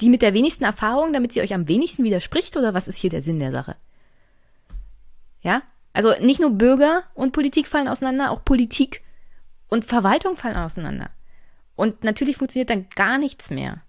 Die 0.00 0.08
mit 0.08 0.22
der 0.22 0.34
wenigsten 0.34 0.62
Erfahrung, 0.62 1.12
damit 1.12 1.32
sie 1.32 1.40
euch 1.40 1.52
am 1.52 1.66
wenigsten 1.66 2.04
widerspricht 2.04 2.56
oder 2.56 2.74
was 2.74 2.86
ist 2.86 2.98
hier 2.98 3.10
der 3.10 3.22
Sinn 3.22 3.40
der 3.40 3.50
Sache? 3.50 3.74
Ja? 5.40 5.62
Also 5.92 6.14
nicht 6.20 6.38
nur 6.38 6.50
Bürger 6.50 7.02
und 7.14 7.32
Politik 7.32 7.66
fallen 7.66 7.88
auseinander, 7.88 8.30
auch 8.30 8.44
Politik 8.44 9.02
und 9.68 9.84
Verwaltung 9.84 10.36
fallen 10.36 10.56
auseinander. 10.56 11.10
Und 11.74 12.04
natürlich 12.04 12.36
funktioniert 12.36 12.70
dann 12.70 12.88
gar 12.90 13.18
nichts 13.18 13.50
mehr. 13.50 13.82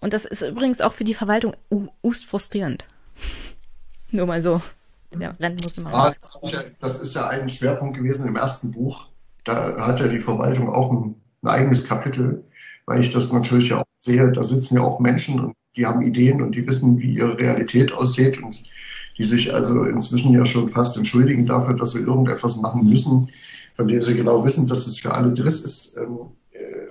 Und 0.00 0.12
das 0.12 0.24
ist 0.24 0.42
übrigens 0.42 0.80
auch 0.80 0.92
für 0.92 1.04
die 1.04 1.14
Verwaltung 1.14 1.56
ust 2.02 2.26
frustrierend. 2.26 2.84
nur 4.10 4.26
mal 4.26 4.42
so. 4.42 4.62
Ja, 5.18 5.30
Rennen 5.40 5.56
musste 5.62 5.80
man 5.80 5.92
ja, 6.42 6.64
das 6.80 7.00
ist 7.00 7.14
ja 7.14 7.28
ein 7.28 7.48
Schwerpunkt 7.48 7.96
gewesen 7.96 8.28
im 8.28 8.36
ersten 8.36 8.72
Buch. 8.72 9.06
Da 9.44 9.86
hat 9.86 10.00
ja 10.00 10.08
die 10.08 10.20
Verwaltung 10.20 10.68
auch 10.68 10.92
ein, 10.92 11.14
ein 11.42 11.48
eigenes 11.48 11.88
Kapitel, 11.88 12.44
weil 12.84 13.00
ich 13.00 13.10
das 13.10 13.32
natürlich 13.32 13.70
ja 13.70 13.78
auch 13.78 13.84
sehe. 13.96 14.30
Da 14.30 14.44
sitzen 14.44 14.76
ja 14.76 14.82
auch 14.82 15.00
Menschen 15.00 15.40
und 15.40 15.54
die 15.76 15.86
haben 15.86 16.02
Ideen 16.02 16.42
und 16.42 16.54
die 16.54 16.66
wissen, 16.66 16.98
wie 16.98 17.14
ihre 17.14 17.38
Realität 17.38 17.92
aussieht 17.92 18.42
und 18.42 18.64
die 19.16 19.24
sich 19.24 19.54
also 19.54 19.84
inzwischen 19.84 20.32
ja 20.32 20.44
schon 20.44 20.68
fast 20.68 20.96
entschuldigen 20.96 21.46
dafür, 21.46 21.74
dass 21.74 21.92
sie 21.92 22.02
irgendetwas 22.02 22.56
machen 22.58 22.88
müssen, 22.88 23.30
von 23.74 23.88
dem 23.88 24.02
sie 24.02 24.16
genau 24.16 24.44
wissen, 24.44 24.68
dass 24.68 24.86
es 24.86 24.98
für 24.98 25.14
alle 25.14 25.32
Driss 25.32 25.64
ist. 25.64 25.98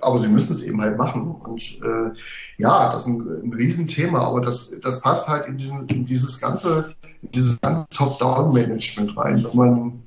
Aber 0.00 0.18
sie 0.18 0.28
müssen 0.28 0.52
es 0.52 0.62
eben 0.62 0.80
halt 0.80 0.96
machen. 0.98 1.30
Und 1.30 1.80
äh, 1.82 2.10
ja, 2.58 2.92
das 2.92 3.02
ist 3.02 3.08
ein, 3.08 3.44
ein 3.44 3.52
Riesenthema, 3.52 4.20
aber 4.20 4.40
das, 4.40 4.80
das 4.80 5.00
passt 5.00 5.28
halt 5.28 5.46
in, 5.46 5.56
diesen, 5.56 5.86
in 5.88 6.04
dieses 6.04 6.40
ganze, 6.40 6.94
dieses 7.22 7.60
ganze 7.60 7.86
Top-Down-Management 7.90 9.16
rein. 9.16 9.44
Wenn 9.44 9.56
man, 9.56 10.02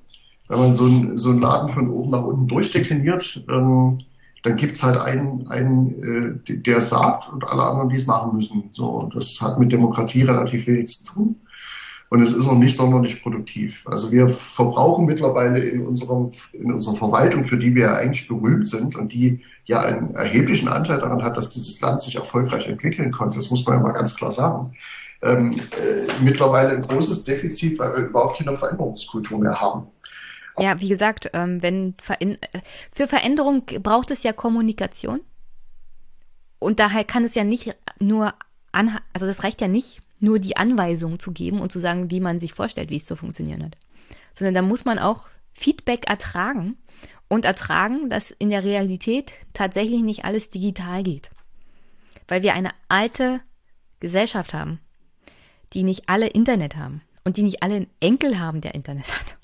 wenn 0.48 0.60
man 0.60 0.76
so, 0.76 0.86
ein, 0.86 1.18
so 1.18 1.32
einen 1.32 1.42
Laden 1.42 1.70
von 1.70 1.90
oben 1.90 2.12
nach 2.12 2.24
unten 2.24 2.48
durchdekliniert, 2.48 3.46
ähm, 3.50 4.00
dann 4.44 4.56
gibt's 4.56 4.82
halt 4.82 4.98
einen, 4.98 5.48
einen 5.48 6.42
äh, 6.48 6.56
der 6.56 6.82
sagt 6.82 7.32
und 7.32 7.48
alle 7.48 7.64
anderen, 7.64 7.90
die 7.90 7.98
es 7.98 8.08
machen 8.08 8.36
müssen. 8.36 8.70
So, 8.74 9.10
das 9.14 9.40
hat 9.42 9.60
mit 9.60 9.72
Demokratie 9.72 10.24
relativ 10.24 10.68
wenig 10.68 10.90
zu 10.90 11.06
tun 11.06 11.36
und 12.12 12.20
es 12.20 12.36
ist 12.36 12.46
noch 12.46 12.58
nicht 12.58 12.76
sonderlich 12.76 13.22
produktiv. 13.22 13.88
Also 13.88 14.12
wir 14.12 14.28
verbrauchen 14.28 15.06
mittlerweile 15.06 15.60
in, 15.60 15.88
unserem, 15.88 16.32
in 16.52 16.74
unserer 16.74 16.98
Verwaltung, 16.98 17.46
für 17.46 17.58
die 17.58 17.74
wir 17.74 17.84
ja 17.84 17.96
eigentlich 17.96 18.28
berühmt 18.28 18.68
sind 18.68 18.98
und 18.98 19.14
die 19.14 19.40
ja 19.64 19.80
einen 19.80 20.14
erheblichen 20.14 20.68
Anteil 20.68 21.00
daran 21.00 21.24
hat, 21.24 21.38
dass 21.38 21.52
dieses 21.52 21.80
Land 21.80 22.02
sich 22.02 22.18
erfolgreich 22.18 22.68
entwickeln 22.68 23.12
konnte, 23.12 23.38
das 23.38 23.50
muss 23.50 23.66
man 23.66 23.78
ja 23.78 23.84
mal 23.84 23.94
ganz 23.94 24.18
klar 24.18 24.30
sagen, 24.30 24.76
ähm, 25.22 25.56
äh, 25.72 26.22
mittlerweile 26.22 26.72
ein 26.72 26.82
großes 26.82 27.24
Defizit, 27.24 27.80
weil 27.80 27.96
wir 27.96 28.04
überhaupt 28.08 28.38
keine 28.40 28.58
Veränderungskultur 28.58 29.40
mehr 29.40 29.62
haben. 29.62 29.88
Ja, 30.60 30.82
wie 30.82 30.90
gesagt, 30.90 31.30
ähm, 31.32 31.64
wenn 31.64 31.96
für 32.92 33.08
Veränderung 33.08 33.64
braucht 33.82 34.12
es 34.12 34.24
ja 34.24 34.34
Kommunikation. 34.34 35.22
Und 36.60 36.82
daher 36.82 37.06
kann 37.06 37.24
es 37.24 37.36
ja 37.36 37.46
nicht 37.46 37.74
nur 38.00 38.34
an, 38.74 39.00
also 39.14 39.26
das 39.28 39.46
reicht 39.46 39.62
ja 39.62 39.70
nicht, 39.70 40.02
nur 40.22 40.40
die 40.40 40.58
Anweisung 40.58 41.20
zu 41.20 41.32
geben 41.32 41.60
und 41.62 41.72
zu 41.72 41.80
sagen, 41.80 42.12
wie 42.12 42.20
man 42.20 42.40
sich 42.40 42.54
vorstellt, 42.54 42.90
wie 42.90 42.98
es 42.98 43.06
zu 43.06 43.16
funktionieren 43.16 43.64
hat. 43.64 43.78
Sondern 44.34 44.54
da 44.54 44.62
muss 44.62 44.86
man 44.86 45.00
auch 45.00 45.28
Feedback 45.54 46.08
ertragen 46.08 46.78
und 47.28 47.46
ertragen, 47.46 48.10
dass 48.10 48.32
in 48.32 48.50
der 48.50 48.64
Realität 48.64 49.32
tatsächlich 49.54 50.02
nicht 50.02 50.26
alles 50.26 50.50
digital 50.50 51.04
geht. 51.04 51.32
Weil 52.28 52.44
wir 52.44 52.54
eine 52.54 52.72
alte 52.88 53.42
Gesellschaft 54.00 54.54
haben, 54.54 54.80
die 55.74 55.84
nicht 55.84 56.08
alle 56.08 56.28
Internet 56.28 56.76
haben 56.76 57.02
und 57.24 57.38
die 57.38 57.44
nicht 57.44 57.64
alle 57.64 57.76
einen 57.76 57.90
Enkel 58.00 58.40
haben, 58.40 58.62
der 58.62 58.76
Internet 58.76 59.08
hat. 59.20 59.38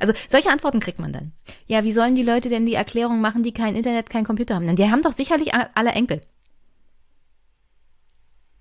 Also 0.00 0.12
solche 0.26 0.50
Antworten 0.50 0.80
kriegt 0.80 0.98
man 0.98 1.12
dann. 1.12 1.32
Ja, 1.66 1.84
wie 1.84 1.92
sollen 1.92 2.14
die 2.14 2.22
Leute 2.22 2.48
denn 2.48 2.66
die 2.66 2.74
Erklärung 2.74 3.20
machen, 3.20 3.42
die 3.42 3.52
kein 3.52 3.76
Internet, 3.76 4.10
kein 4.10 4.24
Computer 4.24 4.54
haben? 4.54 4.66
Denn 4.66 4.76
die 4.76 4.90
haben 4.90 5.02
doch 5.02 5.12
sicherlich 5.12 5.52
alle 5.54 5.90
Enkel. 5.92 6.20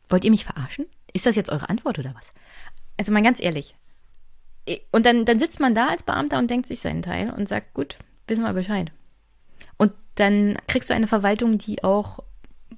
Wollt 0.09 0.23
ihr 0.23 0.31
mich 0.31 0.45
verarschen? 0.45 0.85
Ist 1.17 1.25
das 1.25 1.35
jetzt 1.35 1.49
eure 1.49 1.67
Antwort 1.67 1.97
oder 1.97 2.13
was? 2.13 2.31
Also 2.95 3.11
mal 3.11 3.23
ganz 3.23 3.41
ehrlich. 3.41 3.73
Und 4.91 5.07
dann, 5.07 5.25
dann 5.25 5.39
sitzt 5.39 5.59
man 5.59 5.73
da 5.73 5.87
als 5.87 6.03
Beamter 6.03 6.37
und 6.37 6.51
denkt 6.51 6.67
sich 6.67 6.79
seinen 6.79 7.01
Teil 7.01 7.31
und 7.31 7.49
sagt, 7.49 7.73
gut, 7.73 7.97
wissen 8.27 8.43
wir 8.43 8.53
Bescheid. 8.53 8.91
Und 9.77 9.93
dann 10.13 10.59
kriegst 10.67 10.91
du 10.91 10.93
eine 10.93 11.07
Verwaltung, 11.07 11.57
die 11.57 11.83
auch 11.83 12.19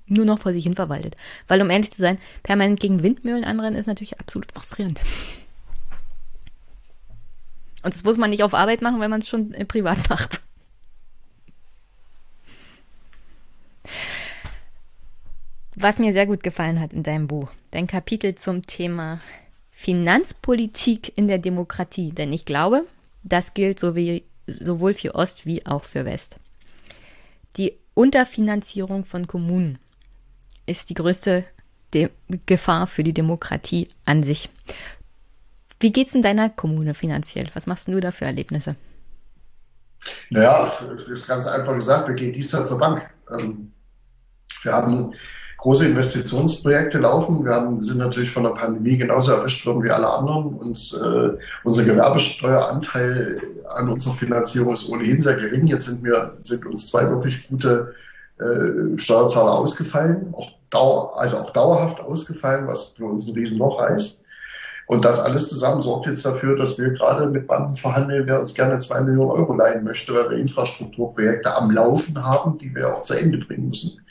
nur 0.06 0.24
noch 0.24 0.40
vor 0.40 0.54
sich 0.54 0.64
hin 0.64 0.76
verwaltet. 0.76 1.18
Weil, 1.50 1.62
um 1.62 1.70
ehrlich 1.70 1.92
zu 1.92 2.00
sein, 2.00 2.18
permanent 2.42 2.80
gegen 2.80 3.04
Windmühlen 3.04 3.44
anrennen 3.44 3.78
ist 3.78 3.88
natürlich 3.88 4.22
absolut 4.22 4.54
frustrierend. 4.54 5.02
Und 7.84 7.94
das 7.94 8.06
muss 8.06 8.16
man 8.16 8.30
nicht 8.30 8.44
auf 8.44 8.54
Arbeit 8.54 8.82
machen, 8.82 9.02
wenn 9.02 9.12
man 9.12 9.20
es 9.20 9.28
schon 9.28 9.52
privat 9.68 10.10
macht. 10.10 10.40
Was 15.76 16.00
mir 16.00 16.14
sehr 16.14 16.26
gut 16.26 16.44
gefallen 16.44 16.80
hat 16.80 16.94
in 16.94 17.04
deinem 17.04 17.28
Buch, 17.28 17.50
dein 17.72 17.88
Kapitel 17.88 18.36
zum 18.36 18.66
Thema 18.66 19.20
Finanzpolitik 19.72 21.18
in 21.18 21.30
der 21.30 21.38
Demokratie. 21.38 22.12
Denn 22.12 22.34
ich 22.34 22.44
glaube, 22.44 22.86
das 23.24 23.54
gilt 23.54 23.80
sowohl 23.80 24.94
für 24.94 25.16
Ost 25.16 25.46
wie 25.46 25.66
auch 25.66 25.86
für 25.86 26.04
West. 26.04 26.36
Die 27.56 27.78
Unterfinanzierung 27.94 29.06
von 29.06 29.26
Kommunen 29.26 29.80
ist 30.66 30.90
die 30.90 30.96
größte 30.96 31.46
De 31.94 32.10
Gefahr 32.46 32.88
für 32.88 33.04
die 33.04 33.14
Demokratie 33.14 33.88
an 34.06 34.22
sich. 34.22 34.50
Wie 35.80 35.94
geht 35.94 36.10
es 36.10 36.14
in 36.14 36.22
deiner 36.22 36.50
Kommune 36.50 36.94
finanziell? 36.94 37.50
Was 37.54 37.66
machst 37.66 37.88
du 37.88 38.00
da 38.02 38.12
für 38.12 38.26
Erlebnisse? 38.26 38.76
Naja, 40.30 40.72
ist 41.10 41.28
ganz 41.28 41.48
einfach 41.48 41.74
gesagt, 41.74 42.10
wir 42.10 42.16
gehen 42.16 42.34
dies 42.34 42.50
zur 42.50 42.78
Bank. 42.78 43.10
Ähm, 43.32 43.72
wir 44.62 44.74
haben 44.74 45.14
große 45.62 45.88
Investitionsprojekte 45.88 47.00
laufen. 47.00 47.44
Wir 47.44 47.54
haben, 47.54 47.82
sind 47.82 47.98
natürlich 47.98 48.32
von 48.32 48.44
der 48.44 48.52
Pandemie 48.52 48.98
genauso 48.98 49.34
erwischt 49.34 49.66
worden 49.66 49.84
wie 49.84 49.92
alle 49.92 50.10
anderen 50.10 50.56
und 50.56 51.00
äh, 51.04 51.38
unser 51.64 51.84
Gewerbesteueranteil 51.84 53.42
an 53.68 53.90
unserer 53.90 54.14
Finanzierung 54.14 54.74
ist 54.74 54.90
ohnehin 54.90 55.20
sehr 55.20 55.36
gering. 55.36 55.68
Jetzt 55.68 55.88
sind 55.88 56.04
wir, 56.04 56.34
sind 56.40 56.66
uns 56.66 56.88
zwei 56.88 57.10
wirklich 57.10 57.50
gute 57.50 57.94
äh, 58.40 58.98
Steuerzahler 58.98 59.52
ausgefallen, 59.52 60.34
auch 60.34 60.50
dauer, 60.70 61.20
also 61.20 61.38
auch 61.38 61.50
dauerhaft 61.52 62.02
ausgefallen, 62.02 62.68
was 62.68 62.94
für 62.94 63.06
uns 63.06 63.28
ein 63.28 63.34
Riesenloch 63.34 63.82
heißt. 63.82 64.26
Und 64.88 65.06
das 65.06 65.20
alles 65.20 65.50
zusammen 65.50 65.84
sorgt 65.84 66.08
jetzt 66.08 66.26
dafür, 66.26 66.56
dass 66.56 66.80
wir 66.80 66.90
gerade 66.92 67.28
mit 67.28 67.48
Banken 67.48 67.76
verhandeln, 67.76 68.26
wer 68.26 68.40
uns 68.40 68.56
gerne 68.56 68.80
zwei 68.80 69.02
Millionen 69.02 69.30
Euro 69.30 69.54
leihen 69.54 69.84
möchte, 69.84 70.16
weil 70.16 70.32
wir 70.32 70.38
Infrastrukturprojekte 70.38 71.56
am 71.56 71.70
Laufen 71.70 72.26
haben, 72.26 72.58
die 72.58 72.74
wir 72.74 72.92
auch 72.92 73.04
zu 73.04 73.14
Ende 73.14 73.38
bringen 73.38 73.68
müssen. 73.68 74.02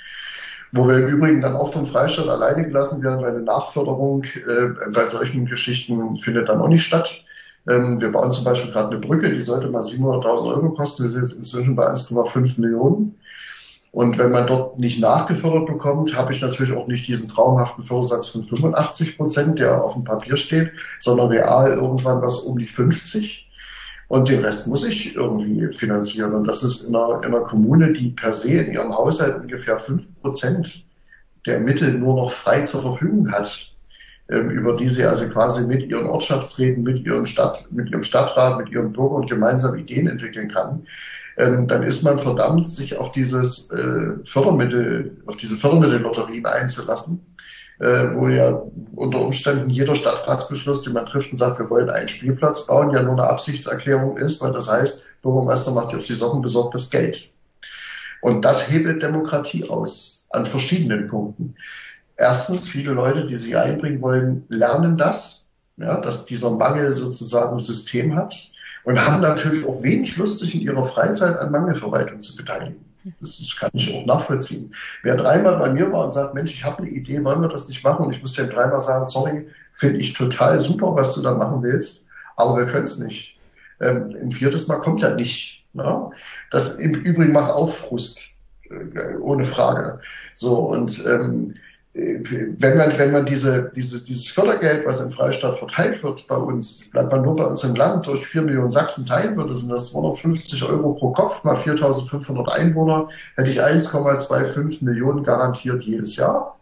Wo 0.73 0.87
wir 0.87 0.99
im 0.99 1.07
Übrigen 1.07 1.41
dann 1.41 1.57
auch 1.57 1.73
vom 1.73 1.87
Freistaat 1.87 2.29
alleine 2.29 2.65
gelassen 2.65 3.03
werden, 3.03 3.23
weil 3.23 3.31
eine 3.31 3.43
Nachförderung 3.43 4.25
äh, 4.25 4.91
bei 4.93 5.05
solchen 5.07 5.47
Geschichten 5.47 6.19
findet 6.19 6.49
dann 6.49 6.61
auch 6.61 6.69
nicht 6.69 6.85
statt. 6.85 7.25
Ähm, 7.67 8.01
wir 8.01 8.13
bauen 8.13 8.33
zum 8.33 8.45
Beispiel 8.45 8.73
gerade 8.73 8.91
eine 8.91 8.99
Brücke, 8.99 9.31
die 9.31 9.41
sollte 9.41 9.71
mal 9.71 9.83
700.000 9.83 10.49
Euro 10.55 10.71
kosten. 10.71 11.05
Wir 11.05 11.11
sind 11.11 11.23
jetzt 11.23 11.37
inzwischen 11.37 11.77
bei 11.77 11.89
1,5 11.89 12.61
Millionen. 12.61 13.19
Und 13.91 14.19
wenn 14.19 14.31
man 14.31 14.47
dort 14.47 14.79
nicht 14.79 15.01
nachgefördert 15.01 15.67
bekommt, 15.67 16.15
habe 16.17 16.33
ich 16.33 16.43
natürlich 16.43 16.75
auch 16.75 16.87
nicht 16.87 17.09
diesen 17.09 17.29
traumhaften 17.31 17.83
Fördersatz 17.83 18.29
von 18.29 18.43
85 18.43 19.17
Prozent, 19.17 19.59
der 19.59 19.83
auf 19.83 19.95
dem 19.95 20.05
Papier 20.05 20.37
steht, 20.37 20.73
sondern 20.99 21.29
real 21.29 21.73
irgendwann 21.73 22.21
was 22.21 22.43
um 22.43 22.59
die 22.59 22.67
50. 22.67 23.48
Und 24.09 24.31
den 24.31 24.45
Rest 24.45 24.69
muss 24.69 24.87
ich 24.87 25.15
irgendwie 25.17 25.71
finanzieren. 25.73 26.35
Und 26.35 26.49
das 26.49 26.63
ist 26.63 26.89
in 26.89 26.97
einer, 26.97 27.23
in 27.23 27.35
einer 27.35 27.45
Kommune, 27.45 27.93
die 27.93 28.11
per 28.11 28.33
se 28.33 28.63
in 28.63 28.73
ihrem 28.73 28.95
Haushalt 28.95 29.41
ungefähr 29.43 29.79
fünf 29.79 30.19
Prozent 30.21 30.85
der 31.47 31.61
Mittel 31.61 31.93
nur 31.93 32.17
noch 32.17 32.31
frei 32.31 32.63
zur 32.63 32.81
Verfügung 32.81 33.31
hat, 33.31 33.75
ähm, 34.31 34.51
über 34.51 34.77
die 34.77 34.89
sie 34.89 35.05
also 35.05 35.29
quasi 35.31 35.67
mit 35.67 35.83
ihren 35.83 36.07
Ortschaftsräten, 36.07 36.83
mit 36.83 37.01
ihrem 37.05 37.27
Stadt, 37.27 37.69
mit 37.71 37.91
ihrem 37.91 38.03
Stadtrat, 38.03 38.59
mit 38.59 38.71
ihren 38.71 38.93
Bürgern 38.93 39.27
gemeinsam 39.27 39.77
Ideen 39.77 40.09
entwickeln 40.09 40.49
kann, 40.49 40.87
ähm, 41.37 41.69
dann 41.69 41.83
ist 41.83 42.03
man 42.03 42.19
verdammt, 42.19 42.67
sich 42.67 42.97
auf 42.97 43.13
dieses 43.13 43.71
äh, 43.71 44.15
Fördermittel, 44.25 45.17
auf 45.27 45.37
diese 45.37 45.57
Fördermittellotterien 45.57 46.47
einzulassen 46.47 47.25
äh, 47.81 48.15
wo 48.15 48.29
ja 48.29 48.63
unter 48.97 49.21
Umständen 49.21 49.71
jeder 49.71 49.95
Stadtratsbeschluss, 49.95 50.83
den 50.83 50.95
man 50.95 51.07
trifft 51.07 51.31
und 51.31 51.39
sagt, 51.39 51.59
wir 51.59 51.71
wollen 51.71 51.91
einen 51.91 52.09
Spielplatz 52.09 52.67
bauen, 52.67 52.93
ja 52.93 53.03
nur 53.03 53.13
eine 53.13 53.29
Absichtserklärung 53.29 54.17
ist, 54.17 54.43
weil 54.43 54.53
das 54.53 54.71
heißt, 54.71 55.07
Bürgermeister 55.23 55.73
macht 55.73 55.95
auf 55.95 56.05
die 56.05 56.15
Socken 56.15 56.43
besorgt 56.43 56.75
das 56.75 56.91
Geld. 56.91 57.31
Und 58.21 58.45
das 58.45 58.71
hebelt 58.71 59.03
Demokratie 59.03 59.69
aus 59.69 60.27
an 60.31 60.45
verschiedenen 60.45 61.07
Punkten. 61.07 61.55
Erstens, 62.17 62.69
viele 62.69 62.93
Leute, 62.93 63.27
die 63.27 63.37
sich 63.37 63.57
einbringen 63.57 64.03
wollen, 64.03 64.45
lernen 64.49 64.97
das, 64.97 65.53
ja, 65.77 66.01
dass 66.01 66.27
dieser 66.27 66.51
Mangel 66.57 66.93
sozusagen 66.93 67.57
ein 67.57 67.61
System 67.61 68.17
hat 68.17 68.35
und 68.83 68.99
haben 69.05 69.23
natürlich 69.23 69.65
auch 69.65 69.85
wenig 69.85 70.17
Lust, 70.17 70.41
sich 70.41 70.57
in 70.57 70.63
ihrer 70.63 70.85
Freizeit 70.85 71.39
an 71.39 71.53
Mangelverwaltung 71.53 72.21
zu 72.21 72.35
beteiligen. 72.35 72.88
Das, 73.21 73.57
kann 73.59 73.71
ich 73.73 73.95
auch 73.95 74.07
nachvollziehen. 74.07 74.75
Wer 75.03 75.17
dreimal 75.17 75.59
bei 75.59 75.73
mir 75.73 75.91
war 75.93 76.05
und 76.05 76.13
sagt, 76.13 76.35
Mensch, 76.35 76.53
ich 76.53 76.65
habe 76.65 76.83
eine 76.83 76.91
Idee, 76.91 77.25
wollen 77.25 77.41
wir 77.41 77.49
das 77.49 77.69
nicht 77.69 77.85
machen? 77.85 78.07
Und 78.07 78.15
ich 78.15 78.21
muss 78.21 78.35
dem 78.35 78.51
dreimal 78.51 78.81
sagen, 78.81 79.05
sorry, 79.05 79.49
finde 79.73 79.99
ich 79.99 80.15
total 80.15 80.59
super, 80.59 80.95
was 80.95 81.15
du 81.15 81.23
da 81.23 81.35
machen 81.35 81.63
willst, 81.63 82.09
aber 82.37 82.57
wir 82.57 82.67
können 82.67 82.85
es 82.85 82.99
nicht. 82.99 83.39
Ähm, 83.81 84.17
ein 84.21 84.33
viertes 84.33 84.69
Mal 84.69 84.81
kommt 84.81 85.03
ja 85.03 85.15
nicht. 85.15 85.65
Ne? 85.73 86.11
Das 86.51 86.77
im 86.77 86.95
Übrigen 86.95 87.33
macht 87.33 87.53
auch 87.53 87.71
Frust, 87.71 88.39
äh, 88.69 89.17
ohne 89.21 89.45
Frage. 89.45 90.01
So, 90.35 90.59
und 90.59 91.05
ähm, 91.07 91.55
wenn 91.99 92.77
man, 92.77 92.97
wenn 92.97 93.11
man 93.11 93.27
diese, 93.27 93.73
diese, 93.75 94.05
dieses 94.05 94.29
Fördergeld, 94.29 94.87
was 94.87 95.05
im 95.05 95.13
Freistaat 95.13 95.59
verteilt 95.59 96.03
wird 96.05 96.27
bei 96.29 96.37
uns, 96.37 96.91
bleibt 96.91 97.11
man 97.11 97.23
nur 97.23 97.35
bei 97.35 97.45
uns 97.45 97.65
im 97.65 97.75
Land 97.75 98.07
durch 98.07 98.25
vier 98.25 98.43
Millionen 98.43 98.71
Sachsen 98.71 99.05
teilen 99.05 99.37
würde, 99.37 99.53
sind 99.55 99.71
das 99.71 99.91
250 99.91 100.63
Euro 100.65 100.93
pro 100.95 101.11
Kopf 101.11 101.43
mal 101.43 101.57
4.500 101.57 102.47
Einwohner, 102.51 103.09
hätte 103.35 103.51
ich 103.51 103.61
1,25 103.61 104.85
Millionen 104.85 105.25
garantiert 105.25 105.83
jedes 105.83 106.17
Jahr 106.17 106.57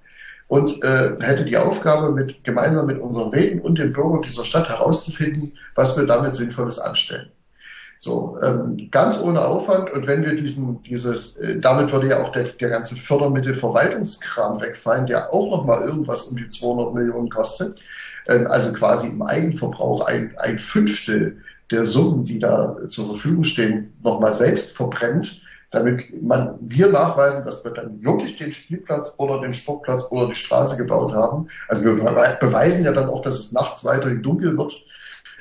und 0.49 0.83
äh, 0.83 1.17
hätte 1.21 1.45
die 1.45 1.59
Aufgabe, 1.59 2.13
mit, 2.13 2.43
gemeinsam 2.45 2.87
mit 2.87 2.99
unseren 2.99 3.29
Räten 3.29 3.61
und 3.61 3.79
den 3.79 3.93
Bürgern 3.93 4.23
dieser 4.23 4.45
Stadt 4.45 4.71
herauszufinden, 4.71 5.53
was 5.75 5.99
wir 5.99 6.07
damit 6.07 6.35
Sinnvolles 6.35 6.79
anstellen. 6.79 7.29
So, 7.99 8.39
ähm, 8.43 8.89
ganz 8.91 9.23
ohne 9.23 9.43
Aufwand. 9.43 9.91
Und 9.91 10.07
wenn 10.07 10.23
wir 10.23 10.37
diesen, 10.37 10.83
dieses, 10.83 11.39
äh, 11.39 11.59
damit 11.59 11.93
würde 11.93 12.09
ja 12.09 12.23
auch 12.23 12.31
der, 12.31 12.45
der 12.45 12.69
ganze 12.69 12.95
Fördermittelverwaltungskram 12.97 14.61
wegfallen, 14.61 15.07
der 15.07 15.33
auch 15.33 15.51
nochmal 15.51 15.83
irgendwas 15.83 16.25
um 16.25 16.37
die 16.37 16.47
200 16.47 16.95
Millionen 16.95 17.31
kostet. 17.31 17.81
Ähm, 18.29 18.47
also 18.49 18.75
quasi 18.75 19.09
im 19.09 19.23
Eigenverbrauch 19.23 20.07
ein, 20.07 20.35
ein 20.39 20.59
Fünftel 20.59 21.39
der 21.71 21.85
Summen, 21.85 22.25
die 22.25 22.39
da 22.39 22.77
zur 22.89 23.07
Verfügung 23.07 23.45
stehen, 23.45 23.87
nochmal 24.03 24.33
selbst 24.33 24.77
verbrennt, 24.77 25.43
damit 25.71 26.23
man, 26.23 26.59
wir 26.61 26.89
nachweisen, 26.89 27.45
dass 27.45 27.65
wir 27.65 27.73
dann 27.73 28.03
wirklich 28.05 28.37
den 28.37 28.53
Spielplatz 28.53 29.15
oder 29.19 29.41
den 29.41 29.53
Sportplatz 29.53 30.11
oder 30.11 30.29
die 30.29 30.35
Straße 30.35 30.77
gebaut 30.77 31.13
haben. 31.13 31.49
Also 31.69 31.85
wir 31.85 31.95
beweisen 32.41 32.85
ja 32.85 32.93
dann 32.93 33.09
auch, 33.09 33.23
dass 33.23 33.39
es 33.39 33.53
nachts 33.53 33.85
weiterhin 33.85 34.23
dunkel 34.23 34.57
wird 34.57 34.85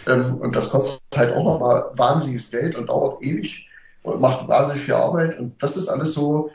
ähm, 0.08 0.36
und 0.36 0.56
das 0.56 0.70
kostet 0.70 1.02
halt 1.16 1.34
auch 1.34 1.44
nochmal 1.44 1.92
wahnsinniges 1.96 2.52
Geld 2.52 2.76
und 2.76 2.90
dauert 2.90 3.22
ewig 3.24 3.68
und 4.04 4.22
macht 4.22 4.48
wahnsinnig 4.48 4.84
viel 4.84 4.94
Arbeit. 4.94 5.40
Und 5.40 5.62
das 5.62 5.78
ist 5.78 5.90
alles 5.90 6.14
so, 6.14 6.52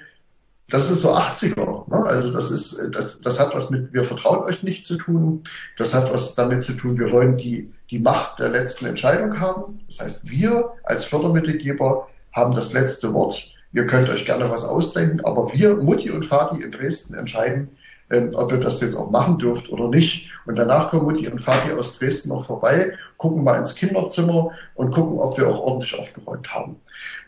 das 0.68 0.90
ist 0.90 1.00
so 1.00 1.14
80er. 1.14 1.90
Ne? 1.90 2.04
Also 2.06 2.32
das 2.32 2.50
ist, 2.50 2.94
das, 2.94 3.20
das 3.20 3.40
hat 3.40 3.54
was 3.54 3.70
mit, 3.70 3.92
wir 3.92 4.04
vertrauen 4.04 4.44
euch 4.44 4.62
nicht 4.62 4.86
zu 4.86 4.96
tun. 4.96 5.42
Das 5.76 5.94
hat 5.94 6.12
was 6.12 6.34
damit 6.34 6.62
zu 6.62 6.74
tun, 6.74 6.98
wir 6.98 7.10
wollen 7.10 7.36
die, 7.36 7.72
die 7.90 7.98
Macht 7.98 8.38
der 8.38 8.50
letzten 8.50 8.86
Entscheidung 8.86 9.40
haben. 9.40 9.80
Das 9.86 10.00
heißt, 10.00 10.30
wir 10.30 10.72
als 10.84 11.04
Fördermittelgeber 11.04 12.08
haben 12.32 12.54
das 12.54 12.72
letzte 12.72 13.12
Wort. 13.12 13.56
Ihr 13.72 13.86
könnt 13.86 14.08
euch 14.08 14.24
gerne 14.24 14.50
was 14.50 14.64
ausdenken, 14.64 15.20
aber 15.24 15.52
wir, 15.52 15.76
Mutti 15.76 16.10
und 16.10 16.24
Vati 16.24 16.62
in 16.62 16.72
Dresden, 16.72 17.14
entscheiden, 17.14 17.70
ähm, 18.10 18.30
ob 18.34 18.50
ihr 18.52 18.58
das 18.58 18.80
jetzt 18.80 18.96
auch 18.96 19.10
machen 19.10 19.38
dürft 19.38 19.70
oder 19.70 19.88
nicht. 19.88 20.32
Und 20.46 20.58
danach 20.58 20.88
kommen 20.88 21.04
Mutti 21.04 21.28
und 21.28 21.40
Vati 21.40 21.72
aus 21.72 21.98
Dresden 21.98 22.30
noch 22.30 22.46
vorbei, 22.46 22.92
gucken 23.20 23.44
mal 23.44 23.58
ins 23.58 23.74
Kinderzimmer 23.74 24.50
und 24.74 24.92
gucken, 24.92 25.18
ob 25.18 25.36
wir 25.36 25.46
auch 25.46 25.60
ordentlich 25.60 25.98
aufgeräumt 25.98 26.52
haben. 26.52 26.76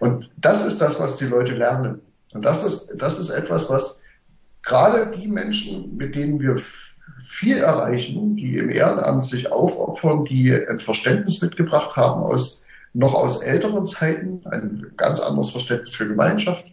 Und 0.01 0.31
das 0.39 0.65
ist 0.65 0.81
das, 0.81 0.99
was 1.01 1.19
die 1.19 1.27
Leute 1.27 1.55
lernen. 1.55 2.01
Und 2.33 2.47
das 2.47 2.65
ist, 2.65 2.97
das 2.97 3.19
ist 3.19 3.29
etwas, 3.29 3.69
was 3.69 4.01
gerade 4.63 5.11
die 5.15 5.29
Menschen, 5.29 5.95
mit 5.99 6.15
denen 6.15 6.41
wir 6.41 6.57
viel 7.21 7.59
erreichen, 7.59 8.37
die 8.37 8.57
im 8.57 8.71
Ehrenamt 8.71 9.27
sich 9.27 9.53
aufopfern, 9.53 10.25
die 10.25 10.55
ein 10.55 10.81
Verständnis 10.81 11.43
mitgebracht 11.43 11.95
haben 11.95 12.23
aus 12.23 12.67
noch 12.95 13.15
aus 13.15 13.43
älteren 13.43 13.85
Zeiten, 13.85 14.41
ein 14.47 14.93
ganz 14.97 15.21
anderes 15.21 15.51
Verständnis 15.51 15.95
für 15.95 16.09
Gemeinschaft 16.09 16.73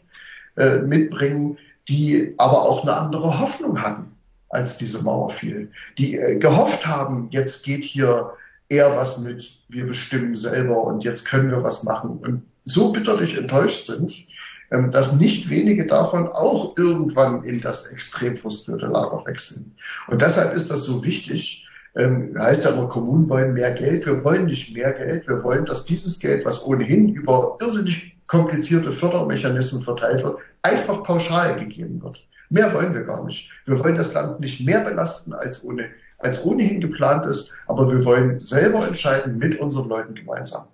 äh, 0.55 0.77
mitbringen, 0.79 1.57
die 1.89 2.35
aber 2.37 2.61
auch 2.61 2.83
eine 2.83 2.95
andere 2.95 3.39
Hoffnung 3.39 3.81
hatten, 3.81 4.15
als 4.49 4.77
diese 4.77 5.03
Mauer 5.03 5.29
fiel. 5.29 5.71
Die 5.97 6.17
äh, 6.17 6.37
gehofft 6.37 6.87
haben, 6.87 7.27
jetzt 7.31 7.65
geht 7.65 7.83
hier 7.83 8.31
eher 8.69 8.95
was 8.95 9.19
mit, 9.19 9.65
wir 9.69 9.87
bestimmen 9.87 10.35
selber 10.35 10.83
und 10.83 11.03
jetzt 11.03 11.27
können 11.27 11.51
wir 11.51 11.63
was 11.63 11.83
machen. 11.83 12.19
Und 12.19 12.43
so 12.63 12.91
bitterlich 12.91 13.37
enttäuscht 13.37 13.87
sind, 13.87 14.27
ähm, 14.71 14.91
dass 14.91 15.19
nicht 15.19 15.49
wenige 15.49 15.87
davon 15.87 16.27
auch 16.27 16.77
irgendwann 16.77 17.43
in 17.43 17.59
das 17.61 17.87
extrem 17.87 18.35
frustrierte 18.35 18.85
Lager 18.85 19.25
wechseln. 19.25 19.75
Und 20.07 20.21
deshalb 20.21 20.53
ist 20.53 20.69
das 20.71 20.85
so 20.85 21.03
wichtig. 21.03 21.65
Ähm, 21.95 22.35
heißt 22.37 22.65
ja 22.65 22.71
immer, 22.71 22.87
Kommunen 22.87 23.27
wollen 23.29 23.53
mehr 23.53 23.73
Geld. 23.73 24.05
Wir 24.05 24.23
wollen 24.23 24.45
nicht 24.45 24.75
mehr 24.75 24.93
Geld. 24.93 25.27
Wir 25.27 25.43
wollen, 25.43 25.65
dass 25.65 25.85
dieses 25.85 26.19
Geld, 26.19 26.45
was 26.45 26.63
ohnehin 26.65 27.09
über 27.09 27.57
irrsinnig 27.59 28.15
komplizierte 28.27 28.91
Fördermechanismen 28.91 29.81
verteilt 29.81 30.23
wird, 30.23 30.37
einfach 30.61 31.01
pauschal 31.01 31.57
gegeben 31.57 31.99
wird. 32.03 32.27
Mehr 32.51 32.71
wollen 32.73 32.93
wir 32.93 33.01
gar 33.01 33.25
nicht. 33.25 33.51
Wir 33.65 33.79
wollen 33.79 33.95
das 33.95 34.13
Land 34.13 34.39
nicht 34.39 34.63
mehr 34.63 34.81
belasten, 34.81 35.33
als, 35.33 35.63
ohne, 35.63 35.89
als 36.19 36.43
ohnehin 36.45 36.81
geplant 36.81 37.25
ist, 37.25 37.53
aber 37.67 37.91
wir 37.91 38.03
wollen 38.05 38.39
selber 38.39 38.85
entscheiden 38.87 39.37
mit 39.37 39.59
unseren 39.59 39.89
Leuten 39.89 40.15
gemeinsam. 40.15 40.67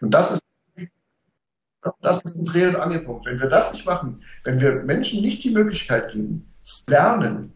Und 0.00 0.12
das 0.12 0.32
ist 0.32 0.42
das 2.00 2.24
ist 2.24 2.36
ein 2.36 2.44
Dreh- 2.44 2.68
und 2.68 2.76
Angelpunkt. 2.76 3.26
Wenn 3.26 3.40
wir 3.40 3.48
das 3.48 3.72
nicht 3.72 3.86
machen, 3.86 4.22
wenn 4.44 4.60
wir 4.60 4.84
Menschen 4.84 5.20
nicht 5.20 5.42
die 5.42 5.50
Möglichkeit 5.50 6.12
geben, 6.12 6.46
zu 6.60 6.84
lernen, 6.86 7.52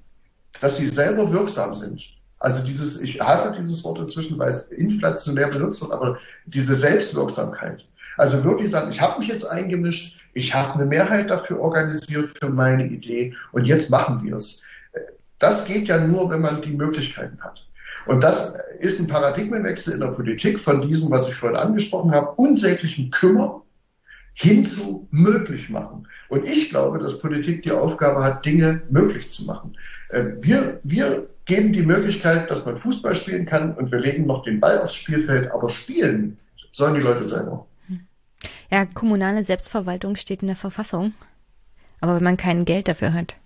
dass 0.60 0.78
sie 0.78 0.88
selber 0.88 1.30
wirksam 1.30 1.74
sind, 1.74 2.16
also 2.38 2.66
dieses, 2.66 3.00
ich 3.00 3.20
hasse 3.20 3.56
dieses 3.58 3.84
Wort 3.84 3.98
inzwischen, 3.98 4.38
weil 4.38 4.48
es 4.48 4.68
inflationär 4.68 5.48
benutzt 5.48 5.80
wird, 5.80 5.92
aber 5.92 6.18
diese 6.46 6.74
Selbstwirksamkeit, 6.74 7.84
also 8.18 8.44
wirklich 8.44 8.70
sagen, 8.70 8.90
ich 8.90 9.00
habe 9.00 9.18
mich 9.18 9.28
jetzt 9.28 9.44
eingemischt, 9.44 10.18
ich 10.34 10.54
habe 10.54 10.74
eine 10.74 10.86
Mehrheit 10.86 11.30
dafür 11.30 11.60
organisiert 11.60 12.30
für 12.38 12.50
meine 12.50 12.86
Idee 12.86 13.34
und 13.52 13.66
jetzt 13.66 13.90
machen 13.90 14.22
wir 14.22 14.36
es. 14.36 14.62
Das 15.38 15.66
geht 15.66 15.88
ja 15.88 15.98
nur, 15.98 16.30
wenn 16.30 16.40
man 16.40 16.62
die 16.62 16.70
Möglichkeiten 16.70 17.40
hat. 17.42 17.68
Und 18.06 18.22
das 18.22 18.58
ist 18.78 19.00
ein 19.00 19.08
Paradigmenwechsel 19.08 19.94
in 19.94 20.00
der 20.00 20.08
Politik 20.08 20.60
von 20.60 20.80
diesem, 20.80 21.10
was 21.10 21.28
ich 21.28 21.34
vorhin 21.34 21.58
angesprochen 21.58 22.12
habe, 22.12 22.32
unsäglichen 22.36 23.10
Kümmer 23.10 23.62
hin 24.32 24.64
zu 24.64 25.08
möglich 25.10 25.70
machen. 25.70 26.06
Und 26.28 26.48
ich 26.48 26.70
glaube, 26.70 26.98
dass 26.98 27.20
Politik 27.20 27.62
die 27.62 27.72
Aufgabe 27.72 28.22
hat, 28.22 28.44
Dinge 28.44 28.82
möglich 28.90 29.30
zu 29.30 29.46
machen. 29.46 29.76
Ähm, 30.10 30.36
wir, 30.42 30.78
wir 30.84 31.26
geben 31.46 31.72
die 31.72 31.82
Möglichkeit, 31.82 32.50
dass 32.50 32.66
man 32.66 32.76
Fußball 32.76 33.14
spielen 33.14 33.46
kann 33.46 33.74
und 33.74 33.90
wir 33.90 33.98
legen 33.98 34.26
noch 34.26 34.42
den 34.42 34.60
Ball 34.60 34.80
aufs 34.80 34.94
Spielfeld, 34.94 35.50
aber 35.50 35.70
spielen 35.70 36.36
sollen 36.70 36.94
die 36.94 37.00
Leute 37.00 37.22
selber. 37.22 37.66
Ja, 38.70 38.84
kommunale 38.84 39.42
Selbstverwaltung 39.42 40.16
steht 40.16 40.42
in 40.42 40.48
der 40.48 40.56
Verfassung. 40.56 41.14
Aber 42.00 42.16
wenn 42.16 42.24
man 42.24 42.36
kein 42.36 42.66
Geld 42.66 42.88
dafür 42.88 43.14
hat, 43.14 43.36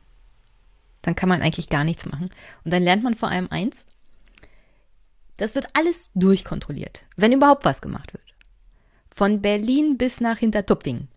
dann 1.02 1.14
kann 1.14 1.28
man 1.28 1.42
eigentlich 1.42 1.68
gar 1.68 1.84
nichts 1.84 2.06
machen. 2.06 2.30
Und 2.64 2.72
dann 2.72 2.82
lernt 2.82 3.02
man 3.02 3.14
vor 3.14 3.28
allem 3.28 3.48
eins, 3.50 3.86
Das 5.36 5.54
wird 5.54 5.68
alles 5.72 6.10
durchkontrolliert, 6.14 7.04
wenn 7.16 7.32
überhaupt 7.32 7.64
was 7.64 7.80
gemacht 7.80 8.12
wird. 8.12 8.24
Von 9.08 9.40
Berlin 9.40 9.96
bis 9.96 10.20
nach 10.20 10.36
Hintertupfingen. 10.36 11.08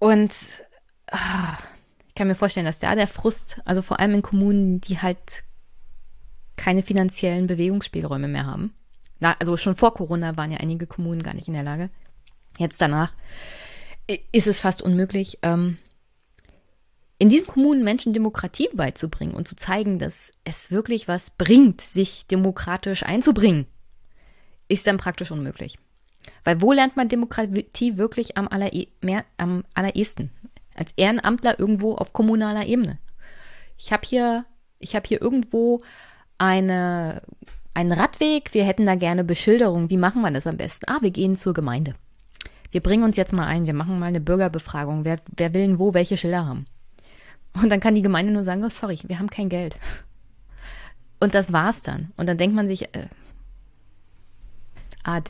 Und 0.00 0.32
ah, 1.12 1.56
ich 2.08 2.14
kann 2.16 2.26
mir 2.26 2.34
vorstellen, 2.34 2.66
dass 2.66 2.80
da 2.80 2.96
der 2.96 3.06
Frust, 3.06 3.60
also 3.64 3.82
vor 3.82 4.00
allem 4.00 4.14
in 4.14 4.22
Kommunen, 4.22 4.80
die 4.80 4.98
halt 4.98 5.44
keine 6.56 6.82
finanziellen 6.82 7.46
Bewegungsspielräume 7.46 8.26
mehr 8.26 8.46
haben. 8.46 8.74
Na, 9.20 9.36
also 9.38 9.56
schon 9.56 9.76
vor 9.76 9.94
Corona 9.94 10.36
waren 10.36 10.50
ja 10.50 10.58
einige 10.58 10.88
Kommunen 10.88 11.22
gar 11.22 11.34
nicht 11.34 11.46
in 11.46 11.54
der 11.54 11.62
Lage. 11.62 11.90
Jetzt 12.58 12.80
danach 12.80 13.12
ist 14.32 14.48
es 14.48 14.58
fast 14.58 14.82
unmöglich, 14.82 15.38
ähm, 15.42 15.78
in 17.18 17.28
diesen 17.28 17.48
Kommunen 17.48 17.82
Menschen 17.82 18.12
Demokratie 18.12 18.68
beizubringen 18.72 19.34
und 19.34 19.48
zu 19.48 19.56
zeigen, 19.56 19.98
dass 19.98 20.32
es 20.44 20.70
wirklich 20.70 21.08
was 21.08 21.30
bringt, 21.30 21.80
sich 21.80 22.26
demokratisch 22.26 23.02
einzubringen, 23.02 23.66
ist 24.68 24.86
dann 24.86 24.98
praktisch 24.98 25.30
unmöglich. 25.30 25.78
Weil 26.44 26.60
wo 26.60 26.72
lernt 26.72 26.96
man 26.96 27.08
Demokratie 27.08 27.96
wirklich 27.96 28.36
am, 28.36 28.46
aller, 28.48 28.70
mehr, 29.00 29.24
am 29.36 29.64
allerersten? 29.74 30.30
Als 30.74 30.92
Ehrenamtler 30.96 31.58
irgendwo 31.58 31.94
auf 31.94 32.12
kommunaler 32.12 32.66
Ebene. 32.66 32.98
Ich 33.76 33.92
habe 33.92 34.06
hier, 34.06 34.44
ich 34.78 34.94
habe 34.94 35.08
hier 35.08 35.20
irgendwo 35.20 35.82
eine, 36.36 37.22
einen 37.74 37.92
Radweg. 37.92 38.54
Wir 38.54 38.64
hätten 38.64 38.86
da 38.86 38.94
gerne 38.94 39.24
Beschilderung. 39.24 39.90
Wie 39.90 39.96
machen 39.96 40.22
wir 40.22 40.30
das 40.30 40.46
am 40.46 40.56
besten? 40.56 40.88
Ah, 40.88 40.98
wir 41.00 41.10
gehen 41.10 41.34
zur 41.34 41.54
Gemeinde. 41.54 41.94
Wir 42.70 42.80
bringen 42.80 43.02
uns 43.02 43.16
jetzt 43.16 43.32
mal 43.32 43.46
ein. 43.46 43.66
Wir 43.66 43.74
machen 43.74 43.98
mal 43.98 44.06
eine 44.06 44.20
Bürgerbefragung. 44.20 45.04
Wer, 45.04 45.20
wer 45.34 45.52
will 45.54 45.62
denn 45.62 45.78
wo 45.80 45.94
welche 45.94 46.16
Schilder 46.16 46.46
haben? 46.46 46.66
Und 47.62 47.70
dann 47.70 47.80
kann 47.80 47.94
die 47.94 48.02
Gemeinde 48.02 48.32
nur 48.32 48.44
sagen, 48.44 48.64
oh 48.64 48.68
sorry, 48.68 48.98
wir 49.06 49.18
haben 49.18 49.30
kein 49.30 49.48
Geld. 49.48 49.76
Und 51.20 51.34
das 51.34 51.52
war's 51.52 51.82
dann. 51.82 52.12
Und 52.16 52.26
dann 52.28 52.38
denkt 52.38 52.54
man 52.54 52.68
sich, 52.68 52.94
äh, 52.94 53.08
ah, 55.04 55.20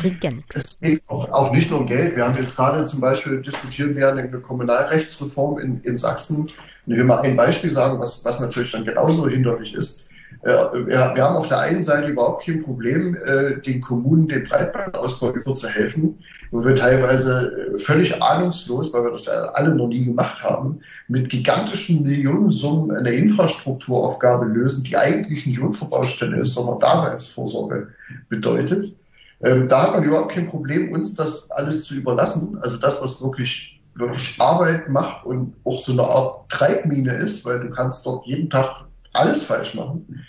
bringt 0.00 0.22
ja 0.22 0.30
nichts. 0.30 0.56
Es 0.56 0.80
geht 0.80 1.02
auch, 1.08 1.28
auch, 1.30 1.52
nicht 1.52 1.70
nur 1.70 1.80
um 1.80 1.86
Geld. 1.86 2.16
Wir 2.16 2.24
haben 2.24 2.36
jetzt 2.36 2.56
gerade 2.56 2.84
zum 2.84 3.00
Beispiel 3.00 3.40
diskutieren 3.40 3.96
wir 3.96 4.10
eine 4.10 4.28
Kommunalrechtsreform 4.28 5.58
in, 5.58 5.80
in 5.82 5.96
Sachsen. 5.96 6.42
Und 6.42 6.58
ich 6.86 6.96
will 6.96 7.04
mal 7.04 7.20
ein 7.20 7.36
Beispiel 7.36 7.70
sagen, 7.70 7.98
was, 7.98 8.24
was 8.24 8.40
natürlich 8.40 8.72
dann 8.72 8.84
genauso 8.84 9.28
hinderlich 9.28 9.74
ist. 9.74 10.08
Äh, 10.42 10.48
wir, 10.48 10.86
wir 10.86 11.24
haben 11.24 11.36
auf 11.36 11.48
der 11.48 11.60
einen 11.60 11.82
Seite 11.82 12.08
überhaupt 12.08 12.44
kein 12.44 12.62
Problem, 12.62 13.16
äh, 13.24 13.60
den 13.60 13.80
Kommunen 13.80 14.28
den 14.28 14.44
Breitbandausbau 14.44 15.32
überzuhelfen 15.32 16.18
wo 16.50 16.64
wir 16.64 16.74
teilweise 16.74 17.74
äh, 17.74 17.78
völlig 17.78 18.22
ahnungslos, 18.22 18.92
weil 18.92 19.04
wir 19.04 19.10
das 19.10 19.28
alle 19.28 19.74
noch 19.74 19.88
nie 19.88 20.04
gemacht 20.04 20.42
haben, 20.42 20.80
mit 21.08 21.30
gigantischen 21.30 22.02
Millionensummen 22.02 22.96
eine 22.96 23.12
Infrastrukturaufgabe 23.12 24.46
lösen, 24.46 24.84
die 24.84 24.96
eigentlich 24.96 25.46
nicht 25.46 25.60
unsere 25.60 25.90
Baustelle 25.90 26.38
ist, 26.38 26.54
sondern 26.54 26.80
Daseinsvorsorge 26.80 27.88
bedeutet. 28.28 28.96
Ähm, 29.42 29.68
da 29.68 29.84
hat 29.84 29.92
man 29.92 30.04
überhaupt 30.04 30.32
kein 30.32 30.48
Problem, 30.48 30.92
uns 30.92 31.14
das 31.14 31.50
alles 31.50 31.84
zu 31.84 31.94
überlassen. 31.94 32.58
Also 32.60 32.78
das, 32.78 33.02
was 33.02 33.22
wirklich, 33.22 33.80
wirklich 33.94 34.34
Arbeit 34.38 34.88
macht 34.88 35.24
und 35.24 35.54
auch 35.64 35.82
so 35.82 35.92
eine 35.92 36.02
Art 36.02 36.50
Treibmine 36.50 37.16
ist, 37.16 37.44
weil 37.44 37.60
du 37.60 37.70
kannst 37.70 38.04
dort 38.04 38.26
jeden 38.26 38.50
Tag 38.50 38.84
alles 39.12 39.44
falsch 39.44 39.74
machen. 39.74 40.24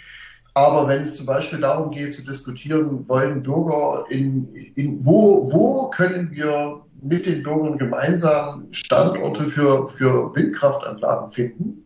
Aber 0.53 0.87
wenn 0.87 1.01
es 1.01 1.15
zum 1.15 1.25
Beispiel 1.25 1.59
darum 1.59 1.91
geht 1.91 2.13
zu 2.13 2.25
diskutieren, 2.25 3.07
wollen 3.07 3.41
Bürger 3.41 4.05
in, 4.09 4.53
in 4.75 5.05
wo, 5.05 5.49
wo 5.51 5.89
können 5.89 6.31
wir 6.31 6.81
mit 7.01 7.25
den 7.25 7.41
Bürgern 7.41 7.77
gemeinsam 7.77 8.67
Standorte 8.71 9.45
für, 9.45 9.87
für 9.87 10.35
Windkraftanlagen 10.35 11.29
finden, 11.29 11.85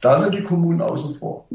da 0.00 0.18
sind 0.18 0.34
die 0.34 0.42
Kommunen 0.42 0.82
außen 0.82 1.16
vor. 1.16 1.48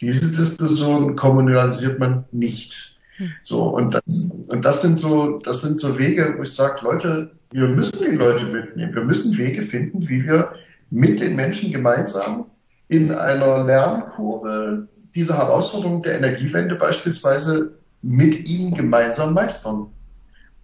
Diese 0.00 0.36
Diskussion 0.36 1.14
kommunalisiert 1.14 2.00
man 2.00 2.24
nicht. 2.32 2.98
Hm. 3.16 3.30
So, 3.42 3.68
und 3.68 3.94
das, 3.94 4.32
und 4.48 4.64
das 4.64 4.82
sind 4.82 4.98
so, 4.98 5.38
das 5.38 5.62
sind 5.62 5.78
so 5.78 5.98
Wege, 5.98 6.34
wo 6.36 6.42
ich 6.42 6.52
sage, 6.52 6.80
Leute, 6.82 7.30
wir 7.52 7.68
müssen 7.68 8.10
die 8.10 8.16
Leute 8.16 8.46
mitnehmen. 8.46 8.94
Wir 8.94 9.04
müssen 9.04 9.36
Wege 9.38 9.62
finden, 9.62 10.08
wie 10.08 10.24
wir 10.24 10.54
mit 10.90 11.20
den 11.20 11.36
Menschen 11.36 11.70
gemeinsam 11.70 12.46
in 12.88 13.12
einer 13.12 13.64
Lernkurve 13.64 14.88
diese 15.14 15.36
Herausforderung 15.36 16.02
der 16.02 16.16
Energiewende 16.16 16.74
beispielsweise 16.74 17.74
mit 18.02 18.48
ihnen 18.48 18.74
gemeinsam 18.74 19.34
meistern. 19.34 19.88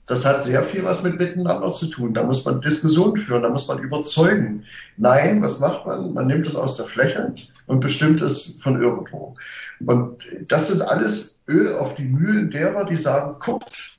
Das 0.07 0.25
hat 0.25 0.43
sehr 0.43 0.63
viel 0.63 0.85
was 0.85 1.03
mit 1.03 1.19
Miteinander 1.19 1.71
zu 1.71 1.87
tun. 1.87 2.15
Da 2.15 2.23
muss 2.23 2.45
man 2.45 2.63
Diskussionen 2.63 3.17
führen, 3.17 3.43
da 3.43 3.51
muss 3.51 3.69
man 3.69 3.79
überzeugen. 3.79 4.65
Nein, 4.97 5.43
was 5.43 5.61
macht 5.61 5.85
man? 5.87 6.15
Man 6.15 6.27
nimmt 6.27 6.47
es 6.47 6.57
aus 6.57 6.77
der 6.77 6.87
Fläche 6.87 7.35
und 7.67 7.81
bestimmt 7.81 8.23
es 8.23 8.59
von 8.63 8.81
irgendwo. 8.81 9.37
Und 9.87 10.27
das 10.49 10.69
sind 10.69 10.83
alles 10.83 11.43
Öl 11.47 11.75
auf 11.75 11.95
die 11.95 12.07
Mühlen 12.07 12.51
derer, 12.51 12.87
die 12.87 12.97
sagen, 12.97 13.37
guckt, 13.39 13.97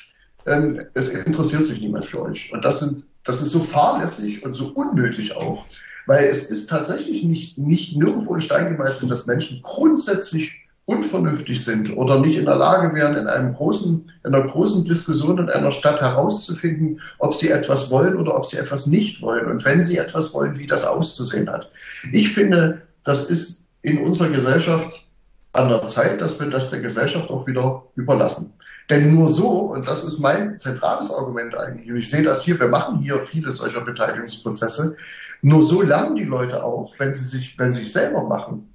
ähm, 0.48 0.82
es 0.96 1.10
interessiert 1.10 1.64
sich 1.64 1.82
niemand 1.82 2.08
für 2.08 2.24
euch. 2.24 2.52
Und 2.52 2.66
das, 2.66 2.80
sind, 2.80 3.06
das 3.24 3.42
ist 3.44 3.52
so 3.52 3.60
fahrlässig 3.60 4.44
und 4.44 4.56
so 4.56 4.70
unnötig 4.70 5.36
auch. 5.36 5.64
Weil 6.10 6.26
es 6.26 6.50
ist 6.50 6.72
tatsächlich 6.72 7.24
nicht, 7.24 7.60
nicht 7.60 7.96
nirgendwo 7.96 8.34
in 8.34 8.42
Stein 8.42 8.76
gemeißelt, 8.76 9.12
dass 9.12 9.28
Menschen 9.28 9.62
grundsätzlich 9.62 10.54
unvernünftig 10.86 11.64
sind 11.64 11.96
oder 11.96 12.20
nicht 12.20 12.40
in 12.40 12.46
der 12.46 12.56
Lage 12.56 12.96
wären, 12.96 13.16
in 13.16 13.28
einem 13.28 13.54
großen, 13.54 14.12
in 14.26 14.34
einer 14.34 14.44
großen 14.44 14.86
Diskussion 14.86 15.38
in 15.38 15.52
einer 15.52 15.70
Stadt 15.70 16.02
herauszufinden, 16.02 17.00
ob 17.20 17.36
sie 17.36 17.52
etwas 17.52 17.92
wollen 17.92 18.18
oder 18.18 18.36
ob 18.36 18.48
sie 18.48 18.58
etwas 18.58 18.88
nicht 18.88 19.22
wollen. 19.22 19.46
Und 19.52 19.64
wenn 19.66 19.86
sie 19.86 20.00
etwas 20.00 20.34
wollen, 20.34 20.58
wie 20.58 20.66
das 20.66 20.84
auszusehen 20.84 21.48
hat. 21.48 21.72
Ich 22.12 22.34
finde, 22.34 22.82
das 23.04 23.30
ist 23.30 23.68
in 23.84 24.00
unserer 24.00 24.30
Gesellschaft 24.30 25.08
an 25.54 25.70
der 25.70 25.86
Zeit, 25.86 26.22
dass 26.22 26.40
wir 26.40 26.50
das 26.50 26.72
der 26.72 26.80
Gesellschaft 26.80 27.30
auch 27.30 27.46
wieder 27.46 27.84
überlassen. 27.96 28.56
Denn 28.90 29.14
nur 29.14 29.30
so, 29.30 29.72
und 29.74 29.88
das 29.88 30.04
ist 30.04 30.18
mein 30.18 30.60
zentrales 30.60 31.14
Argument 31.14 31.56
eigentlich, 31.56 31.92
und 31.92 31.98
ich 31.98 32.10
sehe 32.10 32.24
das 32.24 32.44
hier, 32.44 32.60
wir 32.60 32.70
machen 32.70 32.98
hier 32.98 33.20
viele 33.20 33.52
solcher 33.52 33.82
Beteiligungsprozesse, 33.82 34.98
nur 35.42 35.62
so 35.62 35.82
lernen 35.82 36.16
die 36.16 36.26
Leute 36.26 36.64
auch, 36.64 36.94
wenn 37.00 37.14
sie 37.14 37.26
sich, 37.26 37.58
wenn 37.58 37.74
sie 37.74 37.82
es 37.82 37.94
selber 37.94 38.24
machen, 38.24 38.74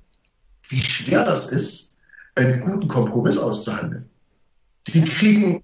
wie 0.68 0.80
schwer 0.80 1.24
das 1.24 1.52
ist, 1.52 1.98
einen 2.34 2.60
guten 2.60 2.88
Kompromiss 2.88 3.38
auszuhandeln. 3.38 4.08
Die 4.88 5.02
kriegen 5.04 5.62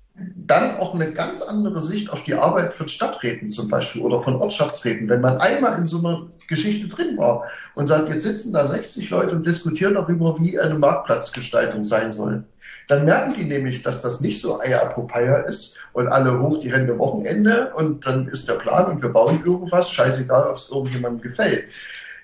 dann 0.51 0.77
auch 0.79 0.95
eine 0.95 1.13
ganz 1.13 1.43
andere 1.43 1.81
Sicht 1.81 2.11
auf 2.11 2.25
die 2.25 2.35
Arbeit 2.35 2.73
von 2.73 2.89
Stadträten 2.89 3.51
zum 3.51 3.69
Beispiel 3.69 4.03
oder 4.03 4.19
von 4.19 4.37
Ortschaftsräten. 4.37 5.09
Wenn 5.09 5.21
man 5.21 5.39
einmal 5.39 5.79
in 5.79 5.87
so 5.87 5.99
einer 5.99 6.27
Geschichte 6.49 6.89
drin 6.89 7.17
war 7.17 7.45
und 7.77 7.87
sagt, 7.87 8.09
jetzt 8.09 8.25
sitzen 8.25 8.53
da 8.53 8.67
60 8.67 9.11
Leute 9.11 9.37
und 9.37 9.47
diskutieren 9.47 9.95
darüber, 9.95 10.37
wie 10.41 10.59
eine 10.59 10.75
Marktplatzgestaltung 10.75 11.85
sein 11.85 12.11
soll, 12.11 12.45
dann 12.89 13.05
merken 13.05 13.35
die 13.39 13.45
nämlich, 13.45 13.83
dass 13.83 14.03
das 14.03 14.21
nicht 14.21 14.41
so 14.43 14.61
Eier 14.61 14.87
Popeye 14.87 15.45
ist 15.47 15.79
und 15.93 16.09
alle 16.09 16.41
hoch 16.41 16.59
die 16.59 16.73
Hände 16.73 16.99
Wochenende 16.99 17.73
und 17.77 18.05
dann 18.05 18.27
ist 18.27 18.49
der 18.49 18.55
Plan 18.55 18.87
und 18.87 19.03
wir 19.03 19.11
bauen 19.11 19.43
irgendwas, 19.45 19.93
scheißegal, 19.93 20.49
ob 20.49 20.57
es 20.57 20.71
irgendjemandem 20.71 21.23
gefällt. 21.23 21.67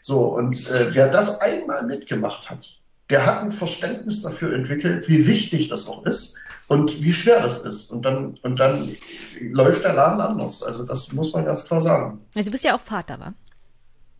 So, 0.01 0.25
und 0.35 0.69
äh, 0.71 0.89
wer 0.93 1.09
das 1.09 1.41
einmal 1.41 1.87
mitgemacht 1.87 2.51
hat, 2.51 2.81
der 3.11 3.25
hat 3.25 3.43
ein 3.43 3.53
Verständnis 3.53 4.23
dafür 4.23 4.53
entwickelt, 4.55 5.09
wie 5.09 5.27
wichtig 5.27 5.69
das 5.69 5.89
auch 5.89 6.05
ist 6.05 6.39
und 6.67 7.03
wie 7.03 7.13
schwer 7.13 7.41
das 7.41 7.65
ist. 7.65 7.91
Und 7.91 8.05
dann, 8.05 8.35
und 8.43 8.59
dann 8.59 8.97
läuft 9.41 9.85
der 9.85 9.95
Laden 9.95 10.21
anders. 10.21 10.63
Also 10.63 10.85
das 10.85 11.13
muss 11.13 11.33
man 11.33 11.45
ganz 11.45 11.67
klar 11.67 11.81
sagen. 11.81 12.21
Du 12.35 12.51
bist 12.51 12.65
ja 12.65 12.75
auch 12.75 12.81
Vater, 12.81 13.21
wa? 13.21 13.35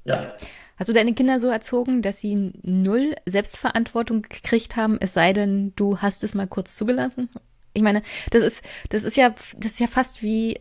Ja. 0.05 0.33
Hast 0.79 0.89
du 0.89 0.93
deine 0.93 1.15
Kinder 1.15 1.41
so 1.41 1.49
erzogen, 1.49 2.03
dass 2.03 2.19
sie 2.19 2.53
null 2.63 3.17
Selbstverantwortung 3.25 4.23
gekriegt 4.23 4.77
haben, 4.77 4.99
es 5.01 5.15
sei 5.15 5.33
denn, 5.33 5.73
du 5.75 5.99
hast 5.99 6.23
es 6.23 6.35
mal 6.35 6.47
kurz 6.47 6.77
zugelassen? 6.77 7.31
Ich 7.73 7.83
meine, 7.83 8.03
das 8.31 8.43
ist, 8.43 8.63
das 8.91 9.03
ist 9.03 9.17
ja, 9.17 9.35
das 9.57 9.73
ist 9.73 9.81
ja 9.81 9.87
fast 9.87 10.23
wie, 10.23 10.61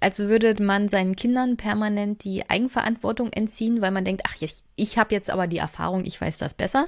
als 0.00 0.18
würde 0.18 0.54
man 0.62 0.88
seinen 0.88 1.14
Kindern 1.14 1.56
permanent 1.56 2.24
die 2.24 2.48
Eigenverantwortung 2.48 3.32
entziehen, 3.32 3.82
weil 3.82 3.90
man 3.90 4.04
denkt, 4.04 4.22
ach, 4.26 4.34
ich, 4.40 4.62
ich 4.74 4.98
habe 4.98 5.14
jetzt 5.14 5.30
aber 5.30 5.46
die 5.46 5.58
Erfahrung, 5.58 6.04
ich 6.06 6.20
weiß 6.20 6.38
das 6.38 6.54
besser. 6.54 6.86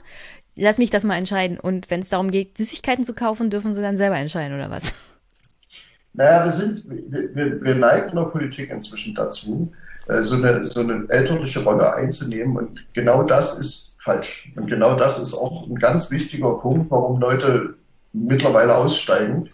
Lass 0.56 0.78
mich 0.78 0.90
das 0.90 1.04
mal 1.04 1.16
entscheiden. 1.16 1.58
Und 1.58 1.90
wenn 1.90 2.00
es 2.00 2.08
darum 2.08 2.30
geht, 2.30 2.56
Süßigkeiten 2.58 3.04
zu 3.04 3.14
kaufen, 3.14 3.50
dürfen 3.50 3.74
sie 3.74 3.82
dann 3.82 3.96
selber 3.96 4.16
entscheiden, 4.16 4.56
oder 4.56 4.70
was? 4.70 4.94
Naja, 6.14 6.44
wir 6.44 6.50
sind, 6.50 6.84
wir, 7.10 7.62
wir 7.62 7.74
neigen 7.74 8.14
der 8.14 8.24
Politik 8.24 8.70
inzwischen 8.70 9.14
dazu, 9.14 9.72
äh, 10.08 10.20
so 10.20 10.36
eine, 10.36 10.64
so 10.64 10.80
eine 10.80 11.06
elterliche 11.08 11.62
Rolle 11.62 11.94
einzunehmen. 11.94 12.56
Und 12.56 12.84
genau 12.92 13.22
das 13.22 13.58
ist 13.58 13.96
falsch. 14.02 14.52
Und 14.56 14.66
genau 14.66 14.94
das 14.94 15.22
ist 15.22 15.34
auch 15.34 15.66
ein 15.66 15.76
ganz 15.76 16.10
wichtiger 16.10 16.58
Punkt, 16.58 16.90
warum 16.90 17.20
Leute 17.20 17.74
mittlerweile 18.12 18.76
aussteigen, 18.76 19.48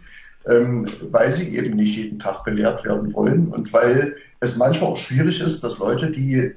ähm, 0.48 0.86
weil 1.10 1.30
sie 1.30 1.56
eben 1.56 1.76
nicht 1.76 1.96
jeden 1.96 2.18
Tag 2.18 2.44
belehrt 2.44 2.84
werden 2.84 3.12
wollen 3.12 3.48
und 3.48 3.72
weil 3.72 4.16
es 4.40 4.56
manchmal 4.56 4.90
auch 4.90 4.96
schwierig 4.96 5.40
ist, 5.40 5.62
dass 5.62 5.78
Leute, 5.78 6.10
die 6.10 6.54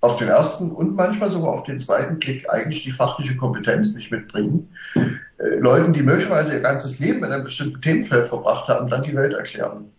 auf 0.00 0.16
den 0.16 0.28
ersten 0.28 0.70
und 0.70 0.94
manchmal 0.96 1.28
sogar 1.28 1.52
auf 1.52 1.64
den 1.64 1.78
zweiten 1.78 2.18
Blick 2.18 2.48
eigentlich 2.50 2.82
die 2.84 2.90
fachliche 2.90 3.36
Kompetenz 3.36 3.94
nicht 3.94 4.10
mitbringen, 4.10 4.68
äh, 4.94 5.56
Leuten, 5.58 5.92
die 5.92 6.02
möglicherweise 6.02 6.54
ihr 6.54 6.60
ganzes 6.60 6.98
Leben 6.98 7.24
in 7.24 7.32
einem 7.32 7.44
bestimmten 7.44 7.80
Themenfeld 7.80 8.26
verbracht 8.26 8.68
haben, 8.68 8.88
dann 8.88 9.02
die 9.02 9.14
Welt 9.14 9.32
erklären. 9.32 9.90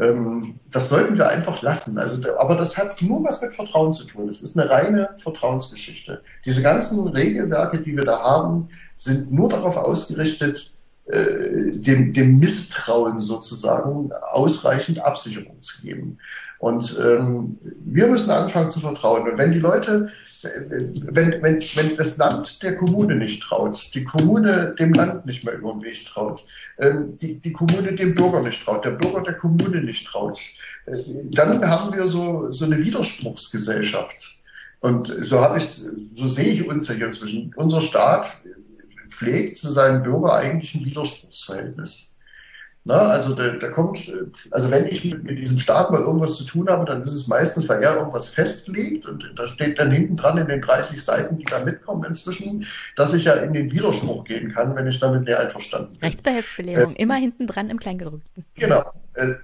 Ähm, 0.00 0.58
das 0.70 0.88
sollten 0.88 1.16
wir 1.16 1.28
einfach 1.28 1.62
lassen. 1.62 1.98
Also, 1.98 2.36
aber 2.38 2.56
das 2.56 2.76
hat 2.76 3.00
nur 3.02 3.22
was 3.24 3.40
mit 3.40 3.52
Vertrauen 3.52 3.92
zu 3.92 4.04
tun. 4.06 4.28
Es 4.28 4.42
ist 4.42 4.58
eine 4.58 4.68
reine 4.68 5.10
Vertrauensgeschichte. 5.18 6.22
Diese 6.44 6.62
ganzen 6.62 7.06
Regelwerke, 7.08 7.80
die 7.80 7.96
wir 7.96 8.04
da 8.04 8.20
haben, 8.20 8.68
sind 8.96 9.32
nur 9.32 9.48
darauf 9.48 9.76
ausgerichtet, 9.76 10.76
dem, 11.08 12.12
dem 12.12 12.38
Misstrauen 12.38 13.20
sozusagen 13.20 14.10
ausreichend 14.32 14.98
Absicherung 14.98 15.60
zu 15.60 15.82
geben. 15.82 16.18
Und 16.58 16.98
ähm, 17.00 17.58
wir 17.84 18.08
müssen 18.08 18.30
anfangen 18.30 18.70
zu 18.70 18.80
vertrauen. 18.80 19.30
Und 19.30 19.38
wenn 19.38 19.52
die 19.52 19.58
Leute, 19.58 20.10
wenn, 20.42 21.42
wenn, 21.42 21.60
wenn 21.60 21.96
das 21.96 22.18
Land 22.18 22.62
der 22.62 22.76
Kommune 22.76 23.16
nicht 23.16 23.42
traut, 23.42 23.94
die 23.94 24.04
Kommune 24.04 24.74
dem 24.78 24.92
Land 24.92 25.26
nicht 25.26 25.44
mehr 25.44 25.54
über 25.54 25.72
den 25.72 25.82
Weg 25.82 26.04
traut, 26.06 26.44
ähm, 26.78 27.16
die, 27.18 27.38
die 27.38 27.52
Kommune 27.52 27.94
dem 27.94 28.14
Bürger 28.14 28.42
nicht 28.42 28.64
traut, 28.64 28.84
der 28.84 28.90
Bürger 28.90 29.22
der 29.22 29.34
Kommune 29.34 29.82
nicht 29.82 30.06
traut, 30.06 30.40
äh, 30.86 30.96
dann 31.30 31.68
haben 31.68 31.94
wir 31.96 32.06
so, 32.06 32.50
so 32.50 32.64
eine 32.64 32.78
Widerspruchsgesellschaft. 32.78 34.40
Und 34.80 35.14
so 35.20 35.40
habe 35.40 35.58
ich, 35.58 35.64
so 35.64 36.28
sehe 36.28 36.52
ich 36.52 36.68
uns 36.68 36.88
ja 36.88 36.94
hier 36.94 37.06
inzwischen. 37.06 37.52
Unser 37.56 37.80
Staat 37.80 38.40
pflegt 39.16 39.56
zu 39.56 39.70
seinen 39.70 40.02
Bürgern 40.02 40.30
eigentlich 40.30 40.74
ein 40.74 40.84
Widerspruchsverhältnis. 40.84 42.16
Na, 42.86 43.08
also 43.08 43.34
da, 43.34 43.48
da 43.48 43.68
kommt, 43.68 44.12
also 44.52 44.70
wenn 44.70 44.86
ich 44.86 45.04
mit, 45.04 45.24
mit, 45.24 45.38
diesem 45.38 45.58
Staat 45.58 45.90
mal 45.90 46.00
irgendwas 46.00 46.36
zu 46.36 46.44
tun 46.44 46.68
habe, 46.68 46.84
dann 46.84 47.02
ist 47.02 47.12
es 47.12 47.26
meistens, 47.26 47.68
weil 47.68 47.82
er 47.82 47.96
irgendwas 47.96 48.28
festlegt 48.28 49.06
und 49.06 49.32
da 49.34 49.46
steht 49.48 49.80
dann 49.80 49.90
hinten 49.90 50.16
dran 50.16 50.38
in 50.38 50.46
den 50.46 50.60
30 50.60 51.04
Seiten, 51.04 51.36
die 51.36 51.44
da 51.44 51.64
mitkommen 51.64 52.04
inzwischen, 52.04 52.64
dass 52.94 53.12
ich 53.12 53.24
ja 53.24 53.34
in 53.34 53.52
den 53.54 53.72
Widerspruch 53.72 54.24
gehen 54.24 54.52
kann, 54.52 54.76
wenn 54.76 54.86
ich 54.86 55.00
damit 55.00 55.22
nicht 55.22 55.36
einverstanden 55.36 55.94
bin. 55.94 56.02
Rechtsbehelfsbelehrung, 56.02 56.94
äh, 56.94 57.02
immer 57.02 57.16
hinten 57.16 57.48
dran 57.48 57.70
im 57.70 57.80
Kleingedruckten. 57.80 58.44
Genau. 58.54 58.92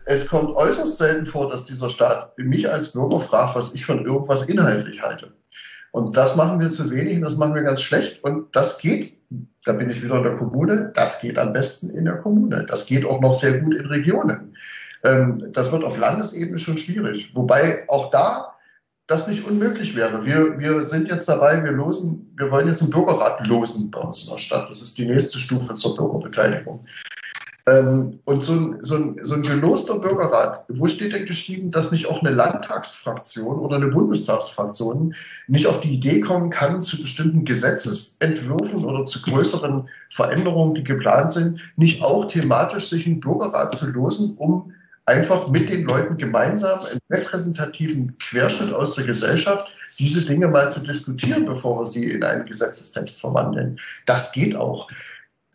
Es 0.04 0.28
kommt 0.28 0.54
äußerst 0.54 0.98
selten 0.98 1.26
vor, 1.26 1.48
dass 1.48 1.64
dieser 1.64 1.88
Staat 1.88 2.38
mich 2.38 2.70
als 2.70 2.92
Bürger 2.92 3.18
fragt, 3.18 3.56
was 3.56 3.74
ich 3.74 3.84
von 3.84 4.04
irgendwas 4.04 4.48
inhaltlich 4.48 5.02
halte. 5.02 5.32
Und 5.92 6.16
das 6.16 6.36
machen 6.36 6.58
wir 6.58 6.70
zu 6.70 6.90
wenig 6.90 7.20
das 7.20 7.36
machen 7.36 7.54
wir 7.54 7.62
ganz 7.62 7.82
schlecht. 7.82 8.24
Und 8.24 8.54
das 8.56 8.78
geht, 8.78 9.18
da 9.64 9.72
bin 9.72 9.90
ich 9.90 10.02
wieder 10.02 10.16
in 10.16 10.22
der 10.24 10.36
Kommune, 10.36 10.90
das 10.94 11.20
geht 11.20 11.38
am 11.38 11.52
besten 11.52 11.90
in 11.90 12.06
der 12.06 12.16
Kommune. 12.16 12.64
Das 12.66 12.86
geht 12.86 13.06
auch 13.06 13.20
noch 13.20 13.34
sehr 13.34 13.60
gut 13.60 13.74
in 13.74 13.86
Regionen. 13.86 14.56
Ähm, 15.04 15.52
das 15.52 15.70
wird 15.70 15.84
auf 15.84 15.98
Landesebene 15.98 16.58
schon 16.58 16.78
schwierig. 16.78 17.32
Wobei 17.34 17.84
auch 17.88 18.10
da 18.10 18.56
das 19.06 19.28
nicht 19.28 19.44
unmöglich 19.46 19.94
wäre. 19.94 20.24
Wir, 20.24 20.58
wir 20.58 20.84
sind 20.84 21.08
jetzt 21.08 21.28
dabei, 21.28 21.62
wir 21.62 21.72
losen, 21.72 22.32
wir 22.36 22.50
wollen 22.50 22.68
jetzt 22.68 22.82
einen 22.82 22.90
Bürgerrat 22.90 23.46
losen 23.46 23.90
bei 23.90 24.00
uns 24.00 24.24
in 24.24 24.30
der 24.30 24.38
Stadt. 24.38 24.68
Das 24.68 24.80
ist 24.80 24.96
die 24.96 25.06
nächste 25.06 25.38
Stufe 25.38 25.74
zur 25.74 25.96
Bürgerbeteiligung. 25.96 26.84
Ähm, 27.66 28.18
und 28.24 28.44
so 28.44 28.52
ein, 28.54 28.78
so, 28.80 28.96
ein, 28.96 29.18
so 29.22 29.34
ein 29.34 29.42
geloster 29.42 30.00
Bürgerrat, 30.00 30.64
wo 30.68 30.86
steht 30.88 31.12
denn 31.12 31.26
geschrieben, 31.26 31.70
dass 31.70 31.92
nicht 31.92 32.06
auch 32.06 32.20
eine 32.20 32.34
Landtagsfraktion 32.34 33.58
oder 33.58 33.76
eine 33.76 33.86
Bundestagsfraktion 33.86 35.14
nicht 35.46 35.68
auf 35.68 35.80
die 35.80 35.94
Idee 35.94 36.20
kommen 36.20 36.50
kann, 36.50 36.82
zu 36.82 37.00
bestimmten 37.00 37.44
Gesetzesentwürfen 37.44 38.84
oder 38.84 39.06
zu 39.06 39.22
größeren 39.22 39.88
Veränderungen, 40.10 40.74
die 40.74 40.82
geplant 40.82 41.32
sind, 41.32 41.60
nicht 41.76 42.02
auch 42.02 42.24
thematisch 42.24 42.88
sich 42.88 43.06
einen 43.06 43.20
Bürgerrat 43.20 43.76
zu 43.76 43.90
losen, 43.92 44.34
um 44.38 44.72
einfach 45.06 45.48
mit 45.48 45.68
den 45.68 45.84
Leuten 45.84 46.16
gemeinsam 46.16 46.80
einen 46.80 47.00
repräsentativen 47.10 48.18
Querschnitt 48.18 48.72
aus 48.72 48.96
der 48.96 49.04
Gesellschaft 49.04 49.72
diese 49.98 50.24
Dinge 50.24 50.48
mal 50.48 50.70
zu 50.70 50.82
diskutieren, 50.82 51.46
bevor 51.46 51.80
wir 51.80 51.86
sie 51.86 52.10
in 52.10 52.24
einen 52.24 52.44
Gesetzestext 52.44 53.20
verwandeln. 53.20 53.78
Das 54.06 54.32
geht 54.32 54.56
auch. 54.56 54.88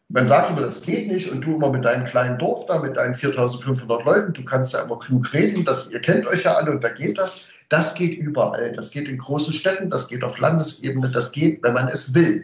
Man 0.10 0.26
sagt 0.26 0.50
immer, 0.50 0.62
das 0.62 0.84
geht 0.84 1.08
nicht 1.08 1.30
und 1.32 1.42
du 1.42 1.56
immer 1.56 1.70
mit 1.70 1.84
deinem 1.84 2.06
kleinen 2.06 2.38
Dorf 2.38 2.66
da, 2.66 2.80
mit 2.80 2.96
deinen 2.96 3.14
4500 3.14 4.06
Leuten, 4.06 4.34
du 4.34 4.46
kannst 4.46 4.74
ja 4.74 4.84
immer 4.84 4.98
klug 4.98 5.34
reden, 5.34 5.66
das, 5.66 5.92
ihr 5.92 6.00
kennt 6.00 6.26
euch 6.28 6.44
ja 6.44 6.56
alle 6.56 6.72
und 6.72 6.84
da 6.84 6.90
geht 6.90 7.18
das. 7.18 7.50
Das 7.70 7.96
geht 7.96 8.18
überall. 8.18 8.72
Das 8.72 8.92
geht 8.92 9.10
in 9.10 9.18
großen 9.18 9.52
Städten, 9.52 9.90
das 9.90 10.08
geht 10.08 10.24
auf 10.24 10.40
Landesebene, 10.40 11.10
das 11.10 11.34
geht, 11.34 11.62
wenn 11.64 11.74
man 11.74 11.90
es 11.90 12.14
will. 12.14 12.42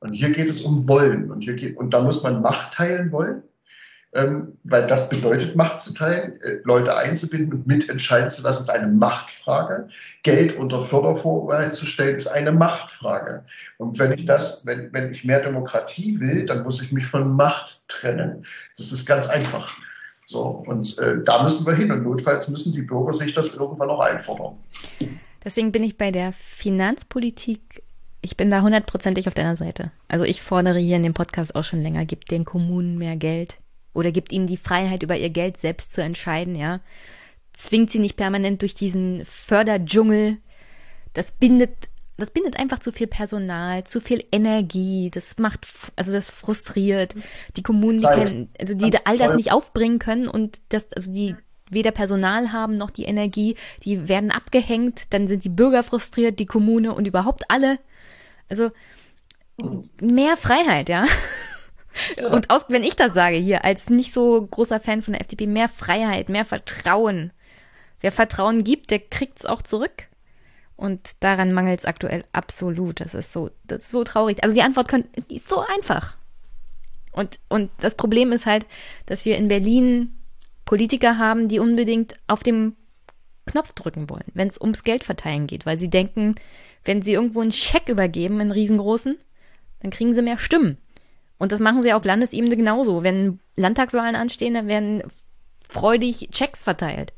Und 0.00 0.14
hier 0.14 0.30
geht 0.30 0.48
es 0.48 0.62
um 0.62 0.88
Wollen. 0.88 1.30
Und, 1.30 1.42
hier 1.42 1.54
geht, 1.54 1.76
und 1.76 1.92
da 1.92 2.00
muss 2.00 2.22
man 2.22 2.40
Macht 2.40 2.72
teilen 2.72 3.12
wollen 3.12 3.42
ähm, 4.14 4.58
weil 4.64 4.86
das 4.86 5.08
bedeutet, 5.08 5.56
Macht 5.56 5.80
zu 5.80 5.94
teilen, 5.94 6.40
äh, 6.42 6.58
Leute 6.64 6.94
einzubinden 6.96 7.54
und 7.54 7.66
mitentscheiden 7.66 8.28
zu 8.28 8.42
lassen, 8.42 8.64
ist 8.64 8.70
eine 8.70 8.88
Machtfrage. 8.88 9.88
Geld 10.22 10.56
unter 10.56 10.82
Fördervorbehalt 10.82 11.74
zu 11.74 11.86
stellen, 11.86 12.16
ist 12.16 12.26
eine 12.26 12.52
Machtfrage. 12.52 13.44
Und 13.78 13.98
wenn 13.98 14.12
ich 14.12 14.26
das, 14.26 14.66
wenn, 14.66 14.92
wenn 14.92 15.10
ich 15.10 15.24
mehr 15.24 15.40
Demokratie 15.40 16.20
will, 16.20 16.44
dann 16.44 16.62
muss 16.62 16.82
ich 16.82 16.92
mich 16.92 17.06
von 17.06 17.34
Macht 17.34 17.82
trennen. 17.88 18.44
Das 18.76 18.92
ist 18.92 19.06
ganz 19.06 19.28
einfach. 19.28 19.78
So, 20.26 20.42
und 20.66 20.98
äh, 20.98 21.22
da 21.24 21.42
müssen 21.42 21.66
wir 21.66 21.74
hin. 21.74 21.90
Und 21.90 22.02
notfalls 22.02 22.48
müssen 22.48 22.74
die 22.74 22.82
Bürger 22.82 23.14
sich 23.14 23.32
das 23.32 23.56
irgendwann 23.56 23.88
noch 23.88 24.00
einfordern. 24.00 24.56
Deswegen 25.42 25.72
bin 25.72 25.82
ich 25.82 25.96
bei 25.96 26.10
der 26.10 26.32
Finanzpolitik 26.32 27.82
ich 28.24 28.36
bin 28.36 28.52
da 28.52 28.62
hundertprozentig 28.62 29.26
auf 29.26 29.34
deiner 29.34 29.56
Seite. 29.56 29.90
Also 30.06 30.24
ich 30.24 30.42
fordere 30.42 30.78
hier 30.78 30.94
in 30.94 31.02
dem 31.02 31.12
Podcast 31.12 31.56
auch 31.56 31.64
schon 31.64 31.82
länger, 31.82 32.04
gibt 32.04 32.30
den 32.30 32.44
Kommunen 32.44 32.96
mehr 32.96 33.16
Geld, 33.16 33.58
oder 33.94 34.12
gibt 34.12 34.32
ihnen 34.32 34.46
die 34.46 34.56
Freiheit, 34.56 35.02
über 35.02 35.16
ihr 35.16 35.30
Geld 35.30 35.58
selbst 35.58 35.92
zu 35.92 36.02
entscheiden, 36.02 36.56
ja. 36.56 36.80
Zwingt 37.52 37.90
sie 37.90 37.98
nicht 37.98 38.16
permanent 38.16 38.62
durch 38.62 38.74
diesen 38.74 39.24
Förderdschungel. 39.26 40.38
Das 41.12 41.32
bindet, 41.32 41.90
das 42.16 42.30
bindet 42.30 42.58
einfach 42.58 42.78
zu 42.78 42.92
viel 42.92 43.06
Personal, 43.06 43.84
zu 43.84 44.00
viel 44.00 44.24
Energie. 44.32 45.10
Das 45.10 45.36
macht, 45.38 45.66
also 45.96 46.12
das 46.12 46.30
frustriert. 46.30 47.14
Die 47.56 47.62
Kommunen, 47.62 48.00
die 48.00 48.06
kennen, 48.06 48.48
also 48.58 48.74
die 48.74 48.96
all 49.04 49.18
das 49.18 49.36
nicht 49.36 49.52
aufbringen 49.52 49.98
können 49.98 50.28
und 50.28 50.60
das, 50.70 50.92
also 50.92 51.12
die 51.12 51.36
weder 51.72 51.90
Personal 51.90 52.52
haben 52.52 52.76
noch 52.76 52.90
die 52.90 53.04
Energie, 53.04 53.56
die 53.84 54.08
werden 54.08 54.30
abgehängt, 54.30 55.04
dann 55.10 55.26
sind 55.26 55.44
die 55.44 55.48
Bürger 55.48 55.82
frustriert, 55.82 56.38
die 56.38 56.46
Kommune 56.46 56.94
und 56.94 57.06
überhaupt 57.06 57.44
alle. 57.48 57.78
Also 58.48 58.70
mehr 60.00 60.36
Freiheit, 60.36 60.88
ja. 60.88 61.04
Und 62.30 62.50
aus, 62.50 62.64
wenn 62.68 62.84
ich 62.84 62.96
das 62.96 63.14
sage 63.14 63.36
hier, 63.36 63.64
als 63.64 63.90
nicht 63.90 64.12
so 64.12 64.46
großer 64.46 64.80
Fan 64.80 65.02
von 65.02 65.12
der 65.12 65.20
FDP, 65.20 65.46
mehr 65.46 65.68
Freiheit, 65.68 66.28
mehr 66.28 66.44
Vertrauen. 66.44 67.32
Wer 68.00 68.12
Vertrauen 68.12 68.64
gibt, 68.64 68.90
der 68.90 68.98
kriegt 68.98 69.40
es 69.40 69.46
auch 69.46 69.62
zurück. 69.62 70.08
Und 70.76 71.12
daran 71.20 71.52
mangelt 71.52 71.80
es 71.80 71.84
aktuell 71.84 72.24
absolut. 72.32 73.00
Das 73.00 73.14
ist 73.14 73.32
so, 73.32 73.50
das 73.64 73.82
ist 73.82 73.90
so 73.90 74.04
traurig. 74.04 74.42
Also 74.42 74.54
die 74.54 74.62
Antwort 74.62 74.88
können, 74.88 75.08
die 75.30 75.36
ist 75.36 75.48
so 75.48 75.60
einfach. 75.60 76.16
Und, 77.12 77.38
und 77.48 77.70
das 77.78 77.94
Problem 77.94 78.32
ist 78.32 78.46
halt, 78.46 78.66
dass 79.06 79.24
wir 79.24 79.36
in 79.36 79.48
Berlin 79.48 80.14
Politiker 80.64 81.18
haben, 81.18 81.48
die 81.48 81.58
unbedingt 81.58 82.14
auf 82.26 82.42
dem 82.42 82.74
Knopf 83.46 83.72
drücken 83.72 84.08
wollen, 84.08 84.24
wenn 84.34 84.48
es 84.48 84.60
ums 84.60 84.84
Geld 84.84 85.04
verteilen 85.04 85.46
geht, 85.46 85.66
weil 85.66 85.76
sie 85.76 85.90
denken, 85.90 86.36
wenn 86.84 87.02
sie 87.02 87.12
irgendwo 87.12 87.40
einen 87.40 87.52
Scheck 87.52 87.88
übergeben, 87.88 88.40
einen 88.40 88.52
riesengroßen, 88.52 89.16
dann 89.80 89.90
kriegen 89.90 90.14
sie 90.14 90.22
mehr 90.22 90.38
Stimmen. 90.38 90.78
Und 91.42 91.50
das 91.50 91.58
machen 91.58 91.82
sie 91.82 91.92
auf 91.92 92.04
Landesebene 92.04 92.56
genauso. 92.56 93.02
Wenn 93.02 93.40
Landtagswahlen 93.56 94.14
anstehen, 94.14 94.54
dann 94.54 94.68
werden 94.68 95.02
freudig 95.68 96.28
Checks 96.30 96.62
verteilt. 96.62 97.12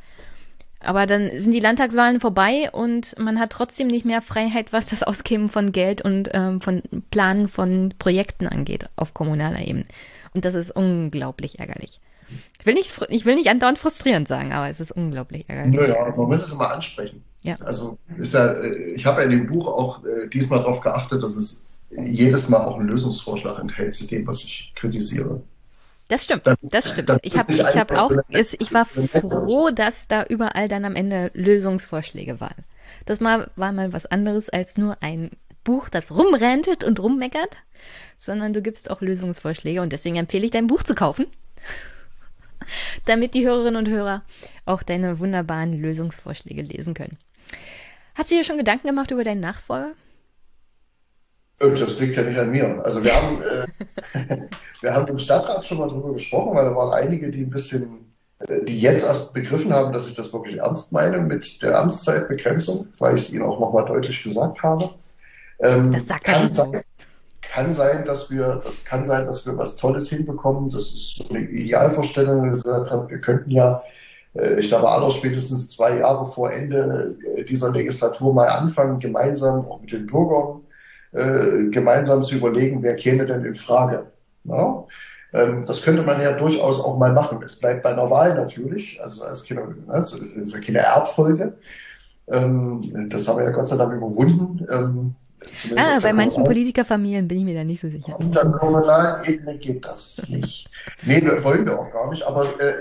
Aber 0.80 1.04
dann 1.04 1.30
sind 1.38 1.52
die 1.52 1.60
Landtagswahlen 1.60 2.20
vorbei 2.20 2.70
und 2.72 3.18
man 3.18 3.38
hat 3.38 3.50
trotzdem 3.50 3.86
nicht 3.86 4.06
mehr 4.06 4.22
Freiheit, 4.22 4.72
was 4.72 4.86
das 4.86 5.02
Ausgeben 5.02 5.50
von 5.50 5.72
Geld 5.72 6.00
und 6.00 6.30
ähm, 6.32 6.62
von 6.62 6.82
Planen 7.10 7.48
von 7.48 7.92
Projekten 7.98 8.46
angeht 8.46 8.88
auf 8.96 9.12
kommunaler 9.12 9.60
Ebene. 9.60 9.84
Und 10.32 10.46
das 10.46 10.54
ist 10.54 10.70
unglaublich 10.70 11.58
ärgerlich. 11.58 12.00
Ich 12.58 12.64
will 12.64 12.72
nicht, 12.72 12.94
ich 13.10 13.26
will 13.26 13.34
nicht 13.34 13.50
andauernd 13.50 13.78
frustrierend 13.78 14.26
sagen, 14.26 14.54
aber 14.54 14.70
es 14.70 14.80
ist 14.80 14.90
unglaublich 14.90 15.50
ärgerlich. 15.50 15.78
Naja, 15.78 16.14
man 16.16 16.28
muss 16.28 16.44
es 16.44 16.50
immer 16.50 16.70
ansprechen. 16.70 17.22
Ja. 17.42 17.56
Also 17.60 17.98
ist 18.16 18.32
ja, 18.32 18.54
äh, 18.54 18.94
ich 18.94 19.04
habe 19.04 19.20
ja 19.20 19.26
in 19.26 19.32
dem 19.32 19.46
Buch 19.46 19.66
auch 19.66 20.02
äh, 20.02 20.28
diesmal 20.28 20.60
darauf 20.60 20.80
geachtet, 20.80 21.22
dass 21.22 21.36
es 21.36 21.66
jedes 21.96 22.48
Mal 22.48 22.64
auch 22.64 22.78
einen 22.78 22.88
Lösungsvorschlag 22.88 23.58
enthält 23.58 23.94
zu 23.94 24.06
dem, 24.06 24.26
was 24.26 24.44
ich 24.44 24.72
kritisiere. 24.74 25.42
Das 26.08 26.24
stimmt, 26.24 26.46
dann, 26.46 26.56
das 26.60 26.92
stimmt. 26.92 27.20
Ich 27.22 27.36
habe 27.36 27.52
ich 27.52 27.62
hab 27.62 27.90
auch, 27.98 28.10
ich 28.28 28.72
war 28.74 28.84
froh, 28.84 29.70
dass 29.70 30.06
da 30.06 30.24
überall 30.24 30.68
dann 30.68 30.84
am 30.84 30.96
Ende 30.96 31.30
Lösungsvorschläge 31.34 32.40
waren. 32.40 32.64
Das 33.06 33.20
mal, 33.20 33.50
war 33.56 33.72
mal 33.72 33.92
was 33.92 34.06
anderes 34.06 34.48
als 34.50 34.76
nur 34.76 35.02
ein 35.02 35.30
Buch, 35.64 35.88
das 35.88 36.12
rumrentet 36.12 36.84
und 36.84 37.00
rummeckert, 37.00 37.56
sondern 38.18 38.52
du 38.52 38.60
gibst 38.60 38.90
auch 38.90 39.00
Lösungsvorschläge 39.00 39.80
und 39.80 39.92
deswegen 39.92 40.16
empfehle 40.16 40.44
ich 40.44 40.50
dein 40.50 40.66
Buch 40.66 40.82
zu 40.82 40.94
kaufen, 40.94 41.26
damit 43.06 43.32
die 43.32 43.46
Hörerinnen 43.46 43.76
und 43.76 43.88
Hörer 43.88 44.22
auch 44.66 44.82
deine 44.82 45.18
wunderbaren 45.18 45.80
Lösungsvorschläge 45.80 46.62
lesen 46.62 46.92
können. 46.92 47.18
Hast 48.16 48.30
du 48.30 48.36
dir 48.36 48.44
schon 48.44 48.58
Gedanken 48.58 48.86
gemacht 48.86 49.10
über 49.10 49.24
deinen 49.24 49.40
Nachfolger? 49.40 49.92
Das 51.72 52.00
liegt 52.00 52.16
ja 52.16 52.22
nicht 52.22 52.38
an 52.38 52.50
mir. 52.50 52.80
Also 52.84 53.02
wir 53.04 53.14
haben, 53.14 53.42
äh, 54.14 54.36
wir 54.80 54.94
haben 54.94 55.08
im 55.08 55.18
Stadtrat 55.18 55.64
schon 55.64 55.78
mal 55.78 55.88
drüber 55.88 56.12
gesprochen, 56.12 56.56
weil 56.56 56.64
da 56.64 56.76
waren 56.76 56.92
einige, 56.92 57.30
die 57.30 57.42
ein 57.42 57.50
bisschen, 57.50 58.12
äh, 58.40 58.64
die 58.64 58.80
jetzt 58.80 59.06
erst 59.06 59.34
begriffen 59.34 59.72
haben, 59.72 59.92
dass 59.92 60.08
ich 60.08 60.14
das 60.14 60.32
wirklich 60.32 60.58
ernst 60.58 60.92
meine 60.92 61.18
mit 61.18 61.62
der 61.62 61.78
Amtszeitbegrenzung, 61.78 62.88
weil 62.98 63.14
ich 63.14 63.22
es 63.22 63.32
ihnen 63.32 63.44
auch 63.44 63.60
nochmal 63.60 63.84
deutlich 63.84 64.22
gesagt 64.22 64.62
habe. 64.62 64.90
Ähm, 65.60 65.92
das 65.92 66.06
sagt 66.06 66.24
kann 66.24 66.52
sein, 66.52 66.82
kann 67.40 67.72
sein, 67.72 68.04
dass 68.04 68.30
wir, 68.30 68.60
das 68.64 68.84
kann 68.84 69.04
sein, 69.04 69.26
dass 69.26 69.46
wir 69.46 69.56
was 69.56 69.76
Tolles 69.76 70.08
hinbekommen. 70.08 70.70
Das 70.70 70.92
ist 70.92 71.16
so 71.16 71.28
eine 71.28 71.40
Idealvorstellung. 71.40 72.50
Gesagt 72.50 72.90
haben, 72.90 73.08
wir 73.08 73.20
könnten 73.20 73.50
ja 73.50 73.80
äh, 74.34 74.58
ich 74.58 74.68
sage 74.68 74.88
aller 74.88 75.10
spätestens 75.10 75.70
zwei 75.70 75.98
Jahre 75.98 76.26
vor 76.26 76.52
Ende 76.52 77.16
äh, 77.36 77.44
dieser 77.44 77.72
Legislatur 77.72 78.34
mal 78.34 78.48
anfangen, 78.48 78.98
gemeinsam 78.98 79.66
auch 79.66 79.80
mit 79.80 79.92
den 79.92 80.06
Bürgern 80.06 80.63
äh, 81.14 81.70
gemeinsam 81.70 82.24
zu 82.24 82.34
überlegen, 82.36 82.82
wer 82.82 82.96
käme 82.96 83.24
denn 83.24 83.44
in 83.44 83.54
Frage. 83.54 84.06
Ja? 84.44 84.84
Ähm, 85.32 85.64
das 85.66 85.82
könnte 85.82 86.02
man 86.02 86.20
ja 86.20 86.32
durchaus 86.32 86.84
auch 86.84 86.98
mal 86.98 87.12
machen. 87.12 87.40
Es 87.44 87.58
bleibt 87.58 87.82
bei 87.82 87.90
einer 87.90 88.10
Wahl 88.10 88.34
natürlich, 88.34 89.00
also 89.02 89.24
als 89.24 89.46
keine, 89.46 89.62
ne, 89.62 89.84
das 89.88 90.12
ist 90.12 90.54
ja 90.54 90.60
keine 90.60 90.78
Erbfolge. 90.78 91.54
Ähm, 92.28 93.08
das 93.10 93.28
haben 93.28 93.38
wir 93.38 93.44
ja 93.44 93.50
Gott 93.50 93.68
sei 93.68 93.76
Dank 93.76 93.92
überwunden. 93.92 94.66
Ähm, 94.70 95.14
ah, 95.76 95.98
bei 96.00 96.12
manchen 96.12 96.44
Politikerfamilien 96.44 97.28
bin 97.28 97.38
ich 97.38 97.44
mir 97.44 97.54
da 97.54 97.64
nicht 97.64 97.80
so 97.80 97.90
sicher. 97.90 98.16
Auf 98.16 98.30
der 98.30 98.50
kommunalen 98.50 99.24
Ebene 99.24 99.58
geht 99.58 99.84
das 99.84 100.28
nicht. 100.28 100.68
Nee, 101.02 101.22
wollen 101.42 101.66
wir 101.66 101.78
auch 101.78 101.92
gar 101.92 102.08
nicht, 102.08 102.22
aber 102.22 102.44
äh, 102.60 102.74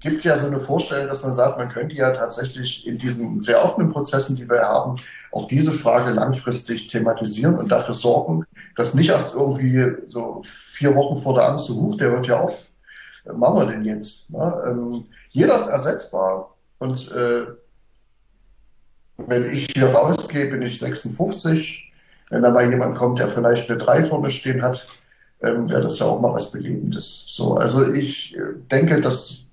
gibt 0.00 0.24
ja 0.24 0.36
so 0.36 0.46
eine 0.46 0.60
Vorstellung, 0.60 1.08
dass 1.08 1.24
man 1.24 1.34
sagt, 1.34 1.58
man 1.58 1.70
könnte 1.70 1.96
ja 1.96 2.10
tatsächlich 2.10 2.86
in 2.86 2.98
diesen 2.98 3.40
sehr 3.40 3.64
offenen 3.64 3.90
Prozessen, 3.90 4.36
die 4.36 4.48
wir 4.48 4.62
haben, 4.62 4.96
auch 5.32 5.48
diese 5.48 5.72
Frage 5.72 6.10
langfristig 6.10 6.88
thematisieren 6.88 7.58
und 7.58 7.70
dafür 7.70 7.94
sorgen, 7.94 8.44
dass 8.76 8.94
nicht 8.94 9.10
erst 9.10 9.34
irgendwie 9.34 9.96
so 10.06 10.42
vier 10.44 10.94
Wochen 10.94 11.20
vor 11.20 11.34
der 11.34 11.48
Amtszeit, 11.48 11.76
hoch, 11.76 11.96
der 11.96 12.10
hört 12.10 12.26
ja 12.26 12.40
auf, 12.40 12.68
was 13.24 13.36
machen 13.36 13.56
wir 13.56 13.66
denn 13.66 13.84
jetzt? 13.84 14.32
Ne? 14.32 14.62
Ähm, 14.66 15.04
jeder 15.30 15.56
ist 15.56 15.66
ersetzbar 15.66 16.54
und 16.78 17.12
äh, 17.12 17.46
wenn 19.18 19.50
ich 19.50 19.66
hier 19.74 19.90
rausgehe, 19.90 20.46
bin 20.46 20.62
ich 20.62 20.78
56. 20.78 21.92
Wenn 22.30 22.42
da 22.42 22.50
mal 22.50 22.70
jemand 22.70 22.96
kommt, 22.96 23.18
der 23.18 23.28
vielleicht 23.28 23.68
eine 23.68 23.78
3 23.78 24.04
vorne 24.04 24.30
stehen 24.30 24.62
hat, 24.62 24.86
ähm, 25.42 25.68
wäre 25.68 25.80
das 25.80 25.98
ja 25.98 26.06
auch 26.06 26.20
mal 26.20 26.32
was 26.32 26.52
Belebendes. 26.52 27.24
So, 27.28 27.56
also 27.56 27.92
ich 27.92 28.36
äh, 28.36 28.54
denke, 28.70 29.00
das 29.00 29.47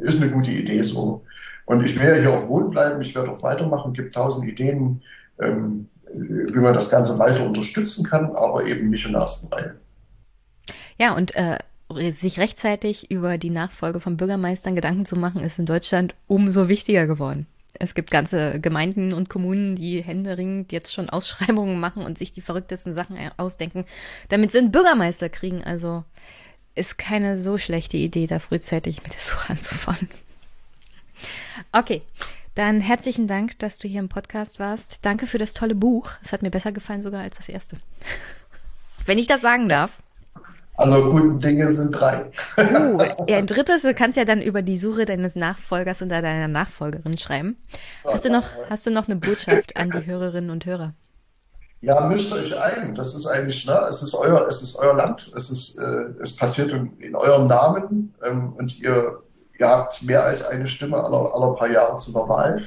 ist 0.00 0.22
eine 0.22 0.32
gute 0.32 0.50
Idee 0.50 0.82
so. 0.82 1.24
Und 1.66 1.84
ich 1.84 1.98
werde 1.98 2.20
hier 2.20 2.32
auch 2.32 2.48
wohnen 2.48 2.70
bleiben, 2.70 3.00
ich 3.00 3.14
werde 3.14 3.30
auch 3.30 3.42
weitermachen, 3.42 3.92
gibt 3.92 4.14
tausend 4.14 4.48
Ideen, 4.48 5.02
ähm, 5.40 5.88
wie 6.14 6.58
man 6.58 6.74
das 6.74 6.90
Ganze 6.90 7.18
weiter 7.18 7.44
unterstützen 7.44 8.04
kann, 8.04 8.30
aber 8.36 8.66
eben 8.66 8.90
nicht 8.90 9.04
in 9.04 9.12
der 9.12 9.22
ersten 9.22 9.52
Reihe. 9.52 9.74
Ja, 10.96 11.14
und 11.14 11.34
äh, 11.34 11.58
sich 12.12 12.38
rechtzeitig 12.38 13.10
über 13.10 13.38
die 13.38 13.50
Nachfolge 13.50 14.00
von 14.00 14.16
Bürgermeistern 14.16 14.74
Gedanken 14.74 15.06
zu 15.06 15.16
machen, 15.16 15.42
ist 15.42 15.58
in 15.58 15.66
Deutschland 15.66 16.14
umso 16.26 16.68
wichtiger 16.68 17.06
geworden. 17.06 17.46
Es 17.78 17.94
gibt 17.94 18.10
ganze 18.10 18.58
Gemeinden 18.60 19.12
und 19.12 19.28
Kommunen, 19.28 19.76
die 19.76 20.02
händeringend 20.02 20.72
jetzt 20.72 20.94
schon 20.94 21.10
Ausschreibungen 21.10 21.78
machen 21.78 22.04
und 22.04 22.16
sich 22.16 22.32
die 22.32 22.40
verrücktesten 22.40 22.94
Sachen 22.94 23.18
ausdenken, 23.36 23.84
damit 24.28 24.52
sie 24.52 24.58
einen 24.58 24.72
Bürgermeister 24.72 25.28
kriegen. 25.28 25.62
Also 25.62 26.04
ist 26.76 26.98
keine 26.98 27.36
so 27.36 27.58
schlechte 27.58 27.96
Idee, 27.96 28.26
da 28.26 28.38
frühzeitig 28.38 29.02
mit 29.02 29.14
der 29.14 29.20
Suche 29.20 29.50
anzufangen. 29.50 30.08
Okay, 31.72 32.02
dann 32.54 32.80
herzlichen 32.80 33.26
Dank, 33.26 33.58
dass 33.58 33.78
du 33.78 33.88
hier 33.88 34.00
im 34.00 34.08
Podcast 34.08 34.58
warst. 34.58 35.00
Danke 35.02 35.26
für 35.26 35.38
das 35.38 35.54
tolle 35.54 35.74
Buch. 35.74 36.12
Es 36.22 36.32
hat 36.32 36.42
mir 36.42 36.50
besser 36.50 36.72
gefallen 36.72 37.02
sogar 37.02 37.22
als 37.22 37.36
das 37.36 37.48
erste. 37.48 37.76
Wenn 39.04 39.18
ich 39.18 39.26
das 39.26 39.40
sagen 39.40 39.68
darf. 39.68 39.92
Alle 40.78 41.02
guten 41.02 41.40
Dinge 41.40 41.68
sind 41.68 41.92
drei. 41.92 42.30
uh, 42.58 42.98
ja, 43.26 43.38
ein 43.38 43.46
drittes, 43.46 43.82
du 43.82 43.94
kannst 43.94 44.18
ja 44.18 44.26
dann 44.26 44.42
über 44.42 44.60
die 44.60 44.76
Suche 44.76 45.06
deines 45.06 45.34
Nachfolgers 45.34 46.02
oder 46.02 46.20
deiner 46.20 46.48
Nachfolgerin 46.48 47.16
schreiben. 47.16 47.56
Hast 48.04 48.26
du 48.26 48.30
noch, 48.30 48.46
hast 48.68 48.86
du 48.86 48.90
noch 48.90 49.06
eine 49.06 49.16
Botschaft 49.16 49.76
an 49.76 49.90
die 49.90 50.04
Hörerinnen 50.04 50.50
und 50.50 50.66
Hörer? 50.66 50.92
Ja, 51.80 52.00
mischt 52.00 52.32
euch 52.32 52.58
ein. 52.58 52.94
Das 52.94 53.14
ist 53.14 53.26
eigentlich, 53.26 53.66
ne, 53.66 53.86
es 53.88 54.02
ist 54.02 54.14
euer, 54.14 54.46
es 54.48 54.62
ist 54.62 54.76
euer 54.76 54.94
Land. 54.94 55.32
Es 55.36 55.50
ist, 55.50 55.78
äh, 55.78 56.06
es 56.20 56.34
passiert 56.34 56.72
in, 56.72 56.98
in 56.98 57.14
eurem 57.14 57.46
Namen 57.46 58.14
ähm, 58.24 58.54
und 58.54 58.80
ihr, 58.80 59.22
ihr 59.58 59.68
habt 59.68 60.02
mehr 60.02 60.24
als 60.24 60.46
eine 60.46 60.66
Stimme 60.66 60.96
aller, 60.96 61.34
aller 61.34 61.54
paar 61.54 61.70
Jahre 61.70 61.96
zur 61.96 62.28
Wahl. 62.28 62.62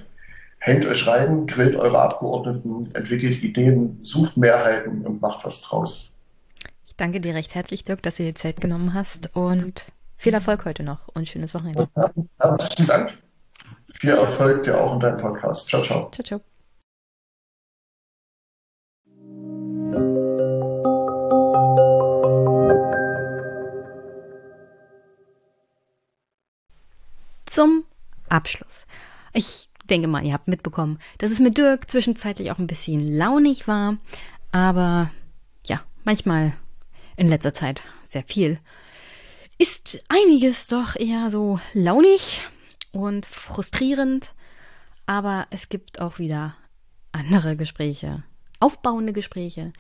Hängt 0.60 0.86
euch 0.86 1.08
rein, 1.08 1.48
grillt 1.48 1.76
eure 1.76 2.00
Abgeordneten, 2.00 2.92
entwickelt 2.94 3.42
Ideen, 3.42 3.98
sucht 4.02 4.38
Mehrheiten 4.38 5.06
und 5.06 5.22
macht 5.22 5.46
was 5.46 5.62
draus 5.62 6.20
danke 7.00 7.22
dir 7.22 7.34
recht 7.34 7.56
herzlich, 7.56 7.84
Dirk, 7.84 8.04
dass 8.04 8.18
du 8.18 8.24
dir 8.24 8.36
Zeit 8.36 8.62
genommen 8.62 8.94
hast 8.94 9.36
und 9.36 9.86
viel 10.18 10.34
Erfolg 10.34 10.66
heute 10.66 10.84
noch 10.84 11.08
und 11.14 11.28
schönes 11.28 11.54
Wochenende. 11.54 11.88
Herzlichen 12.40 12.88
Dank. 12.88 13.18
Viel 13.94 14.12
Erfolg 14.12 14.64
dir 14.64 14.80
auch 14.80 14.94
in 14.94 15.00
deinem 15.00 15.18
Podcast. 15.18 15.70
Ciao, 15.70 15.82
ciao. 15.82 16.10
Ciao, 16.12 16.24
ciao. 16.24 16.42
Abschluss. 28.32 28.86
Ich 29.34 29.70
denke 29.90 30.08
mal, 30.08 30.26
ihr 30.26 30.34
habt 30.34 30.48
mitbekommen, 30.48 31.00
dass 31.18 31.32
es 31.32 31.40
mit 31.40 31.58
Dirk 31.58 31.90
zwischenzeitlich 31.90 32.52
auch 32.52 32.60
ein 32.60 32.68
bisschen 32.68 33.08
launig 33.08 33.68
war, 33.68 33.98
aber 34.52 35.12
ja, 35.66 35.82
manchmal 36.04 36.54
in 37.16 37.28
letzter 37.28 37.54
Zeit 37.54 37.84
sehr 38.08 38.24
viel, 38.24 38.60
ist 39.58 40.04
einiges 40.08 40.68
doch 40.68 40.96
eher 40.96 41.30
so 41.30 41.60
launig 41.74 42.42
und 42.92 43.26
frustrierend, 43.26 44.34
aber 45.06 45.48
es 45.50 45.70
gibt 45.70 46.00
auch 46.00 46.20
wieder 46.20 46.56
andere 47.12 47.56
Gespräche, 47.56 48.24
aufbauende 48.60 49.14
Gespräche, 49.14 49.74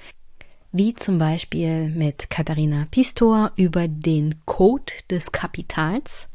wie 0.71 0.93
zum 0.93 1.17
Beispiel 1.17 1.89
mit 1.89 2.30
Katharina 2.30 2.88
Pistor 2.91 3.51
über 3.55 3.88
den 3.88 4.35
Code 4.45 4.93
des 5.09 5.31
Kapitals. 5.31 6.30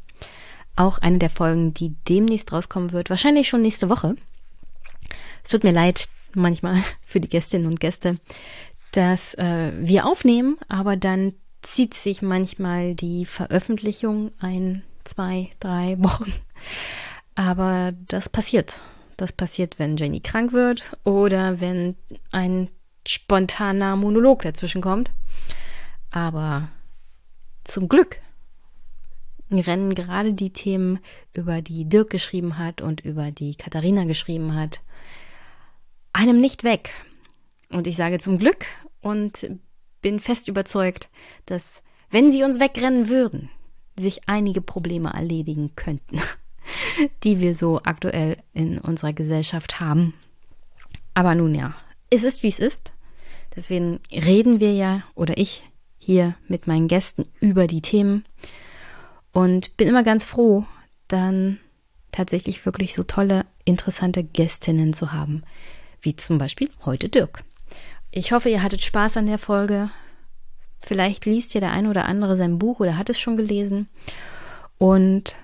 Auch 0.75 0.97
eine 0.97 1.19
der 1.19 1.29
Folgen, 1.29 1.73
die 1.73 1.95
demnächst 2.09 2.51
rauskommen 2.51 2.91
wird, 2.91 3.09
wahrscheinlich 3.09 3.47
schon 3.47 3.61
nächste 3.61 3.89
Woche. 3.89 4.15
Es 5.43 5.51
tut 5.51 5.63
mir 5.63 5.71
leid 5.71 6.07
manchmal 6.33 6.83
für 7.05 7.19
die 7.19 7.29
Gästinnen 7.29 7.67
und 7.67 7.79
Gäste, 7.79 8.17
dass 8.91 9.33
äh, 9.35 9.71
wir 9.75 10.05
aufnehmen, 10.05 10.57
aber 10.67 10.97
dann 10.97 11.33
zieht 11.61 11.93
sich 11.93 12.21
manchmal 12.21 12.93
die 12.93 13.25
Veröffentlichung 13.25 14.31
ein, 14.39 14.83
zwei, 15.03 15.49
drei 15.59 15.95
Wochen. 15.99 16.31
Aber 17.35 17.93
das 18.07 18.29
passiert. 18.29 18.81
Das 19.17 19.31
passiert, 19.31 19.79
wenn 19.79 19.97
Jenny 19.97 20.19
krank 20.19 20.53
wird 20.53 20.91
oder 21.03 21.59
wenn 21.61 21.95
ein 22.31 22.69
spontaner 23.07 23.95
Monolog 23.95 24.41
dazwischen 24.41 24.81
kommt. 24.81 25.11
Aber 26.11 26.69
zum 27.63 27.87
Glück 27.87 28.17
rennen 29.51 29.93
gerade 29.93 30.33
die 30.33 30.51
Themen, 30.51 30.99
über 31.33 31.61
die 31.61 31.85
Dirk 31.85 32.09
geschrieben 32.09 32.57
hat 32.57 32.81
und 32.81 33.01
über 33.01 33.31
die 33.31 33.55
Katharina 33.55 34.05
geschrieben 34.05 34.55
hat, 34.55 34.81
einem 36.13 36.41
nicht 36.41 36.63
weg. 36.63 36.93
Und 37.69 37.87
ich 37.87 37.95
sage 37.95 38.19
zum 38.19 38.37
Glück, 38.39 38.65
und 39.05 39.47
bin 40.01 40.19
fest 40.19 40.47
überzeugt, 40.47 41.09
dass 41.45 41.83
wenn 42.09 42.31
sie 42.31 42.43
uns 42.43 42.59
wegrennen 42.59 43.07
würden, 43.07 43.51
sich 43.95 44.27
einige 44.27 44.61
Probleme 44.61 45.11
erledigen 45.13 45.75
könnten, 45.75 46.19
die 47.23 47.39
wir 47.39 47.53
so 47.53 47.81
aktuell 47.83 48.37
in 48.51 48.79
unserer 48.79 49.13
Gesellschaft 49.13 49.79
haben. 49.79 50.15
Aber 51.13 51.35
nun 51.35 51.53
ja, 51.53 51.75
es 52.09 52.23
ist 52.23 52.41
wie 52.41 52.47
es 52.47 52.57
ist. 52.57 52.93
Deswegen 53.55 53.99
reden 54.11 54.59
wir 54.59 54.73
ja 54.73 55.03
oder 55.13 55.37
ich 55.37 55.63
hier 55.99 56.35
mit 56.47 56.65
meinen 56.65 56.87
Gästen 56.87 57.25
über 57.39 57.67
die 57.67 57.81
Themen 57.81 58.23
und 59.35 59.75
bin 59.75 59.89
immer 59.89 60.03
ganz 60.03 60.23
froh, 60.23 60.65
dann 61.09 61.59
tatsächlich 62.13 62.65
wirklich 62.65 62.95
so 62.95 63.03
tolle, 63.03 63.45
interessante 63.65 64.23
Gästinnen 64.23 64.93
zu 64.93 65.11
haben, 65.11 65.43
wie 66.01 66.15
zum 66.15 66.37
Beispiel 66.37 66.69
heute 66.85 67.09
Dirk. 67.09 67.43
Ich 68.11 68.31
hoffe, 68.31 68.47
ihr 68.47 68.63
hattet 68.63 68.81
Spaß 68.81 69.17
an 69.17 69.25
der 69.25 69.37
Folge. 69.37 69.89
Vielleicht 70.79 71.25
liest 71.25 71.53
ja 71.53 71.59
der 71.59 71.73
eine 71.73 71.89
oder 71.89 72.05
andere 72.05 72.37
sein 72.37 72.59
Buch 72.59 72.79
oder 72.79 72.97
hat 72.97 73.09
es 73.09 73.19
schon 73.19 73.35
gelesen 73.35 73.89
und 74.77 75.35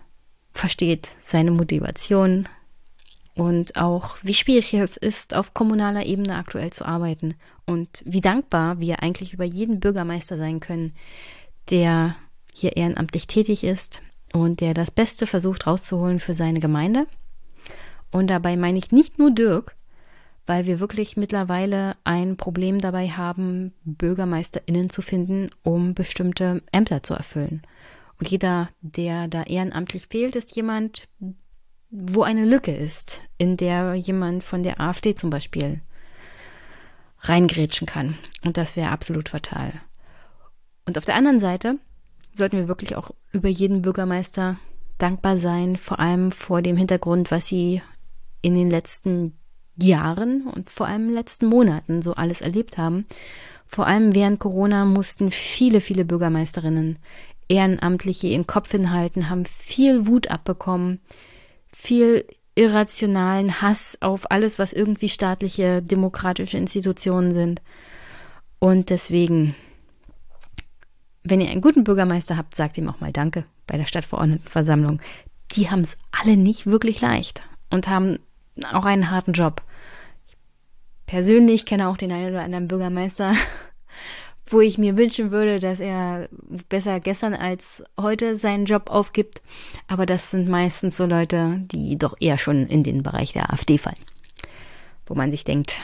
versteht 0.54 1.10
seine 1.20 1.52
Motivation 1.52 2.48
und 3.36 3.76
auch, 3.76 4.16
wie 4.22 4.34
schwierig 4.34 4.74
es 4.74 4.96
ist, 4.96 5.36
auf 5.36 5.54
kommunaler 5.54 6.06
Ebene 6.06 6.38
aktuell 6.38 6.72
zu 6.72 6.86
arbeiten 6.86 7.36
und 7.66 8.04
wie 8.06 8.22
dankbar 8.22 8.80
wir 8.80 9.04
eigentlich 9.04 9.34
über 9.34 9.44
jeden 9.44 9.82
Bürgermeister 9.82 10.38
sein 10.38 10.62
können, 10.62 10.94
der 11.70 12.16
hier 12.54 12.78
ehrenamtlich 12.78 13.28
tätig 13.28 13.64
ist 13.64 14.02
und 14.34 14.62
der 14.62 14.74
das 14.74 14.92
Beste 14.92 15.28
versucht 15.28 15.68
rauszuholen 15.68 16.20
für 16.20 16.34
seine 16.34 16.60
Gemeinde. 16.60 17.06
Und 18.12 18.28
dabei 18.28 18.58
meine 18.58 18.78
ich 18.78 18.92
nicht 18.92 19.20
nur 19.20 19.32
Dirk, 19.32 19.76
weil 20.46 20.66
wir 20.66 20.80
wirklich 20.80 21.18
mittlerweile 21.18 21.96
ein 22.04 22.36
Problem 22.36 22.80
dabei 22.80 23.10
haben, 23.10 23.74
BürgermeisterInnen 23.86 24.90
zu 24.90 25.02
finden, 25.02 25.50
um 25.64 25.94
bestimmte 25.94 26.62
Ämter 26.72 27.04
zu 27.04 27.14
erfüllen. 27.14 27.62
Und 28.20 28.30
jeder, 28.30 28.70
der 28.82 29.28
da 29.28 29.44
ehrenamtlich 29.44 30.08
fehlt, 30.08 30.36
ist 30.36 30.56
jemand, 30.56 31.08
wo 31.90 32.24
eine 32.24 32.46
Lücke 32.46 32.76
ist, 32.76 33.22
in 33.38 33.58
der 33.58 33.96
jemand 33.96 34.44
von 34.44 34.64
der 34.64 34.80
AfD 34.80 35.16
zum 35.16 35.30
Beispiel 35.30 35.82
reingrätschen 37.22 37.88
kann. 37.88 38.18
Und 38.44 38.58
das 38.58 38.76
wäre 38.76 38.90
absolut 38.90 39.30
fatal. 39.30 39.74
Und 40.86 40.98
auf 40.98 41.06
der 41.06 41.16
anderen 41.16 41.40
Seite 41.40 41.78
sollten 42.34 42.58
wir 42.58 42.68
wirklich 42.68 42.96
auch 42.96 43.12
über 43.32 43.50
jeden 43.50 43.82
Bürgermeister 43.82 44.58
dankbar 44.98 45.38
sein, 45.38 45.78
vor 45.78 46.00
allem 46.00 46.32
vor 46.32 46.62
dem 46.62 46.78
Hintergrund, 46.78 47.32
was 47.32 47.48
sie 47.48 47.82
in 48.42 48.56
den 48.56 48.70
letzten 48.70 49.38
Jahren 49.76 50.48
und 50.48 50.70
vor 50.70 50.88
allem 50.88 51.04
in 51.04 51.08
den 51.10 51.16
letzten 51.16 51.48
Monaten 51.48 52.02
so 52.02 52.14
alles 52.14 52.42
erlebt 52.42 52.78
haben. 52.78 53.06
Vor 53.66 53.88
allem 53.88 54.14
während 54.14 54.40
Corona 54.40 54.86
mussten 54.86 55.32
viele, 55.32 55.82
viele 55.82 56.06
Bürgermeisterinnen 56.06 57.00
Ehrenamtliche 57.52 58.28
ihren 58.28 58.48
Kopf 58.48 58.72
hinhalten, 58.72 59.30
haben 59.30 59.46
viel 59.46 60.08
Wut 60.08 60.32
abbekommen, 60.32 61.02
viel 61.68 62.26
irrationalen 62.56 63.62
Hass 63.62 63.98
auf 64.02 64.32
alles, 64.32 64.58
was 64.58 64.72
irgendwie 64.72 65.10
staatliche, 65.10 65.82
demokratische 65.82 66.58
Institutionen 66.58 67.34
sind. 67.34 67.62
Und 68.60 68.90
deswegen, 68.90 69.56
wenn 71.24 71.42
ihr 71.42 71.50
einen 71.50 71.62
guten 71.62 71.84
Bürgermeister 71.84 72.38
habt, 72.38 72.56
sagt 72.56 72.78
ihm 72.78 72.90
auch 72.90 73.00
mal 73.00 73.12
Danke 73.12 73.46
bei 73.68 73.78
der 73.78 73.86
Stadtverordnetenversammlung. 73.86 75.02
Die 75.54 75.70
haben 75.70 75.82
es 75.82 75.98
alle 76.12 76.38
nicht 76.38 76.66
wirklich 76.66 77.02
leicht 77.02 77.44
und 77.70 77.88
haben 77.88 78.20
auch 78.72 78.86
einen 78.86 79.12
harten 79.12 79.34
Job. 79.34 79.62
Ich 80.28 80.38
persönlich 81.06 81.66
kenne 81.66 81.88
auch 81.90 81.98
den 81.98 82.12
einen 82.12 82.32
oder 82.32 82.44
anderen 82.44 82.68
Bürgermeister, 82.68 83.34
wo 84.46 84.62
ich 84.62 84.78
mir 84.78 84.98
wünschen 84.98 85.32
würde, 85.32 85.60
dass 85.60 85.80
er 85.80 86.28
besser 86.70 87.00
gestern 87.00 87.34
als 87.34 87.84
heute 88.00 88.36
seinen 88.38 88.66
Job 88.66 88.90
aufgibt. 88.90 89.42
Aber 89.88 90.06
das 90.06 90.32
sind 90.32 90.50
meistens 90.50 90.98
so 90.98 91.06
Leute, 91.06 91.62
die 91.72 91.98
doch 91.98 92.16
eher 92.20 92.38
schon 92.38 92.68
in 92.68 92.84
den 92.84 93.04
Bereich 93.04 93.34
der 93.34 93.54
AfD 93.54 93.78
fallen. 93.78 94.04
Wo 95.06 95.14
man 95.16 95.32
sich 95.32 95.44
denkt, 95.44 95.82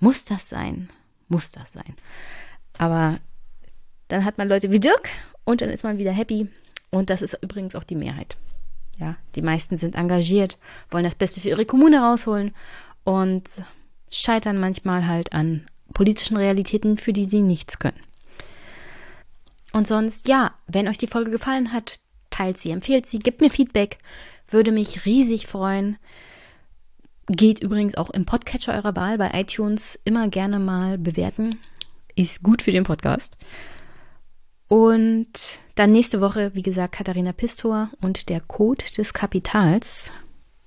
muss 0.00 0.24
das 0.24 0.48
sein? 0.48 0.88
Muss 1.28 1.50
das 1.50 1.72
sein? 1.72 1.94
Aber 2.78 3.18
dann 4.08 4.24
hat 4.24 4.38
man 4.38 4.48
Leute 4.48 4.70
wie 4.70 4.80
Dirk 4.80 5.10
und 5.44 5.60
dann 5.60 5.70
ist 5.70 5.84
man 5.84 5.98
wieder 5.98 6.12
happy. 6.12 6.48
Und 6.90 7.10
das 7.10 7.22
ist 7.22 7.38
übrigens 7.42 7.74
auch 7.74 7.84
die 7.84 7.96
Mehrheit. 7.96 8.36
Ja, 8.98 9.16
die 9.34 9.42
meisten 9.42 9.76
sind 9.76 9.94
engagiert, 9.94 10.58
wollen 10.90 11.04
das 11.04 11.14
Beste 11.14 11.40
für 11.40 11.50
ihre 11.50 11.66
Kommune 11.66 12.00
rausholen 12.00 12.54
und 13.04 13.44
scheitern 14.10 14.58
manchmal 14.58 15.06
halt 15.06 15.32
an 15.32 15.66
politischen 15.92 16.36
Realitäten, 16.36 16.98
für 16.98 17.12
die 17.12 17.26
sie 17.26 17.40
nichts 17.40 17.78
können. 17.78 18.00
Und 19.72 19.86
sonst, 19.86 20.28
ja, 20.28 20.54
wenn 20.66 20.88
euch 20.88 20.98
die 20.98 21.06
Folge 21.06 21.30
gefallen 21.30 21.72
hat, 21.72 22.00
teilt 22.30 22.58
sie, 22.58 22.70
empfehlt 22.70 23.06
sie, 23.06 23.18
gebt 23.18 23.40
mir 23.40 23.50
Feedback, 23.50 23.98
würde 24.48 24.72
mich 24.72 25.04
riesig 25.04 25.46
freuen. 25.46 25.98
Geht 27.28 27.58
übrigens 27.58 27.96
auch 27.96 28.10
im 28.10 28.24
Podcatcher 28.24 28.74
eurer 28.74 28.96
Wahl 28.96 29.18
bei 29.18 29.30
iTunes 29.34 29.98
immer 30.04 30.28
gerne 30.28 30.58
mal 30.58 30.96
bewerten. 30.96 31.58
Ist 32.14 32.42
gut 32.42 32.62
für 32.62 32.72
den 32.72 32.84
Podcast. 32.84 33.36
Und 34.68 35.60
dann 35.76 35.92
nächste 35.92 36.20
Woche, 36.20 36.50
wie 36.54 36.62
gesagt, 36.62 36.94
Katharina 36.94 37.32
Pistor 37.32 37.90
und 38.00 38.28
der 38.28 38.40
Code 38.40 38.84
des 38.96 39.12
Kapitals. 39.12 40.12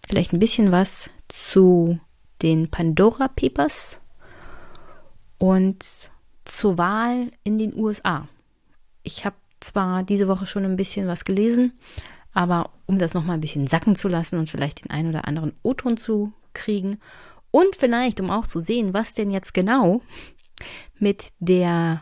Vielleicht 0.07 0.33
ein 0.33 0.39
bisschen 0.39 0.71
was 0.71 1.09
zu 1.27 1.99
den 2.41 2.69
Pandora 2.69 3.27
Papers 3.27 3.99
und 5.37 6.11
zur 6.45 6.77
Wahl 6.77 7.31
in 7.43 7.59
den 7.59 7.75
USA. 7.75 8.27
Ich 9.03 9.25
habe 9.25 9.35
zwar 9.59 10.03
diese 10.03 10.27
Woche 10.27 10.45
schon 10.45 10.65
ein 10.65 10.77
bisschen 10.77 11.07
was 11.07 11.25
gelesen, 11.25 11.73
aber 12.33 12.71
um 12.85 12.99
das 12.99 13.13
nochmal 13.13 13.37
ein 13.37 13.41
bisschen 13.41 13.67
sacken 13.67 13.95
zu 13.95 14.07
lassen 14.07 14.39
und 14.39 14.49
vielleicht 14.49 14.83
den 14.83 14.91
einen 14.91 15.09
oder 15.09 15.27
anderen 15.27 15.53
O-Ton 15.63 15.97
zu 15.97 16.31
kriegen 16.53 16.99
und 17.51 17.75
vielleicht 17.75 18.19
um 18.21 18.29
auch 18.29 18.47
zu 18.47 18.61
sehen, 18.61 18.93
was 18.93 19.13
denn 19.13 19.31
jetzt 19.31 19.53
genau 19.53 20.01
mit 20.97 21.29
der 21.39 22.01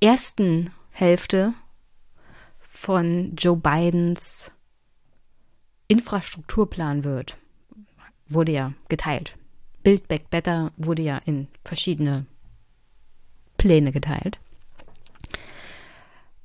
ersten 0.00 0.70
Hälfte 0.90 1.54
von 2.60 3.34
Joe 3.36 3.56
Bidens 3.56 4.50
Infrastrukturplan 5.88 7.04
wird, 7.04 7.36
wurde 8.28 8.52
ja 8.52 8.72
geteilt. 8.88 9.36
Build 9.82 10.08
Back 10.08 10.30
Better 10.30 10.72
wurde 10.76 11.02
ja 11.02 11.18
in 11.24 11.48
verschiedene 11.64 12.26
Pläne 13.56 13.92
geteilt. 13.92 14.38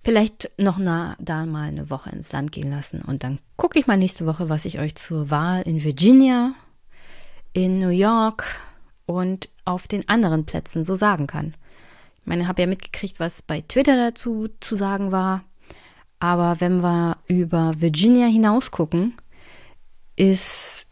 Vielleicht 0.04 0.52
noch 0.58 0.78
na, 0.78 1.16
da 1.20 1.46
mal 1.46 1.68
eine 1.68 1.90
Woche 1.90 2.10
ins 2.12 2.32
Land 2.32 2.52
gehen 2.52 2.70
lassen 2.70 3.02
und 3.02 3.24
dann 3.24 3.40
gucke 3.56 3.80
ich 3.80 3.88
mal 3.88 3.98
nächste 3.98 4.26
Woche, 4.26 4.50
was 4.50 4.66
ich 4.66 4.80
euch 4.80 4.96
zur 4.96 5.32
Wahl 5.32 5.62
in 5.64 5.84
Virginia, 5.84 6.54
in 7.54 7.80
New 7.80 7.90
York 7.90 8.46
und 9.06 9.50
auf 9.64 9.88
den 9.88 10.08
anderen 10.08 10.46
Plätzen 10.46 10.84
so 10.84 10.96
sagen 10.96 11.28
kann. 11.28 11.56
Ich 12.26 12.28
meine, 12.28 12.48
habe 12.48 12.64
ja 12.64 12.68
mitgekriegt, 12.68 13.20
was 13.20 13.44
bei 13.44 13.62
Twitter 13.62 13.96
dazu 13.98 14.50
zu 14.60 14.76
sagen 14.76 15.12
war. 15.12 15.44
Aber 16.18 16.60
wenn 16.60 16.82
wir 16.82 17.18
über 17.28 17.74
Virginia 17.78 18.26
hinaus 18.26 18.72
gucken, 18.72 19.14
ist 20.16 20.88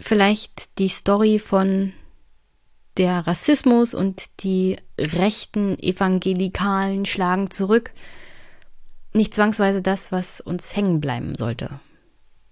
vielleicht 0.00 0.76
die 0.80 0.88
Story 0.88 1.38
von 1.38 1.92
der 2.96 3.24
Rassismus 3.28 3.94
und 3.94 4.42
die 4.42 4.78
rechten 4.98 5.78
Evangelikalen 5.78 7.06
schlagen 7.06 7.52
zurück 7.52 7.92
nicht 9.14 9.32
zwangsweise 9.32 9.80
das, 9.80 10.10
was 10.10 10.40
uns 10.40 10.74
hängen 10.74 11.00
bleiben 11.00 11.36
sollte, 11.36 11.78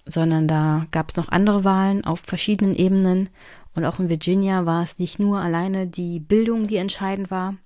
sondern 0.04 0.46
da 0.46 0.86
gab 0.92 1.10
es 1.10 1.16
noch 1.16 1.28
andere 1.28 1.64
Wahlen 1.64 2.04
auf 2.04 2.20
verschiedenen 2.20 2.76
Ebenen 2.76 3.30
und 3.74 3.84
auch 3.84 3.98
in 3.98 4.08
Virginia 4.08 4.64
war 4.64 4.84
es 4.84 5.00
nicht 5.00 5.18
nur 5.18 5.40
alleine 5.40 5.86
die 5.86 6.20
Bildung, 6.20 6.66
die 6.66 6.76
entscheidend 6.76 7.30
war. 7.30 7.56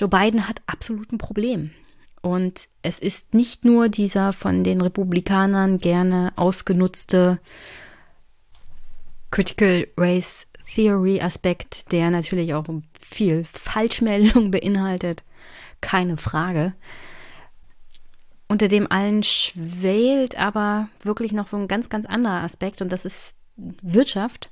Joe 0.00 0.08
Biden 0.08 0.48
hat 0.48 0.62
absolut 0.66 1.12
ein 1.12 1.18
Problem. 1.18 1.72
Und 2.22 2.68
es 2.80 2.98
ist 2.98 3.34
nicht 3.34 3.66
nur 3.66 3.90
dieser 3.90 4.32
von 4.32 4.64
den 4.64 4.80
Republikanern 4.80 5.76
gerne 5.76 6.32
ausgenutzte 6.36 7.38
Critical 9.30 9.88
Race 9.98 10.46
Theory 10.74 11.20
Aspekt, 11.20 11.92
der 11.92 12.10
natürlich 12.10 12.54
auch 12.54 12.64
viel 12.98 13.44
Falschmeldung 13.44 14.50
beinhaltet, 14.50 15.22
keine 15.82 16.16
Frage. 16.16 16.72
Unter 18.48 18.68
dem 18.68 18.90
allen 18.90 19.22
schwelt 19.22 20.34
aber 20.38 20.88
wirklich 21.02 21.32
noch 21.32 21.46
so 21.46 21.58
ein 21.58 21.68
ganz, 21.68 21.90
ganz 21.90 22.06
anderer 22.06 22.42
Aspekt 22.42 22.80
und 22.80 22.90
das 22.90 23.04
ist 23.04 23.34
Wirtschaft 23.56 24.48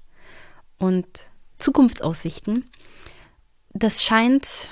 und 0.76 1.06
Zukunftsaussichten. 1.56 2.68
Das 3.72 4.02
scheint 4.02 4.68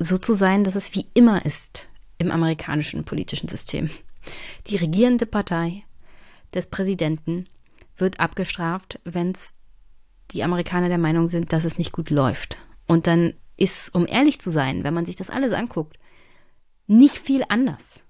so 0.00 0.18
zu 0.18 0.32
sein, 0.32 0.64
dass 0.64 0.74
es 0.74 0.94
wie 0.94 1.06
immer 1.14 1.44
ist 1.44 1.86
im 2.18 2.30
amerikanischen 2.30 3.04
politischen 3.04 3.48
System. 3.48 3.90
Die 4.66 4.76
regierende 4.76 5.26
Partei 5.26 5.84
des 6.54 6.66
Präsidenten 6.66 7.46
wird 7.96 8.18
abgestraft, 8.18 8.98
wenn 9.04 9.32
es 9.32 9.54
die 10.32 10.42
Amerikaner 10.42 10.88
der 10.88 10.98
Meinung 10.98 11.28
sind, 11.28 11.52
dass 11.52 11.64
es 11.64 11.78
nicht 11.78 11.92
gut 11.92 12.10
läuft. 12.10 12.58
Und 12.86 13.06
dann 13.06 13.34
ist, 13.56 13.94
um 13.94 14.06
ehrlich 14.06 14.40
zu 14.40 14.50
sein, 14.50 14.84
wenn 14.84 14.94
man 14.94 15.06
sich 15.06 15.16
das 15.16 15.28
alles 15.28 15.52
anguckt, 15.52 15.98
nicht 16.86 17.16
viel 17.16 17.44
anders. 17.48 18.02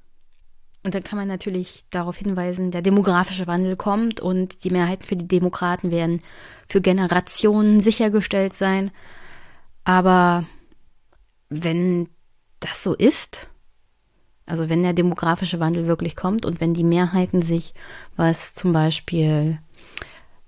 Und 0.85 0.95
dann 0.95 1.03
kann 1.03 1.19
man 1.19 1.29
natürlich 1.29 1.85
darauf 1.91 2.17
hinweisen, 2.17 2.71
der 2.71 2.83
demografische 2.83 3.47
Wandel 3.47 3.77
kommt 3.77 4.21
und 4.21 4.65
die 4.65 4.71
Mehrheiten 4.71 5.05
für 5.05 5.17
die 5.17 5.29
Demokraten 5.29 5.91
werden 5.91 6.21
für 6.69 6.81
Generationen 6.81 7.81
sichergestellt 7.81 8.53
sein. 8.53 8.91
Aber 9.85 10.47
wenn 11.51 12.09
das 12.61 12.83
so 12.83 12.95
ist, 12.95 13.49
also 14.47 14.69
wenn 14.69 14.83
der 14.83 14.95
demografische 14.95 15.61
Wandel 15.61 15.87
wirklich 15.87 16.17
kommt 16.17 16.45
und 16.47 16.61
wenn 16.61 16.75
die 16.75 16.85
Mehrheiten 16.85 17.43
sich, 17.43 17.75
was 18.17 18.55
zum 18.55 18.73
Beispiel 18.73 19.59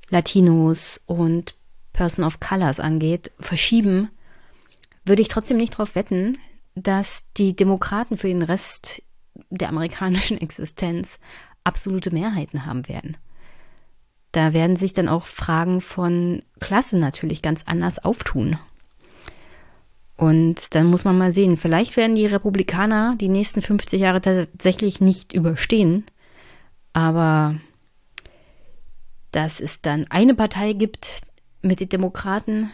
Latinos 0.08 1.00
und 1.06 1.54
Person 1.92 2.24
of 2.24 2.40
Colors 2.40 2.80
angeht, 2.80 3.32
verschieben, 3.38 4.10
würde 5.04 5.22
ich 5.22 5.28
trotzdem 5.28 5.56
nicht 5.56 5.74
darauf 5.74 5.94
wetten, 5.94 6.38
dass 6.74 7.24
die 7.36 7.54
Demokraten 7.54 8.16
für 8.16 8.28
den 8.28 8.42
Rest 8.42 9.02
der 9.50 9.68
amerikanischen 9.68 10.38
Existenz 10.40 11.18
absolute 11.64 12.10
Mehrheiten 12.10 12.66
haben 12.66 12.88
werden. 12.88 13.16
Da 14.32 14.54
werden 14.54 14.76
sich 14.76 14.94
dann 14.94 15.08
auch 15.08 15.24
Fragen 15.24 15.80
von 15.80 16.42
Klasse 16.58 16.96
natürlich 16.96 17.42
ganz 17.42 17.64
anders 17.66 18.02
auftun. 18.02 18.58
Und 20.16 20.74
dann 20.74 20.86
muss 20.86 21.04
man 21.04 21.18
mal 21.18 21.32
sehen, 21.32 21.56
vielleicht 21.56 21.96
werden 21.96 22.16
die 22.16 22.26
Republikaner 22.26 23.16
die 23.20 23.28
nächsten 23.28 23.62
50 23.62 24.00
Jahre 24.00 24.20
tatsächlich 24.20 25.00
nicht 25.00 25.32
überstehen, 25.32 26.04
aber 26.92 27.56
dass 29.32 29.60
es 29.60 29.80
dann 29.80 30.06
eine 30.10 30.34
Partei 30.34 30.74
gibt 30.74 31.22
mit 31.62 31.80
den 31.80 31.88
Demokraten, 31.88 32.70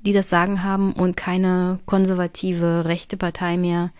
die 0.00 0.12
das 0.12 0.28
Sagen 0.28 0.62
haben 0.62 0.92
und 0.92 1.16
keine 1.16 1.78
konservative 1.86 2.84
rechte 2.84 3.16
Partei 3.16 3.56
mehr, 3.56 3.92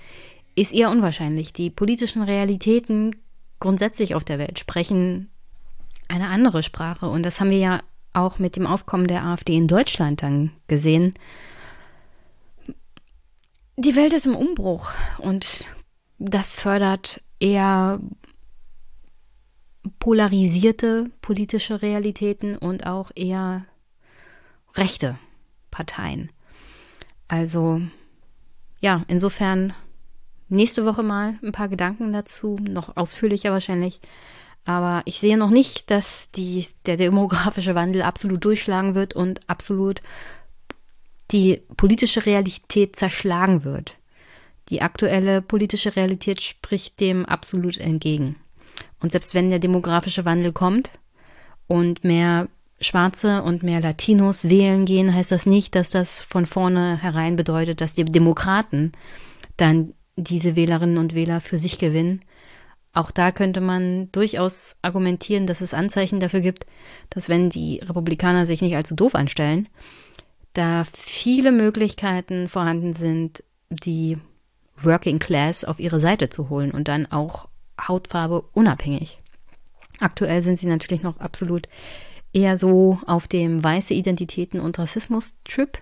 ist 0.57 0.73
eher 0.73 0.91
unwahrscheinlich. 0.91 1.53
Die 1.53 1.71
politischen 1.71 2.23
Realitäten 2.23 3.15
grundsätzlich 3.61 4.15
auf 4.15 4.25
der 4.25 4.39
Welt 4.39 4.59
sprechen 4.59 5.31
eine 6.09 6.29
andere 6.29 6.63
Sprache 6.63 7.09
und 7.09 7.23
das 7.23 7.41
haben 7.41 7.51
wir 7.51 7.59
ja 7.59 7.81
auch 8.13 8.39
mit 8.39 8.57
dem 8.57 8.67
Aufkommen 8.67 9.07
der 9.07 9.25
AfD 9.25 9.57
in 9.57 9.69
Deutschland 9.69 10.23
dann 10.23 10.51
gesehen. 10.67 11.15
Die 13.83 13.97
Welt 13.97 14.13
ist 14.13 14.27
im 14.27 14.37
Umbruch 14.37 14.93
und 15.17 15.67
das 16.19 16.55
fördert 16.55 17.23
eher 17.39 17.99
polarisierte 19.99 21.11
politische 21.23 21.81
Realitäten 21.81 22.59
und 22.59 22.85
auch 22.85 23.11
eher 23.15 23.65
rechte 24.75 25.19
Parteien. 25.71 26.31
Also 27.27 27.81
ja, 28.83 29.03
insofern 29.09 29.73
nächste 30.51 30.85
Woche 30.85 31.03
mal 31.03 31.39
ein 31.43 31.53
paar 31.53 31.69
Gedanken 31.69 32.13
dazu, 32.13 32.59
noch 32.61 32.99
ausführlicher 32.99 33.51
wahrscheinlich. 33.51 34.03
Aber 34.67 35.01
ich 35.07 35.21
sehe 35.21 35.39
noch 35.39 35.49
nicht, 35.49 35.91
dass 35.91 36.31
die, 36.33 36.67
der 36.85 36.99
demografische 36.99 37.75
Wandel 37.75 38.03
absolut 38.03 38.45
durchschlagen 38.45 38.95
wird 38.95 39.15
und 39.15 39.49
absolut 39.49 40.03
die 41.31 41.63
politische 41.77 42.27
Realität 42.27 42.97
zerschlagen 42.97 43.65
wird. 43.65 43.99
Die 44.69 44.83
aktuelle 44.83 45.43
politische 45.43 45.97
Realität 45.97 46.41
spricht 46.41 47.01
dem 47.01 47.27
absolut 47.27 47.79
entgegen. 47.79 48.37
Und 49.01 49.13
selbst 49.13 49.35
wenn 49.35 49.51
der 49.51 49.59
demografische 49.59 50.25
Wandel 50.25 50.53
kommt 50.53 50.93
und 51.67 52.05
mehr 52.05 52.49
Schwarze 52.81 53.43
und 53.43 53.63
mehr 53.63 53.81
Latinos 53.81 54.49
wählen 54.49 54.87
gehen, 54.87 55.15
heißt 55.15 55.33
das 55.33 55.45
nicht, 55.45 55.75
dass 55.75 55.91
das 55.91 56.21
von 56.21 56.47
vornherein 56.47 57.37
bedeutet, 57.37 57.81
dass 57.81 57.95
die 57.95 58.05
Demokraten 58.05 58.93
dann 59.57 59.93
diese 60.17 60.57
Wählerinnen 60.57 60.99
und 60.99 61.15
Wähler 61.15 61.41
für 61.41 61.59
sich 61.59 61.79
gewinnen. 61.79 62.21
Auch 62.93 63.11
da 63.11 63.31
könnte 63.33 63.61
man 63.61 64.11
durchaus 64.13 64.77
argumentieren, 64.83 65.47
dass 65.47 65.61
es 65.61 65.75
Anzeichen 65.75 66.21
dafür 66.21 66.41
gibt, 66.41 66.67
dass 67.11 67.29
wenn 67.29 67.51
die 67.51 67.79
Republikaner 67.79 68.47
sich 68.47 68.63
nicht 68.63 68.75
allzu 68.75 68.95
doof 68.95 69.15
anstellen, 69.15 69.69
da 70.53 70.85
viele 70.85 71.53
Möglichkeiten 71.53 72.49
vorhanden 72.49 72.93
sind, 72.93 73.45
die 73.69 74.19
Working 74.83 75.19
Class 75.19 75.65
auf 75.65 75.79
ihre 75.79 76.01
Seite 76.01 76.29
zu 76.29 76.49
holen 76.49 76.71
und 76.71 76.89
dann 76.89 77.07
auch 77.07 77.49
Hautfarbe 77.81 78.43
unabhängig. 78.53 79.21
Aktuell 80.01 80.43
sind 80.43 80.59
sie 80.59 80.67
natürlich 80.67 81.03
noch 81.03 81.19
absolut 81.19 81.69
eher 82.33 82.59
so 82.59 82.99
auf 83.07 83.29
dem 83.29 83.63
weiße 83.63 83.95
Identitäten 83.95 84.61
und 84.61 84.79
Rassismus-Trip, 84.79 85.79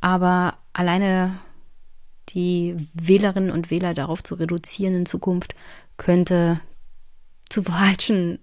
aber 0.00 0.58
alleine 0.72 1.38
die 2.30 2.76
Wählerinnen 2.94 3.50
und 3.50 3.70
Wähler 3.70 3.94
darauf 3.94 4.22
zu 4.22 4.34
reduzieren 4.34 4.94
in 4.94 5.06
Zukunft 5.06 5.54
könnte 5.96 6.60
zu 7.48 7.62
falschen 7.62 8.38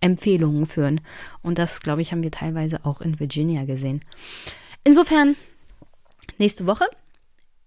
Wahlkampfempfehlungen 0.00 0.66
führen. 0.66 1.00
Und 1.42 1.58
das, 1.58 1.80
glaube 1.80 2.02
ich, 2.02 2.12
haben 2.12 2.22
wir 2.22 2.30
teilweise 2.30 2.84
auch 2.84 3.00
in 3.00 3.20
Virginia 3.20 3.64
gesehen. 3.64 4.02
Insofern, 4.84 5.36
nächste 6.38 6.66
Woche 6.66 6.84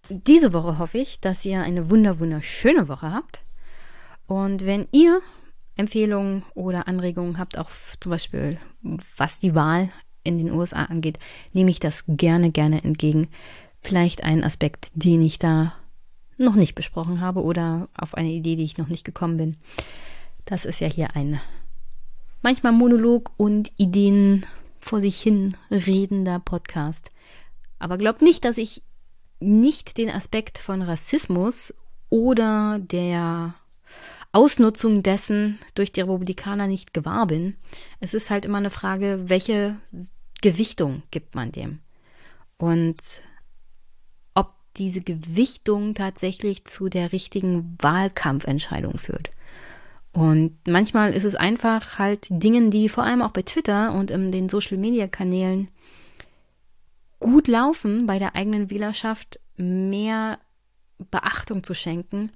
diese 0.09 0.51
Woche 0.51 0.79
hoffe 0.79 0.97
ich, 0.97 1.21
dass 1.21 1.45
ihr 1.45 1.61
eine 1.61 1.89
wunder 1.89 2.19
wunderschöne 2.19 2.89
Woche 2.89 3.11
habt. 3.11 3.41
Und 4.27 4.65
wenn 4.65 4.87
ihr 4.91 5.21
Empfehlungen 5.77 6.43
oder 6.53 6.87
Anregungen 6.87 7.37
habt, 7.37 7.57
auch 7.57 7.69
zum 7.99 8.09
Beispiel 8.09 8.57
was 9.15 9.39
die 9.39 9.55
Wahl 9.55 9.89
in 10.23 10.37
den 10.37 10.51
USA 10.51 10.83
angeht, 10.83 11.19
nehme 11.53 11.69
ich 11.69 11.79
das 11.79 12.03
gerne, 12.07 12.51
gerne 12.51 12.83
entgegen. 12.83 13.29
Vielleicht 13.81 14.23
einen 14.23 14.43
Aspekt, 14.43 14.91
den 14.93 15.21
ich 15.21 15.39
da 15.39 15.73
noch 16.37 16.55
nicht 16.55 16.75
besprochen 16.75 17.21
habe 17.21 17.41
oder 17.41 17.87
auf 17.95 18.13
eine 18.15 18.29
Idee, 18.29 18.57
die 18.57 18.63
ich 18.63 18.77
noch 18.77 18.89
nicht 18.89 19.05
gekommen 19.05 19.37
bin. 19.37 19.57
Das 20.45 20.65
ist 20.65 20.81
ja 20.81 20.87
hier 20.87 21.15
ein 21.15 21.39
manchmal 22.43 22.73
Monolog 22.73 23.31
und 23.37 23.71
Ideen 23.77 24.45
vor 24.79 25.01
sich 25.01 25.21
hin 25.21 25.55
redender 25.71 26.39
Podcast. 26.39 27.09
Aber 27.79 27.97
glaubt 27.97 28.21
nicht, 28.21 28.45
dass 28.45 28.57
ich 28.57 28.83
nicht 29.39 29.97
den 29.97 30.09
Aspekt 30.09 30.57
von 30.57 30.81
Rassismus 30.81 31.73
oder 32.09 32.79
der 32.79 33.55
Ausnutzung 34.31 35.03
dessen 35.03 35.59
durch 35.75 35.91
die 35.91 36.01
Republikaner 36.01 36.67
nicht 36.67 36.93
gewahr 36.93 37.27
bin. 37.27 37.55
Es 37.99 38.13
ist 38.13 38.29
halt 38.29 38.45
immer 38.45 38.57
eine 38.57 38.69
Frage, 38.69 39.23
welche 39.27 39.77
Gewichtung 40.41 41.03
gibt 41.11 41.35
man 41.35 41.51
dem? 41.51 41.79
Und 42.57 42.97
ob 44.33 44.53
diese 44.77 45.01
Gewichtung 45.01 45.93
tatsächlich 45.93 46.65
zu 46.65 46.89
der 46.89 47.11
richtigen 47.11 47.77
Wahlkampfentscheidung 47.79 48.97
führt. 48.97 49.31
Und 50.13 50.55
manchmal 50.67 51.13
ist 51.13 51.23
es 51.23 51.35
einfach 51.35 51.97
halt 51.97 52.27
Dingen, 52.29 52.69
die 52.69 52.87
vor 52.87 53.03
allem 53.03 53.23
auch 53.23 53.31
bei 53.31 53.41
Twitter 53.41 53.93
und 53.93 54.11
in 54.11 54.31
den 54.31 54.47
Social-Media-Kanälen 54.47 55.69
gut 57.19 57.47
laufen, 57.47 58.05
bei 58.05 58.19
der 58.19 58.35
eigenen 58.35 58.69
Wählerschaft 58.69 59.39
mehr 59.57 60.37
Beachtung 61.09 61.63
zu 61.63 61.73
schenken 61.73 62.31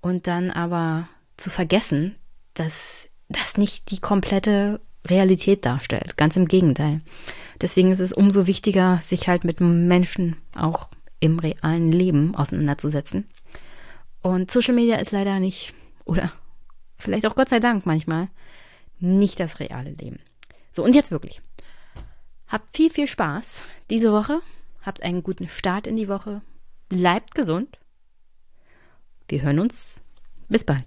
und 0.00 0.28
dann 0.28 0.50
aber 0.50 1.08
zu 1.36 1.50
vergessen, 1.50 2.14
dass 2.54 3.08
das 3.28 3.56
nicht 3.56 3.90
die 3.90 3.98
komplette 3.98 4.80
Realität 5.06 5.64
darstellt. 5.64 6.16
Ganz 6.16 6.36
im 6.36 6.46
Gegenteil. 6.46 7.00
Deswegen 7.60 7.90
ist 7.90 8.00
es 8.00 8.12
umso 8.12 8.46
wichtiger, 8.46 9.00
sich 9.04 9.28
halt 9.28 9.44
mit 9.44 9.60
Menschen 9.60 10.36
auch 10.54 10.88
im 11.20 11.38
realen 11.38 11.90
Leben 11.90 12.34
auseinanderzusetzen. 12.36 13.26
Und 14.22 14.50
Social 14.50 14.74
Media 14.74 14.96
ist 14.96 15.10
leider 15.10 15.40
nicht, 15.40 15.74
oder 16.04 16.32
vielleicht 16.98 17.26
auch 17.26 17.34
Gott 17.34 17.48
sei 17.48 17.60
Dank 17.60 17.86
manchmal, 17.86 18.28
nicht 19.00 19.40
das 19.40 19.60
reale 19.60 19.90
Leben. 19.90 20.18
So, 20.70 20.84
und 20.84 20.94
jetzt 20.94 21.10
wirklich. 21.10 21.40
Habt 22.48 22.76
viel, 22.76 22.90
viel 22.90 23.06
Spaß 23.06 23.64
diese 23.90 24.12
Woche. 24.12 24.40
Habt 24.82 25.02
einen 25.02 25.22
guten 25.22 25.48
Start 25.48 25.86
in 25.86 25.96
die 25.96 26.08
Woche. 26.08 26.42
Bleibt 26.88 27.34
gesund. 27.34 27.78
Wir 29.28 29.42
hören 29.42 29.60
uns. 29.60 30.00
Bis 30.48 30.64
bald. 30.64 30.86